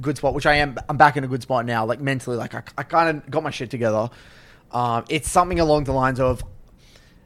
good 0.00 0.16
spot, 0.16 0.34
which 0.34 0.46
I 0.46 0.54
am, 0.56 0.76
I'm 0.88 0.96
back 0.96 1.16
in 1.16 1.24
a 1.24 1.28
good 1.28 1.42
spot 1.42 1.66
now. 1.66 1.84
Like 1.84 2.00
mentally, 2.00 2.36
like 2.36 2.54
I, 2.54 2.62
I 2.78 2.82
kind 2.82 3.18
of 3.18 3.30
got 3.30 3.42
my 3.42 3.50
shit 3.50 3.70
together. 3.70 4.10
Um, 4.70 5.04
it's 5.08 5.30
something 5.30 5.60
along 5.60 5.84
the 5.84 5.92
lines 5.92 6.20
of. 6.20 6.42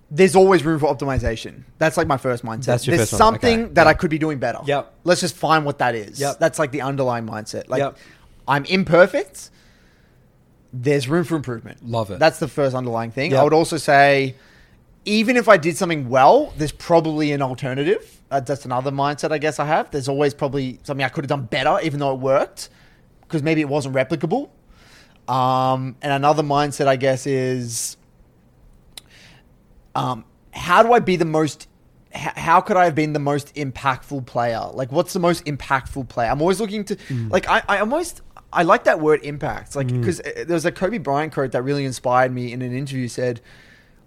There's 0.09 0.37
always 0.37 0.65
room 0.65 0.79
for 0.79 0.87
optimization. 0.95 1.65
That's 1.79 1.97
like 1.97 2.07
my 2.07 2.17
first 2.17 2.45
mindset. 2.45 2.67
That's 2.67 2.87
your 2.87 2.97
There's 2.97 3.11
first 3.11 3.21
one, 3.21 3.33
something 3.35 3.65
okay. 3.65 3.73
that. 3.75 3.89
I 3.89 3.95
could 3.95 4.11
be 4.11 4.19
doing 4.19 4.39
better. 4.39 4.61
Yep. 4.65 4.95
Let's 5.03 5.21
just 5.21 5.35
find 5.35 5.65
what 5.65 5.79
that 5.79 5.97
is. 5.97 6.21
Yep. 6.21 6.39
That's 6.39 6.61
like 6.61 6.71
the 6.71 6.83
underlying 6.83 7.27
mindset. 7.27 7.69
Like 7.69 7.81
Yep. 7.81 7.99
I'm 8.47 8.65
imperfect. 8.67 9.51
There's 10.73 11.09
room 11.09 11.25
for 11.25 11.35
improvement. 11.35 11.85
Love 11.85 12.13
it. 12.13 12.21
That's 12.21 12.39
the 12.39 12.47
first 12.47 12.77
underlying 12.77 13.11
thing. 13.11 13.33
Yep. 13.33 13.41
I 13.41 13.45
would 13.45 13.53
also 13.53 13.79
say, 13.79 14.37
even 15.05 15.37
if 15.37 15.49
I 15.49 15.57
did 15.57 15.77
something 15.77 16.09
well, 16.09 16.53
there's 16.57 16.73
probably 16.73 17.33
an 17.33 17.43
alternative. 17.43 18.16
Uh, 18.31 18.41
that's 18.41 18.65
another 18.65 18.91
mindset 18.91 19.31
I 19.31 19.39
guess 19.39 19.59
I 19.61 19.67
have. 19.67 19.91
There's 19.91 20.09
always 20.09 20.35
probably 20.35 20.81
something 20.83 21.05
I 21.05 21.09
could 21.09 21.25
have 21.25 21.29
done 21.29 21.45
better, 21.45 21.79
even 21.83 22.01
though 22.01 22.13
it 22.13 22.19
worked, 22.21 22.69
because 23.23 23.43
maybe 23.43 23.61
it 23.61 23.69
wasn't 23.69 23.95
replicable. 23.95 24.51
Um, 25.29 25.97
and 26.03 26.13
another 26.13 26.43
mindset, 26.43 26.87
I 26.89 26.97
guess, 26.97 27.27
is 27.27 27.97
um, 29.95 30.25
how 30.53 30.83
do 30.83 30.93
I 30.93 30.99
be 31.01 31.17
the 31.17 31.25
most? 31.25 31.69
h- 32.15 32.33
How 32.37 32.61
could 32.61 32.77
I 32.77 32.85
have 32.85 32.95
been 32.95 33.13
the 33.13 33.19
most 33.19 33.55
impactful 33.55 34.27
player? 34.27 34.61
Like, 34.73 34.93
what's 34.93 35.13
the 35.13 35.21
most 35.21 35.45
impactful 35.45 36.09
player? 36.09 36.31
I'm 36.31 36.41
always 36.41 36.61
looking 36.61 36.85
to, 36.87 36.97
like, 37.31 37.49
I, 37.49 37.63
I 37.69 37.79
almost, 37.81 38.23
I 38.53 38.63
like 38.63 38.85
that 38.85 39.01
word 39.01 39.21
impact. 39.25 39.75
Like, 39.77 39.89
because 39.89 40.19
there 40.19 40.47
was 40.49 40.65
a 40.67 40.73
Kobe 40.73 40.99
Bryant 40.99 41.33
quote 41.33 41.53
that 41.53 41.63
really 41.63 41.85
inspired 41.85 42.33
me 42.33 42.53
in 42.53 42.63
an 42.63 42.75
interview. 42.75 43.09
Said, 43.09 43.41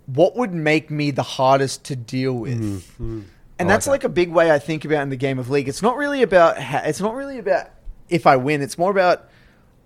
"What 0.05 0.35
would 0.35 0.53
make 0.53 0.89
me 0.91 1.11
the 1.11 1.23
hardest 1.23 1.83
to 1.85 1.95
deal 1.95 2.33
with?" 2.33 2.59
I 2.99 3.25
And 3.59 3.69
that's 3.69 3.85
like 3.87 3.99
like 4.01 4.03
a 4.05 4.09
big 4.09 4.29
way 4.31 4.51
I 4.51 4.59
think 4.59 4.85
about 4.85 5.01
in 5.03 5.09
the 5.09 5.15
game 5.17 5.37
of 5.39 5.49
League. 5.49 5.67
It's 5.67 5.81
not 5.81 5.97
really 5.97 6.21
about, 6.21 6.57
ha- 6.61 6.83
it's 6.85 7.01
not 7.01 7.13
really 7.15 7.37
about 7.39 7.67
if 8.07 8.25
I 8.25 8.37
win. 8.37 8.61
It's 8.61 8.77
more 8.77 8.89
about 8.91 9.27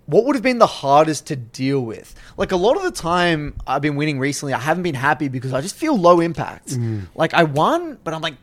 what 0.06 0.24
would 0.26 0.36
have 0.36 0.42
been 0.42 0.58
the 0.58 0.66
hardest 0.66 1.26
to 1.28 1.36
deal 1.36 1.80
with? 1.80 2.14
Like 2.36 2.52
a 2.52 2.56
lot 2.56 2.76
of 2.76 2.82
the 2.84 2.90
time 2.92 3.54
I've 3.66 3.82
been 3.82 3.96
winning 3.96 4.18
recently, 4.18 4.52
I 4.52 4.58
haven't 4.60 4.82
been 4.84 4.94
happy 4.94 5.28
because 5.28 5.52
I 5.52 5.60
just 5.60 5.74
feel 5.74 5.98
low 5.98 6.20
impact. 6.20 6.68
Mm. 6.68 7.06
Like 7.14 7.34
I 7.34 7.44
won, 7.44 7.98
but 8.04 8.14
I'm 8.14 8.20
like, 8.20 8.34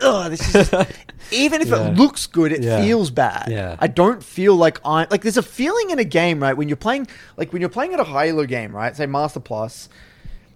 ugh, 0.00 0.30
this 0.30 0.46
is 0.54 0.70
just, 0.70 0.92
even 1.32 1.62
if 1.62 1.68
Yeah. 1.68 1.88
it 1.88 1.94
looks 1.96 2.26
good, 2.26 2.52
it 2.52 2.62
Yeah. 2.62 2.80
feels 2.82 3.10
bad. 3.10 3.48
Yeah. 3.50 3.76
I 3.78 3.86
don't 3.88 4.22
feel 4.22 4.54
like 4.54 4.78
I 4.84 5.06
like. 5.10 5.22
There's 5.22 5.38
a 5.38 5.42
feeling 5.42 5.90
in 5.90 5.98
a 5.98 6.04
game, 6.04 6.40
right? 6.40 6.54
When 6.56 6.68
you're 6.68 6.76
playing, 6.76 7.08
like 7.36 7.52
when 7.52 7.60
you're 7.60 7.68
playing 7.70 7.94
at 7.94 8.00
a 8.00 8.04
high 8.04 8.28
elo 8.28 8.44
game, 8.44 8.76
right? 8.76 8.94
Say 8.94 9.06
Master 9.06 9.40
Plus. 9.40 9.88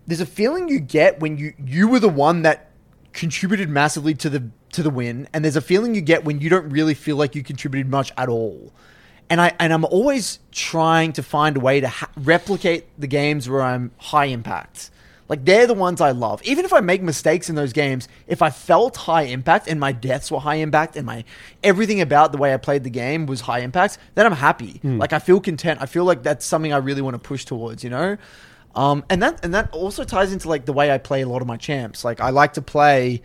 There's 0.07 0.21
a 0.21 0.27
feeling 0.27 0.69
you 0.69 0.79
get 0.79 1.21
when 1.21 1.39
you 1.39 1.55
you 1.65 1.89
were 1.89 2.01
the 2.01 2.09
one 2.09 2.43
that 2.43 2.70
contributed 3.13 3.69
massively 3.69 4.15
to 4.15 4.31
the 4.31 4.49
to 4.73 4.83
the 4.83 4.91
win, 4.91 5.29
and 5.33 5.45
there's 5.45 5.57
a 5.57 5.61
feeling 5.61 5.95
you 5.95 6.01
get 6.01 6.25
when 6.25 6.41
you 6.41 6.49
don't 6.49 6.69
really 6.71 6.95
feel 6.95 7.17
like 7.17 7.35
you 7.35 7.43
contributed 7.43 7.91
much 7.91 8.13
at 8.17 8.29
all. 8.29 8.73
And 9.29 9.41
I 9.41 9.55
and 9.59 9.73
I'm 9.73 9.85
always 9.85 10.39
trying 10.53 11.13
to 11.15 11.23
find 11.23 11.57
a 11.57 11.61
way 11.61 11.81
to 11.81 11.89
ha- 11.89 12.11
replicate 12.17 12.87
the 12.99 13.07
games 13.07 13.49
where 13.49 13.63
I'm 13.63 13.93
high 13.99 14.27
impact. 14.27 14.91
Like 15.31 15.45
they're 15.45 15.69
the 15.69 15.75
ones 15.75 16.01
I 16.01 16.11
love. 16.11 16.43
Even 16.43 16.65
if 16.65 16.73
I 16.73 16.81
make 16.81 17.03
mistakes 17.03 17.49
in 17.49 17.55
those 17.55 17.73
games, 17.73 18.09
if 18.27 18.43
I 18.43 18.51
felt 18.51 18.97
high 18.97 19.23
impact 19.23 19.69
and 19.69 19.79
my 19.79 19.93
deaths 19.93 20.29
were 20.29 20.41
high 20.41 20.57
impact 20.57 20.97
and 20.97 21.07
my 21.07 21.25
everything 21.63 22.01
about 22.01 22.33
the 22.33 22.39
way 22.39 22.53
I 22.53 22.57
played 22.57 22.83
the 22.83 22.91
game 22.91 23.27
was 23.27 23.43
high 23.43 23.61
impact, 23.61 23.99
then 24.17 24.27
I'm 24.27 24.33
happy. 24.33 24.79
Hmm. 24.83 24.99
Like 24.99 25.13
I 25.13 25.21
feel 25.21 25.41
content. 25.41 25.81
I 25.81 25.87
feel 25.87 26.05
like 26.05 26.25
that's 26.25 26.45
something 26.45 26.73
I 26.73 26.79
really 26.79 27.01
want 27.01 27.15
to 27.15 27.21
push 27.21 27.45
towards, 27.45 27.85
you 27.85 27.91
know? 27.91 28.17
Um, 28.75 29.05
and 29.11 29.23
that 29.23 29.45
and 29.45 29.53
that 29.55 29.71
also 29.73 30.05
ties 30.05 30.33
into 30.33 30.49
like 30.49 30.65
the 30.65 30.73
way 30.73 30.91
I 30.93 30.99
play 30.99 31.23
a 31.23 31.29
lot 31.29 31.43
of 31.43 31.49
my 31.49 31.57
champs. 31.57 32.05
Like 32.05 32.21
I 32.21 32.31
like 32.31 32.53
to 32.55 32.63
play 32.63 33.23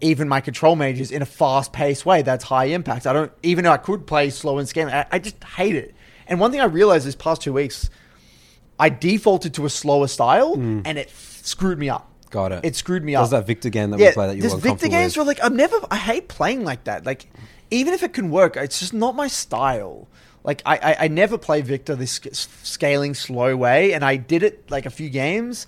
even 0.00 0.28
my 0.28 0.40
control 0.40 0.74
mages 0.76 1.10
in 1.10 1.22
a 1.22 1.26
fast 1.26 1.72
paced 1.72 2.04
way 2.06 2.22
that's 2.22 2.44
high 2.44 2.64
impact. 2.66 3.06
I 3.06 3.12
don't 3.12 3.32
even 3.42 3.64
though 3.64 3.72
I 3.72 3.76
could 3.76 4.06
play 4.06 4.30
slow 4.30 4.58
and 4.58 4.68
scaling, 4.68 4.94
I, 4.94 5.06
I 5.10 5.18
just 5.18 5.42
hate 5.44 5.76
it. 5.76 5.94
And 6.26 6.40
one 6.40 6.50
thing 6.50 6.60
I 6.60 6.64
realized 6.64 7.06
this 7.06 7.14
past 7.14 7.42
two 7.42 7.52
weeks, 7.52 7.90
I 8.78 8.88
defaulted 8.88 9.54
to 9.54 9.66
a 9.66 9.70
slower 9.70 10.08
style 10.08 10.54
and 10.54 10.98
it 10.98 11.10
screwed 11.10 11.78
me 11.78 11.88
up. 11.90 12.08
Got 12.30 12.52
it. 12.52 12.64
It 12.64 12.74
screwed 12.76 13.04
me 13.04 13.14
up. 13.14 13.28
that 13.30 13.46
Viktor 13.46 13.68
game 13.68 13.90
that 13.90 14.00
we 14.00 14.10
play 14.12 14.26
that 14.28 14.36
you 14.36 14.42
were 14.48 14.56
Viktor 14.56 14.88
games 14.88 15.16
with? 15.16 15.26
where 15.26 15.34
like 15.34 15.44
I'm 15.44 15.54
never 15.54 15.76
I 15.90 15.96
hate 15.96 16.28
playing 16.28 16.64
like 16.64 16.84
that. 16.84 17.04
Like 17.04 17.26
even 17.70 17.92
if 17.92 18.02
it 18.02 18.14
can 18.14 18.30
work, 18.30 18.56
it's 18.56 18.80
just 18.80 18.94
not 18.94 19.14
my 19.14 19.28
style. 19.28 20.08
Like 20.44 20.62
I 20.66 20.76
I, 20.76 20.96
I 21.04 21.08
never 21.08 21.38
play 21.38 21.60
Viktor 21.60 21.94
this 21.96 22.20
scaling 22.62 23.14
slow 23.14 23.56
way, 23.56 23.92
and 23.92 24.04
I 24.04 24.16
did 24.16 24.42
it 24.42 24.70
like 24.70 24.86
a 24.86 24.90
few 24.90 25.10
games, 25.10 25.66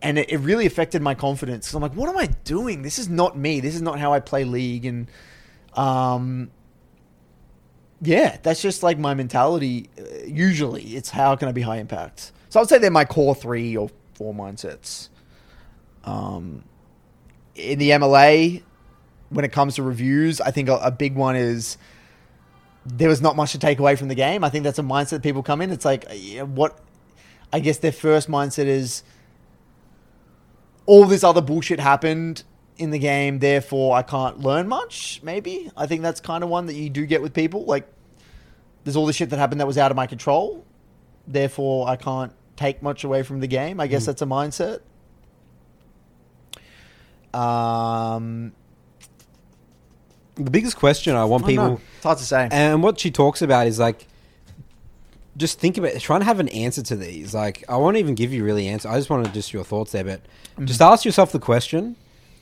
and 0.00 0.18
it, 0.18 0.30
it 0.30 0.38
really 0.38 0.66
affected 0.66 1.02
my 1.02 1.14
confidence. 1.14 1.66
Because 1.66 1.74
I'm 1.74 1.82
like, 1.82 1.94
what 1.94 2.08
am 2.08 2.16
I 2.16 2.26
doing? 2.44 2.82
This 2.82 2.98
is 2.98 3.08
not 3.08 3.36
me. 3.36 3.60
This 3.60 3.74
is 3.74 3.82
not 3.82 3.98
how 3.98 4.12
I 4.12 4.20
play 4.20 4.44
League, 4.44 4.86
and 4.86 5.08
um. 5.74 6.50
Yeah, 8.02 8.38
that's 8.42 8.62
just 8.62 8.82
like 8.82 8.98
my 8.98 9.12
mentality. 9.12 9.90
Uh, 9.98 10.24
usually, 10.24 10.82
it's 10.96 11.10
how 11.10 11.36
can 11.36 11.48
I 11.48 11.52
be 11.52 11.60
high 11.60 11.76
impact. 11.76 12.32
So 12.48 12.58
I 12.58 12.62
would 12.62 12.70
say 12.70 12.78
they're 12.78 12.90
my 12.90 13.04
core 13.04 13.34
three 13.34 13.76
or 13.76 13.90
four 14.14 14.32
mindsets. 14.32 15.10
Um, 16.04 16.64
in 17.54 17.78
the 17.78 17.90
MLA, 17.90 18.62
when 19.28 19.44
it 19.44 19.52
comes 19.52 19.74
to 19.76 19.82
reviews, 19.82 20.40
I 20.40 20.50
think 20.50 20.68
a, 20.68 20.76
a 20.76 20.90
big 20.90 21.14
one 21.14 21.36
is 21.36 21.76
there 22.86 23.08
was 23.08 23.20
not 23.20 23.36
much 23.36 23.52
to 23.52 23.58
take 23.58 23.78
away 23.78 23.96
from 23.96 24.08
the 24.08 24.14
game. 24.14 24.42
I 24.42 24.48
think 24.48 24.64
that's 24.64 24.78
a 24.78 24.82
mindset 24.82 25.10
that 25.10 25.22
people 25.22 25.42
come 25.42 25.60
in. 25.60 25.70
It's 25.70 25.84
like, 25.84 26.06
yeah, 26.12 26.42
what? 26.42 26.78
I 27.52 27.60
guess 27.60 27.78
their 27.78 27.92
first 27.92 28.28
mindset 28.28 28.66
is 28.66 29.02
all 30.86 31.04
this 31.04 31.22
other 31.22 31.40
bullshit 31.40 31.80
happened 31.80 32.44
in 32.76 32.90
the 32.90 32.98
game, 32.98 33.40
therefore 33.40 33.94
I 33.94 34.02
can't 34.02 34.40
learn 34.40 34.66
much. 34.66 35.20
Maybe 35.22 35.70
I 35.76 35.86
think 35.86 36.02
that's 36.02 36.20
kind 36.20 36.42
of 36.42 36.50
one 36.50 36.66
that 36.66 36.74
you 36.74 36.88
do 36.88 37.04
get 37.06 37.20
with 37.20 37.34
people. 37.34 37.64
Like, 37.64 37.86
there's 38.84 38.96
all 38.96 39.06
this 39.06 39.16
shit 39.16 39.30
that 39.30 39.38
happened 39.38 39.60
that 39.60 39.66
was 39.66 39.78
out 39.78 39.90
of 39.90 39.96
my 39.96 40.06
control, 40.06 40.64
therefore 41.26 41.88
I 41.88 41.96
can't 41.96 42.32
take 42.56 42.82
much 42.82 43.04
away 43.04 43.22
from 43.22 43.40
the 43.40 43.46
game. 43.46 43.80
I 43.80 43.86
guess 43.86 44.06
that's 44.06 44.22
a 44.22 44.26
mindset. 44.26 44.80
Um, 47.32 48.52
the 50.44 50.50
biggest 50.50 50.76
question 50.76 51.14
I 51.16 51.24
want 51.24 51.44
I 51.44 51.46
don't 51.48 51.56
know. 51.56 51.62
people, 51.76 51.82
It's 51.96 52.04
hard 52.04 52.18
to 52.18 52.24
say. 52.24 52.48
and 52.50 52.82
what 52.82 52.98
she 53.00 53.10
talks 53.10 53.42
about 53.42 53.66
is 53.66 53.78
like, 53.78 54.06
just 55.36 55.58
think 55.58 55.78
about 55.78 55.98
trying 56.00 56.20
to 56.20 56.26
have 56.26 56.40
an 56.40 56.48
answer 56.48 56.82
to 56.82 56.96
these. 56.96 57.32
Like, 57.34 57.64
I 57.68 57.76
won't 57.76 57.96
even 57.96 58.14
give 58.14 58.32
you 58.32 58.44
really 58.44 58.66
answer. 58.68 58.88
I 58.88 58.96
just 58.96 59.08
want 59.10 59.24
to 59.26 59.32
just 59.32 59.52
your 59.52 59.64
thoughts 59.64 59.92
there, 59.92 60.04
but 60.04 60.20
Mm-hmm. 60.56 60.66
just 60.66 60.82
ask 60.82 61.04
yourself 61.04 61.30
the 61.32 61.38
question: 61.38 61.94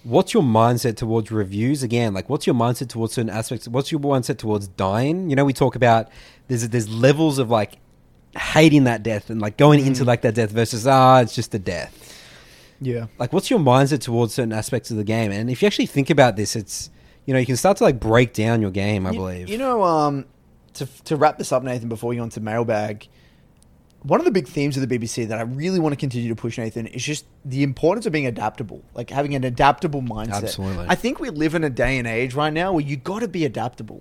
what's 0.03 0.33
your 0.33 0.43
mindset 0.43 0.97
towards 0.97 1.31
reviews 1.31 1.83
again? 1.83 2.15
Like, 2.15 2.29
what's 2.31 2.47
your 2.47 2.55
mindset 2.57 2.89
towards 2.89 3.13
certain 3.13 3.31
aspects? 3.31 3.69
What's 3.69 3.93
your 3.93 4.01
mindset 4.01 4.39
towards 4.39 4.67
dying? 4.69 5.29
You 5.31 5.37
know, 5.37 5.45
we 5.45 5.53
talk 5.53 5.77
about 5.77 6.09
there's 6.49 6.67
there's 6.71 6.89
levels 6.89 7.39
of 7.39 7.51
like 7.51 7.77
hating 8.37 8.85
that 8.85 9.03
death 9.03 9.29
and 9.31 9.41
like 9.41 9.57
going 9.59 9.85
into 9.87 10.05
like 10.05 10.23
that 10.23 10.35
death 10.35 10.51
versus 10.51 10.87
ah, 10.87 11.21
it's 11.21 11.35
just 11.35 11.55
a 11.55 11.59
death. 11.59 12.05
Yeah. 12.81 13.07
Like, 13.19 13.33
what's 13.33 13.51
your 13.51 13.59
mindset 13.61 14.01
towards 14.01 14.33
certain 14.35 14.53
aspects 14.53 14.91
of 14.91 14.97
the 14.97 15.05
game? 15.05 15.31
And 15.31 15.51
if 15.51 15.61
you 15.63 15.67
actually 15.67 15.87
think 15.87 16.09
about 16.11 16.35
this, 16.37 16.57
it's 16.57 16.89
you 17.29 17.35
know 17.35 17.41
you 17.41 17.45
can 17.45 17.57
start 17.59 17.77
to 17.77 17.85
like 17.85 18.01
break 18.01 18.33
down 18.33 18.63
your 18.63 18.71
game. 18.71 19.07
I 19.07 19.11
You- 19.11 19.19
believe. 19.19 19.49
You 19.51 19.59
know, 19.59 19.83
um, 19.85 20.25
to 20.73 20.87
to 21.05 21.15
wrap 21.15 21.37
this 21.37 21.53
up, 21.53 21.63
Nathan, 21.63 21.91
before 21.91 22.15
you 22.15 22.21
go 22.21 22.23
on 22.23 22.31
to 22.31 22.41
mailbag, 22.41 23.07
one 24.03 24.19
of 24.19 24.25
the 24.25 24.31
big 24.31 24.49
themes 24.49 24.79
of 24.79 24.89
the 24.89 24.99
BBC 24.99 25.29
that 25.29 25.37
I 25.39 25.43
really 25.43 25.79
want 25.79 25.93
to 25.93 25.97
continue 25.99 26.31
to 26.31 26.35
push, 26.35 26.57
Nathan, 26.57 26.87
is 26.87 27.05
just 27.05 27.27
the 27.45 27.63
importance 27.63 28.07
of 28.07 28.13
being 28.15 28.25
adaptable, 28.27 28.83
like 28.95 29.11
having 29.11 29.35
an 29.35 29.45
adaptable 29.45 30.01
mindset. 30.01 30.45
Absolutely. 30.45 30.87
I 30.89 30.95
think 30.95 31.21
we 31.21 31.29
live 31.29 31.55
in 31.55 31.65
a 31.65 31.69
day 31.71 31.99
and 31.99 32.07
age 32.09 32.33
right 32.33 32.53
now 32.53 32.73
where 32.73 32.83
you 32.83 32.97
got 32.97 33.19
to 33.19 33.29
be 33.29 33.45
adaptable. 33.45 34.01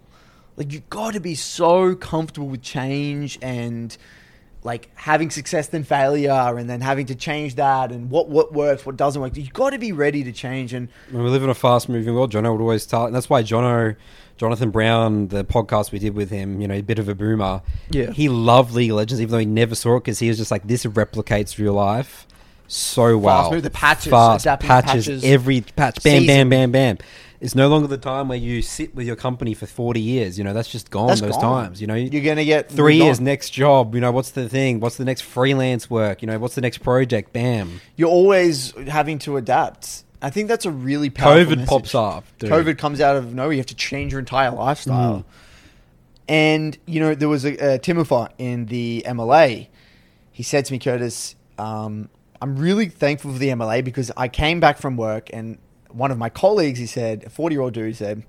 Like 0.56 0.72
you 0.72 0.82
got 0.90 1.14
to 1.14 1.20
be 1.20 1.36
so 1.36 1.96
comfortable 1.96 2.48
with 2.48 2.62
change 2.62 3.38
and 3.42 3.98
like 4.64 4.90
having 4.96 5.30
success 5.30 5.68
then 5.68 5.84
failure 5.84 6.58
and 6.58 6.70
then 6.70 6.82
having 6.82 7.06
to 7.08 7.16
change 7.16 7.56
that 7.56 7.92
and 7.92 8.10
what 8.10 8.30
what 8.30 8.54
works, 8.54 8.86
what 8.86 8.98
doesn't 8.98 9.22
work. 9.22 9.36
You've 9.38 9.54
got 9.54 9.72
to 9.72 9.80
be 9.80 9.92
ready 9.92 10.24
to 10.24 10.32
change 10.32 10.74
and 10.74 10.90
When 11.12 11.24
we 11.24 11.30
live 11.30 11.44
in 11.44 11.50
a 11.50 11.56
fast 11.56 11.90
moving 11.90 12.14
world, 12.16 12.32
Jono 12.32 12.52
would 12.52 12.62
always 12.62 12.86
tell, 12.86 13.06
and 13.06 13.16
that's 13.16 13.30
why 13.30 13.44
Jono, 13.44 13.96
Jonathan 14.38 14.72
Brown, 14.72 15.30
the 15.30 15.44
podcast 15.44 15.92
we 15.92 16.00
did 16.00 16.16
with 16.16 16.30
him, 16.30 16.60
you 16.62 16.68
know, 16.68 16.76
a 16.76 16.82
bit 16.82 17.00
of 17.00 17.08
a 17.08 17.16
boomer. 17.16 17.62
Yeah. 17.90 18.12
He 18.12 18.30
loved 18.30 18.74
League 18.74 18.92
of 18.92 18.98
Legends, 18.98 19.22
even 19.22 19.32
though 19.32 19.38
he 19.38 19.46
never 19.46 19.76
saw 19.76 19.98
it 19.98 20.02
because 20.02 20.20
he 20.20 20.28
was 20.28 20.38
just 20.38 20.52
like, 20.52 20.68
this 20.68 20.86
replicates 20.86 21.58
real 21.58 21.74
life 21.74 22.28
so 22.68 23.18
well. 23.18 23.44
Fast 23.44 23.52
move, 23.54 23.64
the 23.64 23.70
patches, 23.70 24.10
Fast 24.12 24.46
patches, 24.46 24.68
patches, 24.68 25.24
every 25.24 25.62
patch, 25.62 26.04
bam, 26.04 26.22
season. 26.22 26.28
bam, 26.28 26.50
bam, 26.50 26.72
bam. 26.72 26.98
It's 27.40 27.54
no 27.54 27.68
longer 27.68 27.88
the 27.88 27.98
time 28.00 28.30
where 28.30 28.38
you 28.38 28.62
sit 28.64 28.96
with 28.96 29.06
your 29.06 29.16
company 29.16 29.54
for 29.54 29.68
40 29.68 30.00
years. 30.00 30.38
You 30.40 30.44
know, 30.44 30.54
that's 30.54 30.70
just 30.70 30.90
gone 30.90 31.08
That's 31.08 31.22
those 31.22 31.32
gone. 31.38 31.66
times. 31.66 31.82
You 31.82 31.88
know, 31.88 31.94
You're 31.94 32.24
gonna 32.24 32.46
get 32.46 32.70
three 32.70 32.98
years, 32.98 33.20
next 33.20 33.52
job. 33.52 33.94
You 33.94 34.02
know, 34.02 34.12
what's 34.12 34.32
the 34.32 34.50
thing? 34.50 34.80
What's 34.80 34.98
the 34.98 35.06
next 35.06 35.22
freelance 35.22 35.90
work? 35.90 36.22
You 36.24 36.28
know, 36.28 36.40
what's 36.40 36.56
the 36.56 36.62
next 36.62 36.80
project? 36.80 37.34
Bam. 37.34 37.80
you're 37.96 38.10
always 38.10 38.72
having 38.88 39.20
to 39.20 39.38
adapt. 39.38 40.04
I 40.20 40.32
think 40.32 40.48
that's 40.48 40.66
a 40.66 40.72
really 40.72 41.12
powerful 41.12 41.46
COVID 41.54 41.58
message. 41.58 41.70
pops 41.70 41.96
up. 41.96 42.26
dude. 42.40 42.50
COVID 42.50 42.78
comes 42.80 43.00
out 43.02 43.16
of 43.16 43.36
nowhere. 43.36 43.54
You 43.54 43.60
have 43.60 43.68
to 43.68 43.76
change 43.76 44.12
your 44.14 44.20
entire 44.20 44.50
lifestyle. 44.50 45.20
Mm. 45.20 45.24
And 46.30 46.78
you 46.88 47.00
know, 47.00 47.14
there 47.14 47.30
was 47.30 47.46
a, 47.46 47.76
a 47.76 48.32
in 48.38 48.66
the 48.66 49.04
MLA. 49.06 49.68
He 50.32 50.44
said 50.44 50.66
to 50.66 50.74
me, 50.74 50.80
Curtis, 50.80 51.36
um, 51.60 52.10
"I'm 52.42 52.58
really 52.58 52.90
thankful 52.90 53.32
for 53.32 53.38
the 53.38 53.50
MLA 53.50 53.84
because 53.84 54.12
I 54.18 54.28
came 54.28 54.60
back 54.60 54.80
from 54.80 54.98
work 54.98 55.30
and 55.32 55.60
one 55.92 56.12
of 56.12 56.18
my 56.18 56.30
colleagues, 56.30 56.80
he 56.80 56.86
said, 56.86 57.24
a 57.26 57.30
40 57.30 57.54
year 57.56 57.62
old 57.62 57.74
dude, 57.74 57.96
said, 57.96 58.24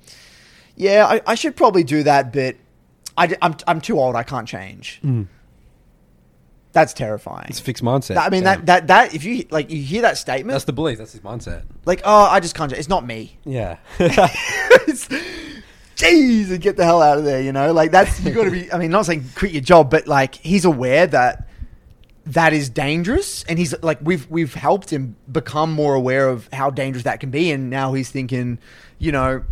"Yeah, 0.76 1.06
I, 1.06 1.20
I 1.26 1.34
should 1.34 1.56
probably 1.56 1.84
do 1.84 2.02
that, 2.02 2.32
but 2.32 2.56
I, 3.16 3.36
am 3.42 3.56
I'm 3.66 3.80
too 3.80 3.98
old. 3.98 4.16
I 4.16 4.22
can't 4.22 4.48
change." 4.48 5.00
That's 6.72 6.92
terrifying. 6.92 7.46
Mm. 7.46 7.50
It's 7.50 7.60
a 7.60 7.62
fixed 7.62 7.82
mindset. 7.82 8.18
I 8.18 8.28
mean 8.28 8.44
Bam. 8.44 8.64
that, 8.64 8.66
that 8.66 8.86
that 8.88 9.14
if 9.14 9.24
you 9.24 9.46
like 9.50 9.70
you 9.70 9.82
hear 9.82 10.02
that 10.02 10.18
statement, 10.18 10.52
That's 10.52 10.64
the 10.64 10.72
belief. 10.72 10.98
That's 10.98 11.12
his 11.12 11.22
mindset. 11.22 11.64
like 11.86 12.02
oh 12.04 12.26
I 12.26 12.40
just 12.40 12.54
can't. 12.54 12.72
It's 12.72 12.88
not 12.88 13.04
me. 13.06 13.38
Yeah. 13.44 13.78
It's- 13.98 15.08
Jeez, 15.96 16.50
and 16.50 16.60
get 16.60 16.76
the 16.76 16.84
hell 16.84 17.02
out 17.02 17.18
of 17.18 17.24
there. 17.24 17.42
You 17.42 17.50
know, 17.50 17.72
like 17.72 17.90
that's 17.90 18.20
you 18.20 18.30
got 18.32 18.44
to 18.44 18.52
be. 18.52 18.72
I 18.72 18.78
mean, 18.78 18.92
not 18.92 19.06
saying 19.06 19.24
quit 19.34 19.50
your 19.50 19.62
job, 19.62 19.90
but 19.90 20.06
like 20.06 20.36
he's 20.36 20.64
aware 20.64 21.08
that 21.08 21.47
that 22.28 22.52
is 22.52 22.68
dangerous, 22.68 23.42
and 23.44 23.58
he's 23.58 23.74
like 23.82 23.98
we've 24.02 24.30
we've 24.30 24.52
helped 24.52 24.90
him 24.90 25.16
become 25.32 25.72
more 25.72 25.94
aware 25.94 26.28
of 26.28 26.48
how 26.52 26.68
dangerous 26.68 27.04
that 27.04 27.20
can 27.20 27.30
be, 27.30 27.50
and 27.50 27.70
now 27.70 27.94
he's 27.94 28.10
thinking, 28.10 28.58
you 28.98 29.12
know, 29.12 29.42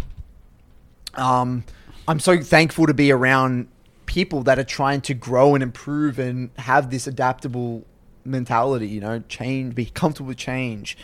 um, 1.14 1.64
I'm 2.06 2.20
so 2.20 2.40
thankful 2.40 2.86
to 2.86 2.94
be 2.94 3.10
around 3.10 3.68
people 4.04 4.42
that 4.42 4.58
are 4.58 4.64
trying 4.64 5.00
to 5.02 5.14
grow 5.14 5.54
and 5.54 5.62
improve 5.62 6.18
and 6.18 6.50
have 6.58 6.90
this 6.90 7.06
adaptable 7.06 7.84
mentality. 8.26 8.88
You 8.88 9.00
know, 9.00 9.22
change, 9.28 9.74
be 9.74 9.86
comfortable 9.86 10.28
with 10.28 10.36
change, 10.36 10.98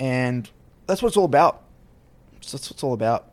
and 0.00 0.50
that's 0.86 1.02
what 1.02 1.08
it's 1.08 1.16
all 1.16 1.24
about. 1.24 1.62
So 2.40 2.56
that's 2.56 2.68
what 2.68 2.74
it's 2.74 2.82
all 2.82 2.94
about. 2.94 3.26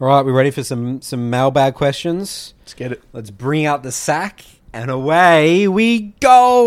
All 0.00 0.08
right, 0.08 0.24
we 0.24 0.32
ready 0.32 0.50
for 0.50 0.64
some 0.64 1.00
some 1.00 1.30
mailbag 1.30 1.74
questions? 1.74 2.54
Let's 2.62 2.74
get 2.74 2.90
it. 2.90 3.04
Let's 3.12 3.30
bring 3.30 3.66
out 3.66 3.84
the 3.84 3.92
sack 3.92 4.42
and 4.72 4.90
away 4.90 5.68
we 5.68 6.00
go. 6.20 6.64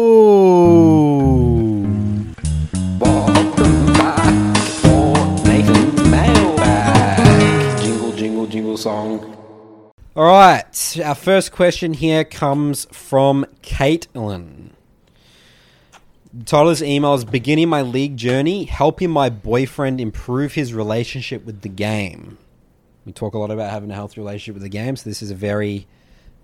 Welcome 2.99 3.85
back 3.93 4.57
for 4.81 5.15
mailbag. 6.09 7.81
Jingle, 7.81 8.11
jingle, 8.13 8.47
jingle 8.47 8.77
song. 8.77 9.31
All 10.15 10.25
right, 10.25 10.99
our 11.03 11.15
first 11.15 11.51
question 11.51 11.93
here 11.93 12.23
comes 12.23 12.85
from 12.91 13.45
Caitlin. 13.61 14.69
The 16.33 16.43
title 16.43 16.69
of 16.69 16.81
email 16.81 17.13
is 17.13 17.25
Beginning 17.25 17.69
My 17.69 17.81
League 17.81 18.17
Journey, 18.17 18.65
Helping 18.65 19.09
My 19.09 19.29
Boyfriend 19.29 19.99
Improve 20.01 20.53
His 20.53 20.73
Relationship 20.73 21.45
with 21.45 21.61
the 21.61 21.69
Game. 21.69 22.37
We 23.05 23.13
talk 23.13 23.33
a 23.33 23.37
lot 23.37 23.51
about 23.51 23.71
having 23.71 23.91
a 23.91 23.93
healthy 23.93 24.19
relationship 24.19 24.55
with 24.55 24.63
the 24.63 24.69
game, 24.69 24.95
so 24.95 25.09
this 25.09 25.21
is 25.21 25.31
a 25.31 25.35
very, 25.35 25.87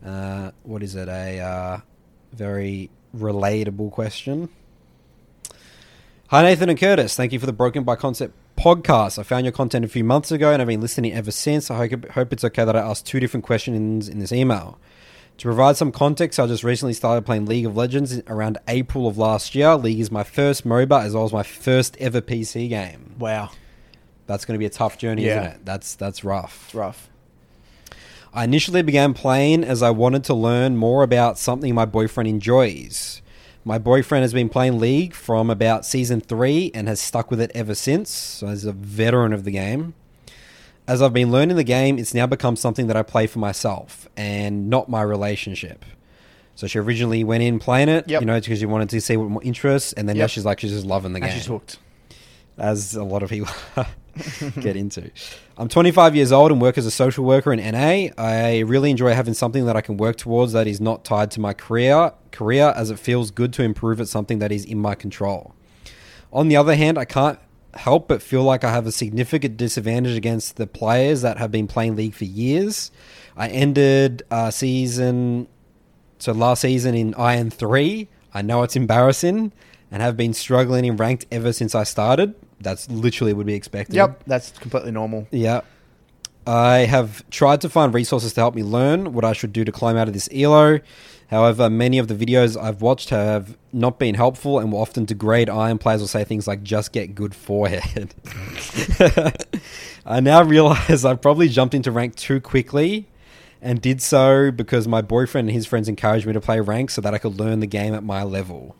uh, 0.05 0.51
what 0.63 0.83
is 0.83 0.95
it, 0.95 1.07
a 1.07 1.39
uh, 1.39 1.79
very 2.33 2.89
relatable 3.15 3.91
question. 3.91 4.49
Hi, 6.27 6.43
Nathan 6.43 6.69
and 6.69 6.79
Curtis. 6.79 7.15
Thank 7.15 7.33
you 7.33 7.39
for 7.39 7.45
the 7.45 7.53
Broken 7.53 7.83
by 7.83 7.95
Concept 7.95 8.33
podcast. 8.57 9.19
I 9.19 9.23
found 9.23 9.45
your 9.45 9.51
content 9.51 9.83
a 9.83 9.87
few 9.89 10.03
months 10.03 10.31
ago 10.31 10.51
and 10.53 10.61
I've 10.61 10.67
been 10.67 10.79
listening 10.81 11.13
ever 11.13 11.31
since. 11.31 11.69
I 11.69 11.75
hope, 11.87 12.07
hope 12.11 12.31
it's 12.31 12.43
okay 12.45 12.63
that 12.63 12.75
I 12.75 12.79
asked 12.79 13.05
two 13.05 13.19
different 13.19 13.45
questions 13.45 14.07
in 14.07 14.19
this 14.19 14.31
email. 14.31 14.79
To 15.39 15.43
provide 15.45 15.75
some 15.75 15.91
context, 15.91 16.39
I 16.39 16.45
just 16.47 16.63
recently 16.63 16.93
started 16.93 17.25
playing 17.25 17.47
League 17.47 17.65
of 17.65 17.75
Legends 17.75 18.21
around 18.27 18.59
April 18.67 19.07
of 19.07 19.17
last 19.17 19.55
year. 19.55 19.75
League 19.75 19.99
is 19.99 20.11
my 20.11 20.23
first 20.23 20.65
MOBA 20.65 21.03
as 21.03 21.13
well 21.15 21.23
as 21.25 21.33
my 21.33 21.43
first 21.43 21.97
ever 21.97 22.21
PC 22.21 22.69
game. 22.69 23.15
Wow, 23.17 23.49
That's 24.27 24.45
going 24.45 24.53
to 24.55 24.59
be 24.59 24.65
a 24.67 24.69
tough 24.69 24.97
journey, 24.97 25.25
Yeah. 25.25 25.41
isn't 25.41 25.51
it? 25.53 25.65
That's 25.65 25.95
that's 25.95 26.23
rough. 26.23 26.65
it's 26.65 26.75
rough. 26.75 27.09
I 28.33 28.45
initially 28.45 28.81
began 28.81 29.13
playing 29.13 29.63
as 29.63 29.83
I 29.83 29.89
wanted 29.89 30.23
to 30.25 30.33
learn 30.33 30.77
more 30.77 31.03
about 31.03 31.37
something 31.37 31.73
my 31.75 31.85
boyfriend 31.85 32.29
enjoys. 32.29 33.21
My 33.65 33.77
boyfriend 33.77 34.23
has 34.23 34.33
been 34.33 34.49
playing 34.49 34.79
League 34.79 35.13
from 35.13 35.49
about 35.49 35.85
season 35.85 36.21
3 36.21 36.71
and 36.73 36.87
has 36.87 36.99
stuck 36.99 37.29
with 37.29 37.39
it 37.41 37.51
ever 37.53 37.75
since, 37.75 38.09
so 38.09 38.47
he's 38.47 38.65
a 38.65 38.71
veteran 38.71 39.33
of 39.33 39.43
the 39.43 39.51
game. 39.51 39.93
As 40.87 41.01
I've 41.01 41.13
been 41.13 41.29
learning 41.31 41.57
the 41.57 41.63
game, 41.63 41.99
it's 41.99 42.13
now 42.13 42.25
become 42.25 42.55
something 42.55 42.87
that 42.87 42.97
I 42.97 43.03
play 43.03 43.27
for 43.27 43.39
myself 43.39 44.09
and 44.17 44.69
not 44.69 44.89
my 44.89 45.01
relationship. 45.01 45.85
So 46.55 46.67
she 46.67 46.79
originally 46.79 47.23
went 47.23 47.43
in 47.43 47.59
playing 47.59 47.89
it, 47.89 48.09
Yep. 48.09 48.21
you 48.21 48.25
know, 48.25 48.39
because 48.39 48.59
she 48.59 48.65
wanted 48.65 48.89
to 48.89 49.01
see 49.01 49.15
what 49.17 49.29
more 49.29 49.43
interests, 49.43 49.93
and 49.93 50.07
then 50.09 50.17
now 50.17 50.27
she's 50.27 50.45
like, 50.45 50.59
she's 50.59 50.71
just 50.71 50.85
loving 50.85 51.13
the 51.13 51.17
And 51.17 51.25
game 51.27 51.37
she's 51.37 51.45
hooked. 51.45 51.77
As 52.57 52.95
a 52.95 53.03
lot 53.03 53.23
of 53.23 53.29
people 53.29 53.53
get 54.59 54.75
into. 54.75 55.09
I'm 55.57 55.67
25 55.67 56.15
years 56.15 56.31
old 56.31 56.51
and 56.51 56.61
work 56.61 56.77
as 56.77 56.85
a 56.85 56.91
social 56.91 57.23
worker 57.23 57.53
in 57.53 57.59
NA. 57.59 58.13
I 58.17 58.59
really 58.59 58.91
enjoy 58.91 59.13
having 59.13 59.33
something 59.33 59.65
that 59.65 59.75
I 59.75 59.81
can 59.81 59.97
work 59.97 60.17
towards 60.17 60.53
that 60.53 60.67
is 60.67 60.81
not 60.81 61.03
tied 61.03 61.31
to 61.31 61.39
my 61.39 61.53
career, 61.53 62.13
career 62.31 62.73
as 62.75 62.89
it 62.89 62.99
feels 62.99 63.31
good 63.31 63.53
to 63.53 63.63
improve 63.63 64.01
at 64.01 64.07
something 64.07 64.39
that 64.39 64.51
is 64.51 64.65
in 64.65 64.79
my 64.79 64.95
control. 64.95 65.55
On 66.33 66.47
the 66.47 66.55
other 66.55 66.75
hand, 66.75 66.97
I 66.97 67.05
can't 67.05 67.39
help 67.73 68.07
but 68.07 68.21
feel 68.21 68.43
like 68.43 68.63
I 68.63 68.71
have 68.71 68.85
a 68.85 68.91
significant 68.91 69.57
disadvantage 69.57 70.15
against 70.17 70.57
the 70.57 70.67
players 70.67 71.21
that 71.21 71.37
have 71.37 71.51
been 71.51 71.67
playing 71.67 71.95
League 71.95 72.13
for 72.13 72.25
years. 72.25 72.91
I 73.35 73.47
ended 73.47 74.23
uh, 74.29 74.51
season, 74.51 75.47
so 76.19 76.31
last 76.31 76.61
season 76.61 76.95
in 76.95 77.13
IN 77.13 77.49
three. 77.49 78.09
I 78.33 78.41
know 78.41 78.63
it's 78.63 78.75
embarrassing, 78.75 79.51
and 79.91 80.01
have 80.01 80.15
been 80.15 80.33
struggling 80.33 80.85
in 80.85 80.95
ranked 80.95 81.25
ever 81.31 81.53
since 81.53 81.75
I 81.75 81.83
started. 81.83 82.33
That's 82.59 82.89
literally 82.89 83.33
would 83.33 83.45
be 83.45 83.53
expected. 83.53 83.95
Yep, 83.95 84.23
that's 84.25 84.51
completely 84.51 84.91
normal. 84.91 85.27
Yeah. 85.31 85.61
I 86.47 86.79
have 86.79 87.29
tried 87.29 87.61
to 87.61 87.69
find 87.69 87.93
resources 87.93 88.33
to 88.33 88.41
help 88.41 88.55
me 88.55 88.63
learn 88.63 89.13
what 89.13 89.23
I 89.23 89.33
should 89.33 89.53
do 89.53 89.63
to 89.63 89.71
climb 89.71 89.97
out 89.97 90.07
of 90.07 90.13
this 90.13 90.27
elo. 90.33 90.79
However, 91.29 91.69
many 91.69 91.97
of 91.97 92.07
the 92.07 92.15
videos 92.15 92.61
I've 92.61 92.81
watched 92.81 93.09
have 93.09 93.57
not 93.71 93.99
been 93.99 94.15
helpful 94.15 94.59
and 94.59 94.71
will 94.71 94.81
often 94.81 95.05
degrade 95.05 95.49
iron 95.49 95.77
players 95.77 96.01
or 96.01 96.07
say 96.07 96.23
things 96.23 96.47
like 96.47 96.63
just 96.63 96.91
get 96.91 97.15
good 97.15 97.35
forehead. 97.35 98.13
I 100.05 100.19
now 100.19 100.43
realize 100.43 101.05
I 101.05 101.15
probably 101.15 101.47
jumped 101.47 101.73
into 101.73 101.91
rank 101.91 102.15
too 102.15 102.41
quickly 102.41 103.07
and 103.61 103.81
did 103.81 104.01
so 104.01 104.51
because 104.51 104.87
my 104.87 105.01
boyfriend 105.01 105.47
and 105.47 105.55
his 105.55 105.67
friends 105.67 105.87
encouraged 105.87 106.25
me 106.25 106.33
to 106.33 106.41
play 106.41 106.59
rank 106.59 106.89
so 106.89 107.01
that 107.01 107.13
I 107.13 107.17
could 107.17 107.39
learn 107.39 107.59
the 107.59 107.67
game 107.67 107.93
at 107.93 108.03
my 108.03 108.23
level. 108.23 108.75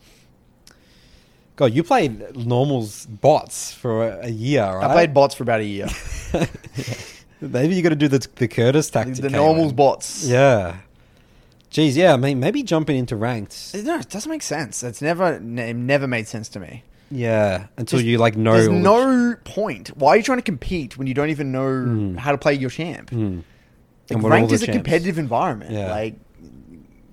God, 1.56 1.72
you 1.74 1.82
played 1.82 2.34
normals 2.36 3.06
bots 3.06 3.72
for 3.74 4.08
a, 4.08 4.26
a 4.26 4.30
year, 4.30 4.64
right? 4.64 4.90
I 4.90 4.92
played 4.94 5.12
bots 5.14 5.34
for 5.34 5.42
about 5.42 5.60
a 5.60 5.64
year. 5.64 5.88
Maybe 7.40 7.74
you 7.74 7.82
got 7.82 7.88
to 7.90 7.96
do 7.96 8.08
the 8.08 8.26
the 8.36 8.48
Curtis 8.48 8.88
tactic. 8.90 9.16
the 9.16 9.30
normals 9.30 9.72
bots. 9.72 10.24
Yeah. 10.24 10.76
Geez, 11.70 11.96
yeah. 11.96 12.12
I 12.12 12.16
mean, 12.16 12.38
maybe 12.38 12.62
jumping 12.62 12.96
into 12.98 13.16
ranked. 13.16 13.74
No, 13.74 13.98
it 13.98 14.08
doesn't 14.10 14.30
make 14.30 14.42
sense. 14.42 14.82
It's 14.82 15.00
never, 15.00 15.40
ne- 15.40 15.72
never 15.72 16.06
made 16.06 16.28
sense 16.28 16.48
to 16.50 16.60
me. 16.60 16.84
Yeah, 17.10 17.66
until 17.78 17.98
There's- 17.98 18.08
you 18.10 18.18
like 18.18 18.36
know. 18.36 18.52
There's 18.52 18.68
no 18.68 19.34
point. 19.44 19.88
Why 19.96 20.10
are 20.10 20.16
you 20.18 20.22
trying 20.22 20.38
to 20.38 20.42
compete 20.42 20.96
when 20.98 21.06
you 21.06 21.14
don't 21.14 21.30
even 21.30 21.50
know 21.50 21.64
Mm. 21.66 22.18
how 22.18 22.32
to 22.32 22.38
play 22.38 22.54
your 22.54 22.70
champ? 22.70 23.10
Hmm. 23.10 23.36
Like, 23.36 23.44
And 24.10 24.22
what 24.22 24.28
are 24.28 24.32
all 24.34 24.38
ranked 24.40 24.48
the 24.50 24.54
is 24.56 24.62
a 24.62 24.66
champs? 24.66 24.76
competitive 24.76 25.18
environment. 25.18 25.70
Yeah. 25.72 25.90
Like, 25.90 26.14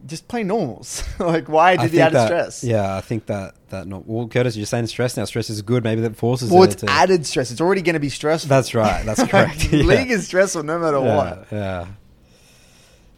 just 0.06 0.28
play 0.28 0.44
normals. 0.44 1.04
like, 1.20 1.48
why 1.50 1.76
did 1.76 1.96
added 1.96 2.16
that, 2.16 2.26
stress? 2.28 2.64
Yeah, 2.64 2.96
I 2.96 3.02
think 3.02 3.26
that 3.28 3.56
that 3.70 3.88
not. 3.88 4.08
Well, 4.08 4.28
Curtis, 4.28 4.56
you're 4.56 4.66
saying 4.66 4.88
stress 4.88 5.18
now. 5.18 5.26
Stress 5.26 5.50
is 5.50 5.62
good. 5.62 5.84
Maybe 5.84 6.02
that 6.02 6.16
forces. 6.16 6.52
Well, 6.52 6.64
it 6.64 6.74
it's 6.74 6.82
to, 6.84 6.90
added 6.90 7.26
stress. 7.26 7.52
It's 7.52 7.62
already 7.62 7.82
going 7.82 7.94
to 7.94 8.00
be 8.00 8.10
stressful. 8.10 8.50
That's 8.50 8.74
right. 8.74 9.06
That's 9.06 9.24
correct. 9.30 9.72
Yeah. 9.72 9.84
League 9.84 10.12
is 10.12 10.28
stressful 10.28 10.64
no 10.64 10.80
matter 10.80 11.00
yeah, 11.00 11.16
what. 11.16 11.48
Yeah. 11.52 11.88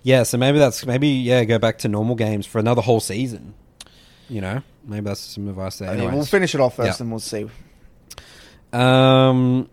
Yeah. 0.04 0.24
So 0.24 0.38
maybe 0.38 0.60
that's 0.60 0.86
maybe 0.86 1.08
yeah. 1.10 1.44
Go 1.44 1.60
back 1.60 1.80
to 1.80 1.88
normal 1.88 2.16
games 2.16 2.46
for 2.46 2.60
another 2.60 2.82
whole 2.82 3.00
season. 3.00 3.54
You 4.30 4.42
know, 4.42 4.62
maybe 4.86 5.06
that's 5.06 5.20
some 5.20 5.48
advice 5.50 5.78
there. 5.80 5.90
Okay, 5.92 6.08
we'll 6.08 6.26
finish 6.26 6.56
it 6.56 6.62
off 6.62 6.78
first, 6.78 7.00
Yeah. 7.00 7.04
and 7.04 7.12
we'll 7.12 7.20
see. 7.20 7.50
Um, 8.72 9.70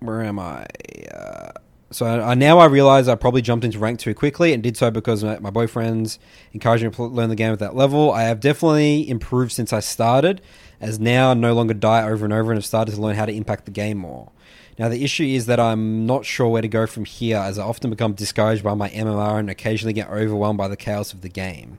where 0.00 0.22
am 0.22 0.38
I? 0.38 0.66
Uh, 1.12 1.52
so 1.94 2.06
I, 2.06 2.34
now 2.34 2.58
I 2.58 2.66
realize 2.66 3.06
I 3.06 3.14
probably 3.14 3.40
jumped 3.40 3.64
into 3.64 3.78
rank 3.78 4.00
too 4.00 4.14
quickly 4.14 4.52
and 4.52 4.60
did 4.62 4.76
so 4.76 4.90
because 4.90 5.22
my, 5.22 5.38
my 5.38 5.50
boyfriends 5.50 6.18
encouraged 6.52 6.82
me 6.82 6.90
to 6.90 7.04
learn 7.04 7.28
the 7.28 7.36
game 7.36 7.52
at 7.52 7.60
that 7.60 7.76
level. 7.76 8.10
I 8.10 8.24
have 8.24 8.40
definitely 8.40 9.08
improved 9.08 9.52
since 9.52 9.72
I 9.72 9.78
started, 9.78 10.42
as 10.80 10.98
now 10.98 11.30
I 11.30 11.34
no 11.34 11.54
longer 11.54 11.72
die 11.72 12.02
over 12.02 12.24
and 12.24 12.34
over 12.34 12.50
and 12.50 12.58
have 12.58 12.66
started 12.66 12.96
to 12.96 13.00
learn 13.00 13.14
how 13.14 13.26
to 13.26 13.32
impact 13.32 13.66
the 13.66 13.70
game 13.70 13.98
more. 13.98 14.32
Now 14.76 14.88
the 14.88 15.04
issue 15.04 15.22
is 15.22 15.46
that 15.46 15.60
I'm 15.60 16.04
not 16.04 16.24
sure 16.24 16.48
where 16.48 16.62
to 16.62 16.68
go 16.68 16.86
from 16.88 17.04
here, 17.04 17.36
as 17.38 17.60
I 17.60 17.64
often 17.64 17.90
become 17.90 18.14
discouraged 18.14 18.64
by 18.64 18.74
my 18.74 18.90
MMR 18.90 19.38
and 19.38 19.48
occasionally 19.48 19.92
get 19.92 20.08
overwhelmed 20.08 20.58
by 20.58 20.66
the 20.66 20.76
chaos 20.76 21.12
of 21.12 21.20
the 21.20 21.28
game. 21.28 21.78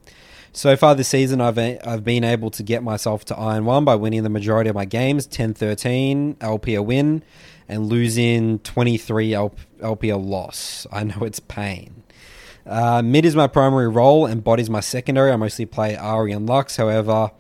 So 0.54 0.78
far 0.78 0.96
this 0.96 1.10
season, 1.10 1.42
I've 1.42 1.60
I've 1.60 2.06
been 2.06 2.24
able 2.24 2.50
to 2.52 2.64
get 2.64 2.82
myself 2.82 3.26
to 3.26 3.38
Iron 3.38 3.66
One 3.66 3.84
by 3.84 3.96
winning 3.96 4.24
the 4.24 4.30
majority 4.30 4.70
of 4.70 4.76
my 4.78 4.86
games, 4.86 5.28
10-13 5.28 6.38
LP 6.40 6.76
a 6.76 6.82
win, 6.82 7.24
and 7.68 7.88
losing 7.88 8.60
23 8.60 9.34
LP 9.34 10.10
a 10.10 10.18
loss. 10.18 10.86
I 10.92 11.04
know 11.04 11.22
it's 11.22 11.40
pain. 11.40 12.04
Uh, 12.66 13.02
mid 13.04 13.26
is 13.26 13.36
my 13.36 13.48
primary 13.48 13.88
role, 13.88 14.26
and 14.26 14.44
bot 14.44 14.60
is 14.60 14.70
my 14.70 14.80
secondary. 14.80 15.32
I 15.32 15.36
mostly 15.36 15.66
play 15.66 15.96
Ahri 15.96 16.36
and 16.36 16.48
Lux. 16.48 16.78
However, 16.78 17.32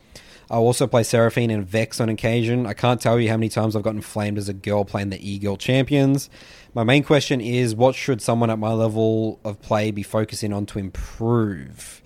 I 0.49 0.57
also 0.57 0.85
play 0.85 1.03
Seraphine 1.03 1.49
and 1.49 1.65
Vex 1.65 1.99
on 1.99 2.09
occasion. 2.09 2.67
I 2.67 2.73
can't 2.73 3.01
tell 3.01 3.19
you 3.19 3.29
how 3.29 3.37
many 3.37 3.49
times 3.49 3.75
I've 3.75 3.81
gotten 3.81 4.01
flamed 4.01 4.37
as 4.37 4.47
a 4.47 4.53
girl 4.53 4.85
playing 4.85 5.09
the 5.09 5.29
e-girl 5.31 5.57
champions. 5.57 6.29
My 6.75 6.83
main 6.83 7.03
question 7.03 7.41
is, 7.41 7.73
what 7.73 7.95
should 7.95 8.21
someone 8.21 8.51
at 8.51 8.59
my 8.59 8.71
level 8.71 9.39
of 9.43 9.61
play 9.61 9.89
be 9.89 10.03
focusing 10.03 10.53
on 10.53 10.67
to 10.67 10.79
improve? 10.79 12.03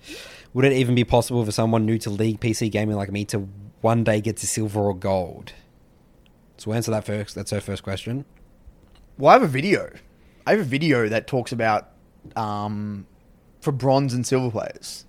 Would 0.54 0.66
it 0.66 0.74
even 0.74 0.96
be 0.96 1.04
possible 1.04 1.44
for 1.44 1.52
someone 1.52 1.86
new 1.86 1.98
to 2.00 2.10
League 2.10 2.40
PC 2.40 2.72
gaming 2.72 2.96
like 2.96 3.12
me 3.12 3.26
to 3.26 3.50
one 3.82 4.04
day 4.04 4.22
get 4.22 4.38
to 4.38 4.48
silver 4.48 4.80
or 4.80 4.96
gold? 4.96 5.52
So 6.60 6.70
we'll 6.70 6.76
answer 6.76 6.92
that 6.92 7.06
first. 7.06 7.36
That's 7.36 7.52
her 7.52 7.62
first 7.62 7.84
question. 7.84 8.26
Well, 9.18 9.30
I 9.30 9.34
have 9.34 9.44
a 9.44 9.48
video. 9.48 9.90
I 10.46 10.52
have 10.52 10.60
a 10.60 10.64
video 10.64 11.08
that 11.10 11.26
talks 11.28 11.52
about 11.52 11.90
um, 12.36 13.06
for 13.62 13.72
bronze 13.72 14.14
and 14.14 14.26
silver 14.28 14.52
players. 14.52 15.06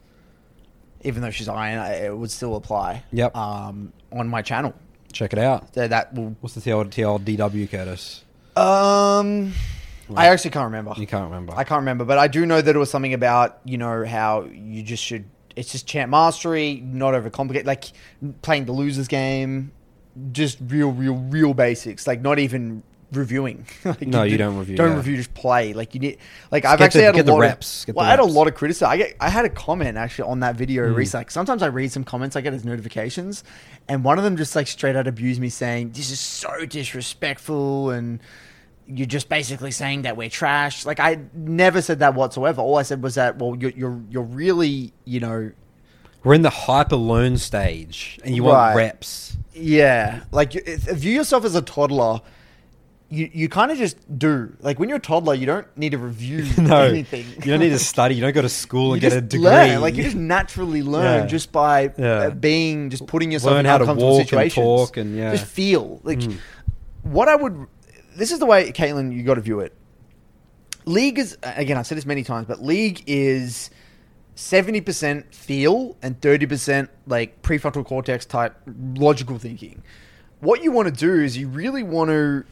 Even 1.02 1.22
though 1.22 1.30
she's 1.30 1.48
iron, 1.48 1.78
it 1.92 2.16
would 2.16 2.30
still 2.30 2.56
apply. 2.56 3.04
Yep. 3.12 3.34
Um, 3.36 3.92
on 4.12 4.28
my 4.28 4.42
channel, 4.42 4.74
Check 5.12 5.32
it 5.32 5.38
out. 5.38 5.74
so 5.74 5.88
that 5.88 6.14
will. 6.14 6.36
What's 6.40 6.54
the 6.54 6.60
TL, 6.60 6.90
TLDW, 6.90 7.70
Curtis? 7.70 8.24
Um, 8.54 9.52
I 10.14 10.26
actually 10.28 10.50
can't 10.50 10.66
remember. 10.66 10.94
You 10.96 11.06
can't 11.06 11.24
remember. 11.24 11.54
I 11.56 11.64
can't 11.64 11.80
remember, 11.80 12.04
but 12.04 12.18
I 12.18 12.28
do 12.28 12.44
know 12.46 12.60
that 12.60 12.76
it 12.76 12.78
was 12.78 12.90
something 12.90 13.14
about 13.14 13.60
you 13.64 13.78
know 13.78 14.04
how 14.04 14.44
you 14.44 14.82
just 14.82 15.02
should. 15.02 15.24
It's 15.56 15.72
just 15.72 15.86
champ 15.86 16.10
mastery, 16.10 16.80
not 16.84 17.14
overcomplicate. 17.14 17.64
Like 17.64 17.84
playing 18.42 18.66
the 18.66 18.72
losers 18.72 19.08
game, 19.08 19.72
just 20.32 20.58
real, 20.66 20.90
real, 20.90 21.14
real 21.16 21.54
basics. 21.54 22.06
Like 22.06 22.20
not 22.20 22.38
even 22.38 22.82
reviewing. 23.12 23.66
like 23.84 24.02
No, 24.02 24.22
you 24.22 24.32
do- 24.32 24.36
don't 24.38 24.56
review, 24.56 24.76
Don't 24.76 24.90
yeah. 24.90 24.96
review. 24.96 25.16
Just 25.16 25.34
play. 25.34 25.72
Like 25.72 25.94
you 25.94 26.00
need. 26.00 26.18
Like 26.50 26.64
I've 26.64 26.80
actually 26.80 27.00
the- 27.06 27.12
had 27.16 27.28
a 27.28 27.32
lot 27.32 27.40
reps, 27.40 27.88
Of, 27.88 27.96
well, 27.96 28.06
I 28.06 28.10
had 28.10 28.20
a 28.20 28.24
lot 28.24 28.46
of 28.46 28.54
criticism. 28.54 28.88
I 28.88 28.96
get. 28.98 29.16
I 29.20 29.28
had 29.30 29.44
a 29.44 29.48
comment 29.48 29.96
actually 29.96 30.28
on 30.30 30.40
that 30.40 30.56
video 30.56 30.88
Hmm. 30.88 30.94
recently. 30.94 31.20
Like, 31.22 31.30
sometimes 31.30 31.62
I 31.62 31.66
read 31.66 31.90
some 31.92 32.04
comments 32.04 32.36
I 32.36 32.40
get 32.40 32.54
as 32.54 32.64
notifications, 32.64 33.42
and 33.88 34.04
one 34.04 34.18
of 34.18 34.24
them 34.24 34.36
just 34.36 34.54
like 34.54 34.68
straight 34.68 34.96
out 34.96 35.06
abused 35.06 35.40
me, 35.40 35.48
saying 35.48 35.90
this 35.90 36.10
is 36.10 36.20
so 36.20 36.64
disrespectful 36.66 37.90
and 37.90 38.20
you're 38.92 39.06
just 39.06 39.28
basically 39.28 39.70
saying 39.70 40.02
that 40.02 40.16
we're 40.16 40.28
trash. 40.28 40.84
Like 40.84 40.98
I 41.00 41.18
never 41.34 41.80
said 41.80 42.00
that 42.00 42.14
whatsoever. 42.14 42.60
All 42.60 42.76
I 42.76 42.82
said 42.82 43.02
was 43.02 43.14
that 43.14 43.38
well, 43.38 43.54
you're 43.56 43.70
you're, 43.70 44.00
you're 44.10 44.22
really 44.24 44.92
you 45.04 45.20
know 45.20 45.52
We're 46.22 46.34
in 46.34 46.42
the 46.42 46.50
hyper 46.50 46.96
learn 46.96 47.38
stage, 47.38 48.18
and 48.24 48.34
you 48.36 48.44
want 48.44 48.56
Right. 48.56 48.74
reps. 48.76 49.36
yeah 49.54 50.20
like 50.32 50.54
you- 50.54 50.62
if- 50.64 50.82
view 50.82 51.12
yourself 51.12 51.44
as 51.44 51.54
a 51.54 51.62
toddler. 51.62 52.20
You, 53.12 53.28
you 53.32 53.48
kind 53.48 53.72
of 53.72 53.76
just 53.78 53.96
do 54.20 54.54
like 54.60 54.78
when 54.78 54.88
you're 54.88 54.98
a 54.98 55.00
toddler 55.00 55.34
you 55.34 55.44
don't 55.44 55.66
need 55.76 55.90
to 55.90 55.98
review 55.98 56.44
no, 56.62 56.82
anything 56.82 57.26
you 57.44 57.50
don't 57.50 57.58
need 57.58 57.70
to 57.70 57.78
study. 57.80 58.14
You 58.14 58.20
don't 58.20 58.32
go 58.36 58.42
to 58.42 58.48
school 58.48 58.92
and 58.92 59.00
get 59.02 59.12
a 59.12 59.20
degree. 59.20 59.44
learn 59.46 59.80
like 59.80 59.96
you 59.96 60.04
just 60.04 60.14
naturally 60.14 60.80
learn 60.84 61.22
Yeah. 61.22 61.26
just 61.26 61.50
by 61.50 61.90
Yeah. 61.98 62.06
uh, 62.06 62.30
being 62.30 62.88
just 62.88 63.08
putting 63.08 63.32
yourself 63.32 63.50
Learn 63.54 63.66
in 63.66 63.66
how 63.66 63.78
to 63.78 63.82
uncomfortable 63.82 64.12
walk 64.12 64.20
and 64.20 64.28
situations 64.28 64.54
talk 64.54 64.96
and, 64.96 65.16
yeah. 65.16 65.30
Mm. 65.30 65.32
just 65.32 65.46
feel 65.46 66.00
like 66.04 66.22
what 67.02 67.28
I 67.28 67.34
would 67.34 67.66
this 68.16 68.30
is 68.30 68.38
the 68.38 68.46
way 68.46 68.70
Caitlin 68.70 69.12
you 69.12 69.24
got 69.24 69.34
to 69.34 69.40
view 69.40 69.58
it 69.58 69.74
league 70.84 71.18
is 71.18 71.36
again 71.42 71.76
I've 71.76 71.88
said 71.88 71.98
this 71.98 72.06
many 72.06 72.22
times 72.22 72.46
but 72.46 72.62
league 72.62 73.02
is 73.08 73.70
70% 74.40 75.34
feel 75.34 75.96
and 76.00 76.18
30% 76.18 76.88
like 77.06 77.42
prefrontal 77.42 77.84
cortex 77.84 78.24
type 78.24 78.56
logical 78.94 79.38
thinking. 79.38 79.82
What 80.40 80.64
you 80.64 80.72
want 80.72 80.88
to 80.88 80.94
do 80.94 81.22
is 81.22 81.36
you 81.36 81.46
really 81.46 81.82
want 81.82 82.08
to 82.08 82.44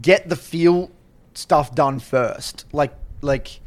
get 0.00 0.30
the 0.30 0.34
feel 0.34 0.90
stuff 1.34 1.74
done 1.74 1.98
first. 1.98 2.64
Like 2.72 2.94
like 3.20 3.60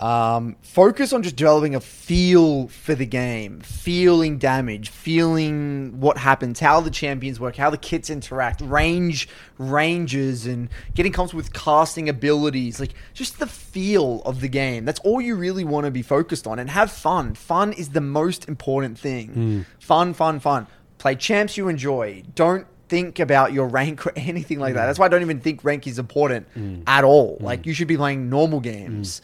um, 0.00 0.56
focus 0.62 1.12
on 1.12 1.22
just 1.22 1.36
developing 1.36 1.74
a 1.74 1.80
feel 1.80 2.68
for 2.68 2.94
the 2.94 3.06
game, 3.06 3.60
feeling 3.60 4.38
damage, 4.38 4.90
feeling 4.90 6.00
what 6.00 6.18
happens, 6.18 6.60
how 6.60 6.80
the 6.80 6.90
champions 6.90 7.40
work, 7.40 7.56
how 7.56 7.70
the 7.70 7.78
kits 7.78 8.08
interact, 8.08 8.60
range 8.60 9.28
ranges, 9.58 10.46
and 10.46 10.68
getting 10.94 11.12
comfortable 11.12 11.38
with 11.38 11.52
casting 11.52 12.08
abilities. 12.08 12.78
Like 12.78 12.94
just 13.12 13.38
the 13.38 13.46
feel 13.46 14.22
of 14.22 14.40
the 14.40 14.48
game. 14.48 14.84
That's 14.84 15.00
all 15.00 15.20
you 15.20 15.34
really 15.34 15.64
want 15.64 15.84
to 15.84 15.90
be 15.90 16.02
focused 16.02 16.46
on, 16.46 16.58
and 16.58 16.70
have 16.70 16.92
fun. 16.92 17.34
Fun 17.34 17.72
is 17.72 17.90
the 17.90 18.00
most 18.00 18.48
important 18.48 18.98
thing. 18.98 19.28
Hmm. 19.28 19.60
Fun, 19.80 20.14
fun, 20.14 20.38
fun. 20.38 20.66
Play 20.98 21.16
champs 21.16 21.56
you 21.56 21.68
enjoy. 21.68 22.22
Don't 22.34 22.66
think 22.88 23.18
about 23.18 23.52
your 23.52 23.68
rank 23.68 24.06
or 24.06 24.12
anything 24.16 24.60
like 24.60 24.74
that. 24.74 24.82
Hmm. 24.82 24.86
That's 24.86 24.98
why 24.98 25.06
I 25.06 25.08
don't 25.08 25.22
even 25.22 25.40
think 25.40 25.64
rank 25.64 25.86
is 25.86 25.98
important 25.98 26.46
hmm. 26.54 26.82
at 26.86 27.02
all. 27.02 27.38
Like 27.40 27.66
you 27.66 27.74
should 27.74 27.88
be 27.88 27.96
playing 27.96 28.30
normal 28.30 28.60
games. 28.60 29.22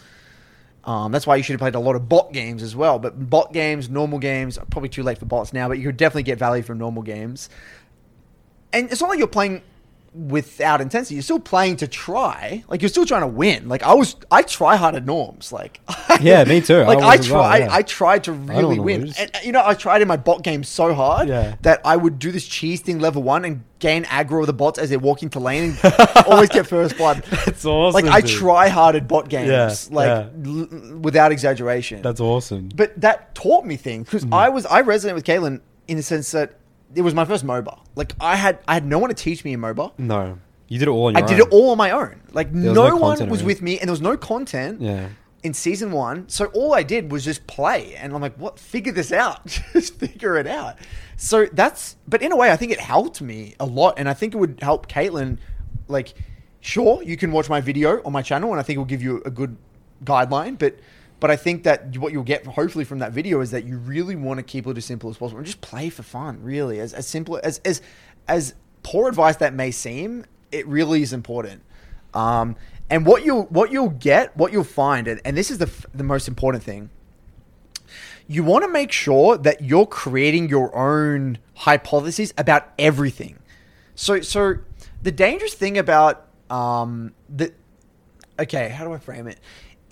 Um, 0.86 1.12
that's 1.12 1.26
why 1.26 1.36
you 1.36 1.42
should 1.42 1.54
have 1.54 1.60
played 1.60 1.74
a 1.74 1.80
lot 1.80 1.96
of 1.96 2.08
bot 2.08 2.32
games 2.32 2.62
as 2.62 2.76
well. 2.76 2.98
But 2.98 3.30
bot 3.30 3.52
games, 3.52 3.88
normal 3.88 4.18
games, 4.18 4.58
probably 4.70 4.88
too 4.88 5.02
late 5.02 5.18
for 5.18 5.26
bots 5.26 5.52
now. 5.52 5.68
But 5.68 5.78
you 5.78 5.86
could 5.86 5.96
definitely 5.96 6.24
get 6.24 6.38
value 6.38 6.62
from 6.62 6.78
normal 6.78 7.02
games. 7.02 7.48
And 8.72 8.90
it's 8.90 9.00
not 9.00 9.08
like 9.08 9.18
you're 9.18 9.28
playing 9.28 9.62
without 10.14 10.80
intensity. 10.80 11.16
You're 11.16 11.22
still 11.22 11.40
playing 11.40 11.76
to 11.78 11.88
try. 11.88 12.62
Like 12.68 12.80
you're 12.82 12.88
still 12.88 13.04
trying 13.04 13.22
to 13.22 13.26
win. 13.26 13.68
Like 13.68 13.82
I 13.82 13.94
was, 13.94 14.14
I 14.30 14.42
try 14.42 14.76
hard 14.76 14.94
at 14.94 15.04
norms. 15.04 15.52
Like 15.52 15.80
Yeah, 16.20 16.44
me 16.44 16.60
too. 16.60 16.82
Like 16.84 16.98
I, 16.98 17.16
as 17.16 17.28
well, 17.30 17.42
try, 17.42 17.58
yeah. 17.58 17.68
I 17.70 17.82
tried 17.82 18.24
to 18.24 18.32
really 18.32 18.78
win. 18.78 19.12
And, 19.18 19.30
you 19.42 19.50
know, 19.52 19.62
I 19.64 19.74
tried 19.74 20.02
in 20.02 20.08
my 20.08 20.16
bot 20.16 20.42
game 20.44 20.62
so 20.62 20.94
hard 20.94 21.28
Yeah. 21.28 21.56
that 21.62 21.80
I 21.84 21.96
would 21.96 22.18
do 22.20 22.30
this 22.30 22.46
cheese 22.46 22.80
thing 22.80 23.00
level 23.00 23.22
one 23.22 23.44
and 23.44 23.64
gain 23.80 24.04
aggro 24.04 24.40
of 24.40 24.46
the 24.46 24.52
bots 24.52 24.78
as 24.78 24.88
they're 24.88 24.98
walking 24.98 25.28
to 25.30 25.40
lane 25.40 25.76
and 25.82 25.94
always 26.26 26.48
get 26.48 26.66
first 26.66 26.96
blood. 26.96 27.22
That's 27.44 27.64
awesome, 27.64 28.04
Like 28.04 28.12
I 28.12 28.20
dude. 28.20 28.30
try 28.30 28.68
hard 28.68 28.94
at 28.96 29.08
bot 29.08 29.28
games, 29.28 29.48
Yeah, 29.50 29.94
like 29.94 30.08
l- 30.46 30.98
without 31.00 31.32
exaggeration. 31.32 32.02
That's 32.02 32.20
awesome. 32.20 32.68
but 32.74 32.98
that 33.00 33.34
taught 33.34 33.66
me 33.66 33.76
things 33.76 34.06
because 34.06 34.24
Mm. 34.24 34.32
I 34.34 34.48
was 34.48 34.64
I 34.66 34.82
resonate 34.82 35.14
with 35.14 35.24
Kaylin 35.24 35.60
in 35.88 35.96
the 35.98 36.02
sense 36.02 36.30
that 36.30 36.54
it 36.94 37.02
was 37.02 37.14
my 37.14 37.24
first 37.24 37.44
MOBA. 37.44 37.78
Like 37.94 38.12
I 38.20 38.36
had 38.36 38.58
I 38.68 38.74
had 38.74 38.86
no 38.86 38.98
one 38.98 39.08
to 39.10 39.14
teach 39.14 39.44
me 39.44 39.52
in 39.52 39.60
MOBA. 39.60 39.92
no, 39.98 40.38
you 40.68 40.78
did 40.78 40.88
it 40.88 40.90
all 40.90 41.06
on 41.08 41.16
I 41.16 41.20
your 41.20 41.28
did 41.28 41.40
own. 41.40 41.46
it 41.48 41.52
all 41.52 41.70
on 41.70 41.78
my 41.78 41.90
own. 41.90 42.20
Like 42.32 42.48
was 42.52 42.56
no, 42.62 42.72
no 42.72 42.96
one 42.96 43.16
content 43.16 43.30
was 43.30 43.42
with 43.42 43.62
me, 43.62 43.78
and 43.78 43.88
there 43.88 43.92
was 43.92 44.00
no 44.00 44.16
content. 44.16 44.80
Yeah. 44.80 45.08
In 45.42 45.52
season 45.52 45.92
one, 45.92 46.26
so 46.30 46.46
all 46.46 46.72
I 46.72 46.82
did 46.82 47.12
was 47.12 47.22
just 47.22 47.46
play, 47.46 47.94
and 47.96 48.14
I'm 48.14 48.22
like, 48.22 48.34
"What? 48.36 48.58
Figure 48.58 48.92
this 48.92 49.12
out. 49.12 49.44
just 49.74 49.96
figure 49.98 50.38
it 50.38 50.46
out." 50.46 50.76
So 51.18 51.44
that's, 51.52 51.96
but 52.08 52.22
in 52.22 52.32
a 52.32 52.36
way, 52.36 52.50
I 52.50 52.56
think 52.56 52.72
it 52.72 52.80
helped 52.80 53.20
me 53.20 53.54
a 53.60 53.66
lot, 53.66 53.98
and 53.98 54.08
I 54.08 54.14
think 54.14 54.34
it 54.34 54.38
would 54.38 54.60
help 54.62 54.88
Caitlin. 54.88 55.36
Like, 55.86 56.14
sure, 56.60 57.02
you 57.02 57.18
can 57.18 57.30
watch 57.30 57.50
my 57.50 57.60
video 57.60 58.02
on 58.04 58.12
my 58.12 58.22
channel, 58.22 58.52
and 58.52 58.58
I 58.58 58.62
think 58.62 58.76
it 58.76 58.78
will 58.78 58.86
give 58.86 59.02
you 59.02 59.20
a 59.26 59.30
good 59.30 59.58
guideline. 60.02 60.58
But, 60.58 60.78
but 61.24 61.30
I 61.30 61.36
think 61.36 61.62
that 61.62 61.96
what 61.96 62.12
you'll 62.12 62.22
get 62.22 62.44
hopefully 62.44 62.84
from 62.84 62.98
that 62.98 63.12
video 63.12 63.40
is 63.40 63.50
that 63.52 63.64
you 63.64 63.78
really 63.78 64.14
want 64.14 64.36
to 64.40 64.42
keep 64.42 64.66
it 64.66 64.76
as 64.76 64.84
simple 64.84 65.08
as 65.08 65.16
possible 65.16 65.38
and 65.38 65.46
just 65.46 65.62
play 65.62 65.88
for 65.88 66.02
fun. 66.02 66.42
Really, 66.42 66.78
as 66.80 66.92
as 66.92 67.06
simple 67.06 67.40
as 67.42 67.62
as 67.64 67.80
as 68.28 68.52
poor 68.82 69.08
advice 69.08 69.36
that 69.36 69.54
may 69.54 69.70
seem, 69.70 70.26
it 70.52 70.66
really 70.66 71.00
is 71.00 71.14
important. 71.14 71.62
Um, 72.12 72.56
and 72.90 73.06
what 73.06 73.24
you'll 73.24 73.44
what 73.44 73.72
you'll 73.72 73.88
get, 73.88 74.36
what 74.36 74.52
you'll 74.52 74.64
find, 74.64 75.08
and, 75.08 75.18
and 75.24 75.34
this 75.34 75.50
is 75.50 75.56
the 75.56 75.70
the 75.94 76.04
most 76.04 76.28
important 76.28 76.62
thing. 76.62 76.90
you 78.26 78.42
want 78.42 78.64
to 78.64 78.70
make 78.70 78.92
sure 78.92 79.36
that 79.36 79.62
you're 79.62 79.86
creating 79.86 80.48
your 80.48 80.74
own 80.74 81.38
hypotheses 81.54 82.32
about 82.38 82.72
everything. 82.78 83.38
So, 83.94 84.20
so 84.20 84.56
the 85.02 85.12
dangerous 85.12 85.54
thing 85.54 85.78
about 85.78 86.26
um, 86.50 87.14
the 87.28 87.52
okay, 88.38 88.68
how 88.68 88.84
do 88.84 88.92
I 88.92 88.98
frame 88.98 89.26
it? 89.26 89.38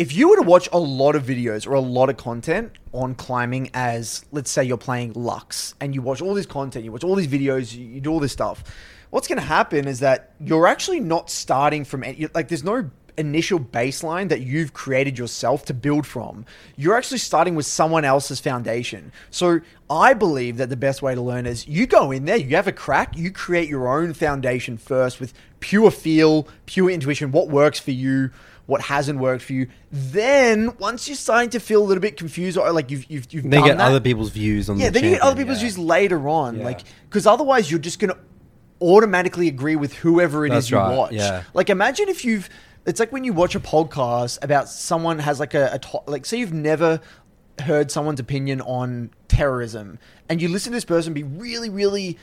If 0.02 0.16
you 0.16 0.30
were 0.30 0.34
to 0.34 0.42
watch 0.42 0.68
a 0.72 0.80
lot 0.80 1.14
of 1.14 1.22
videos 1.22 1.64
or 1.64 1.74
a 1.74 1.80
lot 1.80 2.10
of 2.10 2.16
content 2.16 2.72
on 2.90 3.14
climbing, 3.14 3.70
as 3.72 4.24
let's 4.32 4.50
say 4.50 4.64
you're 4.64 4.76
playing 4.76 5.12
Lux, 5.12 5.76
and 5.80 5.94
you 5.94 6.02
watch 6.02 6.20
all 6.20 6.34
this 6.34 6.44
content, 6.44 6.84
you 6.84 6.90
watch 6.90 7.04
all 7.04 7.14
these 7.14 7.28
videos, 7.28 7.72
you, 7.72 8.00
do 8.00 8.10
all 8.10 8.18
this 8.18 8.32
stuff, 8.32 8.64
what's 9.10 9.28
going 9.28 9.38
to 9.38 9.46
happen 9.46 9.86
is 9.86 10.00
that 10.00 10.32
you're 10.40 10.66
actually 10.66 10.98
not 10.98 11.30
starting 11.30 11.84
from 11.84 12.02
any, 12.02 12.26
like 12.34 12.48
there's 12.48 12.64
no 12.64 12.90
initial 13.16 13.60
baseline 13.60 14.28
that 14.30 14.40
you've 14.40 14.72
created 14.72 15.16
yourself 15.16 15.66
to 15.66 15.74
build 15.74 16.04
from. 16.04 16.46
You're 16.76 16.96
actually 16.96 17.18
starting 17.18 17.54
with 17.54 17.66
someone 17.66 18.04
else's 18.04 18.40
foundation. 18.40 19.12
So 19.30 19.60
I 19.88 20.14
believe 20.14 20.56
that 20.56 20.68
the 20.68 20.76
best 20.76 21.02
way 21.02 21.14
to 21.14 21.20
learn 21.20 21.46
is 21.46 21.68
you 21.68 21.86
go 21.86 22.10
in 22.10 22.24
there, 22.24 22.36
you 22.36 22.56
have 22.56 22.66
a 22.66 22.72
crack, 22.72 23.16
you 23.16 23.30
create 23.30 23.68
your 23.68 23.86
own 23.96 24.14
foundation 24.14 24.78
first 24.78 25.20
with 25.20 25.32
pure 25.60 25.92
feel, 25.92 26.48
pure 26.66 26.90
intuition, 26.90 27.30
what 27.30 27.50
works 27.50 27.78
for 27.78 27.92
you, 27.92 28.30
what 28.66 28.80
hasn't 28.82 29.18
worked 29.18 29.42
for 29.42 29.52
you. 29.52 29.68
Then 29.90 30.76
once 30.78 31.08
you're 31.08 31.16
starting 31.16 31.50
to 31.50 31.60
feel 31.60 31.82
a 31.82 31.86
little 31.86 32.00
bit 32.00 32.16
confused 32.16 32.56
or 32.56 32.70
like 32.72 32.90
you've 32.90 33.10
you've, 33.10 33.32
you've 33.32 33.44
They 33.44 33.56
done 33.58 33.66
get 33.66 33.78
that, 33.78 33.88
other 33.88 34.00
people's 34.00 34.30
views 34.30 34.70
on 34.70 34.78
yeah, 34.78 34.86
the 34.86 34.92
then 35.00 35.04
you 35.04 35.10
get 35.10 35.20
other 35.22 35.36
people's 35.36 35.58
yeah. 35.58 35.64
views 35.68 35.78
later 35.78 36.28
on, 36.28 36.58
Yeah. 36.58 36.64
like 36.64 36.80
because 37.08 37.26
otherwise 37.26 37.70
you're 37.70 37.80
just 37.80 37.98
gonna 37.98 38.16
automatically 38.80 39.48
agree 39.48 39.76
with 39.76 39.94
whoever 39.94 40.44
it 40.46 40.50
is 40.50 40.54
That's 40.56 40.70
you 40.70 40.76
right, 40.76 40.96
watch. 40.96 41.12
yeah. 41.12 41.42
Like 41.54 41.70
imagine 41.70 42.08
if 42.08 42.24
you've, 42.24 42.48
it's 42.86 42.98
like 42.98 43.12
when 43.12 43.24
you 43.24 43.32
watch 43.32 43.54
a 43.54 43.60
podcast 43.60 44.42
about 44.42 44.68
someone 44.68 45.18
has 45.20 45.38
like 45.38 45.54
a, 45.54 45.70
a 45.74 45.78
to- 45.78 46.02
like 46.06 46.26
say 46.26 46.38
you've 46.38 46.52
never 46.52 47.00
heard 47.60 47.90
someone's 47.90 48.18
opinion 48.20 48.60
on 48.62 49.10
terrorism, 49.28 49.98
and 50.28 50.40
you 50.42 50.48
listen 50.48 50.72
to 50.72 50.76
this 50.76 50.84
person 50.84 51.12
be 51.12 51.22
really, 51.22 51.68
really. 51.68 52.18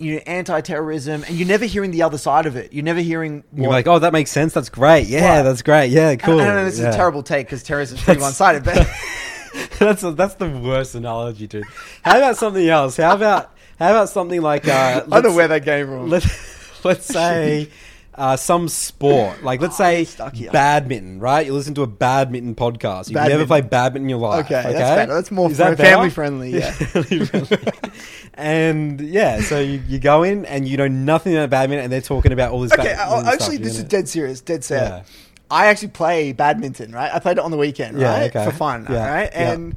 You 0.00 0.14
know, 0.14 0.22
anti-terrorism, 0.26 1.24
and 1.28 1.36
you're 1.36 1.46
never 1.46 1.66
hearing 1.66 1.90
the 1.90 2.02
other 2.02 2.16
side 2.18 2.46
of 2.46 2.56
it. 2.56 2.72
You're 2.72 2.84
never 2.84 3.00
hearing. 3.00 3.44
You're 3.54 3.68
like, 3.68 3.86
oh, 3.86 3.98
that 3.98 4.12
makes 4.14 4.30
sense. 4.30 4.54
That's 4.54 4.70
great. 4.70 5.06
Yeah, 5.06 5.36
Right. 5.36 5.42
that's 5.42 5.60
great. 5.62 5.90
Yeah, 5.90 6.16
cool. 6.16 6.40
I 6.40 6.44
know 6.46 6.64
this 6.64 6.78
yeah. 6.78 6.88
is 6.88 6.94
a 6.94 6.96
terrible 6.96 7.22
take 7.22 7.46
because 7.46 7.62
terrorism 7.62 7.98
is 7.98 8.04
pretty 8.04 8.20
one-sided, 8.22 8.64
but 8.64 8.76
that's 9.78 10.02
that's 10.02 10.34
the 10.34 10.48
worst 10.48 10.94
analogy, 10.94 11.46
dude. 11.46 11.64
How 12.02 12.16
about 12.16 12.36
something 12.38 12.66
else? 12.66 12.96
How 12.96 13.14
about 13.14 13.54
how 13.78 13.90
about 13.90 14.08
something 14.08 14.40
like 14.40 14.66
uh, 14.66 15.04
I 15.12 15.20
don't 15.20 15.30
know 15.30 15.36
where 15.36 15.48
that 15.48 15.64
came 15.64 15.86
from. 15.86 16.08
Let's 16.08 16.84
let's 16.84 17.06
say 17.06 17.68
uh, 18.20 18.36
some 18.36 18.68
sport, 18.68 19.42
like 19.42 19.60
let's 19.62 19.80
Oh, 19.80 20.04
say 20.04 20.06
badminton, 20.52 21.20
right? 21.20 21.46
You 21.46 21.54
listen 21.54 21.74
to 21.76 21.82
a 21.82 21.86
badminton 21.86 22.54
podcast. 22.54 23.08
You've 23.08 23.14
never 23.14 23.28
Badminton. 23.28 23.46
played 23.48 23.70
badminton 23.70 24.04
in 24.04 24.10
your 24.10 24.18
life. 24.18 24.44
Okay, 24.44 24.60
Okay, 24.60 24.72
that's 24.74 24.96
better. 24.96 25.14
That's 25.14 25.30
more 25.30 25.50
Is 25.50 25.56
that 25.56 25.76
fr- 25.76 25.82
family 25.82 26.04
better? 26.08 26.14
friendly, 26.14 26.50
yeah. 26.58 26.70
Friendly. 26.70 27.58
and 28.34 29.00
yeah, 29.00 29.40
so 29.40 29.58
you, 29.58 29.82
you 29.88 29.98
go 29.98 30.22
in 30.22 30.44
and 30.44 30.68
you 30.68 30.76
know 30.76 30.88
nothing 30.88 31.34
about 31.34 31.50
badminton, 31.50 31.84
and 31.84 31.92
they're 31.92 32.00
talking 32.00 32.32
about 32.32 32.52
all 32.52 32.60
this. 32.60 32.72
Okay, 32.72 32.82
badminton 32.94 33.26
uh, 33.26 33.32
actually, 33.32 33.56
you're 33.56 33.64
this 33.64 33.72
is 33.74 33.78
gonna- 33.78 33.88
dead 33.88 34.08
serious, 34.08 34.40
dead 34.40 34.64
set. 34.64 34.88
Yeah. 34.90 35.02
I 35.52 35.66
actually 35.66 35.88
play 35.88 36.32
badminton, 36.32 36.92
right? 36.92 37.12
I 37.12 37.18
played 37.18 37.38
it 37.38 37.42
on 37.42 37.50
the 37.50 37.56
weekend, 37.56 37.98
Yeah, 37.98 38.12
right, 38.20 38.36
okay. 38.36 38.44
for 38.44 38.56
fun, 38.56 38.86
Yeah, 38.88 39.12
right? 39.12 39.30
yeah. 39.32 39.70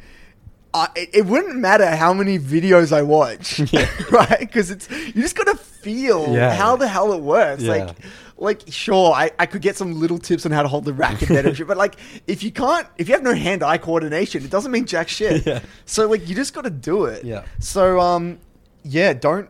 I, 0.75 0.89
it, 0.95 1.25
wouldn't 1.27 1.55
matter 1.57 1.85
how 1.95 2.13
many 2.13 2.39
videos 2.39 2.91
I 2.91 3.03
watch, 3.03 3.59
right? 4.11 4.39
Because 4.39 4.71
it's 4.71 4.89
you 4.89 5.21
just 5.21 5.35
gotta 5.35 5.55
feel 5.55 6.33
Yeah. 6.33 6.53
how 6.55 6.75
the 6.75 6.87
hell 6.87 7.13
it 7.13 7.21
works. 7.21 7.61
Yeah. 7.61 7.71
Like, 7.71 7.95
like 8.37 8.61
sure, 8.69 9.13
I, 9.13 9.29
I 9.37 9.45
could 9.45 9.61
get 9.61 9.77
some 9.77 9.99
little 9.99 10.17
tips 10.17 10.45
on 10.47 10.51
how 10.51 10.63
to 10.63 10.67
hold 10.67 10.85
the 10.85 10.93
racket 10.93 11.29
better, 11.29 11.65
but 11.65 11.77
like 11.77 11.95
if 12.27 12.41
you 12.43 12.51
can't, 12.51 12.87
if 12.97 13.07
you 13.07 13.13
have 13.13 13.23
no 13.23 13.33
hand-eye 13.35 13.77
coordination, 13.77 14.43
it 14.43 14.49
doesn't 14.49 14.71
mean 14.71 14.85
jack 14.85 15.07
shit. 15.09 15.45
Yeah. 15.45 15.59
So 15.85 16.07
like 16.09 16.27
you 16.27 16.33
just 16.35 16.53
gotta 16.53 16.71
do 16.71 17.05
it. 17.05 17.23
Yeah. 17.23 17.45
So 17.59 17.99
um, 17.99 18.39
yeah, 18.83 19.13
don't 19.13 19.49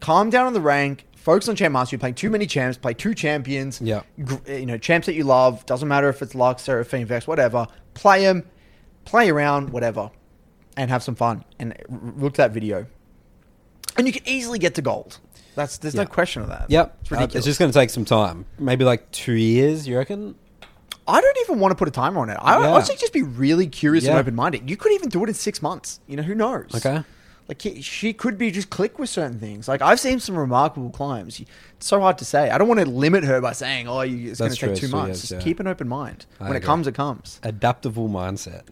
calm 0.00 0.28
down 0.30 0.46
on 0.46 0.52
the 0.52 0.60
rank. 0.60 1.04
Focus 1.16 1.48
on 1.48 1.56
champ 1.56 1.72
mastery. 1.72 1.96
You're 1.96 2.00
playing 2.00 2.14
too 2.14 2.30
many 2.30 2.46
champs. 2.46 2.76
Play 2.78 2.94
two 2.94 3.14
champions. 3.14 3.80
Yeah. 3.80 4.02
Gr- 4.22 4.50
you 4.52 4.66
know 4.66 4.76
champs 4.78 5.06
that 5.06 5.14
you 5.14 5.24
love. 5.24 5.64
Doesn't 5.66 5.88
matter 5.88 6.08
if 6.10 6.20
it's 6.20 6.34
Lux, 6.34 6.62
Seraphine, 6.62 7.06
Vex, 7.06 7.26
whatever. 7.26 7.66
Play 7.94 8.22
them, 8.24 8.44
play 9.04 9.30
around, 9.30 9.70
whatever, 9.70 10.10
and 10.78 10.90
have 10.90 11.02
some 11.02 11.14
fun. 11.14 11.44
And 11.58 11.74
look 12.16 12.32
at 12.32 12.36
that 12.36 12.50
video, 12.52 12.86
and 13.96 14.06
you 14.06 14.12
can 14.12 14.26
easily 14.26 14.58
get 14.58 14.74
to 14.76 14.82
gold. 14.82 15.18
That's 15.54 15.76
there's 15.78 15.94
Yeah. 15.94 16.02
no 16.04 16.08
question 16.08 16.40
of 16.42 16.48
that. 16.48 16.66
Yep, 16.70 16.96
it's 17.02 17.12
Uh, 17.12 17.28
it's 17.34 17.44
just 17.44 17.58
going 17.58 17.70
to 17.70 17.78
take 17.78 17.90
some 17.90 18.04
time. 18.04 18.46
Maybe 18.58 18.84
like 18.84 19.10
two 19.10 19.32
years. 19.32 19.86
You 19.88 19.98
reckon? 19.98 20.36
I 21.06 21.20
don't 21.20 21.38
even 21.44 21.58
want 21.58 21.72
to 21.72 21.74
put 21.74 21.88
a 21.88 21.90
timer 21.90 22.20
on 22.20 22.30
it. 22.30 22.36
I 22.40 22.60
Yeah. 22.60 22.68
honestly 22.70 22.94
just 22.96 23.12
be 23.12 23.22
really 23.22 23.66
curious 23.66 24.06
and 24.06 24.16
open 24.16 24.34
minded. 24.34 24.70
You 24.70 24.76
could 24.76 24.92
even 24.92 25.08
do 25.08 25.22
it 25.24 25.28
in 25.28 25.34
six 25.34 25.60
months. 25.60 26.00
You 26.06 26.16
know, 26.16 26.22
who 26.22 26.34
knows? 26.34 26.70
Okay. 26.74 27.02
Like 27.48 27.62
he- 27.62 27.80
she 27.80 28.12
could 28.12 28.36
be 28.36 28.50
just 28.50 28.68
click 28.68 28.98
with 28.98 29.08
certain 29.08 29.40
things. 29.40 29.66
Like 29.68 29.80
I've 29.80 29.98
seen 29.98 30.20
some 30.20 30.36
remarkable 30.36 30.90
climbs. 30.90 31.40
It's 31.40 31.86
so 31.86 31.98
hard 31.98 32.18
to 32.18 32.24
say. 32.26 32.50
I 32.50 32.58
don't 32.58 32.68
want 32.68 32.78
to 32.80 32.86
limit 32.86 33.24
her 33.24 33.40
by 33.40 33.52
saying, 33.52 33.88
"Oh, 33.88 34.02
you, 34.02 34.30
it's 34.30 34.38
going 34.38 34.52
to 34.52 34.56
take 34.56 34.76
true, 34.76 34.88
two 34.88 34.94
months." 34.94 35.20
Just 35.22 35.32
yeah. 35.32 35.38
keep 35.40 35.58
an 35.58 35.66
open 35.66 35.88
mind. 35.88 36.26
I 36.38 36.44
when 36.46 36.56
it 36.58 36.62
comes, 36.62 36.86
it 36.86 36.94
comes. 36.94 37.40
Adaptable 37.42 38.08
mindset. 38.10 38.64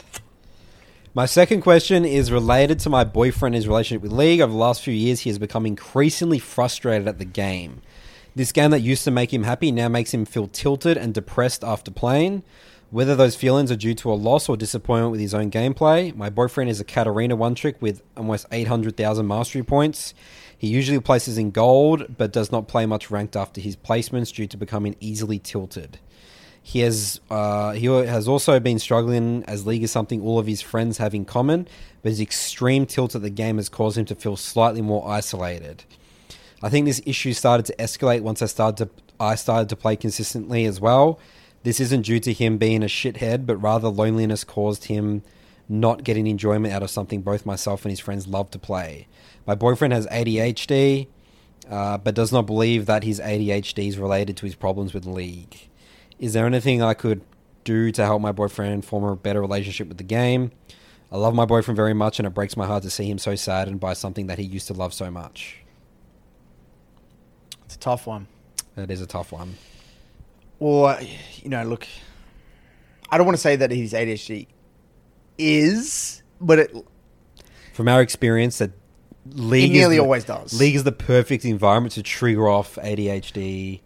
My 1.16 1.24
second 1.24 1.62
question 1.62 2.04
is 2.04 2.30
related 2.30 2.78
to 2.80 2.90
my 2.90 3.02
boyfriend 3.02 3.54
his 3.54 3.66
relationship 3.66 4.02
with 4.02 4.12
League. 4.12 4.42
Over 4.42 4.52
the 4.52 4.58
last 4.58 4.82
few 4.82 4.92
years, 4.92 5.20
he 5.20 5.30
has 5.30 5.38
become 5.38 5.64
increasingly 5.64 6.38
frustrated 6.38 7.08
at 7.08 7.18
the 7.18 7.24
game. 7.24 7.80
This 8.34 8.52
game 8.52 8.70
that 8.72 8.80
used 8.80 9.02
to 9.04 9.10
make 9.10 9.32
him 9.32 9.44
happy 9.44 9.72
now 9.72 9.88
makes 9.88 10.12
him 10.12 10.26
feel 10.26 10.46
tilted 10.46 10.98
and 10.98 11.14
depressed 11.14 11.64
after 11.64 11.90
playing. 11.90 12.42
Whether 12.90 13.16
those 13.16 13.34
feelings 13.34 13.72
are 13.72 13.76
due 13.76 13.94
to 13.94 14.12
a 14.12 14.14
loss 14.14 14.46
or 14.46 14.58
disappointment 14.58 15.10
with 15.10 15.20
his 15.20 15.32
own 15.32 15.50
gameplay, 15.50 16.14
my 16.14 16.28
boyfriend 16.28 16.68
is 16.68 16.80
a 16.80 16.84
Katarina 16.84 17.34
one 17.34 17.54
trick 17.54 17.80
with 17.80 18.02
almost 18.14 18.44
800,000 18.52 19.26
mastery 19.26 19.62
points. 19.62 20.12
He 20.58 20.66
usually 20.66 21.00
places 21.00 21.38
in 21.38 21.50
gold, 21.50 22.18
but 22.18 22.30
does 22.30 22.52
not 22.52 22.68
play 22.68 22.84
much 22.84 23.10
ranked 23.10 23.36
after 23.36 23.58
his 23.58 23.74
placements 23.74 24.34
due 24.34 24.46
to 24.48 24.58
becoming 24.58 24.96
easily 25.00 25.38
tilted. 25.38 25.98
He 26.66 26.80
has 26.80 27.20
uh, 27.30 27.74
he 27.74 27.86
has 27.86 28.26
also 28.26 28.58
been 28.58 28.80
struggling 28.80 29.44
as 29.46 29.68
League 29.68 29.84
is 29.84 29.92
something 29.92 30.20
all 30.20 30.40
of 30.40 30.48
his 30.48 30.60
friends 30.60 30.98
have 30.98 31.14
in 31.14 31.24
common, 31.24 31.68
but 32.02 32.08
his 32.08 32.20
extreme 32.20 32.86
tilt 32.86 33.14
at 33.14 33.22
the 33.22 33.30
game 33.30 33.58
has 33.58 33.68
caused 33.68 33.96
him 33.96 34.04
to 34.06 34.16
feel 34.16 34.36
slightly 34.36 34.82
more 34.82 35.08
isolated. 35.08 35.84
I 36.64 36.68
think 36.68 36.86
this 36.86 37.00
issue 37.06 37.34
started 37.34 37.66
to 37.66 37.76
escalate 37.76 38.22
once 38.22 38.42
I 38.42 38.46
started 38.46 38.84
to 38.84 38.90
I 39.20 39.36
started 39.36 39.68
to 39.68 39.76
play 39.76 39.94
consistently 39.94 40.64
as 40.64 40.80
well. 40.80 41.20
This 41.62 41.78
isn't 41.78 42.02
due 42.02 42.18
to 42.18 42.32
him 42.32 42.58
being 42.58 42.82
a 42.82 42.86
shithead, 42.86 43.46
but 43.46 43.58
rather 43.58 43.86
loneliness 43.86 44.42
caused 44.42 44.86
him 44.86 45.22
not 45.68 46.02
getting 46.02 46.26
enjoyment 46.26 46.74
out 46.74 46.82
of 46.82 46.90
something 46.90 47.22
both 47.22 47.46
myself 47.46 47.84
and 47.84 47.92
his 47.92 48.00
friends 48.00 48.26
love 48.26 48.50
to 48.50 48.58
play. 48.58 49.06
My 49.46 49.54
boyfriend 49.54 49.94
has 49.94 50.08
ADHD, 50.08 51.06
uh, 51.70 51.98
but 51.98 52.16
does 52.16 52.32
not 52.32 52.44
believe 52.44 52.86
that 52.86 53.04
his 53.04 53.20
ADHD 53.20 53.86
is 53.86 53.98
related 53.98 54.36
to 54.38 54.46
his 54.46 54.56
problems 54.56 54.92
with 54.92 55.06
League. 55.06 55.68
Is 56.18 56.32
there 56.32 56.46
anything 56.46 56.82
I 56.82 56.94
could 56.94 57.22
do 57.64 57.90
to 57.92 58.04
help 58.04 58.22
my 58.22 58.32
boyfriend 58.32 58.84
form 58.84 59.04
a 59.04 59.16
better 59.16 59.40
relationship 59.40 59.88
with 59.88 59.98
the 59.98 60.04
game? 60.04 60.52
I 61.12 61.18
love 61.18 61.34
my 61.34 61.44
boyfriend 61.44 61.76
very 61.76 61.94
much, 61.94 62.18
and 62.18 62.26
it 62.26 62.30
breaks 62.30 62.56
my 62.56 62.66
heart 62.66 62.82
to 62.82 62.90
see 62.90 63.08
him 63.08 63.18
so 63.18 63.34
saddened 63.34 63.80
by 63.80 63.92
something 63.92 64.26
that 64.26 64.38
he 64.38 64.44
used 64.44 64.66
to 64.68 64.72
love 64.72 64.92
so 64.92 65.10
much. 65.10 65.62
It's 67.64 67.76
a 67.76 67.78
tough 67.78 68.06
one. 68.06 68.26
It 68.76 68.90
is 68.90 69.00
a 69.00 69.06
tough 69.06 69.32
one. 69.32 69.56
Or 70.58 70.98
you 71.42 71.50
know, 71.50 71.64
look, 71.64 71.86
I 73.10 73.18
don't 73.18 73.26
want 73.26 73.36
to 73.36 73.42
say 73.42 73.56
that 73.56 73.70
his 73.70 73.92
ADHD 73.92 74.48
is, 75.38 76.22
but 76.40 76.58
it 76.58 76.76
From 77.72 77.88
our 77.88 78.00
experience, 78.00 78.58
that 78.58 78.72
League 79.34 79.70
It 79.70 79.74
nearly 79.74 79.96
the, 79.96 80.02
always 80.02 80.24
does. 80.24 80.58
League 80.58 80.76
is 80.76 80.84
the 80.84 80.92
perfect 80.92 81.44
environment 81.44 81.94
to 81.94 82.02
trigger 82.02 82.48
off 82.48 82.76
ADHD. 82.76 83.80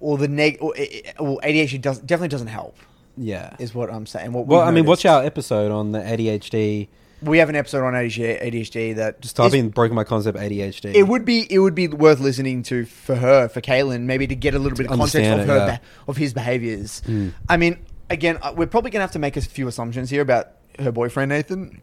Or 0.00 0.16
the 0.18 0.28
neg 0.28 0.58
or, 0.60 0.72
it- 0.76 1.14
well, 1.20 1.38
ADHD 1.42 1.80
does 1.80 1.98
definitely 1.98 2.28
doesn't 2.28 2.48
help. 2.48 2.76
Yeah. 3.16 3.54
Is 3.58 3.74
what 3.74 3.92
I'm 3.92 4.06
saying. 4.06 4.32
What 4.32 4.46
Well, 4.46 4.60
I 4.60 4.70
mean, 4.70 4.86
watch 4.86 5.04
our 5.04 5.22
episode 5.22 5.70
on 5.70 5.92
the 5.92 5.98
ADHD. 6.00 6.88
We 7.22 7.36
have 7.36 7.50
an 7.50 7.56
episode 7.56 7.84
on 7.84 7.92
ADHD, 7.92 8.40
ADHD 8.42 8.96
that 8.96 9.20
Just 9.20 9.36
type 9.36 9.48
is- 9.48 9.54
in 9.54 9.68
broken 9.68 9.94
by 9.94 10.04
concept 10.04 10.38
ADHD. 10.38 10.94
It 10.94 11.06
would 11.06 11.26
be 11.26 11.46
it 11.52 11.58
would 11.58 11.74
be 11.74 11.86
worth 11.88 12.18
listening 12.20 12.62
to 12.64 12.86
for 12.86 13.14
her 13.14 13.48
for 13.48 13.60
Kaylin 13.60 14.02
maybe 14.02 14.26
to 14.26 14.34
get 14.34 14.54
a 14.54 14.58
little 14.58 14.76
bit 14.76 14.86
of 14.86 14.96
context 14.96 15.30
of 15.30 15.46
her 15.46 15.56
yeah. 15.56 15.78
of 16.08 16.16
his 16.16 16.32
behaviors. 16.32 17.02
Mm. 17.06 17.34
I 17.48 17.58
mean, 17.58 17.84
again, 18.08 18.38
uh, 18.40 18.54
we're 18.56 18.66
probably 18.66 18.90
gonna 18.90 19.02
have 19.02 19.12
to 19.12 19.18
make 19.18 19.36
a 19.36 19.42
few 19.42 19.68
assumptions 19.68 20.08
here 20.08 20.22
about 20.22 20.52
her 20.78 20.90
boyfriend 20.92 21.28
Nathan, 21.28 21.82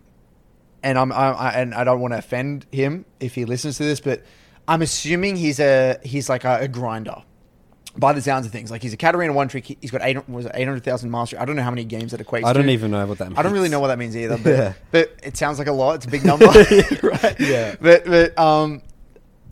and 0.81 0.97
I'm 0.97 1.11
I, 1.11 1.33
I, 1.33 1.49
and 1.51 1.75
I 1.75 1.83
don't 1.83 1.99
want 1.99 2.13
to 2.13 2.17
offend 2.17 2.65
him 2.71 3.05
if 3.19 3.35
he 3.35 3.45
listens 3.45 3.77
to 3.77 3.83
this, 3.83 3.99
but 3.99 4.23
I'm 4.67 4.81
assuming 4.81 5.35
he's 5.35 5.59
a 5.59 5.99
he's 6.03 6.29
like 6.29 6.45
a, 6.45 6.61
a 6.61 6.67
grinder. 6.67 7.21
By 7.97 8.13
the 8.13 8.21
sounds 8.21 8.45
of 8.45 8.51
things, 8.51 8.69
like 8.69 8.83
he's 8.83 8.93
a 8.93 8.97
Katarina 8.97 9.33
one 9.33 9.47
trick. 9.47 9.65
He's 9.81 9.89
got 9.91 10.01
eight 10.03 10.29
was 10.29 10.45
eight 10.53 10.65
hundred 10.65 10.83
thousand 10.83 11.09
mastery. 11.09 11.39
I 11.39 11.45
don't 11.45 11.55
know 11.55 11.63
how 11.63 11.71
many 11.71 11.83
games 11.83 12.11
that 12.11 12.19
equates. 12.25 12.45
I 12.45 12.53
don't 12.53 12.67
to. 12.67 12.71
even 12.71 12.91
know 12.91 13.05
what 13.07 13.17
that 13.17 13.29
means. 13.29 13.39
I 13.39 13.41
don't 13.41 13.53
really 13.53 13.69
know 13.69 13.79
what 13.79 13.87
that 13.87 13.97
means 13.97 14.15
either, 14.15 14.37
but, 14.43 14.49
Yeah. 14.49 14.73
but 14.91 15.15
it 15.23 15.35
sounds 15.35 15.57
like 15.57 15.67
a 15.67 15.71
lot. 15.71 15.95
It's 15.95 16.05
a 16.05 16.09
big 16.09 16.23
number, 16.31 16.45
right? 17.03 17.35
Yeah. 17.39 17.75
But 17.81 18.05
but 18.05 18.37
um, 18.37 18.81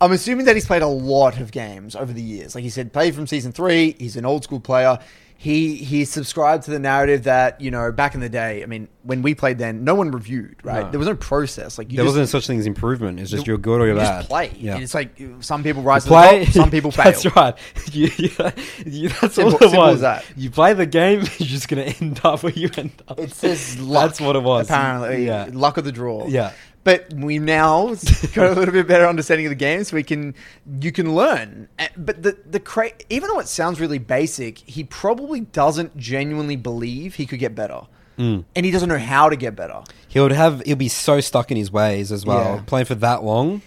I'm 0.00 0.12
assuming 0.12 0.46
that 0.46 0.54
he's 0.54 0.66
played 0.66 0.82
a 0.82 0.86
lot 0.86 1.40
of 1.40 1.50
games 1.50 1.96
over 1.96 2.12
the 2.12 2.22
years. 2.22 2.54
Like 2.54 2.62
he 2.62 2.70
said, 2.70 2.92
played 2.92 3.14
from 3.14 3.26
season 3.26 3.50
three. 3.52 3.96
He's 3.98 4.16
an 4.16 4.24
old 4.24 4.44
school 4.44 4.60
player. 4.60 4.98
He 5.38 5.74
he 5.76 6.04
subscribed 6.06 6.64
to 6.64 6.70
the 6.70 6.78
narrative 6.78 7.24
that 7.24 7.60
you 7.60 7.70
know 7.70 7.92
back 7.92 8.14
in 8.14 8.20
the 8.20 8.28
day. 8.28 8.62
I 8.62 8.66
mean, 8.66 8.88
when 9.02 9.20
we 9.22 9.34
played 9.34 9.58
then, 9.58 9.84
no 9.84 9.94
one 9.94 10.10
reviewed, 10.10 10.56
right? 10.64 10.84
No. 10.86 10.90
There 10.90 10.98
was 10.98 11.08
no 11.08 11.14
process. 11.14 11.76
Like 11.78 11.90
you 11.92 11.96
there 11.96 12.04
just, 12.06 12.14
wasn't 12.16 12.28
such 12.30 12.46
thing 12.46 12.58
as 12.58 12.66
improvement. 12.66 13.20
It's 13.20 13.30
just 13.30 13.46
you're 13.46 13.58
good 13.58 13.80
or 13.82 13.86
you're 13.86 13.94
you 13.96 14.00
bad. 14.00 14.18
just 14.20 14.28
play. 14.28 14.52
Yeah. 14.58 14.74
And 14.74 14.82
it's 14.82 14.94
like 14.94 15.20
some 15.40 15.62
people 15.62 15.82
rise 15.82 16.04
to 16.04 16.08
play. 16.08 16.40
the 16.40 16.44
top, 16.46 16.54
some 16.54 16.70
people 16.70 16.90
fail. 16.92 17.04
That's 17.04 17.26
right. 17.36 17.54
You, 17.92 18.10
you, 18.18 19.08
that's 19.10 19.34
Simple- 19.34 19.52
all 19.52 19.56
it 19.56 19.58
simple 19.60 19.78
was. 19.78 19.94
as 19.96 20.00
that. 20.00 20.24
You 20.36 20.50
play 20.50 20.72
the 20.74 20.86
game, 20.86 21.20
you're 21.38 21.48
just 21.48 21.68
gonna 21.68 21.82
end 21.82 22.20
up 22.24 22.42
where 22.42 22.52
you 22.52 22.68
end 22.76 23.02
up. 23.06 23.18
It 23.20 23.32
says 23.32 23.78
luck. 23.78 24.08
That's 24.08 24.20
what 24.20 24.36
it 24.36 24.42
was. 24.42 24.68
Apparently, 24.68 25.26
Yeah. 25.26 25.48
luck 25.52 25.76
of 25.76 25.84
the 25.84 25.92
draw. 25.92 26.26
Yeah. 26.26 26.52
But 26.86 27.12
we 27.12 27.40
now 27.40 27.96
got 28.32 28.50
a 28.52 28.54
little 28.54 28.70
bit 28.72 28.86
better 28.86 29.08
understanding 29.08 29.44
of 29.46 29.50
the 29.50 29.56
game, 29.56 29.82
so 29.82 29.96
we 29.96 30.04
can 30.04 30.36
you 30.80 30.92
can 30.92 31.16
learn. 31.16 31.66
But 31.96 32.22
the 32.22 32.38
the 32.48 32.60
cra- 32.60 32.92
even 33.10 33.28
though 33.28 33.40
it 33.40 33.48
sounds 33.48 33.80
really 33.80 33.98
basic, 33.98 34.58
he 34.58 34.84
probably 34.84 35.40
doesn't 35.40 35.96
genuinely 35.96 36.54
believe 36.54 37.16
he 37.16 37.26
could 37.26 37.40
get 37.40 37.56
better, 37.56 37.80
Mm. 38.18 38.44
and 38.54 38.64
he 38.64 38.70
doesn't 38.70 38.88
know 38.88 38.98
how 39.00 39.28
to 39.28 39.34
get 39.34 39.56
better. 39.56 39.82
He 40.06 40.20
would 40.20 40.30
have. 40.30 40.62
He'll 40.64 40.76
be 40.76 40.86
so 40.88 41.18
stuck 41.20 41.50
in 41.50 41.56
his 41.56 41.72
ways 41.72 42.12
as 42.12 42.24
well. 42.24 42.54
Yeah. 42.58 42.62
Playing 42.66 42.86
for 42.86 42.94
that 42.94 43.24
long. 43.24 43.62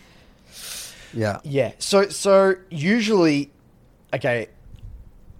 Yeah. 1.13 1.39
Yeah. 1.43 1.73
So 1.77 2.07
so 2.07 2.55
usually, 2.69 3.51
okay, 4.13 4.47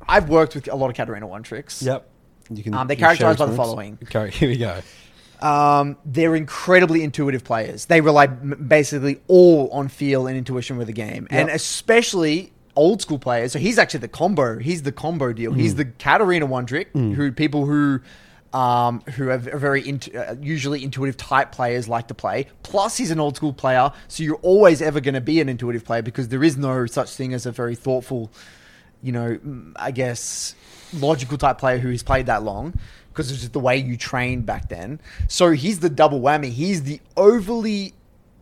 I've 0.06 0.28
worked 0.28 0.54
with 0.56 0.68
a 0.68 0.76
lot 0.76 0.90
of 0.90 0.96
Katarina 0.98 1.28
one 1.28 1.44
tricks. 1.44 1.82
Yep. 1.82 2.10
You 2.52 2.62
can. 2.64 2.74
Um, 2.74 2.88
they're 2.88 2.98
characterized 2.98 3.40
by 3.40 3.46
the 3.46 3.56
following. 3.56 3.98
Okay, 4.04 4.32
here 4.38 4.50
we 4.50 4.58
go. 4.58 4.82
Um, 5.42 5.98
they're 6.06 6.36
incredibly 6.36 7.04
intuitive 7.04 7.44
players. 7.44 7.86
They 7.86 8.02
rely 8.02 8.26
m- 8.26 8.66
basically 8.68 9.22
all 9.28 9.70
on 9.72 9.88
feel 9.88 10.28
and 10.28 10.38
intuition 10.38 10.78
with 10.78 10.88
the 10.88 10.94
game, 10.94 11.28
and 11.32 11.50
especially 11.50 12.52
old 12.76 13.02
school 13.02 13.20
players. 13.20 13.52
So 13.54 13.60
he's 13.60 13.78
actually 13.78 14.02
the 14.02 14.10
combo. 14.10 14.60
He's 14.60 14.84
the 14.84 14.92
combo 14.92 15.34
deal. 15.34 15.54
He's 15.54 15.76
the 15.76 15.86
Katarina 15.86 16.46
one 16.46 16.66
trick. 16.66 16.90
Who 16.94 17.32
people 17.32 17.66
who 17.66 18.02
um, 18.52 19.02
who 19.16 19.30
are 19.30 19.38
very 19.38 19.88
int- 19.88 20.14
uh, 20.16 20.36
usually 20.42 20.84
intuitive 20.84 21.16
type 21.18 21.52
players 21.52 21.88
like 21.88 22.08
to 22.08 22.16
play. 22.16 22.48
Plus, 22.64 22.98
he's 22.98 23.12
an 23.12 23.20
old 23.20 23.36
school 23.36 23.54
player, 23.54 23.92
so 24.08 24.24
you're 24.24 24.38
always 24.42 24.82
ever 24.82 25.00
going 25.00 25.14
to 25.14 25.22
be 25.22 25.40
an 25.40 25.50
intuitive 25.50 25.86
player 25.86 26.02
because 26.02 26.30
there 26.30 26.44
is 26.44 26.58
no 26.58 26.86
such 26.88 27.12
thing 27.12 27.34
as 27.34 27.46
a 27.46 27.52
very 27.52 27.76
thoughtful 27.76 28.32
you 29.02 29.12
know, 29.12 29.38
mm, 29.38 29.72
I 29.76 29.92
guess 29.92 30.56
logical 30.94 31.38
type 31.38 31.58
player 31.60 31.78
who 31.78 31.90
has 31.92 32.04
played 32.04 32.26
that 32.26 32.44
long 32.44 32.74
because 33.20 33.32
it's 33.32 33.42
just 33.42 33.52
the 33.52 33.60
way 33.60 33.76
you 33.76 33.98
trained 33.98 34.46
back 34.46 34.70
then. 34.70 35.02
So 35.28 35.52
he's 35.52 35.82
the 35.82 35.90
double 35.90 36.22
whammy. 36.22 36.52
He's 36.52 36.84
the 36.84 37.02
overly 37.18 37.94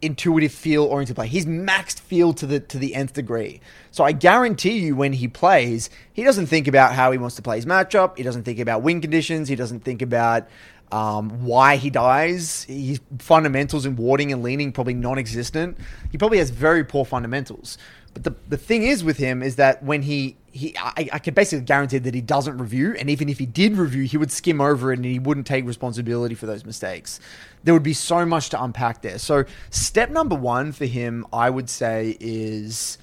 intuitive 0.04 0.52
feel 0.52 0.84
oriented 0.84 1.16
player. 1.16 1.28
He's 1.28 1.48
maxed 1.48 2.00
feel 2.00 2.32
to 2.34 2.46
the 2.46 2.60
to 2.60 2.78
the 2.78 2.94
nth 2.94 3.14
degree. 3.14 3.60
So 3.90 4.04
I 4.04 4.12
guarantee 4.12 4.78
you 4.78 4.96
when 4.96 5.14
he 5.14 5.28
plays, 5.28 5.90
he 6.14 6.24
doesn't 6.24 6.46
think 6.46 6.68
about 6.68 6.94
how 6.94 7.12
he 7.12 7.18
wants 7.18 7.36
to 7.38 7.42
play 7.42 7.56
his 7.56 7.66
matchup. 7.66 8.18
He 8.18 8.24
doesn't 8.24 8.44
think 8.44 8.60
about 8.60 8.84
win 8.84 9.02
conditions. 9.02 9.50
He 9.50 9.56
doesn't 9.56 9.80
think 9.80 10.04
about 10.04 10.48
um, 10.92 11.44
why 11.44 11.78
he 11.78 11.90
dies. 11.90 12.62
His 12.66 13.02
fundamentals 13.18 13.84
in 13.88 13.96
warding 13.96 14.32
and 14.32 14.44
laning 14.44 14.72
probably 14.72 14.94
non-existent. 14.94 15.80
He 16.12 16.20
probably 16.20 16.38
has 16.38 16.52
very 16.52 16.84
poor 16.84 17.04
fundamentals. 17.04 17.80
But 18.18 18.24
the, 18.24 18.50
the 18.50 18.58
thing 18.58 18.82
is 18.82 19.04
with 19.04 19.18
him 19.18 19.44
is 19.44 19.58
that 19.58 19.84
when 19.84 20.02
he 20.02 20.38
he 20.52 20.76
I, 20.76 21.08
I 21.14 21.20
can 21.20 21.36
basically 21.36 21.66
guarantee 21.66 22.00
that 22.00 22.16
he 22.16 22.22
doesn't 22.22 22.58
review, 22.58 22.96
and 22.98 23.12
even 23.12 23.30
if 23.30 23.38
he 23.38 23.46
did 23.46 23.78
review, 23.78 24.04
he 24.04 24.18
would 24.18 24.32
skim 24.32 24.60
over 24.60 24.92
it 24.92 24.98
and 24.98 25.06
he 25.06 25.20
wouldn't 25.20 25.46
take 25.46 25.66
responsibility 25.66 26.34
for 26.34 26.48
those 26.48 26.66
mistakes. 26.66 27.20
There 27.64 27.76
would 27.76 27.84
be 27.84 27.94
so 27.94 28.26
much 28.26 28.50
to 28.50 28.64
unpack 28.64 29.04
there. 29.04 29.20
So 29.20 29.46
step 29.70 30.10
number 30.10 30.34
one 30.34 30.72
for 30.72 30.86
him, 30.86 31.28
I 31.32 31.52
would 31.52 31.70
say, 31.70 32.18
is 32.20 32.98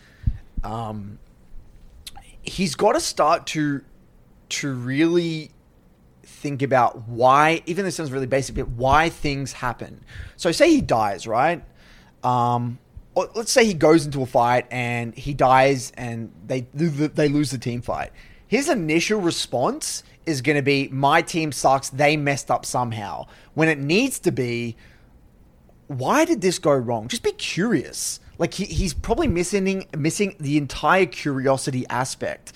um, 0.65 1.21
he's 2.43 2.75
got 2.75 2.95
to 2.95 3.01
start 3.01 3.47
to 3.49 3.83
to 4.49 4.75
really 4.75 5.53
think 6.25 6.61
about 6.61 7.07
why, 7.07 7.63
even 7.67 7.85
though 7.85 7.89
it 7.89 7.93
sounds 7.93 8.11
really 8.11 8.27
basic, 8.27 8.57
but 8.57 8.69
why 8.69 9.11
things 9.11 9.53
happen. 9.53 10.05
So 10.35 10.51
say 10.51 10.71
he 10.71 10.81
dies, 10.81 11.29
right? 11.29 11.63
Um, 12.25 12.81
let's 13.15 13.53
say 13.53 13.65
he 13.65 13.75
goes 13.75 14.05
into 14.05 14.23
a 14.23 14.27
fight 14.27 14.67
and 14.71 15.15
he 15.15 15.35
dies 15.35 15.93
and 15.97 16.33
they 16.47 16.63
they 16.73 17.29
lose 17.29 17.51
the 17.51 17.59
team 17.59 17.83
fight. 17.83 18.11
His 18.47 18.69
initial 18.69 19.21
response 19.21 20.03
is 20.27 20.43
going 20.43 20.57
to 20.57 20.63
be, 20.63 20.89
"My 20.89 21.23
team 21.23 21.53
sucks. 21.53 21.89
They 21.91 22.17
messed 22.17 22.51
up 22.51 22.67
somehow." 22.67 23.27
When 23.55 23.69
it 23.69 23.79
needs 23.79 24.19
to 24.21 24.33
be, 24.33 24.77
why 25.87 26.25
did 26.25 26.41
this 26.41 26.59
go 26.59 26.73
wrong? 26.73 27.09
Just 27.09 27.23
be 27.23 27.33
curious. 27.33 28.21
Like 28.39 28.55
he, 28.55 28.65
he's 28.65 28.95
probably 28.95 29.29
missing 29.29 29.87
missing 29.97 30.37
the 30.41 30.57
entire 30.57 31.07
curiosity 31.07 31.87
aspect, 31.89 32.53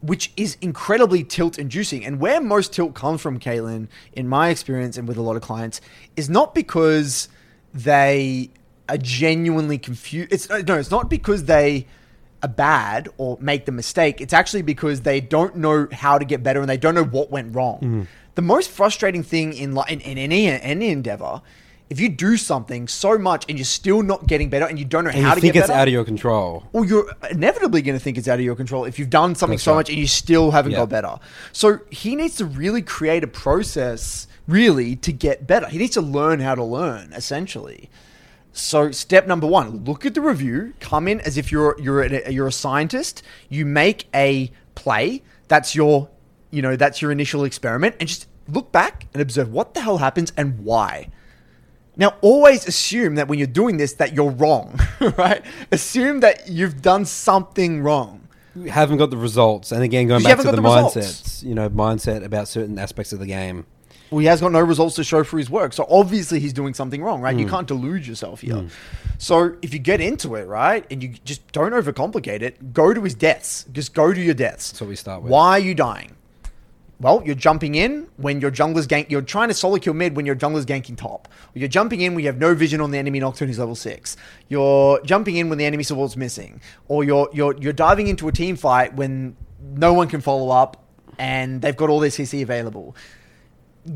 which 0.00 0.32
is 0.36 0.56
incredibly 0.60 1.22
tilt 1.22 1.58
inducing. 1.58 2.04
And 2.04 2.18
where 2.18 2.40
most 2.40 2.72
tilt 2.72 2.94
comes 2.94 3.20
from, 3.20 3.38
Kaylin, 3.38 3.88
in 4.12 4.28
my 4.28 4.48
experience 4.48 4.96
and 4.96 5.06
with 5.06 5.16
a 5.16 5.22
lot 5.22 5.36
of 5.36 5.42
clients, 5.42 5.80
is 6.16 6.30
not 6.30 6.54
because 6.54 7.28
they 7.74 8.50
are 8.88 8.96
genuinely 8.98 9.78
confused. 9.78 10.32
It's 10.32 10.50
uh, 10.50 10.62
no, 10.66 10.78
it's 10.78 10.90
not 10.90 11.08
because 11.10 11.44
they 11.44 11.86
are 12.42 12.48
bad 12.48 13.08
or 13.18 13.36
make 13.40 13.64
the 13.66 13.72
mistake. 13.72 14.20
It's 14.20 14.32
actually 14.32 14.62
because 14.62 15.00
they 15.02 15.20
don't 15.20 15.56
know 15.56 15.88
how 15.92 16.18
to 16.18 16.24
get 16.24 16.42
better 16.42 16.60
and 16.60 16.68
they 16.68 16.76
don't 16.76 16.94
know 16.94 17.04
what 17.04 17.30
went 17.30 17.54
wrong. 17.54 18.06
The 18.36 18.42
most 18.42 18.70
frustrating 18.70 19.22
thing 19.24 19.52
in, 19.52 19.74
li- 19.74 19.82
in, 19.88 20.00
in 20.00 20.16
any 20.18 20.46
any 20.48 20.90
endeavor, 20.90 21.42
if 21.90 21.98
you 21.98 22.08
do 22.08 22.36
something 22.36 22.86
so 22.86 23.18
much 23.18 23.44
and 23.48 23.58
you're 23.58 23.64
still 23.64 24.02
not 24.02 24.28
getting 24.28 24.48
better 24.50 24.66
and 24.66 24.78
you 24.78 24.84
don't 24.84 25.02
know 25.04 25.10
And 25.10 25.24
how 25.24 25.34
to 25.34 25.40
think 25.40 25.54
get 25.54 25.62
better, 25.62 25.66
think 25.68 25.74
it's 25.76 25.80
out 25.80 25.88
of 25.88 25.92
your 25.92 26.04
control. 26.04 26.62
well, 26.72 26.84
you're 26.84 27.10
inevitably 27.30 27.82
going 27.82 27.98
to 27.98 28.02
think 28.04 28.16
it's 28.18 28.28
out 28.28 28.38
of 28.38 28.44
your 28.44 28.54
control 28.54 28.84
if 28.84 28.98
you've 29.00 29.10
done 29.10 29.34
something 29.34 29.56
That's 29.56 29.64
so 29.64 29.72
right. 29.72 29.78
much 29.78 29.88
and 29.88 29.98
you 29.98 30.06
still 30.06 30.52
haven't 30.52 30.72
Yeah. 30.72 30.78
got 30.78 30.90
better. 30.90 31.16
So 31.52 31.80
he 31.90 32.14
needs 32.14 32.36
to 32.36 32.44
really 32.44 32.82
create 32.82 33.24
a 33.24 33.26
process, 33.26 34.28
really, 34.46 34.94
to 34.96 35.12
get 35.12 35.46
better. 35.48 35.66
He 35.66 35.78
needs 35.78 35.94
to 35.94 36.00
learn 36.02 36.38
how 36.38 36.54
to 36.54 36.62
learn, 36.62 37.12
essentially. 37.14 37.90
So 38.58 38.90
step 38.90 39.26
number 39.26 39.46
one: 39.46 39.84
look 39.84 40.04
at 40.04 40.14
the 40.14 40.20
review. 40.20 40.74
Come 40.80 41.08
in 41.08 41.20
as 41.20 41.38
if 41.38 41.52
you're 41.52 41.76
you're 41.80 42.02
a, 42.02 42.30
you're 42.30 42.48
a 42.48 42.52
scientist. 42.52 43.22
You 43.48 43.64
make 43.64 44.08
a 44.14 44.50
play. 44.74 45.22
That's 45.48 45.74
your 45.74 46.08
you 46.50 46.62
know 46.62 46.76
that's 46.76 47.00
your 47.00 47.12
initial 47.12 47.44
experiment, 47.44 47.96
and 48.00 48.08
just 48.08 48.26
look 48.48 48.72
back 48.72 49.06
and 49.12 49.22
observe 49.22 49.52
what 49.52 49.74
the 49.74 49.80
hell 49.80 49.98
happens 49.98 50.32
and 50.36 50.60
why. 50.60 51.10
Now, 51.96 52.14
always 52.20 52.66
assume 52.66 53.16
that 53.16 53.26
when 53.26 53.38
you're 53.40 53.48
doing 53.48 53.76
this, 53.76 53.94
that 53.94 54.14
you're 54.14 54.30
wrong, 54.30 54.78
right? 55.18 55.44
Assume 55.72 56.20
that 56.20 56.48
you've 56.48 56.80
done 56.80 57.04
something 57.04 57.82
wrong. 57.82 58.28
You 58.54 58.70
haven't 58.70 58.98
got 58.98 59.10
the 59.10 59.16
results, 59.16 59.72
and 59.72 59.82
again, 59.82 60.06
going 60.06 60.22
back 60.22 60.36
to 60.38 60.44
the, 60.44 60.52
the 60.52 60.62
mindsets, 60.62 61.42
you 61.42 61.54
know, 61.54 61.68
mindset 61.70 62.24
about 62.24 62.48
certain 62.48 62.78
aspects 62.78 63.12
of 63.12 63.18
the 63.18 63.26
game. 63.26 63.66
Well, 64.10 64.20
he 64.20 64.26
has 64.26 64.40
got 64.40 64.52
no 64.52 64.60
results 64.60 64.96
to 64.96 65.04
show 65.04 65.24
for 65.24 65.38
his 65.38 65.50
work. 65.50 65.72
So 65.72 65.86
obviously 65.88 66.40
he's 66.40 66.52
doing 66.52 66.74
something 66.74 67.02
wrong, 67.02 67.20
right? 67.20 67.36
You 67.36 67.44
hmm. 67.44 67.50
can't 67.50 67.66
delude 67.66 68.06
yourself 68.06 68.40
here. 68.40 68.56
Hmm. 68.56 68.68
So 69.18 69.56
if 69.62 69.72
you 69.72 69.78
get 69.78 70.00
into 70.00 70.34
it, 70.34 70.46
right, 70.46 70.84
and 70.90 71.02
you 71.02 71.10
just 71.24 71.50
don't 71.52 71.72
overcomplicate 71.72 72.42
it, 72.42 72.72
go 72.72 72.94
to 72.94 73.02
his 73.02 73.14
deaths. 73.14 73.66
Just 73.72 73.94
go 73.94 74.12
to 74.12 74.20
your 74.20 74.34
deaths. 74.34 74.80
What 74.80 74.88
we 74.88 74.96
start 74.96 75.22
with. 75.22 75.32
Why 75.32 75.50
are 75.50 75.58
you 75.58 75.74
dying? 75.74 76.14
Well, 77.00 77.22
you're 77.24 77.36
jumping 77.36 77.76
in 77.76 78.08
when 78.16 78.40
your 78.40 78.50
jungler's 78.50 78.88
gank. 78.88 79.08
You're 79.08 79.22
trying 79.22 79.48
to 79.48 79.54
solo 79.54 79.78
kill 79.78 79.94
mid 79.94 80.16
when 80.16 80.26
your 80.26 80.34
jungler's 80.34 80.66
ganking 80.66 80.96
top. 80.96 81.28
Or 81.54 81.58
you're 81.58 81.68
jumping 81.68 82.00
in 82.00 82.14
when 82.14 82.24
you 82.24 82.28
have 82.28 82.38
no 82.38 82.54
vision 82.54 82.80
on 82.80 82.90
the 82.90 82.98
enemy 82.98 83.20
Nocturne 83.20 83.46
who's 83.46 83.58
level 83.58 83.76
six. 83.76 84.16
You're 84.48 85.00
jumping 85.02 85.36
in 85.36 85.48
when 85.48 85.58
the 85.58 85.64
enemy 85.64 85.84
support's 85.84 86.16
missing. 86.16 86.60
Or 86.88 87.04
you're 87.04 87.28
you're 87.32 87.56
you're 87.58 87.72
diving 87.72 88.08
into 88.08 88.26
a 88.26 88.32
team 88.32 88.56
fight 88.56 88.94
when 88.94 89.36
no 89.60 89.92
one 89.92 90.08
can 90.08 90.20
follow 90.20 90.50
up 90.50 90.84
and 91.18 91.62
they've 91.62 91.76
got 91.76 91.88
all 91.88 92.00
their 92.00 92.10
CC 92.10 92.42
available. 92.42 92.96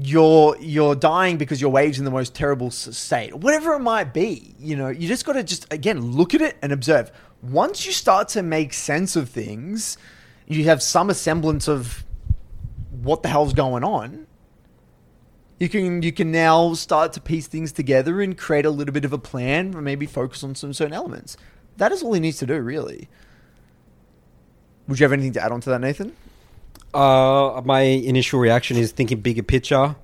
You're 0.01 0.56
you're 0.59 0.94
dying 0.94 1.36
because 1.36 1.60
your 1.60 1.70
wave's 1.70 1.98
in 1.98 2.05
the 2.05 2.10
most 2.10 2.35
terrible 2.35 2.70
state. 2.70 3.35
Whatever 3.35 3.74
it 3.74 3.81
might 3.81 4.14
be, 4.14 4.55
you 4.59 4.77
know, 4.77 4.89
you 4.89 5.06
just 5.06 5.24
got 5.24 5.35
to 5.35 5.43
just 5.43 5.70
again 5.73 6.12
look 6.12 6.35
at 6.35 6.40
it 6.40 6.56
and 6.62 6.73
observe. 6.73 7.12
Once 7.43 7.85
you 7.85 7.93
start 7.93 8.28
to 8.28 8.43
make 8.43 8.73
sense 8.73 9.16
of 9.16 9.28
things, 9.28 9.98
you 10.47 10.64
have 10.64 10.82
some 10.82 11.12
semblance 11.12 11.69
of 11.69 12.05
what 12.90 13.23
the 13.23 13.28
hell's 13.28 13.52
going 13.52 13.85
on 13.85 14.27
you 15.62 15.69
can 15.69 16.02
you 16.02 16.10
can 16.10 16.32
now 16.32 16.74
start 16.74 17.12
to 17.12 17.20
piece 17.20 17.47
things 17.47 17.70
together 17.70 18.20
and 18.20 18.36
create 18.36 18.66
a 18.66 18.70
little 18.70 18.93
bit 18.93 19.05
of 19.05 19.12
a 19.12 19.19
plan 19.19 19.73
and 19.74 19.85
maybe 19.85 20.06
focus 20.06 20.43
on 20.43 20.56
some 20.56 20.73
certain 20.73 20.93
elements 20.93 21.36
that 21.77 21.93
is 21.93 22.02
all 22.02 22.12
he 22.12 22.20
needs 22.20 22.39
to 22.39 22.47
do 22.47 22.59
really 22.60 23.09
would 24.89 24.98
you 24.98 25.05
have 25.05 25.12
anything 25.12 25.32
to 25.32 25.40
add 25.40 25.52
on 25.52 25.60
to 25.60 25.70
that 25.70 25.81
nathan 25.81 26.16
Uh, 26.94 27.62
my 27.64 27.81
initial 27.81 28.39
reaction 28.40 28.77
is 28.77 28.93
thinking 28.93 29.20
bigger 29.20 29.43
picture. 29.43 29.97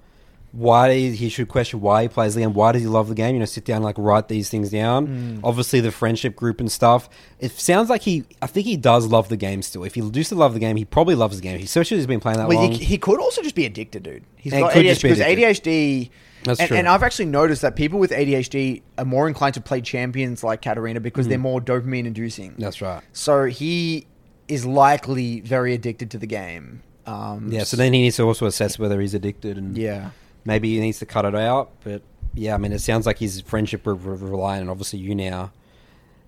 Why 0.52 1.10
he 1.10 1.28
should 1.28 1.48
question 1.48 1.82
why 1.82 2.02
he 2.02 2.08
plays 2.08 2.34
the 2.34 2.40
game. 2.40 2.54
Why 2.54 2.72
does 2.72 2.80
he 2.80 2.88
love 2.88 3.08
the 3.08 3.14
game? 3.14 3.34
You 3.34 3.40
know, 3.40 3.44
sit 3.44 3.66
down, 3.66 3.76
and, 3.76 3.84
like 3.84 3.96
write 3.98 4.28
these 4.28 4.48
things 4.48 4.70
down. 4.70 5.06
Mm. 5.06 5.40
Obviously, 5.44 5.80
the 5.80 5.92
friendship 5.92 6.34
group 6.34 6.58
and 6.58 6.72
stuff. 6.72 7.10
It 7.38 7.52
sounds 7.52 7.90
like 7.90 8.00
he. 8.02 8.24
I 8.40 8.46
think 8.46 8.66
he 8.66 8.78
does 8.78 9.06
love 9.06 9.28
the 9.28 9.36
game 9.36 9.60
still. 9.60 9.84
If 9.84 9.94
he 9.94 10.00
used 10.00 10.30
to 10.30 10.34
love 10.34 10.54
the 10.54 10.58
game, 10.58 10.76
he 10.76 10.86
probably 10.86 11.14
loves 11.14 11.36
the 11.36 11.42
game. 11.42 11.58
He 11.58 11.64
especially 11.64 11.98
has 11.98 12.06
been 12.06 12.20
playing 12.20 12.38
that 12.38 12.48
well, 12.48 12.62
long. 12.62 12.72
he, 12.72 12.82
he 12.82 12.96
could 12.96 13.20
also 13.20 13.42
just 13.42 13.54
be 13.54 13.66
addicted 13.66 14.02
dude 14.02 14.24
He's 14.36 14.54
And 14.54 14.62
got 14.62 14.72
could 14.72 14.86
ADHD 14.86 14.88
just 14.88 15.02
be 15.02 15.08
because. 15.10 15.24
ADHD 15.24 16.10
That's 16.44 16.60
and, 16.60 16.68
true. 16.68 16.76
and 16.78 16.88
I've 16.88 17.02
actually 17.02 17.26
noticed 17.26 17.60
that 17.60 17.76
people 17.76 17.98
with 17.98 18.10
ADHD 18.10 18.80
are 18.96 19.04
more 19.04 19.28
inclined 19.28 19.54
to 19.54 19.60
play 19.60 19.82
champions 19.82 20.42
like 20.42 20.62
Katarina 20.62 21.00
because 21.00 21.28
they're 21.28 21.36
more 21.38 21.60
dopamine 21.60 22.06
inducing 22.06 22.54
That's 22.56 22.80
right. 22.80 23.02
So 23.12 23.44
he 23.44 24.06
is 24.48 24.64
likely 24.66 25.40
very 25.40 25.74
addicted 25.74 26.10
to 26.12 26.18
the 26.18 26.26
game. 26.26 26.82
Um, 27.06 27.50
Yeah, 27.52 27.64
so 27.64 27.76
then 27.76 27.92
he 27.92 28.02
needs 28.02 28.16
to 28.16 28.24
also 28.24 28.46
assess 28.46 28.78
whether 28.78 29.00
he's 29.00 29.14
addicted 29.14 29.56
and 29.56 29.76
yeah, 29.76 30.10
maybe 30.44 30.74
he 30.74 30.80
needs 30.80 30.98
to 30.98 31.06
cut 31.06 31.24
it 31.24 31.34
out. 31.34 31.70
But 31.84 32.02
yeah, 32.34 32.54
I 32.54 32.58
mean, 32.58 32.72
it 32.72 32.80
sounds 32.80 33.06
like 33.06 33.18
his 33.18 33.40
friendship 33.40 33.86
will 33.86 33.94
rely 33.96 34.60
on 34.60 34.68
obviously 34.68 34.98
you 34.98 35.14
now, 35.14 35.52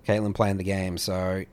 Caitlin 0.07 0.33
playing 0.33 0.57
the 0.57 0.63
game. 0.63 0.97
So 0.97 1.43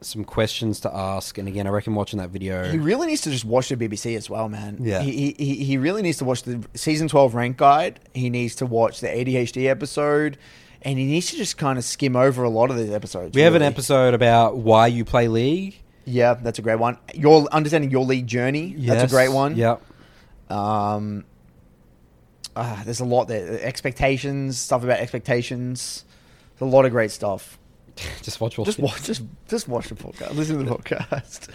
some 0.00 0.24
questions 0.24 0.80
to 0.80 0.94
ask. 0.94 1.36
And 1.38 1.46
again, 1.46 1.66
I 1.66 1.70
reckon 1.70 1.94
watching 1.94 2.18
that 2.20 2.30
video. 2.30 2.70
he 2.70 2.78
really 2.78 3.06
needs 3.06 3.20
to 3.22 3.30
just 3.30 3.44
watch 3.44 3.68
the 3.68 3.76
BBC 3.76 4.16
as 4.16 4.30
well, 4.30 4.48
man. 4.48 4.78
Yeah. 4.80 5.02
he, 5.02 5.34
he 5.38 5.56
he 5.56 5.76
really 5.78 6.02
needs 6.02 6.18
to 6.18 6.24
watch 6.24 6.42
the 6.42 6.64
season 6.74 7.08
twelve 7.08 7.34
rank 7.34 7.56
guide. 7.58 8.00
He 8.14 8.30
needs 8.30 8.54
to 8.56 8.66
watch 8.66 9.00
the 9.00 9.08
ADHD 9.08 9.66
episode, 9.66 10.38
and 10.82 10.98
he 10.98 11.04
needs 11.04 11.30
to 11.30 11.36
just 11.36 11.58
kind 11.58 11.78
of 11.78 11.84
skim 11.84 12.16
over 12.16 12.42
a 12.44 12.50
lot 12.50 12.70
of 12.70 12.76
these 12.78 12.90
episodes. 12.90 13.34
we 13.34 13.42
have 13.42 13.54
an 13.54 13.62
episode 13.62 14.14
about 14.14 14.56
why 14.56 14.86
you 14.86 15.04
play 15.04 15.28
League. 15.28 15.82
Yeah, 16.10 16.34
that's 16.34 16.58
a 16.58 16.62
great 16.62 16.78
one. 16.78 16.98
Your 17.14 17.46
understanding 17.52 17.90
your 17.90 18.04
league 18.04 18.26
journey. 18.26 18.74
That's 18.76 19.12
a 19.12 19.14
great 19.14 19.30
one. 19.30 19.56
Yep. 19.56 19.82
Um, 20.50 21.24
ah, 22.56 22.82
there's 22.84 23.00
a 23.00 23.04
lot 23.04 23.28
there. 23.28 23.60
Expectations, 23.62 24.58
stuff 24.58 24.82
about 24.82 24.98
expectations. 24.98 26.04
There's 26.58 26.70
a 26.70 26.74
lot 26.74 26.84
of 26.84 26.90
great 26.90 27.10
stuff. 27.10 27.58
Just 28.22 28.40
watch 28.40 28.56
Just 28.56 28.78
watch, 28.78 29.02
just 29.02 29.22
just 29.48 29.68
watch 29.68 29.88
the 29.88 29.94
podcast. 29.94 30.34
Listen 30.34 30.58
to 30.58 30.64
the 30.64 30.74
podcast. 30.74 31.48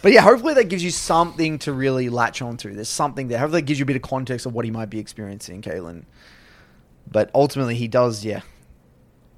But 0.00 0.12
yeah, 0.12 0.20
hopefully 0.20 0.54
that 0.54 0.68
gives 0.68 0.84
you 0.84 0.90
something 0.92 1.58
to 1.60 1.72
really 1.72 2.08
latch 2.08 2.40
onto. 2.40 2.72
There's 2.72 2.88
something 2.88 3.26
there. 3.28 3.38
Hopefully 3.38 3.62
that 3.62 3.66
gives 3.66 3.80
you 3.80 3.82
a 3.82 3.86
bit 3.86 3.96
of 3.96 4.02
context 4.02 4.46
of 4.46 4.54
what 4.54 4.64
he 4.64 4.70
might 4.70 4.90
be 4.90 5.00
experiencing, 5.00 5.60
Kalen. 5.60 6.04
But 7.10 7.30
ultimately, 7.34 7.74
he 7.74 7.88
does, 7.88 8.24
yeah, 8.24 8.42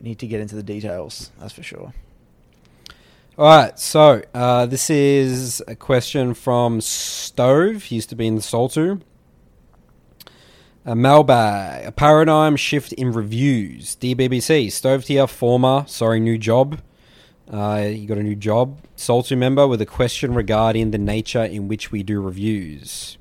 need 0.03 0.19
to 0.19 0.27
get 0.27 0.41
into 0.41 0.55
the 0.55 0.63
details. 0.63 1.31
That's 1.39 1.55
for 1.55 1.63
sure. 1.63 1.95
All 3.41 3.47
right, 3.47 3.79
so 3.79 4.21
uh, 4.35 4.67
this 4.67 4.91
is 4.91 5.63
a 5.67 5.75
question 5.75 6.35
from 6.35 6.83
Stove. 6.83 7.85
He 7.85 7.95
used 7.95 8.11
to 8.11 8.15
be 8.15 8.27
in 8.27 8.35
the 8.35 8.43
Saltu. 8.43 9.01
A 10.85 10.95
mailbag, 10.95 11.87
a 11.87 11.91
paradigm 11.91 12.57
shift 12.57 12.93
in 12.93 13.13
reviews. 13.13 13.97
DBBC, 13.97 14.71
Stove 14.71 15.07
tier, 15.07 15.27
former, 15.27 15.87
sorry, 15.89 16.21
new 16.21 16.37
job. 16.37 16.83
Uh, 17.51 17.89
you 17.91 18.07
got 18.07 18.19
a 18.19 18.23
new 18.23 18.37
job. 18.37 18.79
Saltu 18.95 19.39
member 19.39 19.67
with 19.67 19.81
a 19.81 19.87
question 19.87 20.35
regarding 20.35 20.91
the 20.91 20.99
nature 20.99 21.43
in 21.43 21.67
which 21.67 21.91
we 21.91 22.03
do 22.03 22.21
reviews. 22.21 23.17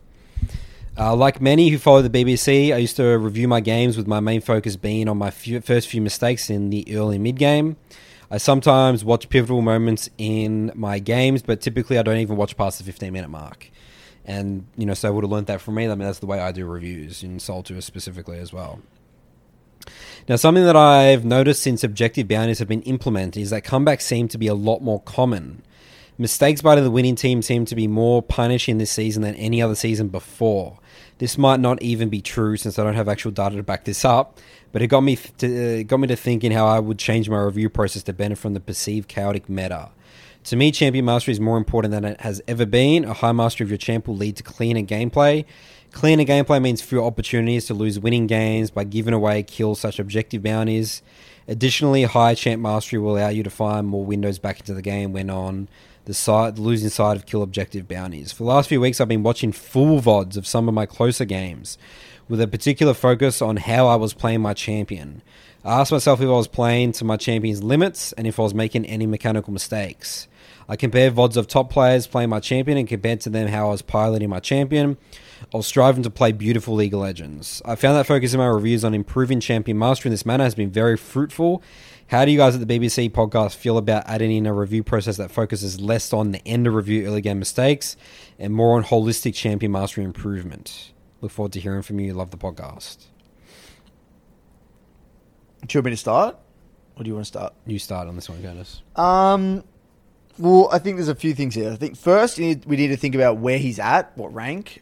Uh, 0.98 1.16
like 1.16 1.40
many 1.40 1.70
who 1.70 1.78
follow 1.78 2.02
the 2.02 2.10
BBC, 2.10 2.74
I 2.74 2.78
used 2.80 2.98
to 2.98 3.18
review 3.18 3.48
my 3.48 3.62
games 3.62 3.96
with 3.96 4.06
my 4.06 4.20
main 4.20 4.42
focus 4.42 4.76
being 4.76 5.08
on 5.08 5.18
my 5.18 5.32
few, 5.32 5.62
first 5.62 5.88
few 5.88 6.02
mistakes 6.02 6.50
in 6.50 6.72
the 6.72 6.86
early 6.94 7.18
mid 7.18 7.38
game. 7.38 7.78
I 8.32 8.38
sometimes 8.38 9.04
watch 9.04 9.30
pivotal 9.30 9.62
moments 9.62 10.10
in 10.18 10.72
my 10.76 11.00
games, 11.00 11.42
but 11.42 11.62
typically 11.62 11.98
I 11.98 12.04
don't 12.04 12.18
even 12.18 12.36
watch 12.36 12.56
past 12.56 12.78
the 12.78 12.84
15 12.84 13.12
minute 13.12 13.30
mark. 13.30 13.72
And, 14.26 14.68
you 14.78 14.86
know, 14.86 14.94
so 14.94 15.08
I 15.08 15.12
would 15.12 15.24
have 15.24 15.32
learned 15.32 15.48
that 15.48 15.62
from 15.62 15.76
me. 15.76 15.86
I 15.86 15.90
mean, 15.90 16.00
that's 16.00 16.20
the 16.20 16.28
way 16.28 16.40
I 16.40 16.52
do 16.52 16.66
reviews 16.68 17.24
in 17.24 17.40
Soul 17.40 17.64
2 17.64 17.82
specifically 17.82 18.38
as 18.38 18.54
well. 18.54 18.82
Now, 20.28 20.36
something 20.36 20.66
that 20.66 20.76
I've 20.76 21.26
noticed 21.26 21.64
since 21.64 21.84
objective 21.84 22.28
bounties 22.28 22.60
have 22.60 22.68
been 22.68 22.84
implemented 22.84 23.42
is 23.42 23.50
that 23.50 23.64
comebacks 23.64 24.04
seem 24.04 24.28
to 24.28 24.38
be 24.38 24.46
a 24.46 24.54
lot 24.54 24.82
more 24.82 25.02
common. 25.02 25.64
Mistakes 26.20 26.62
by 26.62 26.76
the 26.76 26.92
winning 26.92 27.16
team 27.16 27.42
seem 27.42 27.66
to 27.66 27.76
be 27.76 27.88
more 27.88 28.22
punishing 28.22 28.78
this 28.78 28.92
season 28.92 29.24
than 29.24 29.36
any 29.36 29.62
other 29.62 29.74
season 29.74 30.10
before. 30.10 30.78
This 31.20 31.38
might 31.38 31.60
not 31.60 31.82
even 31.82 32.08
be 32.08 32.22
true 32.22 32.56
since 32.58 32.80
I 32.80 32.84
don't 32.84 32.96
have 32.96 33.10
actual 33.10 33.32
data 33.32 33.58
to 33.58 33.64
back 33.64 33.84
this 33.84 34.04
up, 34.06 34.40
but 34.72 34.82
it 34.82 34.88
got 34.88 35.02
me 35.02 35.18
to, 35.38 35.82
uh, 35.82 35.84
got 35.84 36.00
me 36.00 36.08
to 36.08 36.16
thinking 36.16 36.52
how 36.52 36.66
I 36.66 36.80
would 36.80 36.98
change 36.98 37.30
my 37.30 37.40
review 37.40 37.70
process 37.70 38.04
to 38.04 38.14
benefit 38.14 38.42
from 38.42 38.54
the 38.54 38.62
perceived 38.62 39.10
chaotic 39.10 39.50
meta. 39.50 39.90
To 40.46 40.56
me, 40.56 40.72
champion 40.72 41.04
mastery 41.04 41.34
is 41.34 41.40
more 41.42 41.58
important 41.58 41.92
than 41.92 42.06
it 42.06 42.22
has 42.22 42.42
ever 42.48 42.66
been. 42.66 43.04
A 43.04 43.14
high 43.14 43.34
mastery 43.34 43.66
of 43.66 43.70
your 43.70 43.78
champ 43.78 44.08
will 44.08 44.16
lead 44.16 44.38
to 44.38 44.44
cleaner 44.44 44.82
gameplay. 44.82 45.44
Cleaner 45.92 46.24
gameplay 46.24 46.62
means 46.62 46.82
fewer 46.82 47.04
opportunities 47.04 47.66
to 47.66 47.74
lose 47.74 48.00
winning 48.00 48.26
games 48.26 48.72
by 48.72 48.86
giving 48.86 49.14
away 49.14 49.44
kills 49.44 49.82
such 49.82 50.00
objective 50.00 50.42
bounties. 50.42 51.02
Additionally, 51.50 52.04
high 52.04 52.34
champ 52.34 52.62
mastery 52.62 53.00
will 53.00 53.18
allow 53.18 53.28
you 53.28 53.44
to 53.44 53.50
find 53.50 53.88
more 53.88 54.06
windows 54.06 54.40
back 54.40 54.62
into 54.62 54.74
the 54.74 54.82
game 54.82 55.12
when 55.12 55.30
on 55.30 55.68
the 56.10 56.14
side, 56.16 56.56
the 56.56 56.62
losing 56.64 56.90
side 56.90 57.16
of 57.16 57.28
kill 57.28 57.44
objective 57.44 57.88
bounties. 57.88 58.32
For 58.32 58.42
the 58.42 58.50
last 58.50 58.68
few 58.68 58.82
weeks, 58.82 59.00
I've 59.00 59.08
been 59.08 59.22
watching 59.22 59.52
full 59.52 60.02
VODs 60.02 60.38
of 60.38 60.48
some 60.48 60.68
of 60.68 60.74
my 60.74 60.88
closer 60.88 61.24
games, 61.24 61.78
with 62.28 62.42
a 62.42 62.48
particular 62.48 62.96
focus 62.96 63.44
on 63.44 63.58
how 63.58 63.86
I 63.86 63.96
was 63.96 64.16
playing 64.16 64.42
my 64.42 64.56
champion. 64.56 65.22
I 65.64 65.82
asked 65.82 65.92
myself 65.92 66.20
if 66.20 66.28
I 66.28 66.32
was 66.32 66.48
playing 66.48 66.94
to 66.94 67.06
my 67.06 67.16
champion's 67.16 67.62
limits 67.62 68.12
and 68.14 68.26
if 68.26 68.40
I 68.40 68.44
was 68.44 68.56
making 68.56 68.88
any 68.88 69.06
mechanical 69.06 69.54
mistakes. 69.54 70.28
I 70.68 70.76
compared 70.76 71.14
VODs 71.14 71.38
of 71.38 71.48
top 71.48 71.70
players 71.70 72.08
playing 72.08 72.30
my 72.30 72.40
champion 72.40 72.80
and 72.80 72.88
compared 72.88 73.22
to 73.22 73.30
them 73.30 73.48
how 73.48 73.68
I 73.68 73.72
was 73.72 73.84
piloting 73.84 74.30
my 74.30 74.40
champion. 74.40 74.98
I 75.54 75.58
was 75.58 75.68
striving 75.68 76.02
to 76.02 76.10
play 76.10 76.32
beautiful 76.32 76.74
League 76.74 76.96
of 76.96 77.02
Legends. 77.02 77.62
I 77.66 77.76
found 77.76 77.96
that 77.96 78.08
focusing 78.08 78.40
my 78.40 78.48
reviews 78.48 78.84
on 78.84 78.96
improving 78.96 79.40
champion 79.42 79.78
mastery 79.78 80.10
in 80.10 80.14
this 80.14 80.26
manner 80.26 80.44
has 80.44 80.56
been 80.56 80.72
very 80.72 80.98
fruitful. 80.98 81.62
How 82.10 82.26
do 82.26 82.32
you 82.32 82.40
guys 82.40 82.56
at 82.56 82.68
the 82.68 82.80
BBC 82.80 83.12
podcast 83.12 83.54
feel 83.54 83.78
about 83.78 84.04
adding 84.08 84.32
in 84.32 84.48
a 84.48 84.54
review 84.54 84.82
process 84.82 85.18
that 85.18 85.30
focuses 85.30 85.80
less 85.80 86.12
on 86.12 86.32
the 86.32 86.42
end 86.44 86.66
of 86.66 86.74
review 86.74 87.06
early 87.06 87.22
game 87.22 87.38
mistakes 87.38 87.96
and 88.40 88.52
more 88.52 88.78
on 88.78 88.84
holistic 88.84 89.36
champion 89.36 89.72
mastery 89.72 90.04
improvement? 90.04 90.92
Look 91.22 91.32
forward 91.32 91.54
to 91.54 91.60
hearing 91.60 91.84
from 91.84 92.00
you. 92.00 92.16
Love 92.16 92.32
the 92.32 92.38
podcast. 92.38 93.06
Do 95.68 95.68
you 95.70 95.78
want 95.78 95.86
me 95.86 95.92
to 95.92 95.98
start, 95.98 96.36
or 96.96 97.04
do 97.04 97.10
you 97.10 97.14
want 97.14 97.26
to 97.26 97.28
start? 97.28 97.54
You 97.68 97.78
start 97.78 98.08
on 98.08 98.16
this 98.16 98.28
one, 98.28 98.42
Curtis. 98.42 98.82
Um, 98.96 99.64
well, 100.40 100.68
I 100.72 100.80
think 100.80 100.98
there's 100.98 101.10
a 101.10 101.16
few 101.16 101.36
things 101.36 101.54
here. 101.54 101.72
I 101.72 101.76
think 101.76 101.96
first 101.96 102.40
you 102.40 102.46
need, 102.48 102.66
we 102.66 102.76
need 102.76 102.88
to 102.88 102.98
think 102.98 103.14
about 103.14 103.38
where 103.38 103.60
he's 103.60 103.78
at, 103.78 104.18
what 104.18 104.34
rank, 104.34 104.82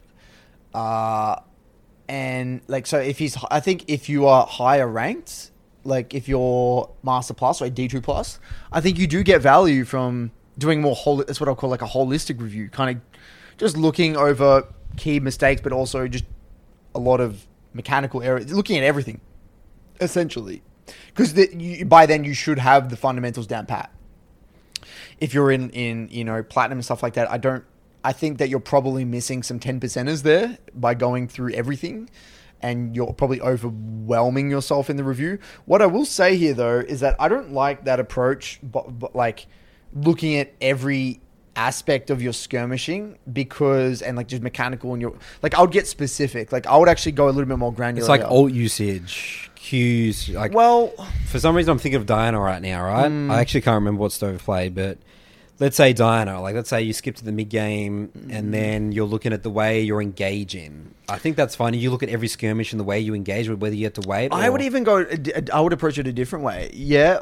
uh, 0.74 1.42
and 2.08 2.62
like 2.68 2.88
so 2.88 3.00
if 3.00 3.20
he's, 3.20 3.38
I 3.52 3.60
think 3.60 3.84
if 3.90 4.08
you 4.08 4.28
are 4.28 4.46
higher 4.46 4.88
ranked, 4.88 5.52
like 5.88 6.14
if 6.14 6.28
you're 6.28 6.90
Master 7.04 7.34
Plus 7.34 7.62
or 7.62 7.70
D 7.70 7.88
two 7.88 8.02
Plus, 8.02 8.40
I 8.72 8.82
think 8.82 8.98
you 9.00 9.08
do 9.08 9.24
get 9.24 9.42
value 9.42 9.86
from 9.86 10.32
doing 10.58 10.82
more 10.82 10.96
whole. 10.96 11.18
That's 11.18 11.40
what 11.40 11.50
I'll 11.50 11.56
call 11.56 11.70
like 11.70 11.82
a 11.82 11.88
holistic 11.88 12.40
review, 12.40 12.70
kind 12.70 12.98
of 12.98 13.20
just 13.58 13.78
looking 13.78 14.16
over 14.16 14.68
key 14.98 15.20
mistakes, 15.20 15.62
but 15.62 15.72
also 15.72 16.08
just 16.08 16.26
a 16.94 17.00
lot 17.00 17.20
of 17.20 17.48
mechanical 17.74 18.22
errors, 18.22 18.52
looking 18.54 18.78
at 18.78 18.84
everything, 18.84 19.22
essentially, 20.00 20.62
because 21.08 21.34
by 21.86 22.06
then 22.06 22.24
you 22.24 22.34
should 22.34 22.60
have 22.60 22.90
the 22.90 22.98
fundamentals 22.98 23.48
down 23.48 23.66
pat 23.66 23.92
if 25.20 25.34
you're 25.34 25.52
in 25.52 25.70
in 25.72 26.08
you 26.12 26.24
know 26.24 26.44
platinum 26.44 26.80
and 26.80 26.86
stuff 26.86 27.04
like 27.04 27.14
that, 27.14 27.30
I 27.32 27.38
don't. 27.38 27.64
I 28.04 28.14
think 28.14 28.38
that 28.38 28.50
you're 28.50 28.60
probably 28.60 29.04
missing 29.04 29.44
some 29.44 29.60
ten 29.60 29.80
percenters 29.80 30.24
there 30.24 30.58
by 30.74 30.94
going 30.94 31.28
through 31.28 31.54
everything, 31.54 32.10
and 32.62 32.96
you're 32.96 33.14
probably 33.14 33.42
overwhelming 33.42 34.50
yourself 34.50 34.90
in 34.90 34.98
the 34.98 35.04
review. 35.04 35.40
What 35.66 35.82
I 35.82 35.86
will 35.86 36.06
say 36.06 36.38
here 36.38 36.54
though 36.54 36.80
is 36.80 37.00
that 37.02 37.16
I 37.20 37.28
don't 37.28 37.54
like 37.54 37.86
that 37.86 38.00
approach, 38.00 38.60
but, 38.64 39.00
but 39.00 39.16
like 39.16 39.48
looking 39.94 40.36
at 40.36 40.54
every 40.62 41.22
aspect 41.56 42.12
of 42.12 42.22
your 42.22 42.34
skirmishing 42.34 43.18
because 43.34 44.04
and 44.04 44.16
like 44.16 44.28
just 44.28 44.44
mechanical 44.44 44.94
and 44.94 45.02
your 45.02 45.16
like 45.42 45.56
I 45.56 45.62
would 45.62 45.72
get 45.72 45.88
specific. 45.88 46.52
Like 46.52 46.68
I 46.68 46.78
would 46.78 46.88
actually 46.88 47.14
go 47.14 47.26
a 47.26 47.32
little 47.32 47.46
bit 47.46 47.58
more 47.58 47.74
granular. 47.74 48.02
It's 48.02 48.10
like 48.10 48.22
ult 48.22 48.54
usage, 48.54 49.50
cues. 49.56 50.30
Like 50.30 50.54
well, 50.54 50.94
for 51.26 51.40
some 51.40 51.56
reason, 51.56 51.72
I'm 51.72 51.80
thinking 51.80 52.00
of 52.00 52.06
Diana 52.06 52.40
right 52.40 52.62
now. 52.62 52.84
Right? 52.84 53.12
Mm. 53.12 53.32
I 53.32 53.42
actually 53.42 53.62
can't 53.62 53.76
remember 53.76 54.02
what 54.02 54.12
Stove 54.12 54.44
played, 54.44 54.76
but 54.76 55.00
let's 55.60 55.76
say 55.76 55.94
Diana. 55.94 56.42
Like, 56.42 56.56
let's 56.56 56.70
say 56.70 56.82
you 56.82 56.94
skip 56.94 57.16
to 57.18 57.26
the 57.26 57.32
mid 57.32 57.50
game, 57.50 58.10
Mm. 58.18 58.36
and 58.38 58.54
then 58.54 58.92
you're 58.92 59.06
looking 59.08 59.34
at 59.34 59.44
the 59.44 59.50
way 59.50 59.82
you're 59.82 60.02
engaging. 60.02 60.94
I 61.10 61.18
think 61.18 61.38
that's 61.38 61.56
fine. 61.56 61.74
You 61.74 61.90
look 61.92 62.04
at 62.04 62.10
every 62.10 62.28
skirmish 62.28 62.74
and 62.74 62.80
the 62.80 62.84
way 62.84 63.00
you 63.00 63.14
engage 63.14 63.48
with 63.50 63.60
whether 63.60 63.76
you 63.76 63.86
have 63.86 63.94
to 63.94 64.08
wait. 64.08 64.34
I 64.34 64.48
or- 64.48 64.54
would 64.54 64.62
even 64.62 64.84
go. 64.84 64.98
Uh, 65.02 65.16
uh, 65.36 65.42
I 65.54 65.62
would 65.62 65.74
approach 65.74 65.98
it 65.98 66.08
a 66.08 66.14
different 66.14 66.44
way. 66.46 66.70
Yeah, 66.74 67.20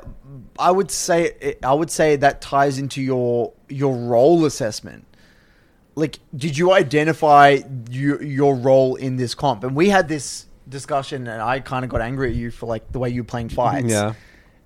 I 0.57 0.72
would 0.72 0.90
say. 0.91 1.56
Uh, 1.64 1.68
I 1.68 1.74
would 1.74 1.91
say 1.91 2.16
that 2.16 2.41
ties 2.41 2.80
into 2.80 3.02
your 3.02 3.53
your 3.70 3.95
role 3.95 4.45
assessment. 4.45 5.06
Like, 5.98 6.20
did 6.36 6.57
you 6.57 6.74
identify 6.74 7.60
your 7.90 8.22
your 8.22 8.56
role 8.56 8.95
in 8.95 9.16
this 9.18 9.34
comp? 9.36 9.64
And 9.64 9.76
we 9.76 9.90
had 9.90 10.07
this 10.10 10.48
discussion, 10.68 11.28
and 11.28 11.41
I 11.41 11.60
kind 11.62 11.86
of 11.86 11.91
got 11.91 12.02
angry 12.02 12.30
at 12.32 12.36
you 12.36 12.52
for 12.52 12.66
like 12.66 12.91
the 12.91 12.99
way 12.99 13.10
you 13.12 13.22
were 13.22 13.28
playing 13.28 13.49
fights. 13.49 13.91
Yeah. 13.91 14.14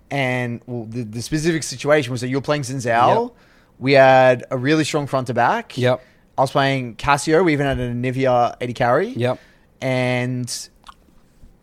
And 0.10 0.62
well, 0.66 0.86
the, 0.86 1.04
the 1.04 1.22
specific 1.22 1.62
situation 1.64 2.12
was 2.12 2.22
that 2.22 2.30
you 2.30 2.38
were 2.38 2.42
playing 2.42 2.64
Xin 2.64 2.78
Zhao. 2.78 3.26
Yep. 3.26 3.36
We 3.80 3.94
had 3.94 4.46
a 4.52 4.58
really 4.58 4.84
strong 4.84 5.08
front 5.08 5.28
to 5.28 5.34
back. 5.34 5.78
Yep. 5.78 6.04
I 6.38 6.42
was 6.42 6.52
playing 6.52 6.96
Cassio. 6.96 7.44
We 7.44 7.54
even 7.54 7.66
had 7.66 7.80
a 7.80 7.92
Nivea 7.92 8.56
AD 8.62 8.76
carry. 8.76 9.10
Yep. 9.10 9.40
And 9.82 10.70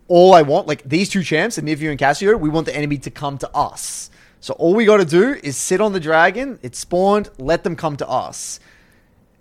all 0.08 0.34
I 0.34 0.42
want, 0.42 0.66
like 0.66 0.82
these 0.84 1.08
two 1.08 1.22
champs, 1.22 1.58
Anivia 1.58 1.90
and 1.90 1.98
Cassio, 1.98 2.36
we 2.36 2.48
want 2.48 2.66
the 2.66 2.74
enemy 2.76 2.98
to 2.98 3.10
come 3.10 3.38
to 3.38 3.50
us. 3.54 4.10
So 4.40 4.54
all 4.54 4.74
we 4.74 4.84
got 4.84 4.98
to 4.98 5.04
do 5.04 5.34
is 5.42 5.56
sit 5.56 5.80
on 5.80 5.92
the 5.92 6.00
dragon. 6.00 6.58
It 6.62 6.76
spawned. 6.76 7.30
Let 7.38 7.64
them 7.64 7.76
come 7.76 7.96
to 7.98 8.08
us. 8.08 8.60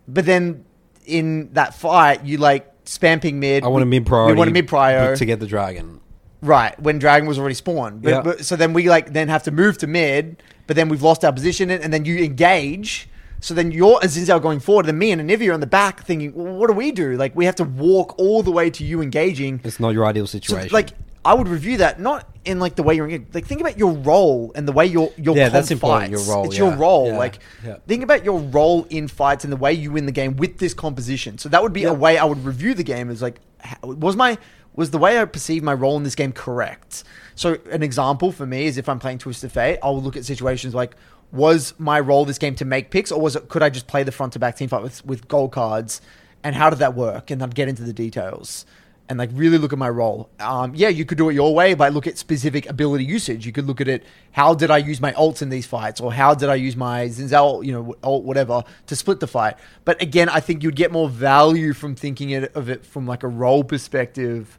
But 0.08 0.26
then 0.26 0.66
in 1.06 1.54
that 1.54 1.76
fight, 1.76 2.26
you 2.26 2.38
like 2.38 2.86
spam 2.86 3.22
ping 3.22 3.40
mid. 3.40 3.64
I 3.64 3.68
want 3.68 3.84
a 3.84 3.86
mid 3.86 4.06
priority. 4.06 4.34
We 4.34 4.38
want 4.38 4.50
a 4.50 4.54
mid 4.54 4.68
prior. 4.68 5.16
to 5.16 5.26
get 5.26 5.40
the 5.40 5.48
dragon. 5.48 6.02
Right, 6.42 6.80
when 6.80 7.00
Dragon 7.00 7.28
was 7.28 7.40
already 7.40 7.56
spawned. 7.56 8.02
But, 8.02 8.10
Yeah. 8.10 8.22
but- 8.22 8.46
so 8.46 8.56
then 8.56 8.74
we 8.74 8.90
like 8.90 9.14
then 9.14 9.30
have 9.30 9.44
to 9.44 9.52
move 9.52 9.78
to 9.80 9.88
mid, 9.88 10.44
but 10.68 10.76
then 10.76 10.90
we've 10.90 11.02
lost 11.02 11.24
our 11.26 11.32
position 11.34 11.70
and 11.72 11.92
then 11.94 12.06
you 12.06 12.18
engage. 12.20 13.10
So 13.42 13.54
then 13.54 13.72
you're 13.72 14.00
a 14.02 14.06
Xin 14.08 14.26
Zhao 14.26 14.42
going 14.42 14.60
forward, 14.60 14.88
and 14.88 14.98
me 14.98 15.12
and 15.12 15.22
Anivia 15.22 15.50
are 15.50 15.54
on 15.54 15.60
the 15.60 15.68
back 15.68 16.04
thinking, 16.04 16.34
well, 16.34 16.54
what 16.56 16.68
do 16.68 16.74
we 16.74 16.92
do? 16.92 17.16
Like 17.16 17.36
we 17.36 17.46
have 17.46 17.56
to 17.56 17.64
walk 17.64 18.16
all 18.18 18.42
the 18.44 18.52
way 18.52 18.70
to 18.72 18.84
you 18.84 19.02
engaging. 19.02 19.62
It's 19.64 19.80
not 19.80 19.90
your 19.94 20.06
ideal 20.06 20.26
So, 20.28 20.40
situation. 20.40 20.70
like 20.72 20.92
I 21.24 21.34
would 21.34 21.48
review 21.48 21.78
that 21.78 22.00
not 22.00 22.28
in 22.44 22.60
like 22.60 22.76
the 22.76 22.84
way 22.84 22.96
you're 22.96 23.06
engaged. 23.10 23.34
Like 23.34 23.46
think 23.48 23.62
about 23.62 23.78
your 23.80 23.94
role 23.94 24.52
and 24.56 24.68
the 24.68 24.72
way 24.72 24.86
your 24.86 25.12
your 25.18 25.36
Yeah, 25.36 25.46
comp 25.46 25.54
that's 25.54 25.72
important, 25.72 26.12
fights. 26.14 26.28
your 26.28 26.36
role, 26.36 26.46
It's 26.46 26.58
your 26.58 26.70
yeah, 26.72 26.78
role. 26.80 27.08
yeah, 27.08 27.18
like 27.18 27.40
yeah. 27.66 27.76
think 27.88 28.04
about 28.04 28.24
your 28.24 28.40
role 28.40 28.86
in 28.90 29.08
fights 29.08 29.44
and 29.44 29.52
the 29.54 29.58
way 29.58 29.74
you 29.74 29.92
win 29.92 30.06
the 30.06 30.12
game 30.12 30.36
with 30.38 30.58
this 30.60 30.74
composition. 30.74 31.38
So 31.38 31.50
that 31.50 31.62
would 31.64 31.74
be 31.74 31.84
a 31.86 31.94
way 31.94 32.18
I 32.18 32.26
would 32.26 32.44
review 32.46 32.74
the 32.76 32.84
game. 32.84 33.10
Is 33.10 33.22
like 33.22 33.40
how- 33.60 33.78
was 33.88 34.16
my 34.16 34.38
was 34.76 34.92
the 34.92 34.98
way 34.98 35.20
I 35.20 35.26
perceive 35.26 35.64
my 35.64 35.74
role 35.74 35.98
in 35.98 36.04
this 36.04 36.16
game 36.16 36.32
correct? 36.32 37.04
So 37.36 37.58
an 37.72 37.84
example 37.84 38.32
for 38.32 38.46
me 38.46 38.66
is 38.66 38.78
if 38.78 38.88
I'm 38.88 39.00
playing 39.00 39.20
Twisted 39.20 39.52
Fate, 39.52 39.80
I'll 39.82 40.02
look 40.02 40.18
at 40.18 40.26
situations 40.26 40.74
like. 40.74 40.96
Was 41.32 41.74
my 41.80 42.00
role 42.00 42.24
this 42.24 42.38
game 42.38 42.56
to 42.56 42.66
make 42.66 42.92
picks, 42.92 43.12
or 43.12 43.20
was 43.20 43.36
it? 43.36 43.50
Could 43.50 43.64
I 43.64 43.70
just 43.70 43.88
play 43.88 44.04
the 44.04 44.12
front 44.12 44.34
to 44.34 44.40
back 44.40 44.56
team 44.56 44.70
fight 44.70 44.84
with 44.84 45.04
with 45.06 45.28
gold 45.28 45.52
cards? 45.52 46.00
And 46.44 46.56
how 46.56 46.70
did 46.70 46.80
that 46.80 46.96
work? 46.96 47.30
And 47.32 47.42
I'd 47.42 47.56
get 47.56 47.68
into 47.68 47.82
the 47.84 47.92
details 47.92 48.66
and 49.08 49.20
like 49.20 49.30
really 49.34 49.58
look 49.58 49.74
at 49.74 49.80
my 49.80 49.90
role. 49.90 50.30
Um, 50.40 50.74
yeah, 50.76 50.90
you 50.90 51.06
could 51.06 51.18
do 51.18 51.30
it 51.30 51.34
your 51.34 51.54
way, 51.54 51.74
but 51.74 51.94
look 51.94 52.08
at 52.08 52.18
specific 52.18 52.68
ability 52.68 53.06
usage. 53.06 53.46
You 53.46 53.52
could 53.52 53.66
look 53.66 53.82
at 53.82 53.88
it. 53.88 54.04
How 54.32 54.54
did 54.54 54.72
I 54.72 54.78
use 54.78 55.00
my 55.00 55.12
ults 55.14 55.42
in 55.42 55.50
these 55.50 55.66
fights, 55.66 56.02
or 56.02 56.14
how 56.14 56.34
did 56.34 56.50
I 56.50 56.56
use 56.56 56.76
my 56.76 57.06
Xin 57.06 57.30
Zhao, 57.30 57.66
you 57.66 57.72
know, 57.72 57.96
ult, 58.04 58.24
whatever, 58.24 58.64
to 58.88 58.96
split 58.96 59.20
the 59.20 59.28
fight? 59.28 59.56
But 59.84 60.02
again, 60.02 60.30
I 60.30 60.40
think 60.40 60.64
you'd 60.64 60.76
get 60.76 60.92
more 60.92 61.10
value 61.10 61.74
from 61.74 61.96
thinking 61.96 62.34
of 62.34 62.70
it 62.70 62.86
from 62.86 63.06
like 63.06 63.24
a 63.24 63.28
role 63.28 63.64
perspective 63.64 64.58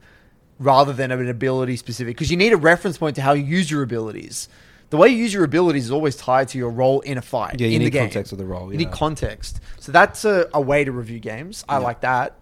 rather 0.59 0.93
than 0.93 1.11
an 1.11 1.29
ability 1.29 1.77
specific, 1.77 2.17
because 2.17 2.31
you 2.31 2.37
need 2.37 2.53
a 2.53 2.57
reference 2.57 2.99
point 2.99 3.17
to 3.17 3.23
how 3.23 3.33
you 3.33 3.45
use 3.45 3.71
your 3.71 3.83
abilities. 3.83 4.49
The 4.91 4.97
way 4.97 5.09
you 5.09 5.17
use 5.17 5.35
your 5.35 5.45
abilities 5.45 5.87
is 5.87 5.91
always 5.91 6.17
tied 6.17 6.49
to 6.49 6.59
your 6.59 6.71
role 6.71 7.01
in 7.01 7.19
a 7.19 7.23
fight. 7.23 7.61
Yeah, 7.61 7.67
you 7.67 7.75
in 7.75 7.79
the 7.81 7.85
need 7.87 7.91
game. 7.91 8.05
context 8.05 8.33
of 8.33 8.39
the 8.39 8.45
role, 8.45 8.71
You 8.71 8.79
need 8.79 8.93
context. 8.93 9.61
So 9.81 9.91
that's 9.91 10.25
a, 10.25 10.49
a 10.55 10.61
way 10.61 10.85
to 10.85 10.93
review 10.93 11.19
games. 11.19 11.65
I 11.69 11.79
like 11.79 12.03
that. 12.03 12.39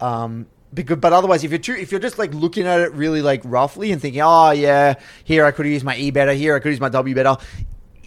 Um, 0.00 0.46
because, 0.72 0.98
but 0.98 1.12
otherwise, 1.12 1.44
if 1.44 1.50
you're 1.50 1.58
too, 1.58 1.74
if 1.74 1.90
you're 1.90 2.00
just 2.00 2.18
like 2.18 2.32
looking 2.34 2.66
at 2.66 2.80
it 2.80 2.92
really 2.92 3.22
like 3.22 3.42
roughly 3.44 3.92
and 3.92 4.00
thinking, 4.00 4.22
oh 4.22 4.50
yeah, 4.50 4.94
here 5.24 5.44
I 5.44 5.50
could 5.50 5.66
use 5.66 5.84
my 5.84 5.96
E 5.96 6.10
better, 6.10 6.32
here 6.32 6.54
I 6.54 6.58
could 6.60 6.70
use 6.70 6.80
my 6.80 6.88
W 6.88 7.14
better, 7.14 7.36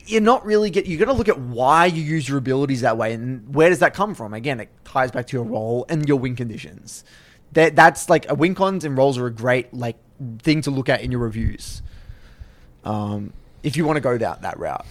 you're 0.06 0.22
not 0.22 0.46
really 0.46 0.70
get. 0.70 0.86
You 0.86 0.98
got 0.98 1.06
to 1.06 1.14
look 1.14 1.30
at 1.30 1.40
why 1.40 1.86
you 1.86 2.02
use 2.02 2.28
your 2.28 2.38
abilities 2.38 2.82
that 2.82 2.98
way 2.98 3.14
and 3.14 3.54
where 3.54 3.70
does 3.70 3.80
that 3.80 3.94
come 3.94 4.16
from. 4.16 4.34
Again, 4.34 4.60
it 4.60 4.70
ties 4.86 5.12
back 5.12 5.28
to 5.28 5.38
your 5.38 5.46
role 5.46 5.86
and 5.90 6.08
your 6.08 6.18
win 6.18 6.36
conditions. 6.36 7.04
That 7.58 7.76
that's 7.76 8.08
like 8.08 8.30
a 8.30 8.36
win 8.36 8.54
cons 8.54 8.86
and 8.86 8.96
rolls 8.96 9.18
are 9.18 9.26
a 9.26 9.32
great 9.34 9.74
like 9.74 9.98
thing 10.38 10.62
to 10.62 10.70
look 10.70 10.90
at 10.90 11.02
in 11.02 11.12
your 11.12 11.22
reviews. 11.22 11.82
Um, 12.84 13.34
if 13.64 13.76
you 13.76 13.84
want 13.84 13.98
to 13.98 14.02
go 14.02 14.16
that 14.16 14.44
that 14.44 14.60
route. 14.60 14.86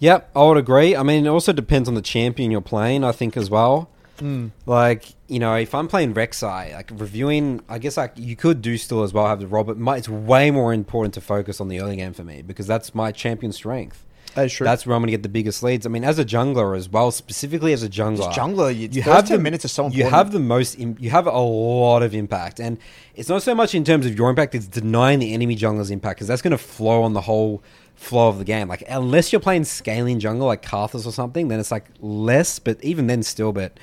Yep, 0.00 0.30
I 0.36 0.42
would 0.42 0.58
agree. 0.58 0.94
I 0.94 1.02
mean, 1.02 1.24
it 1.24 1.30
also 1.30 1.54
depends 1.54 1.88
on 1.88 1.94
the 1.94 2.02
champion 2.02 2.50
you're 2.50 2.60
playing, 2.60 3.04
I 3.04 3.12
think, 3.12 3.38
as 3.38 3.48
well. 3.48 3.88
Hmm. 4.18 4.48
Like, 4.66 5.06
you 5.28 5.38
know, 5.38 5.54
if 5.54 5.74
I'm 5.74 5.88
playing 5.88 6.12
Rek'Sai, 6.12 6.74
like 6.74 6.90
reviewing, 6.92 7.62
I 7.66 7.78
guess 7.78 7.96
like 7.96 8.12
you 8.16 8.36
could 8.36 8.60
do 8.60 8.76
still 8.76 9.02
as 9.02 9.14
well 9.14 9.26
have 9.28 9.40
the 9.40 9.74
my, 9.76 9.96
it's 9.96 10.10
way 10.10 10.50
more 10.50 10.74
important 10.74 11.14
to 11.14 11.22
focus 11.22 11.58
on 11.58 11.68
the 11.68 11.80
early 11.80 11.96
game 11.96 12.12
for 12.12 12.22
me 12.22 12.42
because 12.42 12.66
that's 12.66 12.94
my 12.94 13.12
champion 13.12 13.52
strength. 13.52 14.04
Oh, 14.36 14.42
that's 14.42 14.54
true. 14.54 14.64
That's 14.64 14.86
where 14.86 14.94
I'm 14.94 15.02
going 15.02 15.08
to 15.08 15.12
get 15.12 15.22
the 15.22 15.28
biggest 15.28 15.62
leads. 15.62 15.86
I 15.86 15.88
mean, 15.88 16.04
as 16.04 16.18
a 16.18 16.24
jungler 16.24 16.76
as 16.76 16.88
well, 16.88 17.10
specifically 17.10 17.72
as 17.72 17.82
a 17.82 17.88
jungler, 17.88 18.18
Just 18.26 18.38
jungler, 18.38 18.74
you- 18.74 18.88
you 18.90 19.02
have 19.02 19.26
10 19.26 19.38
the 19.38 19.42
minutes 19.42 19.64
are 19.64 19.68
so 19.68 19.86
important. 19.86 20.04
You 20.04 20.10
have 20.10 20.32
the 20.32 20.38
most. 20.40 20.78
Im- 20.78 20.96
you 21.00 21.10
have 21.10 21.26
a 21.26 21.38
lot 21.38 22.02
of 22.02 22.14
impact, 22.14 22.60
and 22.60 22.78
it's 23.14 23.28
not 23.28 23.42
so 23.42 23.54
much 23.54 23.74
in 23.74 23.84
terms 23.84 24.06
of 24.06 24.16
your 24.16 24.30
impact; 24.30 24.54
it's 24.54 24.66
denying 24.66 25.18
the 25.18 25.34
enemy 25.34 25.56
jungler's 25.56 25.90
impact 25.90 26.18
because 26.18 26.28
that's 26.28 26.42
going 26.42 26.52
to 26.52 26.58
flow 26.58 27.02
on 27.02 27.12
the 27.12 27.22
whole 27.22 27.62
flow 27.94 28.28
of 28.28 28.38
the 28.38 28.44
game. 28.44 28.68
Like 28.68 28.84
unless 28.88 29.32
you're 29.32 29.40
playing 29.40 29.64
scaling 29.64 30.20
jungle 30.20 30.46
like 30.46 30.62
Karthus 30.62 31.06
or 31.06 31.12
something, 31.12 31.48
then 31.48 31.58
it's 31.60 31.70
like 31.70 31.86
less. 32.00 32.58
But 32.58 32.82
even 32.84 33.06
then, 33.06 33.22
still, 33.22 33.52
but. 33.52 33.78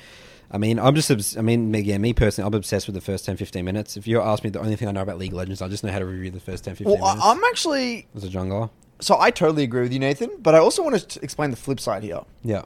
I 0.50 0.56
mean, 0.56 0.78
I'm 0.78 0.94
just, 0.94 1.10
obs- 1.10 1.36
I 1.36 1.42
mean, 1.42 1.74
yeah, 1.74 1.98
me 1.98 2.14
personally, 2.14 2.48
I'm 2.48 2.54
obsessed 2.54 2.86
with 2.86 2.94
the 2.94 3.02
first 3.02 3.26
10, 3.26 3.36
15 3.36 3.62
minutes. 3.66 3.98
If 3.98 4.06
you 4.06 4.18
ask 4.18 4.42
me 4.42 4.48
the 4.48 4.60
only 4.60 4.76
thing 4.76 4.88
I 4.88 4.92
know 4.92 5.02
about 5.02 5.18
League 5.18 5.32
of 5.32 5.36
Legends, 5.36 5.60
I 5.60 5.68
just 5.68 5.84
know 5.84 5.92
how 5.92 5.98
to 5.98 6.06
review 6.06 6.30
the 6.30 6.40
first 6.40 6.64
10, 6.64 6.74
15 6.74 6.98
well, 6.98 7.06
minutes 7.16 7.22
I'm 7.22 7.44
actually 7.44 8.06
as 8.16 8.24
a 8.24 8.28
jungler. 8.28 8.70
So 9.00 9.18
I 9.18 9.30
totally 9.30 9.62
agree 9.62 9.82
with 9.82 9.92
you, 9.92 9.98
Nathan. 9.98 10.30
But 10.40 10.54
I 10.54 10.58
also 10.58 10.82
want 10.82 11.08
to 11.08 11.20
explain 11.22 11.50
the 11.50 11.56
flip 11.56 11.80
side 11.80 12.02
here, 12.02 12.22
Yeah. 12.42 12.62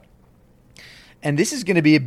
and 1.21 1.37
this 1.37 1.53
is 1.53 1.63
going 1.63 1.75
to 1.75 1.81
be 1.81 1.95
a 1.95 2.01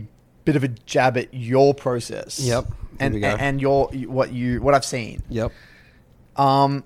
bit 0.44 0.56
of 0.56 0.64
a 0.64 0.68
jab 0.68 1.16
at 1.16 1.32
your 1.34 1.74
process. 1.74 2.38
Yep. 2.40 2.66
And 2.98 3.22
and 3.24 3.60
your 3.60 3.88
what 3.88 4.32
you 4.32 4.62
what 4.62 4.74
I've 4.74 4.84
seen. 4.84 5.22
Yep. 5.28 5.52
Um, 6.36 6.82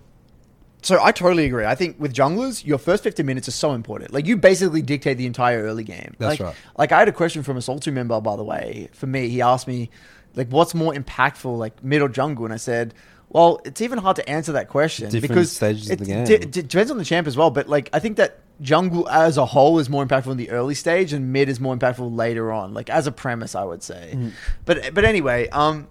so 0.82 0.98
I 1.02 1.12
totally 1.12 1.44
agree. 1.44 1.64
I 1.64 1.74
think 1.74 2.00
with 2.00 2.12
junglers, 2.14 2.64
your 2.64 2.78
first 2.78 3.02
15 3.04 3.24
minutes 3.24 3.46
are 3.48 3.52
so 3.52 3.72
important. 3.72 4.12
Like 4.12 4.26
you 4.26 4.36
basically 4.36 4.82
dictate 4.82 5.18
the 5.18 5.26
entire 5.26 5.62
early 5.62 5.84
game. 5.84 6.14
That's 6.18 6.40
like, 6.40 6.46
right. 6.48 6.56
Like 6.78 6.92
I 6.92 6.98
had 6.98 7.08
a 7.08 7.12
question 7.12 7.42
from 7.42 7.56
a 7.56 7.60
Soltu 7.60 7.92
member, 7.92 8.20
by 8.20 8.36
the 8.36 8.42
way. 8.44 8.88
For 8.92 9.06
me, 9.06 9.28
he 9.28 9.42
asked 9.42 9.68
me, 9.68 9.90
like, 10.34 10.48
what's 10.48 10.74
more 10.74 10.92
impactful, 10.94 11.58
like 11.58 11.82
mid 11.84 12.00
or 12.02 12.08
jungle? 12.08 12.44
And 12.44 12.54
I 12.54 12.56
said, 12.56 12.94
well, 13.30 13.60
it's 13.64 13.80
even 13.80 13.98
hard 13.98 14.16
to 14.16 14.28
answer 14.28 14.52
that 14.52 14.68
question 14.68 15.08
Different 15.08 15.28
because 15.28 15.52
stages 15.52 15.88
of 15.88 15.98
the 15.98 16.04
it 16.04 16.06
game. 16.06 16.24
d- 16.24 16.38
d- 16.38 16.62
depends 16.62 16.90
on 16.90 16.98
the 16.98 17.04
champ 17.04 17.26
as 17.26 17.36
well. 17.36 17.50
But 17.50 17.68
like, 17.68 17.88
I 17.92 17.98
think 18.00 18.16
that 18.16 18.40
jungle 18.60 19.08
as 19.08 19.36
a 19.38 19.46
whole 19.46 19.78
is 19.78 19.88
more 19.88 20.04
impactful 20.04 20.30
in 20.32 20.36
the 20.36 20.50
early 20.50 20.74
stage, 20.74 21.12
and 21.12 21.32
mid 21.32 21.48
is 21.48 21.60
more 21.60 21.74
impactful 21.76 22.14
later 22.14 22.50
on. 22.52 22.74
Like 22.74 22.90
as 22.90 23.06
a 23.06 23.12
premise, 23.12 23.54
I 23.54 23.64
would 23.64 23.82
say. 23.82 24.12
Mm. 24.14 24.32
But 24.64 24.92
but 24.94 25.04
anyway, 25.04 25.48
um, 25.50 25.86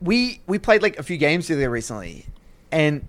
we 0.00 0.40
we 0.46 0.58
played 0.58 0.82
like 0.82 0.98
a 0.98 1.02
few 1.02 1.16
games 1.18 1.46
together 1.46 1.70
recently, 1.70 2.26
and 2.72 3.06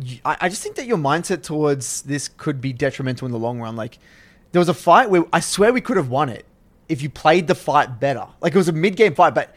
y- 0.00 0.20
I, 0.24 0.36
I 0.42 0.48
just 0.48 0.62
think 0.62 0.76
that 0.76 0.86
your 0.86 0.96
mindset 0.98 1.42
towards 1.42 2.02
this 2.02 2.28
could 2.28 2.60
be 2.60 2.72
detrimental 2.72 3.26
in 3.26 3.32
the 3.32 3.38
long 3.38 3.60
run. 3.60 3.76
Like 3.76 3.98
there 4.52 4.60
was 4.60 4.68
a 4.68 4.74
fight 4.74 5.10
where 5.10 5.24
I 5.32 5.40
swear 5.40 5.72
we 5.72 5.80
could 5.80 5.96
have 5.96 6.08
won 6.08 6.28
it 6.30 6.46
if 6.88 7.02
you 7.02 7.10
played 7.10 7.46
the 7.46 7.54
fight 7.54 8.00
better. 8.00 8.26
Like 8.40 8.54
it 8.54 8.58
was 8.58 8.68
a 8.68 8.72
mid 8.72 8.96
game 8.96 9.14
fight, 9.14 9.34
but 9.34 9.54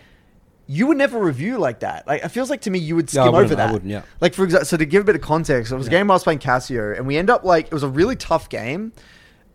you 0.67 0.87
would 0.87 0.97
never 0.97 1.17
review 1.19 1.57
like 1.57 1.79
that. 1.79 2.05
Like 2.07 2.23
it 2.23 2.29
feels 2.29 2.49
like 2.49 2.61
to 2.61 2.69
me 2.69 2.79
you 2.79 2.95
would 2.95 3.05
Yeah, 3.13 3.23
skim 3.23 3.33
over 3.33 3.43
wouldn't, 3.43 3.59
I 3.59 3.65
that. 3.67 3.73
wouldn't, 3.73 3.89
yeah. 3.91 4.01
Like 4.19 4.33
for 4.33 4.43
example, 4.43 4.65
so 4.65 4.77
to 4.77 4.85
give 4.85 5.01
a 5.01 5.05
bit 5.05 5.15
of 5.15 5.21
context, 5.21 5.71
it 5.71 5.75
was 5.75 5.87
a 5.87 5.89
game 5.89 6.11
I 6.11 6.13
was 6.13 6.23
playing 6.23 6.39
Cassio, 6.39 6.93
and 6.93 7.07
we 7.07 7.17
end 7.17 7.29
up 7.29 7.43
like 7.43 7.67
it 7.67 7.73
was 7.73 7.83
a 7.83 7.87
really 7.89 8.15
tough 8.15 8.49
game. 8.49 8.91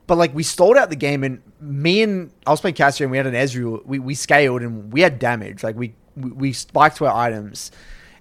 But 0.06 0.18
like 0.18 0.34
we 0.34 0.42
stalled 0.42 0.76
out 0.76 0.90
the 0.90 0.96
game, 0.96 1.22
and 1.22 1.42
me 1.60 2.02
and 2.02 2.32
I 2.46 2.50
was 2.50 2.60
playing 2.60 2.74
Cassio, 2.74 3.04
and 3.04 3.10
we 3.10 3.16
had 3.18 3.26
an 3.26 3.34
Ezreal. 3.34 3.84
We, 3.86 3.98
we 3.98 4.14
scaled, 4.14 4.62
and 4.62 4.92
we 4.92 5.00
had 5.02 5.18
damage. 5.18 5.62
Like 5.62 5.76
we 5.76 5.94
we, 6.16 6.30
we 6.32 6.52
spiked 6.52 6.96
to 6.96 7.06
our 7.06 7.14
items, 7.14 7.70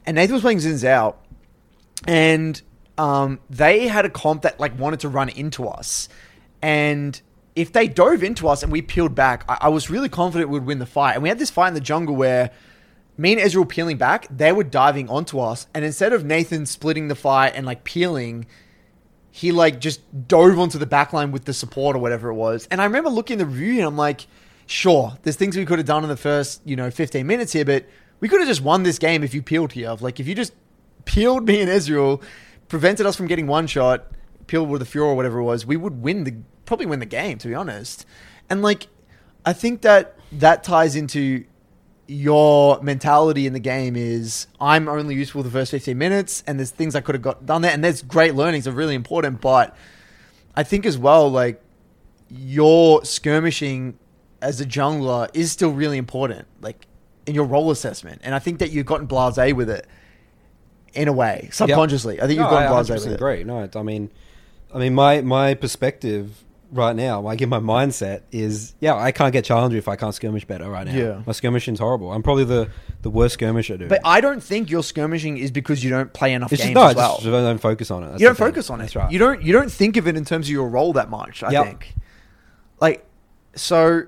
and 0.06 0.16
Nathan 0.16 0.34
was 0.34 0.42
playing 0.42 0.60
Xin 0.60 0.74
Zhao, 0.74 1.16
and 2.08 2.62
um, 2.98 3.40
they 3.50 3.88
had 3.88 4.06
a 4.06 4.10
comp 4.10 4.44
that 4.44 4.60
like 4.60 4.78
wanted 4.78 5.00
to 5.02 5.10
run 5.10 5.30
into 5.30 5.68
us, 5.68 6.10
and 6.62 7.20
if 7.56 7.74
they 7.74 7.88
dove 7.88 8.24
into 8.24 8.48
us 8.48 8.64
and 8.64 8.72
we 8.72 8.82
peeled 8.82 9.14
back, 9.14 9.44
I, 9.50 9.58
I 9.62 9.68
was 9.70 9.90
really 9.90 10.08
confident 10.08 10.50
we'd 10.50 10.66
win 10.66 10.80
the 10.80 10.86
fight. 10.86 11.16
And 11.16 11.24
we 11.24 11.28
had 11.28 11.38
this 11.38 11.50
fight 11.50 11.68
in 11.68 11.74
the 11.74 11.82
jungle 11.82 12.16
where 12.16 12.50
me 13.22 13.34
and 13.34 13.42
Ezreal 13.42 13.70
peeling 13.70 13.98
back, 13.98 14.28
they 14.36 14.52
were 14.52 14.64
diving 14.64 15.08
onto 15.08 15.40
us, 15.40 15.68
and 15.76 15.86
instead 15.86 16.12
of 16.12 16.26
Nathan 16.26 16.66
splitting 16.66 17.08
the 17.08 17.14
fight 17.14 17.54
and 17.56 17.68
like 17.68 17.84
peeling, 17.84 18.48
he 19.30 19.52
like 19.52 19.80
just 19.80 20.02
dove 20.28 20.58
onto 20.58 20.80
the 20.80 20.88
backline 20.88 21.32
with 21.32 21.46
the 21.46 21.54
support 21.54 21.96
or 21.96 22.00
whatever 22.00 22.30
it 22.30 22.34
was. 22.34 22.68
And 22.72 22.82
I 22.82 22.86
remember 22.86 23.12
looking 23.12 23.38
the 23.38 23.46
review 23.46 23.76
and 23.76 23.84
I'm 23.84 23.96
like, 23.96 24.26
sure, 24.66 25.14
there's 25.22 25.36
things 25.36 25.56
we 25.56 25.66
could 25.66 25.78
have 25.78 25.86
done 25.86 26.04
in 26.04 26.10
the 26.10 26.18
first, 26.18 26.62
you 26.66 26.76
know, 26.76 26.90
15 26.90 27.26
minutes 27.26 27.54
here, 27.54 27.64
but 27.64 27.86
we 28.20 28.28
could 28.28 28.40
have 28.40 28.50
just 28.50 28.62
won 28.62 28.82
this 28.82 28.98
game 28.98 29.24
if 29.24 29.36
you 29.36 29.44
peeled 29.44 29.74
here. 29.74 29.96
Like 30.00 30.20
if 30.20 30.28
you 30.28 30.34
just 30.34 30.54
peeled 31.06 31.48
me 31.48 31.62
and 31.62 31.70
Ezreal, 31.70 32.22
prevented 32.70 33.06
us 33.06 33.16
from 33.16 33.28
getting 33.28 33.46
one 33.46 33.68
shot, 33.68 34.08
peeled 34.48 34.68
with 34.68 34.80
the 34.80 34.86
Fury 34.86 35.08
or 35.08 35.16
whatever 35.16 35.40
it 35.40 35.44
was, 35.44 35.64
we 35.64 35.78
would 35.78 36.02
win 36.02 36.24
the 36.24 36.34
probably 36.66 36.88
win 36.88 37.00
the 37.00 37.06
game, 37.06 37.38
to 37.38 37.48
be 37.48 37.54
honest. 37.54 38.06
And 38.50 38.64
like 38.64 38.88
I 39.46 39.54
think 39.54 39.82
that 39.84 40.16
that 40.32 40.64
ties 40.64 40.96
into 40.96 41.46
your 42.12 42.78
mentality 42.82 43.48
in 43.48 43.54
the 43.54 43.60
game 43.60 43.96
is 43.96 44.48
I'm 44.60 44.90
only 44.90 45.16
useful 45.16 45.44
the 45.44 45.50
first 45.50 45.72
15 45.72 45.98
minutes 45.98 46.44
and 46.46 46.60
there's 46.60 46.70
things 46.70 46.94
I 46.94 47.00
could 47.00 47.16
have 47.16 47.22
got 47.22 47.46
done 47.46 47.62
there 47.62 47.72
and 47.72 47.82
there's 47.82 48.02
great 48.02 48.36
learnings 48.36 48.68
are 48.68 48.74
really 48.74 48.96
important 48.96 49.40
but 49.40 49.78
I 50.54 50.64
think 50.64 50.86
as 50.86 50.98
well 50.98 51.32
like 51.32 51.62
your 52.30 53.06
skirmishing 53.06 53.98
as 54.42 54.60
a 54.60 54.66
jungler 54.66 55.30
is 55.34 55.54
still 55.54 55.72
really 55.72 55.98
important 55.98 56.50
like 56.60 56.86
in 57.26 57.34
your 57.34 57.46
role 57.46 57.72
assessment 57.72 58.20
and 58.26 58.36
I 58.36 58.40
think 58.40 58.60
that 58.60 58.72
you've 58.72 58.86
gotten 58.86 59.08
blasé 59.08 59.54
with 59.54 59.70
it 59.70 59.88
in 60.94 61.08
a 61.08 61.14
way 61.14 61.48
subconsciously. 61.54 62.22
I 62.22 62.28
think 62.28 62.42
you've 62.42 62.50
gotten 62.50 62.70
blasé 62.70 62.96
with 62.96 63.08
it. 63.08 63.14
agree. 63.14 63.46
No, 63.46 63.70
I 63.74 63.84
mean, 63.84 64.12
I 64.74 64.80
mean, 64.80 64.94
my 64.94 65.22
my 65.22 65.54
perspective 65.54 66.44
right 66.72 66.96
now, 66.96 67.28
I 67.28 67.36
get 67.36 67.50
my 67.50 67.60
mindset 67.60 68.22
is, 68.32 68.74
yeah, 68.80 68.96
I 68.96 69.12
can't 69.12 69.34
get 69.34 69.44
challenger 69.46 69.78
if 69.78 69.88
I 69.88 69.96
can't 69.96 70.16
skirmish 70.16 70.46
better 70.46 70.70
right 70.70 70.88
now. 70.88 70.94
Yeah. 70.94 71.22
my 71.26 71.34
skirmishing's 71.34 71.80
horrible. 71.80 72.12
I'm 72.12 72.24
probably 72.24 72.46
the 72.46 72.70
the 73.02 73.10
worst 73.10 73.34
skirmisher, 73.34 73.78
dude. 73.78 73.90
but 73.90 74.00
I 74.06 74.22
don't 74.22 74.42
think 74.42 74.70
your 74.70 74.84
skirmishing 74.84 75.38
is 75.38 75.52
because 75.52 75.84
you 75.84 75.90
don't 75.90 76.14
play 76.14 76.34
enough 76.34 76.54
it's 76.54 76.62
games 76.62 76.76
just, 76.76 76.84
no, 76.84 76.90
as 76.90 76.96
well 76.96 77.16
just 77.16 77.26
don't 77.26 77.58
focus 77.58 77.92
on 77.92 78.04
it. 78.04 78.10
That's 78.12 78.22
you 78.22 78.28
don't 78.28 78.38
focus 78.38 78.70
on 78.70 78.80
it. 78.80 78.84
That's 78.84 78.96
right. 78.96 79.12
You 79.12 79.20
don't 79.20 79.42
you 79.44 79.54
don't 79.54 79.72
think 79.72 79.98
of 79.98 80.08
it 80.08 80.16
in 80.16 80.24
terms 80.26 80.48
of 80.48 80.52
your 80.52 80.70
role 80.70 80.94
that 80.94 81.10
much. 81.10 81.44
I 81.44 81.52
Yep. 81.52 81.66
think, 81.66 81.96
like, 82.80 83.06
so, 83.56 84.04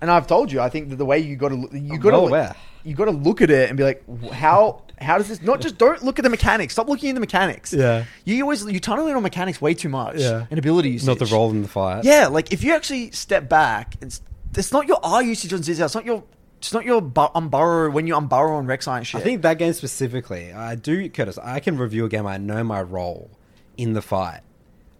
and 0.00 0.10
I've 0.10 0.26
told 0.26 0.50
you, 0.52 0.60
I 0.60 0.68
think 0.68 0.88
that 0.90 0.96
the 0.96 1.04
way 1.04 1.18
you 1.18 1.36
got 1.36 1.48
to 1.50 1.68
you 1.72 1.98
got 1.98 2.10
to 2.10 2.16
well 2.18 2.26
aware. 2.28 2.56
You 2.84 2.94
got 2.94 3.06
to 3.06 3.10
look 3.12 3.40
at 3.42 3.50
it 3.50 3.68
and 3.68 3.76
be 3.76 3.84
like, 3.84 4.02
how 4.32 4.82
How 5.00 5.18
does 5.18 5.28
this? 5.28 5.42
Not 5.42 5.60
just 5.60 5.78
don't 5.78 6.02
look 6.02 6.18
at 6.18 6.22
the 6.22 6.30
mechanics. 6.30 6.74
Stop 6.74 6.88
looking 6.88 7.10
at 7.10 7.14
the 7.14 7.20
mechanics. 7.20 7.72
Yeah. 7.72 8.04
You 8.24 8.42
always 8.42 8.64
you 8.64 8.78
tunnel 8.80 9.06
in 9.08 9.16
on 9.16 9.22
mechanics 9.22 9.60
way 9.60 9.74
too 9.74 9.88
much. 9.88 10.16
Yeah. 10.18 10.46
And 10.50 10.58
abilities. 10.58 11.06
Not 11.06 11.18
the 11.18 11.26
role 11.26 11.50
in 11.50 11.62
the 11.62 11.68
fight. 11.68 12.04
Yeah, 12.04 12.28
like 12.28 12.52
if 12.52 12.62
you 12.62 12.74
actually 12.74 13.10
step 13.10 13.48
back, 13.48 13.94
it's 14.00 14.20
it's 14.56 14.72
not 14.72 14.86
your 14.86 15.00
R 15.02 15.22
usage 15.22 15.52
on 15.52 15.60
Zizou. 15.60 15.84
It's 15.84 15.94
not 15.94 16.04
your 16.04 16.22
it's 16.58 16.72
not 16.72 16.84
your 16.84 17.00
bu- 17.02 17.32
unburrow 17.34 17.92
when 17.92 18.06
you 18.06 18.14
unburrow 18.14 18.56
on 18.58 18.66
Rek'Sai 18.66 18.98
and 18.98 19.06
shit. 19.06 19.20
I 19.20 19.24
think 19.24 19.42
that 19.42 19.58
game 19.58 19.72
specifically, 19.72 20.52
I 20.52 20.76
do, 20.76 21.08
Curtis. 21.08 21.36
I 21.38 21.58
can 21.58 21.76
review 21.76 22.04
a 22.04 22.08
game. 22.08 22.26
I 22.26 22.36
know 22.38 22.62
my 22.62 22.80
role 22.82 23.30
in 23.76 23.94
the 23.94 24.02
fight. 24.02 24.42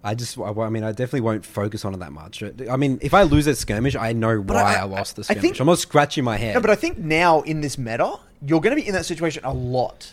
I 0.05 0.15
just, 0.15 0.37
I, 0.39 0.51
I 0.51 0.69
mean, 0.69 0.83
I 0.83 0.91
definitely 0.91 1.21
won't 1.21 1.45
focus 1.47 1.85
on 1.85 1.95
it 1.95 1.99
that 2.01 2.13
much. 2.13 2.43
I 2.69 2.77
mean, 2.77 2.99
if 3.03 3.15
I 3.15 3.23
lose 3.23 3.47
a 3.47 3.55
skirmish, 3.55 3.95
I 3.95 4.13
know 4.13 4.39
why 4.41 4.75
I, 4.75 4.75
I- 4.81 4.83
lost 4.85 5.17
the 5.17 5.21
I 5.23 5.35
think- 5.35 5.41
skirmish. 5.55 5.61
I'm 5.61 5.67
not 5.67 5.79
scratching 5.79 6.25
my 6.25 6.37
head. 6.37 6.55
No, 6.55 6.61
but 6.61 6.71
I 6.71 6.75
think 6.75 6.99
now 6.99 7.43
in 7.43 7.61
this 7.61 7.79
meta, 7.79 8.17
you're 8.45 8.61
going 8.61 8.75
to 8.77 8.83
be 8.83 8.87
in 8.89 8.95
that 8.95 9.07
situation 9.07 9.45
a 9.45 9.53
lot. 9.55 10.13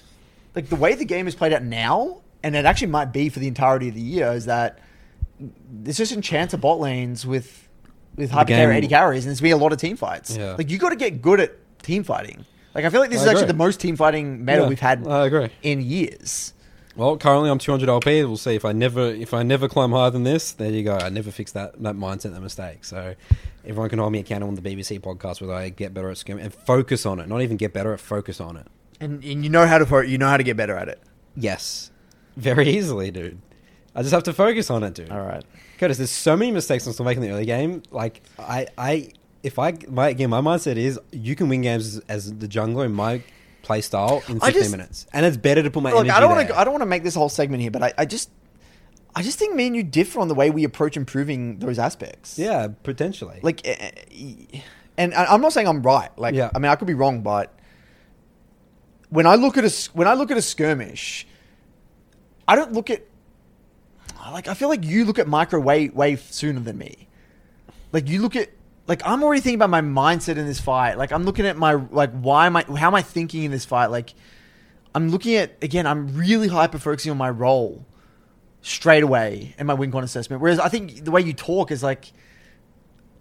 Like 0.56 0.70
the 0.70 0.76
way 0.76 0.94
the 0.96 1.06
game 1.06 1.28
is 1.28 1.34
played 1.36 1.54
out 1.54 1.64
now, 1.64 2.22
and 2.44 2.56
it 2.56 2.66
actually 2.66 2.88
might 2.88 3.12
be 3.12 3.30
for 3.30 3.40
the 3.40 3.48
entirety 3.48 3.90
of 3.90 3.96
the 3.96 4.02
year, 4.02 4.32
is 4.32 4.46
that 4.46 4.80
there's 5.72 5.98
just 5.98 6.12
enchanter 6.12 6.58
bot 6.58 6.80
lanes 6.80 7.26
with 7.26 7.68
with 8.16 8.32
hyper 8.32 8.50
carry 8.50 8.78
AD 8.78 8.90
carries, 8.90 9.24
and 9.26 9.30
there's 9.30 9.40
going 9.40 9.52
to 9.52 9.56
be 9.56 9.60
a 9.60 9.64
lot 9.64 9.72
of 9.72 9.80
team 9.80 9.96
fights. 9.96 10.36
Yeah. 10.36 10.54
Like 10.58 10.70
you 10.70 10.78
got 10.78 10.90
to 10.90 10.96
get 10.98 11.22
good 11.22 11.40
at 11.40 11.54
team 11.82 12.04
fighting. 12.04 12.46
Like 12.76 12.86
I 12.86 12.90
feel 12.90 13.00
like 13.00 13.10
this 13.10 13.22
I 13.22 13.24
is 13.26 13.30
actually 13.30 13.48
the 13.48 13.54
most 13.54 13.80
team 13.80 13.96
fighting 13.96 14.44
meta 14.46 14.62
Yeah, 14.62 14.68
we've 14.68 14.80
had 14.80 15.08
I 15.08 15.26
agree. 15.26 15.50
in 15.64 15.82
years. 15.82 16.54
Well, 17.00 17.16
currently 17.16 17.50
I'm 17.50 17.60
200 17.60 17.88
LP. 17.88 18.26
We'll 18.26 18.36
see 18.36 18.56
if 18.56 18.66
I 18.66 18.74
never 18.74 19.06
if 19.06 19.34
I 19.34 19.42
never 19.42 19.70
climb 19.70 19.92
higher 19.92 20.10
than 20.10 20.24
this. 20.24 20.52
There 20.52 20.70
you 20.70 20.84
go. 20.84 20.98
I 20.98 21.08
never 21.08 21.32
fix 21.32 21.54
that 21.54 21.82
that 21.82 21.96
mindset, 21.96 22.34
that 22.34 22.42
mistake. 22.42 22.84
So 22.84 23.16
everyone 23.64 23.90
can 23.90 24.00
hold 24.00 24.12
me 24.12 24.20
accountable 24.20 24.50
on 24.50 24.56
the 24.56 24.62
BBC 24.62 25.00
podcast 25.00 25.40
whether 25.40 25.54
I 25.54 25.70
get 25.70 25.94
better 25.94 26.10
at 26.10 26.18
skirmish 26.18 26.44
and 26.44 26.54
focus 26.54 27.06
on 27.06 27.22
it. 27.22 27.30
Not 27.30 27.42
even 27.42 27.56
get 27.56 27.72
better 27.72 27.94
at 27.94 28.02
focus 28.02 28.42
on 28.42 28.58
it. 28.58 28.68
And, 29.00 29.24
and 29.24 29.46
you 29.46 29.50
know 29.50 29.66
how 29.66 29.78
to 29.78 30.10
you 30.10 30.18
know 30.18 30.28
how 30.28 30.36
to 30.36 30.44
get 30.44 30.58
better 30.58 30.76
at 30.76 30.90
it. 30.90 31.00
Yes, 31.38 31.90
very 32.36 32.68
easily, 32.68 33.12
dude. 33.12 33.40
I 33.96 34.02
just 34.02 34.14
have 34.14 34.24
to 34.24 34.34
focus 34.34 34.70
on 34.70 34.84
it, 34.84 34.94
dude. 34.94 35.10
All 35.10 35.22
right. 35.22 35.46
Curtis, 35.78 36.00
there's 36.00 36.12
so 36.12 36.36
many 36.36 36.52
mistakes 36.52 36.86
I'm 36.86 36.92
still 36.92 37.06
making 37.06 37.24
in 37.24 37.30
the 37.30 37.36
early 37.36 37.46
game. 37.46 37.82
Like 37.92 38.24
I, 38.38 38.68
I, 38.78 39.12
if 39.42 39.58
I, 39.58 39.78
my 39.88 40.10
again, 40.10 40.30
my 40.30 40.42
mindset 40.42 40.76
is 40.76 41.00
you 41.14 41.38
can 41.38 41.48
win 41.48 41.62
games 41.62 41.96
as, 41.96 42.04
as 42.10 42.38
the 42.40 42.48
jungler 42.50 42.84
in 42.84 42.92
my 42.92 43.24
play 43.70 43.82
style 43.82 44.24
in 44.28 44.40
15 44.40 44.52
just- 44.54 44.72
minutes, 44.72 45.06
and 45.14 45.26
it's 45.28 45.38
better 45.38 45.62
to 45.62 45.70
put 45.70 45.84
my 45.84 45.92
Look, 45.92 46.00
energy 46.06 46.12
I 46.12 46.20
don't 46.20 46.32
want 46.36 46.48
to. 46.48 46.58
I 46.60 46.64
don't 46.64 46.74
want 46.74 46.82
to 46.82 46.88
make 46.88 47.04
this 47.04 47.14
whole 47.14 47.30
segment 47.30 47.62
here, 47.62 47.70
but 47.70 47.84
I, 47.84 47.94
I 48.00 48.06
just, 48.06 48.32
I 49.16 49.22
just 49.22 49.38
think 49.38 49.54
me 49.54 49.68
and 49.68 49.76
you 49.76 49.84
differ 49.84 50.20
on 50.20 50.28
the 50.28 50.34
way 50.34 50.50
we 50.50 50.64
approach 50.64 50.98
improving 50.98 51.60
those 51.60 51.78
aspects. 51.78 52.40
yeah, 52.40 52.68
potentially. 52.82 53.40
Like, 53.44 53.62
eh, 53.68 53.92
eh, 54.12 54.60
and 54.98 55.14
I'm 55.14 55.42
not 55.42 55.54
saying 55.54 55.68
I'm 55.68 55.84
right. 55.84 56.10
Like, 56.18 56.34
Yeah. 56.34 56.50
I 56.56 56.58
mean, 56.60 56.72
I 56.72 56.76
could 56.76 56.88
be 56.88 56.96
wrong, 56.96 57.22
but 57.22 57.54
when 59.10 59.28
I 59.28 59.36
look 59.36 59.56
at 59.58 59.66
a 59.66 59.90
when 59.94 60.08
I 60.08 60.14
look 60.16 60.32
at 60.32 60.38
a 60.38 60.42
skirmish, 60.42 61.28
I 62.48 62.56
don't 62.56 62.74
look 62.74 62.90
at 62.90 63.04
like 64.32 64.48
I 64.48 64.54
feel 64.56 64.70
like 64.70 64.84
you 64.84 65.06
look 65.06 65.20
at 65.20 65.28
micro 65.28 65.60
way 65.60 65.90
way 65.90 66.16
sooner 66.16 66.60
than 66.60 66.78
me. 66.78 67.08
Like 67.92 68.10
you 68.10 68.22
look 68.22 68.36
at 68.36 68.50
like 68.90 69.02
I'm 69.06 69.24
already 69.24 69.40
thinking 69.40 69.62
about 69.62 69.70
my 69.70 69.82
mindset 69.82 70.36
in 70.38 70.46
this 70.46 70.60
fight. 70.60 70.98
Like 70.98 71.14
I'm 71.14 71.24
looking 71.24 71.46
at 71.46 71.56
my 71.56 71.74
like 71.74 72.12
why 72.12 72.48
am 72.48 72.58
I 72.58 72.64
how 72.64 72.88
am 72.88 72.96
I 72.96 73.02
thinking 73.02 73.44
in 73.44 73.52
this 73.52 73.64
fight? 73.64 73.86
Like 73.88 74.14
I'm 74.94 75.10
looking 75.10 75.36
at 75.36 75.56
again. 75.62 75.88
I'm 75.88 76.14
really 76.18 76.48
hyper 76.50 76.80
focusing 76.80 77.12
on 77.12 77.18
my 77.18 77.30
role 77.30 77.86
straight 78.62 79.04
away 79.04 79.56
and 79.58 79.68
my 79.68 79.74
win 79.76 79.92
con 79.92 80.04
assessment. 80.04 80.42
Whereas 80.42 80.60
I 80.60 80.68
think 80.68 81.06
the 81.06 81.12
way 81.12 81.22
you 81.22 81.32
talk 81.34 81.72
is 81.72 81.82
like, 81.84 82.12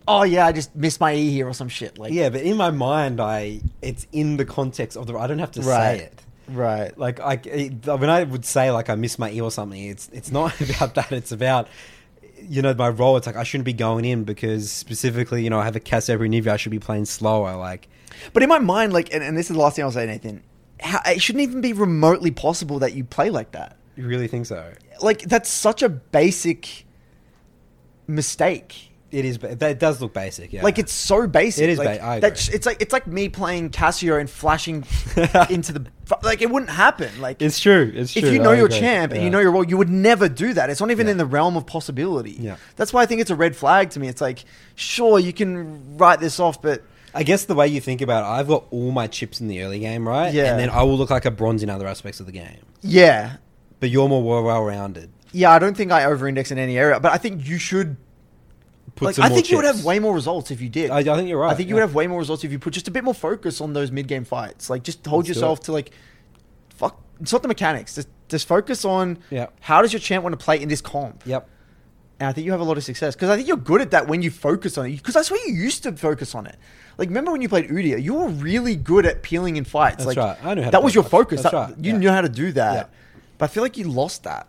oh 0.08 0.22
yeah, 0.22 0.46
I 0.46 0.52
just 0.52 0.74
missed 0.74 1.00
my 1.00 1.14
E 1.14 1.30
here 1.30 1.46
or 1.46 1.52
some 1.52 1.68
shit. 1.68 1.98
Like 1.98 2.12
yeah, 2.12 2.30
but 2.30 2.40
in 2.40 2.56
my 2.56 2.70
mind, 2.70 3.20
I 3.20 3.60
it's 3.82 4.06
in 4.10 4.38
the 4.38 4.44
context 4.46 4.96
of 4.96 5.06
the. 5.06 5.16
I 5.18 5.26
don't 5.26 5.38
have 5.38 5.52
to 5.52 5.60
Right. 5.60 5.98
say 5.98 6.04
it. 6.06 6.22
right. 6.48 6.96
Like 6.98 7.20
I, 7.20 7.36
when 7.84 8.08
I 8.08 8.24
would 8.24 8.46
say 8.46 8.70
like 8.70 8.88
I 8.88 8.94
missed 8.94 9.18
my 9.18 9.30
E 9.30 9.40
or 9.40 9.50
something, 9.50 9.82
it's 9.82 10.08
it's 10.14 10.32
not 10.32 10.58
about 10.62 10.94
that. 10.94 11.12
It's 11.12 11.30
about 11.30 11.68
you 12.42 12.62
know 12.62 12.74
my 12.74 12.88
role. 12.88 13.16
It's 13.16 13.26
like 13.26 13.36
I 13.36 13.42
shouldn't 13.42 13.64
be 13.64 13.72
going 13.72 14.04
in 14.04 14.24
because 14.24 14.70
specifically, 14.70 15.42
you 15.42 15.50
know, 15.50 15.58
I 15.58 15.64
have 15.64 15.76
a 15.76 15.80
Cass 15.80 16.08
every 16.08 16.28
Nivea. 16.28 16.48
I 16.48 16.56
should 16.56 16.72
be 16.72 16.78
playing 16.78 17.06
slower. 17.06 17.56
Like 17.56 17.88
But 18.32 18.42
in 18.42 18.48
my 18.48 18.58
mind, 18.58 18.92
like, 18.92 19.12
and, 19.12 19.22
and 19.22 19.36
this 19.36 19.50
is 19.50 19.56
the 19.56 19.62
last 19.62 19.76
thing 19.76 19.84
I'll 19.84 19.90
say, 19.90 20.06
Nathan. 20.06 20.42
How, 20.80 21.00
it 21.06 21.20
shouldn't 21.20 21.42
even 21.42 21.60
be 21.60 21.72
remotely 21.72 22.30
possible 22.30 22.78
that 22.80 22.94
you 22.94 23.04
play 23.04 23.30
like 23.30 23.52
that. 23.52 23.76
you 23.96 24.06
really 24.06 24.28
think 24.28 24.46
so? 24.46 24.72
Like 25.00 25.22
that's 25.22 25.50
such 25.50 25.82
a 25.82 25.88
basic 25.88 26.86
mistake. 28.06 28.90
It 29.10 29.24
is. 29.24 29.38
That 29.38 29.78
does 29.78 30.02
look 30.02 30.12
basic. 30.12 30.52
Yeah. 30.52 30.62
Like 30.62 30.78
it's 30.78 30.92
so 30.92 31.26
basic. 31.26 31.64
It 31.64 31.70
is 31.70 31.78
Like, 31.78 31.98
ba- 32.00 32.04
I 32.04 32.16
agree. 32.16 32.28
it's 32.30 32.66
like 32.66 32.82
it's 32.82 32.92
like 32.92 33.06
me 33.06 33.30
playing 33.30 33.70
Cassio 33.70 34.18
and 34.18 34.28
flashing 34.28 34.84
into 35.48 35.72
the 35.72 35.86
like 36.22 36.42
it 36.42 36.50
wouldn't 36.50 36.70
happen. 36.70 37.18
Like 37.18 37.40
It's 37.40 37.58
true. 37.58 37.90
It's 37.94 38.12
true. 38.12 38.22
if 38.28 38.32
you 38.34 38.38
know 38.38 38.50
I 38.50 38.56
your 38.56 38.66
agree. 38.66 38.80
champ 38.80 39.12
and 39.14 39.22
you 39.22 39.30
know 39.30 39.38
your 39.40 39.50
role, 39.52 39.64
you 39.64 39.78
would 39.78 39.88
never 39.88 40.28
do 40.28 40.52
that. 40.52 40.68
It's 40.68 40.80
not 40.80 40.90
even 40.90 41.06
Yeah. 41.06 41.12
in 41.12 41.16
the 41.18 41.24
realm 41.24 41.56
of 41.56 41.64
possibility. 41.66 42.32
Yeah. 42.32 42.56
That's 42.76 42.92
why 42.92 43.00
I 43.02 43.06
think 43.06 43.22
it's 43.22 43.30
a 43.30 43.34
red 43.36 43.56
flag 43.56 43.88
to 43.90 44.00
me. 44.00 44.08
It's 44.08 44.20
like, 44.20 44.44
sure, 44.74 45.18
you 45.18 45.32
can 45.32 45.96
write 45.96 46.20
this 46.20 46.38
off, 46.38 46.60
but 46.60 46.82
I 47.14 47.22
guess 47.22 47.46
the 47.46 47.54
way 47.54 47.66
you 47.68 47.80
think 47.80 48.02
about 48.02 48.24
it, 48.24 48.28
I've 48.38 48.46
got 48.48 48.64
all 48.70 48.90
my 48.90 49.06
chips 49.06 49.40
in 49.40 49.48
the 49.48 49.62
early 49.62 49.78
game, 49.78 50.06
right? 50.06 50.34
Yeah. 50.34 50.50
And 50.50 50.60
then 50.60 50.68
I 50.68 50.82
will 50.82 50.98
look 50.98 51.08
like 51.08 51.24
a 51.24 51.30
bronze 51.30 51.62
in 51.62 51.70
other 51.70 51.86
aspects 51.86 52.20
of 52.20 52.26
the 52.26 52.32
game. 52.32 52.58
yeah, 52.82 53.36
But 53.80 53.88
you're 53.88 54.06
more 54.08 54.22
well 54.44 54.62
rounded. 54.62 55.08
yeah. 55.32 55.50
I 55.50 55.58
don't 55.58 55.74
think 55.74 55.90
I 55.92 56.04
over-index 56.04 56.50
in 56.50 56.58
any 56.58 56.76
area, 56.76 57.00
but 57.00 57.10
I 57.12 57.16
think 57.16 57.48
you 57.48 57.56
should. 57.56 57.96
Like, 59.00 59.18
I 59.18 59.28
think 59.28 59.50
you 59.50 59.56
would 59.56 59.64
have 59.64 59.84
way 59.84 59.98
more 59.98 60.14
results 60.14 60.50
if 60.50 60.60
you 60.60 60.68
did. 60.68 60.90
I, 60.90 60.98
I 60.98 61.02
think 61.02 61.28
you're 61.28 61.38
right. 61.40 61.50
I 61.52 61.54
think 61.54 61.68
you 61.68 61.74
would 61.74 61.80
have 61.82 61.94
way 61.94 62.06
more 62.06 62.18
results 62.18 62.44
if 62.44 62.52
you 62.52 62.58
put 62.58 62.72
just 62.72 62.88
a 62.88 62.90
bit 62.90 63.04
more 63.04 63.14
focus 63.14 63.60
on 63.60 63.72
those 63.72 63.90
mid-game 63.90 64.24
fights. 64.24 64.68
Like, 64.70 64.82
just 64.82 65.04
hold 65.06 65.24
Let's 65.24 65.28
yourself 65.30 65.60
to 65.64 65.72
like, 65.72 65.90
fuck. 66.70 67.00
It's 67.20 67.32
not 67.32 67.42
the 67.42 67.48
mechanics. 67.48 67.94
Just 67.96 68.08
just 68.28 68.46
focus 68.46 68.84
on 68.84 69.18
Yeah. 69.30 69.46
how 69.60 69.80
does 69.82 69.92
your 69.92 70.00
champ 70.00 70.22
want 70.22 70.38
to 70.38 70.44
play 70.44 70.60
in 70.60 70.68
this 70.68 70.80
comp. 70.82 71.22
Yep. 71.24 71.48
And 72.20 72.28
I 72.28 72.32
think 72.32 72.44
you 72.44 72.50
have 72.52 72.60
a 72.60 72.64
lot 72.64 72.76
of 72.76 72.84
success 72.84 73.14
because 73.14 73.30
I 73.30 73.36
think 73.36 73.48
you're 73.48 73.56
good 73.56 73.80
at 73.80 73.90
that 73.92 74.06
when 74.08 74.22
you 74.22 74.30
focus 74.30 74.76
on 74.76 74.86
it. 74.86 74.96
Because 74.96 75.14
that's 75.14 75.30
where 75.30 75.40
you 75.48 75.54
used 75.54 75.82
to 75.84 75.92
focus 75.92 76.34
on 76.34 76.46
it. 76.46 76.56
Like, 76.98 77.08
remember 77.08 77.30
when 77.32 77.40
you 77.40 77.48
played 77.48 77.68
Udia? 77.70 78.02
You 78.02 78.14
were 78.14 78.28
really 78.28 78.76
good 78.76 79.06
at 79.06 79.22
peeling 79.22 79.56
in 79.56 79.64
fights. 79.64 80.04
That's 80.04 80.16
like, 80.16 80.16
right. 80.18 80.36
I 80.44 80.54
knew 80.54 80.62
how 80.62 80.66
to 80.68 80.72
that 80.72 80.82
was 80.82 80.94
your 80.94 81.04
fights. 81.04 81.10
focus. 81.12 81.42
That's 81.42 81.52
That- 81.52 81.70
right. 81.70 81.78
You 81.84 81.92
Yeah. 81.92 81.98
knew 81.98 82.10
how 82.10 82.20
to 82.20 82.28
do 82.28 82.52
that. 82.52 82.74
Yeah. 82.74 82.84
But 83.38 83.44
I 83.46 83.48
feel 83.54 83.62
like 83.62 83.76
you 83.76 83.88
lost 83.88 84.24
that. 84.24 84.46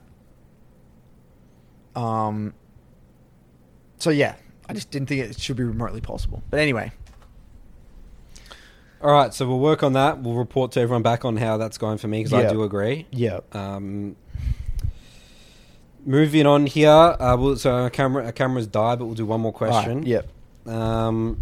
Um. 1.96 2.54
So 4.00 4.10
yeah, 4.10 4.36
I 4.68 4.74
just 4.74 4.92
didn't 4.92 5.08
think 5.10 5.22
it 5.30 5.40
should 5.40 5.58
be 5.58 5.64
remotely 5.64 6.02
possible. 6.02 6.42
But 6.50 6.60
anyway, 6.60 6.92
All 9.02 9.12
right, 9.12 9.34
so 9.34 9.48
we'll 9.48 9.60
work 9.60 9.84
on 9.84 9.94
that. 9.94 10.20
We'll 10.22 10.36
report 10.36 10.72
to 10.74 10.82
everyone 10.82 11.04
back 11.04 11.24
on 11.26 11.38
how 11.38 11.58
that's 11.58 11.78
going 11.78 11.98
for 12.00 12.08
me 12.08 12.24
because. 12.24 12.34
I 12.34 12.50
do 12.50 12.64
agree. 12.64 13.06
yeah. 13.12 13.40
Um, 13.54 14.16
moving 16.06 16.46
on 16.46 16.66
here, 16.66 16.90
uh, 16.90 17.36
we'll, 17.38 17.56
so 17.58 17.72
our 17.72 17.90
camera, 17.90 18.26
our 18.26 18.32
camera's 18.32 18.68
died, 18.68 19.00
but 19.00 19.06
we'll 19.06 19.16
do 19.16 19.26
one 19.26 19.42
more 19.42 19.54
question. 19.54 20.04
Yep. 20.06 20.28
Um, 20.66 21.42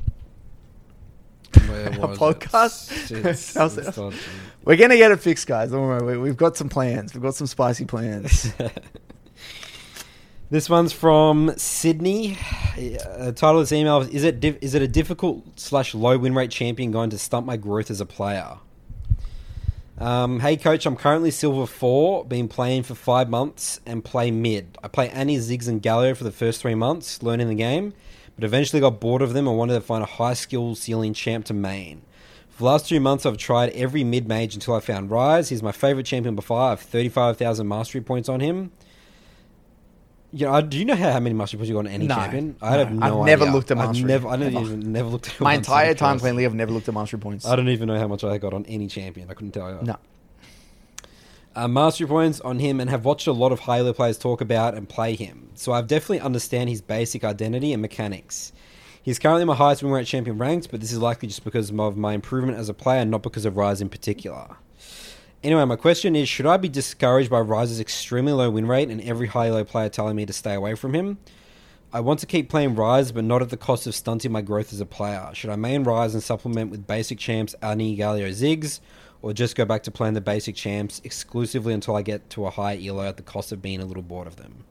where 1.67 1.93
Our 2.01 2.07
was 2.09 2.17
podcast? 2.19 3.11
It? 3.11 3.17
It's- 3.25 3.53
How's 3.55 3.77
it's 3.77 3.97
it? 3.97 4.13
We're 4.63 4.75
gonna 4.77 4.97
get 4.97 5.11
it 5.11 5.19
fixed, 5.19 5.47
guys. 5.47 5.71
Don't 5.71 5.81
worry. 5.81 6.17
We, 6.17 6.17
we've 6.23 6.37
got 6.37 6.57
some 6.57 6.69
plans. 6.69 7.13
We've 7.13 7.23
got 7.23 7.35
some 7.35 7.47
spicy 7.47 7.85
plans. 7.85 8.51
This 10.49 10.69
one's 10.69 10.93
from 10.93 11.53
Sydney. 11.57 12.37
Uh, 12.77 13.33
title 13.33 13.59
of 13.59 13.63
this 13.63 13.73
email 13.73 13.99
is: 13.99 14.23
it 14.23 14.41
is 14.61 14.75
it 14.75 14.81
a 14.81 14.87
difficult 14.87 15.59
slash 15.59 15.93
low 15.93 16.17
win 16.17 16.33
rate 16.33 16.51
champion 16.51 16.89
going 16.89 17.09
to 17.09 17.17
stump 17.17 17.45
my 17.45 17.57
growth 17.57 17.91
as 17.91 17.99
a 17.99 18.05
player? 18.05 18.55
Um, 19.97 20.39
hey 20.39 20.55
coach, 20.55 20.85
I'm 20.85 20.95
currently 20.95 21.31
silver 21.31 21.65
four, 21.65 22.23
been 22.23 22.47
playing 22.47 22.83
for 22.83 22.95
five 22.95 23.29
months 23.29 23.81
and 23.85 24.05
play 24.05 24.31
mid. 24.31 24.77
I 24.81 24.87
play 24.87 25.09
Annie, 25.09 25.35
Ziggs, 25.37 25.67
and 25.67 25.83
Galio 25.83 26.15
for 26.15 26.23
the 26.23 26.31
first 26.31 26.61
three 26.61 26.75
months, 26.75 27.21
learning 27.21 27.49
the 27.49 27.55
game, 27.55 27.93
but 28.35 28.45
eventually 28.45 28.79
got 28.79 29.01
bored 29.01 29.21
of 29.21 29.33
them 29.33 29.49
and 29.49 29.57
wanted 29.57 29.73
to 29.73 29.81
find 29.81 30.01
a 30.01 30.07
high 30.07 30.33
skill 30.33 30.75
ceiling 30.75 31.13
champ 31.13 31.43
to 31.47 31.53
main. 31.53 32.03
For 32.51 32.59
the 32.59 32.65
last 32.65 32.87
two 32.87 33.01
months, 33.01 33.25
I've 33.25 33.37
tried 33.37 33.71
every 33.71 34.05
mid 34.05 34.29
mage 34.29 34.53
until 34.53 34.75
I 34.75 34.79
found 34.79 35.09
Ryze. 35.09 35.49
He's 35.49 35.61
my 35.61 35.73
favorite 35.73 36.05
champion 36.05 36.35
by 36.35 36.41
far. 36.41 36.67
I 36.67 36.69
have 36.69 36.79
35,000 36.79 37.67
mastery 37.67 37.99
points 37.99 38.29
on 38.29 38.39
him. 38.39 38.71
You 40.33 40.45
know, 40.45 40.61
do 40.61 40.77
you 40.77 40.83
know 40.85 40.95
how, 40.95 41.11
how 41.13 41.19
many 41.21 41.33
mastery 41.33 41.57
points 41.57 41.69
you 41.69 41.75
got 41.75 41.79
on 41.85 41.87
any 41.87 42.05
No, 42.07 42.15
champion? 42.15 42.55
I 42.61 42.71
no. 42.71 42.77
have 42.79 42.91
no 42.91 43.05
I've 43.05 43.13
idea. 43.13 43.25
never 43.25 43.45
looked 43.51 43.71
at 43.71 43.77
I've 43.77 43.87
mastery, 43.87 44.07
Never, 44.07 44.27
I 44.27 44.35
don't 44.37 44.55
ever. 44.55 44.65
even 44.65 44.91
never 44.91 45.07
looked 45.09 45.27
at 45.29 45.35
it 45.35 45.41
My 45.41 45.53
once, 45.55 45.67
entire 45.67 45.89
I'm 45.91 45.95
time 45.95 46.07
curious. 46.09 46.21
playing 46.21 46.35
League, 46.37 46.45
I've 46.47 46.53
never 46.55 46.71
looked 46.73 46.87
at 46.89 46.93
mastery 46.93 47.19
points. 47.19 47.45
I 47.45 47.55
don't 47.55 47.69
even 47.69 47.87
know 47.87 47.97
how 47.97 48.07
much 48.07 48.23
I 48.25 48.37
got 48.37 48.53
on 48.53 48.65
any 48.65 48.87
champion. 48.87 49.29
I 49.31 49.33
couldn't 49.33 49.51
tell 49.53 49.69
you. 49.69 49.79
No. 49.83 49.95
Uh, 51.55 51.67
mastery 51.67 52.07
points 52.07 52.39
on 52.41 52.59
him 52.59 52.79
and 52.79 52.89
have 52.89 53.03
watched 53.05 53.25
a 53.25 53.31
lot 53.31 53.51
of 53.51 53.61
high 53.61 53.79
elo 53.79 53.93
players 53.93 54.17
talk 54.17 54.41
about 54.41 54.75
and 54.75 54.87
play 54.87 55.15
him. 55.15 55.49
So 55.55 55.71
I've 55.71 55.87
definitely 55.87 56.19
understand 56.19 56.69
his 56.69 56.81
basic 56.81 57.23
identity 57.23 57.73
and 57.73 57.81
mechanics. 57.81 58.51
He's 59.01 59.17
currently 59.19 59.45
my 59.45 59.55
highest 59.55 59.81
win 59.81 59.91
rate 59.93 60.05
champion 60.05 60.37
ranked, 60.37 60.69
but 60.69 60.81
this 60.81 60.91
is 60.91 60.99
likely 60.99 61.29
just 61.29 61.43
because 61.45 61.71
of 61.71 61.97
my 61.97 62.13
improvement 62.13 62.57
as 62.57 62.67
a 62.69 62.73
player, 62.73 63.05
not 63.05 63.23
because 63.23 63.45
of 63.45 63.53
Ryze 63.53 63.81
in 63.81 63.87
particular. 63.89 64.57
Anyway, 65.47 65.63
my 65.63 65.77
question 65.77 66.13
is 66.13 66.27
should 66.27 66.45
I 66.45 66.57
be 66.57 66.67
discouraged 66.67 67.29
by 67.29 67.39
Ryze's 67.39 67.79
extremely 67.79 68.33
low 68.33 68.49
win 68.49 68.67
rate 68.67 68.89
and 68.89 68.99
every 68.99 69.27
high 69.27 69.47
elo 69.47 69.63
player 69.63 69.87
telling 69.87 70.17
me 70.17 70.25
to 70.25 70.33
stay 70.33 70.53
away 70.53 70.75
from 70.75 70.93
him? 70.93 71.19
I 71.93 72.01
want 72.01 72.19
to 72.19 72.25
keep 72.25 72.49
playing 72.49 72.75
Ryze, 72.75 73.13
but 73.13 73.23
not 73.23 73.41
at 73.41 73.49
the 73.49 73.55
cost 73.55 73.87
of 73.87 73.95
stunting 73.95 74.33
my 74.33 74.41
growth 74.41 74.73
as 74.73 74.81
a 74.81 74.85
player. 74.85 75.29
Should 75.31 75.49
I 75.49 75.55
main 75.55 75.85
Rise 75.85 76.13
and 76.13 76.21
supplement 76.21 76.69
with 76.69 76.85
basic 76.85 77.17
champs 77.17 77.55
Annie, 77.61 77.95
Galio, 77.95 78.27
Ziggs? 78.27 78.81
or 79.21 79.31
just 79.31 79.55
go 79.55 79.63
back 79.63 79.83
to 79.83 79.89
playing 79.89 80.15
the 80.15 80.21
basic 80.21 80.53
champs 80.53 80.99
exclusively 81.05 81.73
until 81.73 81.95
I 81.95 82.01
get 82.01 82.29
to 82.31 82.45
a 82.45 82.49
high 82.49 82.77
elo 82.85 83.07
at 83.07 83.15
the 83.15 83.23
cost 83.23 83.53
of 83.53 83.61
being 83.61 83.79
a 83.79 83.85
little 83.85 84.03
bored 84.03 84.27
of 84.27 84.35
them? 84.35 84.65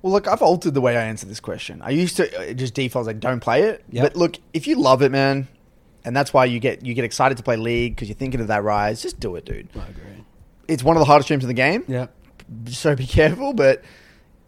Well, 0.00 0.12
look, 0.12 0.28
I've 0.28 0.42
altered 0.42 0.74
the 0.74 0.80
way 0.80 0.96
I 0.96 1.02
answer 1.02 1.26
this 1.26 1.40
question. 1.40 1.82
I 1.82 1.90
used 1.90 2.16
to 2.18 2.50
uh, 2.50 2.52
just 2.52 2.74
default 2.74 3.06
like 3.06 3.18
don't 3.18 3.40
play 3.40 3.62
it. 3.62 3.84
Yep. 3.90 4.04
But 4.04 4.16
look, 4.16 4.36
if 4.52 4.68
you 4.68 4.76
love 4.76 5.02
it, 5.02 5.10
man, 5.10 5.48
and 6.04 6.16
that's 6.16 6.32
why 6.32 6.44
you 6.46 6.58
get 6.60 6.84
you 6.84 6.94
get 6.94 7.04
excited 7.04 7.36
to 7.38 7.42
play 7.42 7.56
League 7.56 7.94
because 7.94 8.08
you're 8.08 8.16
thinking 8.16 8.40
of 8.40 8.48
that 8.48 8.62
Ryze, 8.62 9.02
just 9.02 9.20
do 9.20 9.36
it, 9.36 9.44
dude. 9.44 9.68
I 9.76 9.80
agree. 9.88 10.24
It's 10.68 10.82
one 10.82 10.96
of 10.96 11.00
the 11.00 11.04
hardest 11.06 11.26
streams 11.26 11.44
in 11.44 11.48
the 11.48 11.54
game. 11.54 11.84
Yeah, 11.88 12.06
So 12.66 12.94
be 12.96 13.06
careful, 13.06 13.52
but 13.52 13.82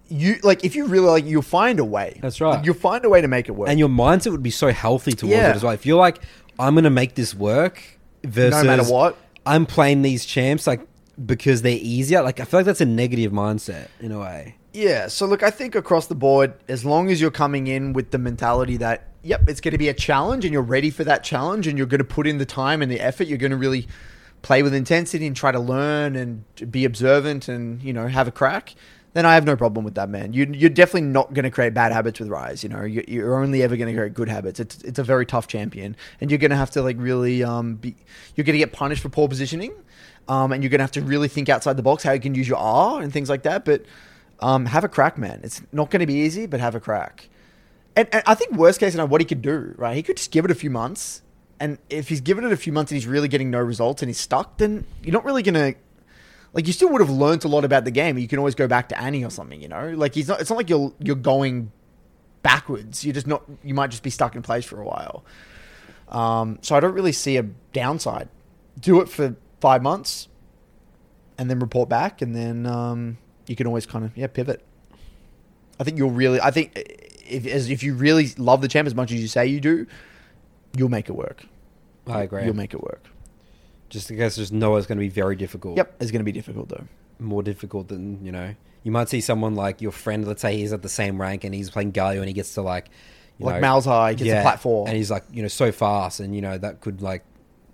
you 0.09 0.37
like 0.43 0.65
if 0.65 0.77
you 0.77 0.87
really 0.87 1.07
like, 1.09 1.25
you'll 1.25 1.43
find 1.43 1.79
a 1.81 1.85
way. 1.85 2.19
That's 2.23 2.41
right. 2.41 2.65
You'll 2.65 2.75
find 2.75 3.05
a 3.05 3.09
way 3.09 3.21
to 3.21 3.29
make 3.29 3.49
it 3.49 3.53
work. 3.53 3.69
and 3.69 3.79
your 3.79 3.89
mindset 3.89 4.33
would 4.33 4.43
be 4.43 4.51
so 4.51 4.71
healthy 4.73 5.13
towards 5.13 5.33
Yeah. 5.35 5.51
it 5.51 5.57
as 5.57 5.63
well. 5.63 5.73
If 5.73 5.87
you're 5.87 5.99
like, 5.99 6.21
I'm 6.59 6.75
going 6.75 6.85
to 6.85 6.91
make 6.91 7.15
this 7.15 7.35
work 7.35 7.83
versus 8.23 8.65
matter 8.65 8.85
what. 8.85 9.17
I'm 9.47 9.67
playing 9.67 10.03
these 10.03 10.25
champs 10.25 10.67
like 10.67 10.87
because 11.25 11.63
they're 11.63 11.79
easier. 11.81 12.23
Like 12.23 12.41
I 12.41 12.45
feel 12.45 12.61
like 12.61 12.67
that's 12.67 12.81
a 12.81 12.87
negative 12.87 13.33
mindset 13.33 13.89
in 14.01 14.13
a 14.13 14.19
way. 14.21 14.57
Yeah, 14.73 15.07
so 15.09 15.27
look, 15.27 15.43
I 15.45 15.51
think 15.51 15.75
across 15.77 16.07
the 16.09 16.15
board, 16.17 16.55
as 16.69 16.85
long 16.85 17.09
as 17.11 17.21
you're 17.21 17.31
coming 17.31 17.67
in 17.69 17.93
with 17.93 18.11
the 18.11 18.19
mentality 18.19 18.77
that, 18.79 19.09
yep, 19.25 19.49
it's 19.49 19.61
going 19.61 19.73
to 19.73 19.79
be 19.79 19.89
a 19.89 19.95
challenge 19.95 20.45
and 20.45 20.53
you're 20.53 20.63
ready 20.63 20.91
for 20.91 21.05
that 21.05 21.25
challenge 21.25 21.67
and 21.67 21.77
you're 21.79 21.87
going 21.87 21.99
to 21.99 22.05
put 22.05 22.27
in 22.27 22.39
the 22.39 22.47
time 22.47 22.83
and 22.83 22.91
the 22.91 23.01
effort, 23.01 23.27
you're 23.27 23.39
going 23.39 23.51
to 23.51 23.57
really 23.57 23.89
play 24.43 24.63
with 24.63 24.75
intensity 24.75 25.27
and 25.27 25.35
try 25.35 25.51
to 25.51 25.59
learn 25.59 26.15
and 26.17 26.45
be 26.71 26.85
observant 26.85 27.49
and, 27.49 27.83
you 27.83 27.93
know, 27.93 28.07
have 28.07 28.29
a 28.29 28.31
crack, 28.31 28.75
then 29.15 29.25
I 29.25 29.35
have 29.35 29.45
no 29.47 29.57
problem 29.57 29.85
with 29.85 29.95
that, 29.95 30.09
man. 30.09 30.33
You, 30.33 30.47
you're 30.53 30.69
definitely 30.69 31.09
not 31.09 31.33
going 31.33 31.45
to 31.45 31.51
create 31.51 31.73
bad 31.73 31.93
habits 31.93 32.21
with 32.21 32.29
Ryze. 32.29 32.63
You 32.63 32.69
know, 32.69 32.83
you- 32.83 33.05
you're 33.09 33.43
only 33.43 33.63
ever 33.63 33.77
going 33.77 33.89
to 33.93 33.99
create 33.99 34.13
good 34.13 34.29
habits. 34.29 34.61
It's, 34.61 34.83
it's 34.83 34.99
a 34.99 35.05
very 35.05 35.25
tough 35.25 35.47
champion 35.47 35.97
and 36.21 36.31
you're 36.31 36.39
going 36.39 36.51
to 36.51 36.57
have 36.57 36.71
to, 36.73 36.83
like, 36.83 36.97
really 36.99 37.43
um, 37.43 37.77
be, 37.77 37.97
you're 38.35 38.45
going 38.45 38.55
to 38.55 38.59
get 38.59 38.73
punished 38.73 39.03
for 39.03 39.09
poor 39.09 39.29
positioning. 39.29 39.73
Um, 40.27 40.53
and 40.53 40.63
you're 40.63 40.71
going 40.71 40.79
to 40.79 40.85
have 40.85 40.93
to 40.93 41.03
really 41.03 41.29
think 41.29 41.49
outside 41.49 41.77
the 41.77 41.83
box 41.83 42.03
how 42.03 42.13
you 42.13 42.21
can 42.21 42.35
use 42.35 42.49
your 42.49 42.57
R 42.59 43.03
and 43.03 43.13
things 43.13 43.29
like 43.29 43.43
that. 43.43 43.65
But 43.65 43.85
um, 44.41 44.67
have 44.67 44.83
a 44.83 44.89
crack, 44.89 45.19
man. 45.19 45.41
It's 45.45 45.61
not 45.71 45.91
going 45.91 46.01
to 46.01 46.07
be 46.07 46.15
easy, 46.15 46.47
but 46.47 46.61
have 46.61 46.75
a 46.75 46.81
crack. 46.81 47.29
And, 47.97 48.09
and 48.13 48.23
I 48.27 48.35
think 48.35 48.53
worst 48.53 48.81
case 48.81 48.93
scenario, 48.93 49.09
what 49.09 49.21
he 49.21 49.25
could 49.25 49.43
do, 49.43 49.75
right? 49.77 49.95
He 49.95 50.03
could 50.03 50.17
just 50.17 50.31
give 50.31 50.45
it 50.45 50.51
a 50.51 50.55
few 50.55 50.71
months, 50.71 51.23
and 51.61 51.79
if 51.89 52.09
he's 52.09 52.21
given 52.21 52.45
it 52.45 52.53
a 52.53 52.57
few 52.57 52.73
months 52.73 52.91
and 52.91 52.97
he's 52.97 53.07
really 53.07 53.29
getting 53.29 53.51
no 53.51 53.61
results 53.61 54.03
and 54.03 54.09
he's 54.09 54.19
stuck, 54.19 54.59
then 54.59 54.87
you're 55.03 55.13
not 55.13 55.25
really 55.25 55.43
to. 55.43 55.75
Like 56.53 56.67
you 56.69 56.73
still 56.73 56.89
would 56.91 57.01
have 57.01 57.11
learnt 57.11 57.45
a 57.45 57.49
lot 57.49 57.65
about 57.65 57.85
the 57.85 57.91
game. 57.91 58.17
You 58.17 58.29
can 58.29 58.39
always 58.39 58.55
go 58.55 58.69
back 58.69 58.89
to 58.91 59.01
Annie 59.01 59.25
or 59.25 59.31
something, 59.31 59.61
you 59.61 59.69
know. 59.69 59.91
Like 59.91 60.15
he's 60.15 60.29
not. 60.29 60.41
It's 60.41 60.51
not 60.51 60.57
like 60.57 60.71
you're 60.71 60.93
you're 61.01 61.17
going 61.17 61.73
backwards. 62.43 63.05
You're 63.05 63.15
just 63.15 63.27
not. 63.27 63.43
You 63.63 63.75
might 63.75 63.91
just 63.91 64.03
be 64.03 64.11
stuck 64.11 64.37
in 64.37 64.43
place 64.43 64.65
for 64.65 64.81
a 64.81 64.85
while. 64.85 65.25
Um, 66.09 66.59
so 66.63 66.77
I 66.77 66.81
don't 66.81 66.95
really 66.95 67.13
see 67.13 67.37
a 67.37 67.43
downside. 67.73 68.29
Do 68.79 69.01
it 69.01 69.09
for 69.09 69.35
five 69.61 69.83
months, 69.83 70.29
and 71.39 71.51
then 71.51 71.59
report 71.59 71.89
back, 71.89 72.23
and 72.23 72.37
then 72.37 72.67
um, 72.67 73.19
you 73.47 73.57
can 73.57 73.67
always 73.67 73.87
kind 73.87 74.05
of 74.05 74.17
yeah 74.17 74.29
pivot. 74.29 74.65
I 75.81 75.85
think 75.85 75.99
you'll 75.99 76.11
really. 76.11 76.41
I 76.41 76.51
think 76.51 76.77
if 77.27 77.47
as 77.47 77.71
if 77.71 77.83
you 77.83 77.95
really 77.95 78.29
love 78.39 78.61
the 78.61 78.69
champ 78.69 78.87
as 78.87 78.95
much 78.95 79.13
as 79.13 79.21
you 79.21 79.29
say 79.29 79.47
you 79.47 79.61
do, 79.61 79.87
you'll 80.77 80.89
make 80.91 81.09
it 81.09 81.15
work. 81.15 81.45
I 82.07 82.23
agree. 82.23 82.45
You'll 82.45 82.57
make 82.57 82.75
it 82.75 82.83
work. 82.83 83.03
Just 83.89 84.09
because 84.09 84.37
just 84.37 84.53
know 84.53 84.77
it's 84.77 84.87
going 84.87 84.99
to 84.99 85.01
be 85.01 85.09
very 85.09 85.37
difficult. 85.37 85.77
Yep, 85.77 85.97
it's 86.01 86.11
going 86.11 86.21
to 86.21 86.25
be 86.25 86.33
difficult 86.33 86.69
though. 86.69 86.85
More 87.19 87.43
difficult 87.43 87.89
than 87.89 88.25
you 88.25 88.33
know. 88.33 88.55
You 88.83 88.91
might 88.91 89.09
see 89.09 89.21
someone 89.21 89.55
like 89.55 89.81
your 89.81 89.93
friend. 89.93 90.27
Let's 90.27 90.43
say 90.43 90.57
he's 90.57 90.73
at 90.73 90.83
the 90.83 90.89
same 90.89 91.21
rank 91.21 91.45
and 91.45 91.55
he's 91.55 91.71
playing 91.71 91.93
Galio 91.93 92.19
and 92.19 92.27
he 92.27 92.33
gets 92.35 92.55
to 92.55 92.63
like. 92.63 92.89
You 93.39 93.47
Like 93.47 93.61
know, 93.63 93.67
Malzahar, 93.69 94.11
he 94.11 94.17
gets 94.17 94.31
a 94.39 94.43
platform. 94.43 94.87
and 94.89 94.97
he's 94.97 95.11
like 95.11 95.25
you 95.33 95.43
know 95.43 95.49
so 95.49 95.73
fast 95.73 96.21
and 96.21 96.35
you 96.37 96.41
know 96.43 96.57
that 96.59 96.81
could 96.81 97.03
like 97.03 97.25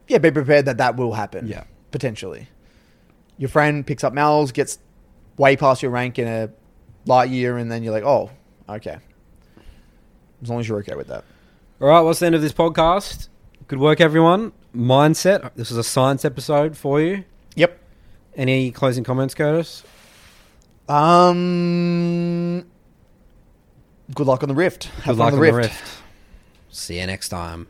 Yeah, 0.09 0.19
be 0.19 0.31
prepared 0.31 0.65
that 0.67 0.79
that 0.79 0.97
will 0.97 1.13
happen. 1.13 1.47
Yeah. 1.47 1.65
potentially. 1.91 2.49
Your 3.37 3.49
friend 3.51 3.87
picks 3.87 4.05
up 4.05 4.13
Mal's, 4.15 4.53
gets 4.53 4.79
way 5.37 5.57
past 5.57 5.83
your 5.83 5.91
rank 5.91 6.19
in 6.19 6.29
a 6.29 6.51
light 7.07 7.31
year, 7.31 7.57
and 7.57 7.71
then 7.73 7.83
you're 7.83 7.93
like, 7.93 8.05
oh, 8.05 8.31
okay. 8.69 8.99
As 10.43 10.49
long 10.49 10.61
as 10.61 10.69
you're 10.69 10.79
okay 10.79 10.95
with 10.95 11.09
that. 11.09 11.25
All 11.81 11.89
right, 11.89 12.01
what's 12.01 12.21
the 12.21 12.27
end 12.27 12.35
of 12.35 12.43
this 12.43 12.53
podcast? 12.53 13.29
Good 13.69 13.79
work, 13.79 14.01
everyone. 14.01 14.53
Mindset. 14.75 15.55
This 15.55 15.71
is 15.71 15.77
a 15.77 15.85
science 15.85 16.25
episode 16.25 16.77
for 16.77 17.01
you. 17.01 17.25
Yep. 17.57 17.79
Any 18.37 18.71
closing 18.71 19.05
comments, 19.05 19.35
Curtis? 19.35 19.83
Um. 20.89 22.67
Good 24.15 24.27
luck 24.27 24.43
on 24.43 24.49
the 24.49 24.55
rift. 24.55 24.85
Have 24.85 25.17
Good 25.17 25.19
luck 25.19 25.33
on 25.35 25.41
the 25.41 25.53
rift. 25.53 26.03
See 26.71 26.99
you 26.99 27.07
next 27.07 27.29
time. 27.29 27.69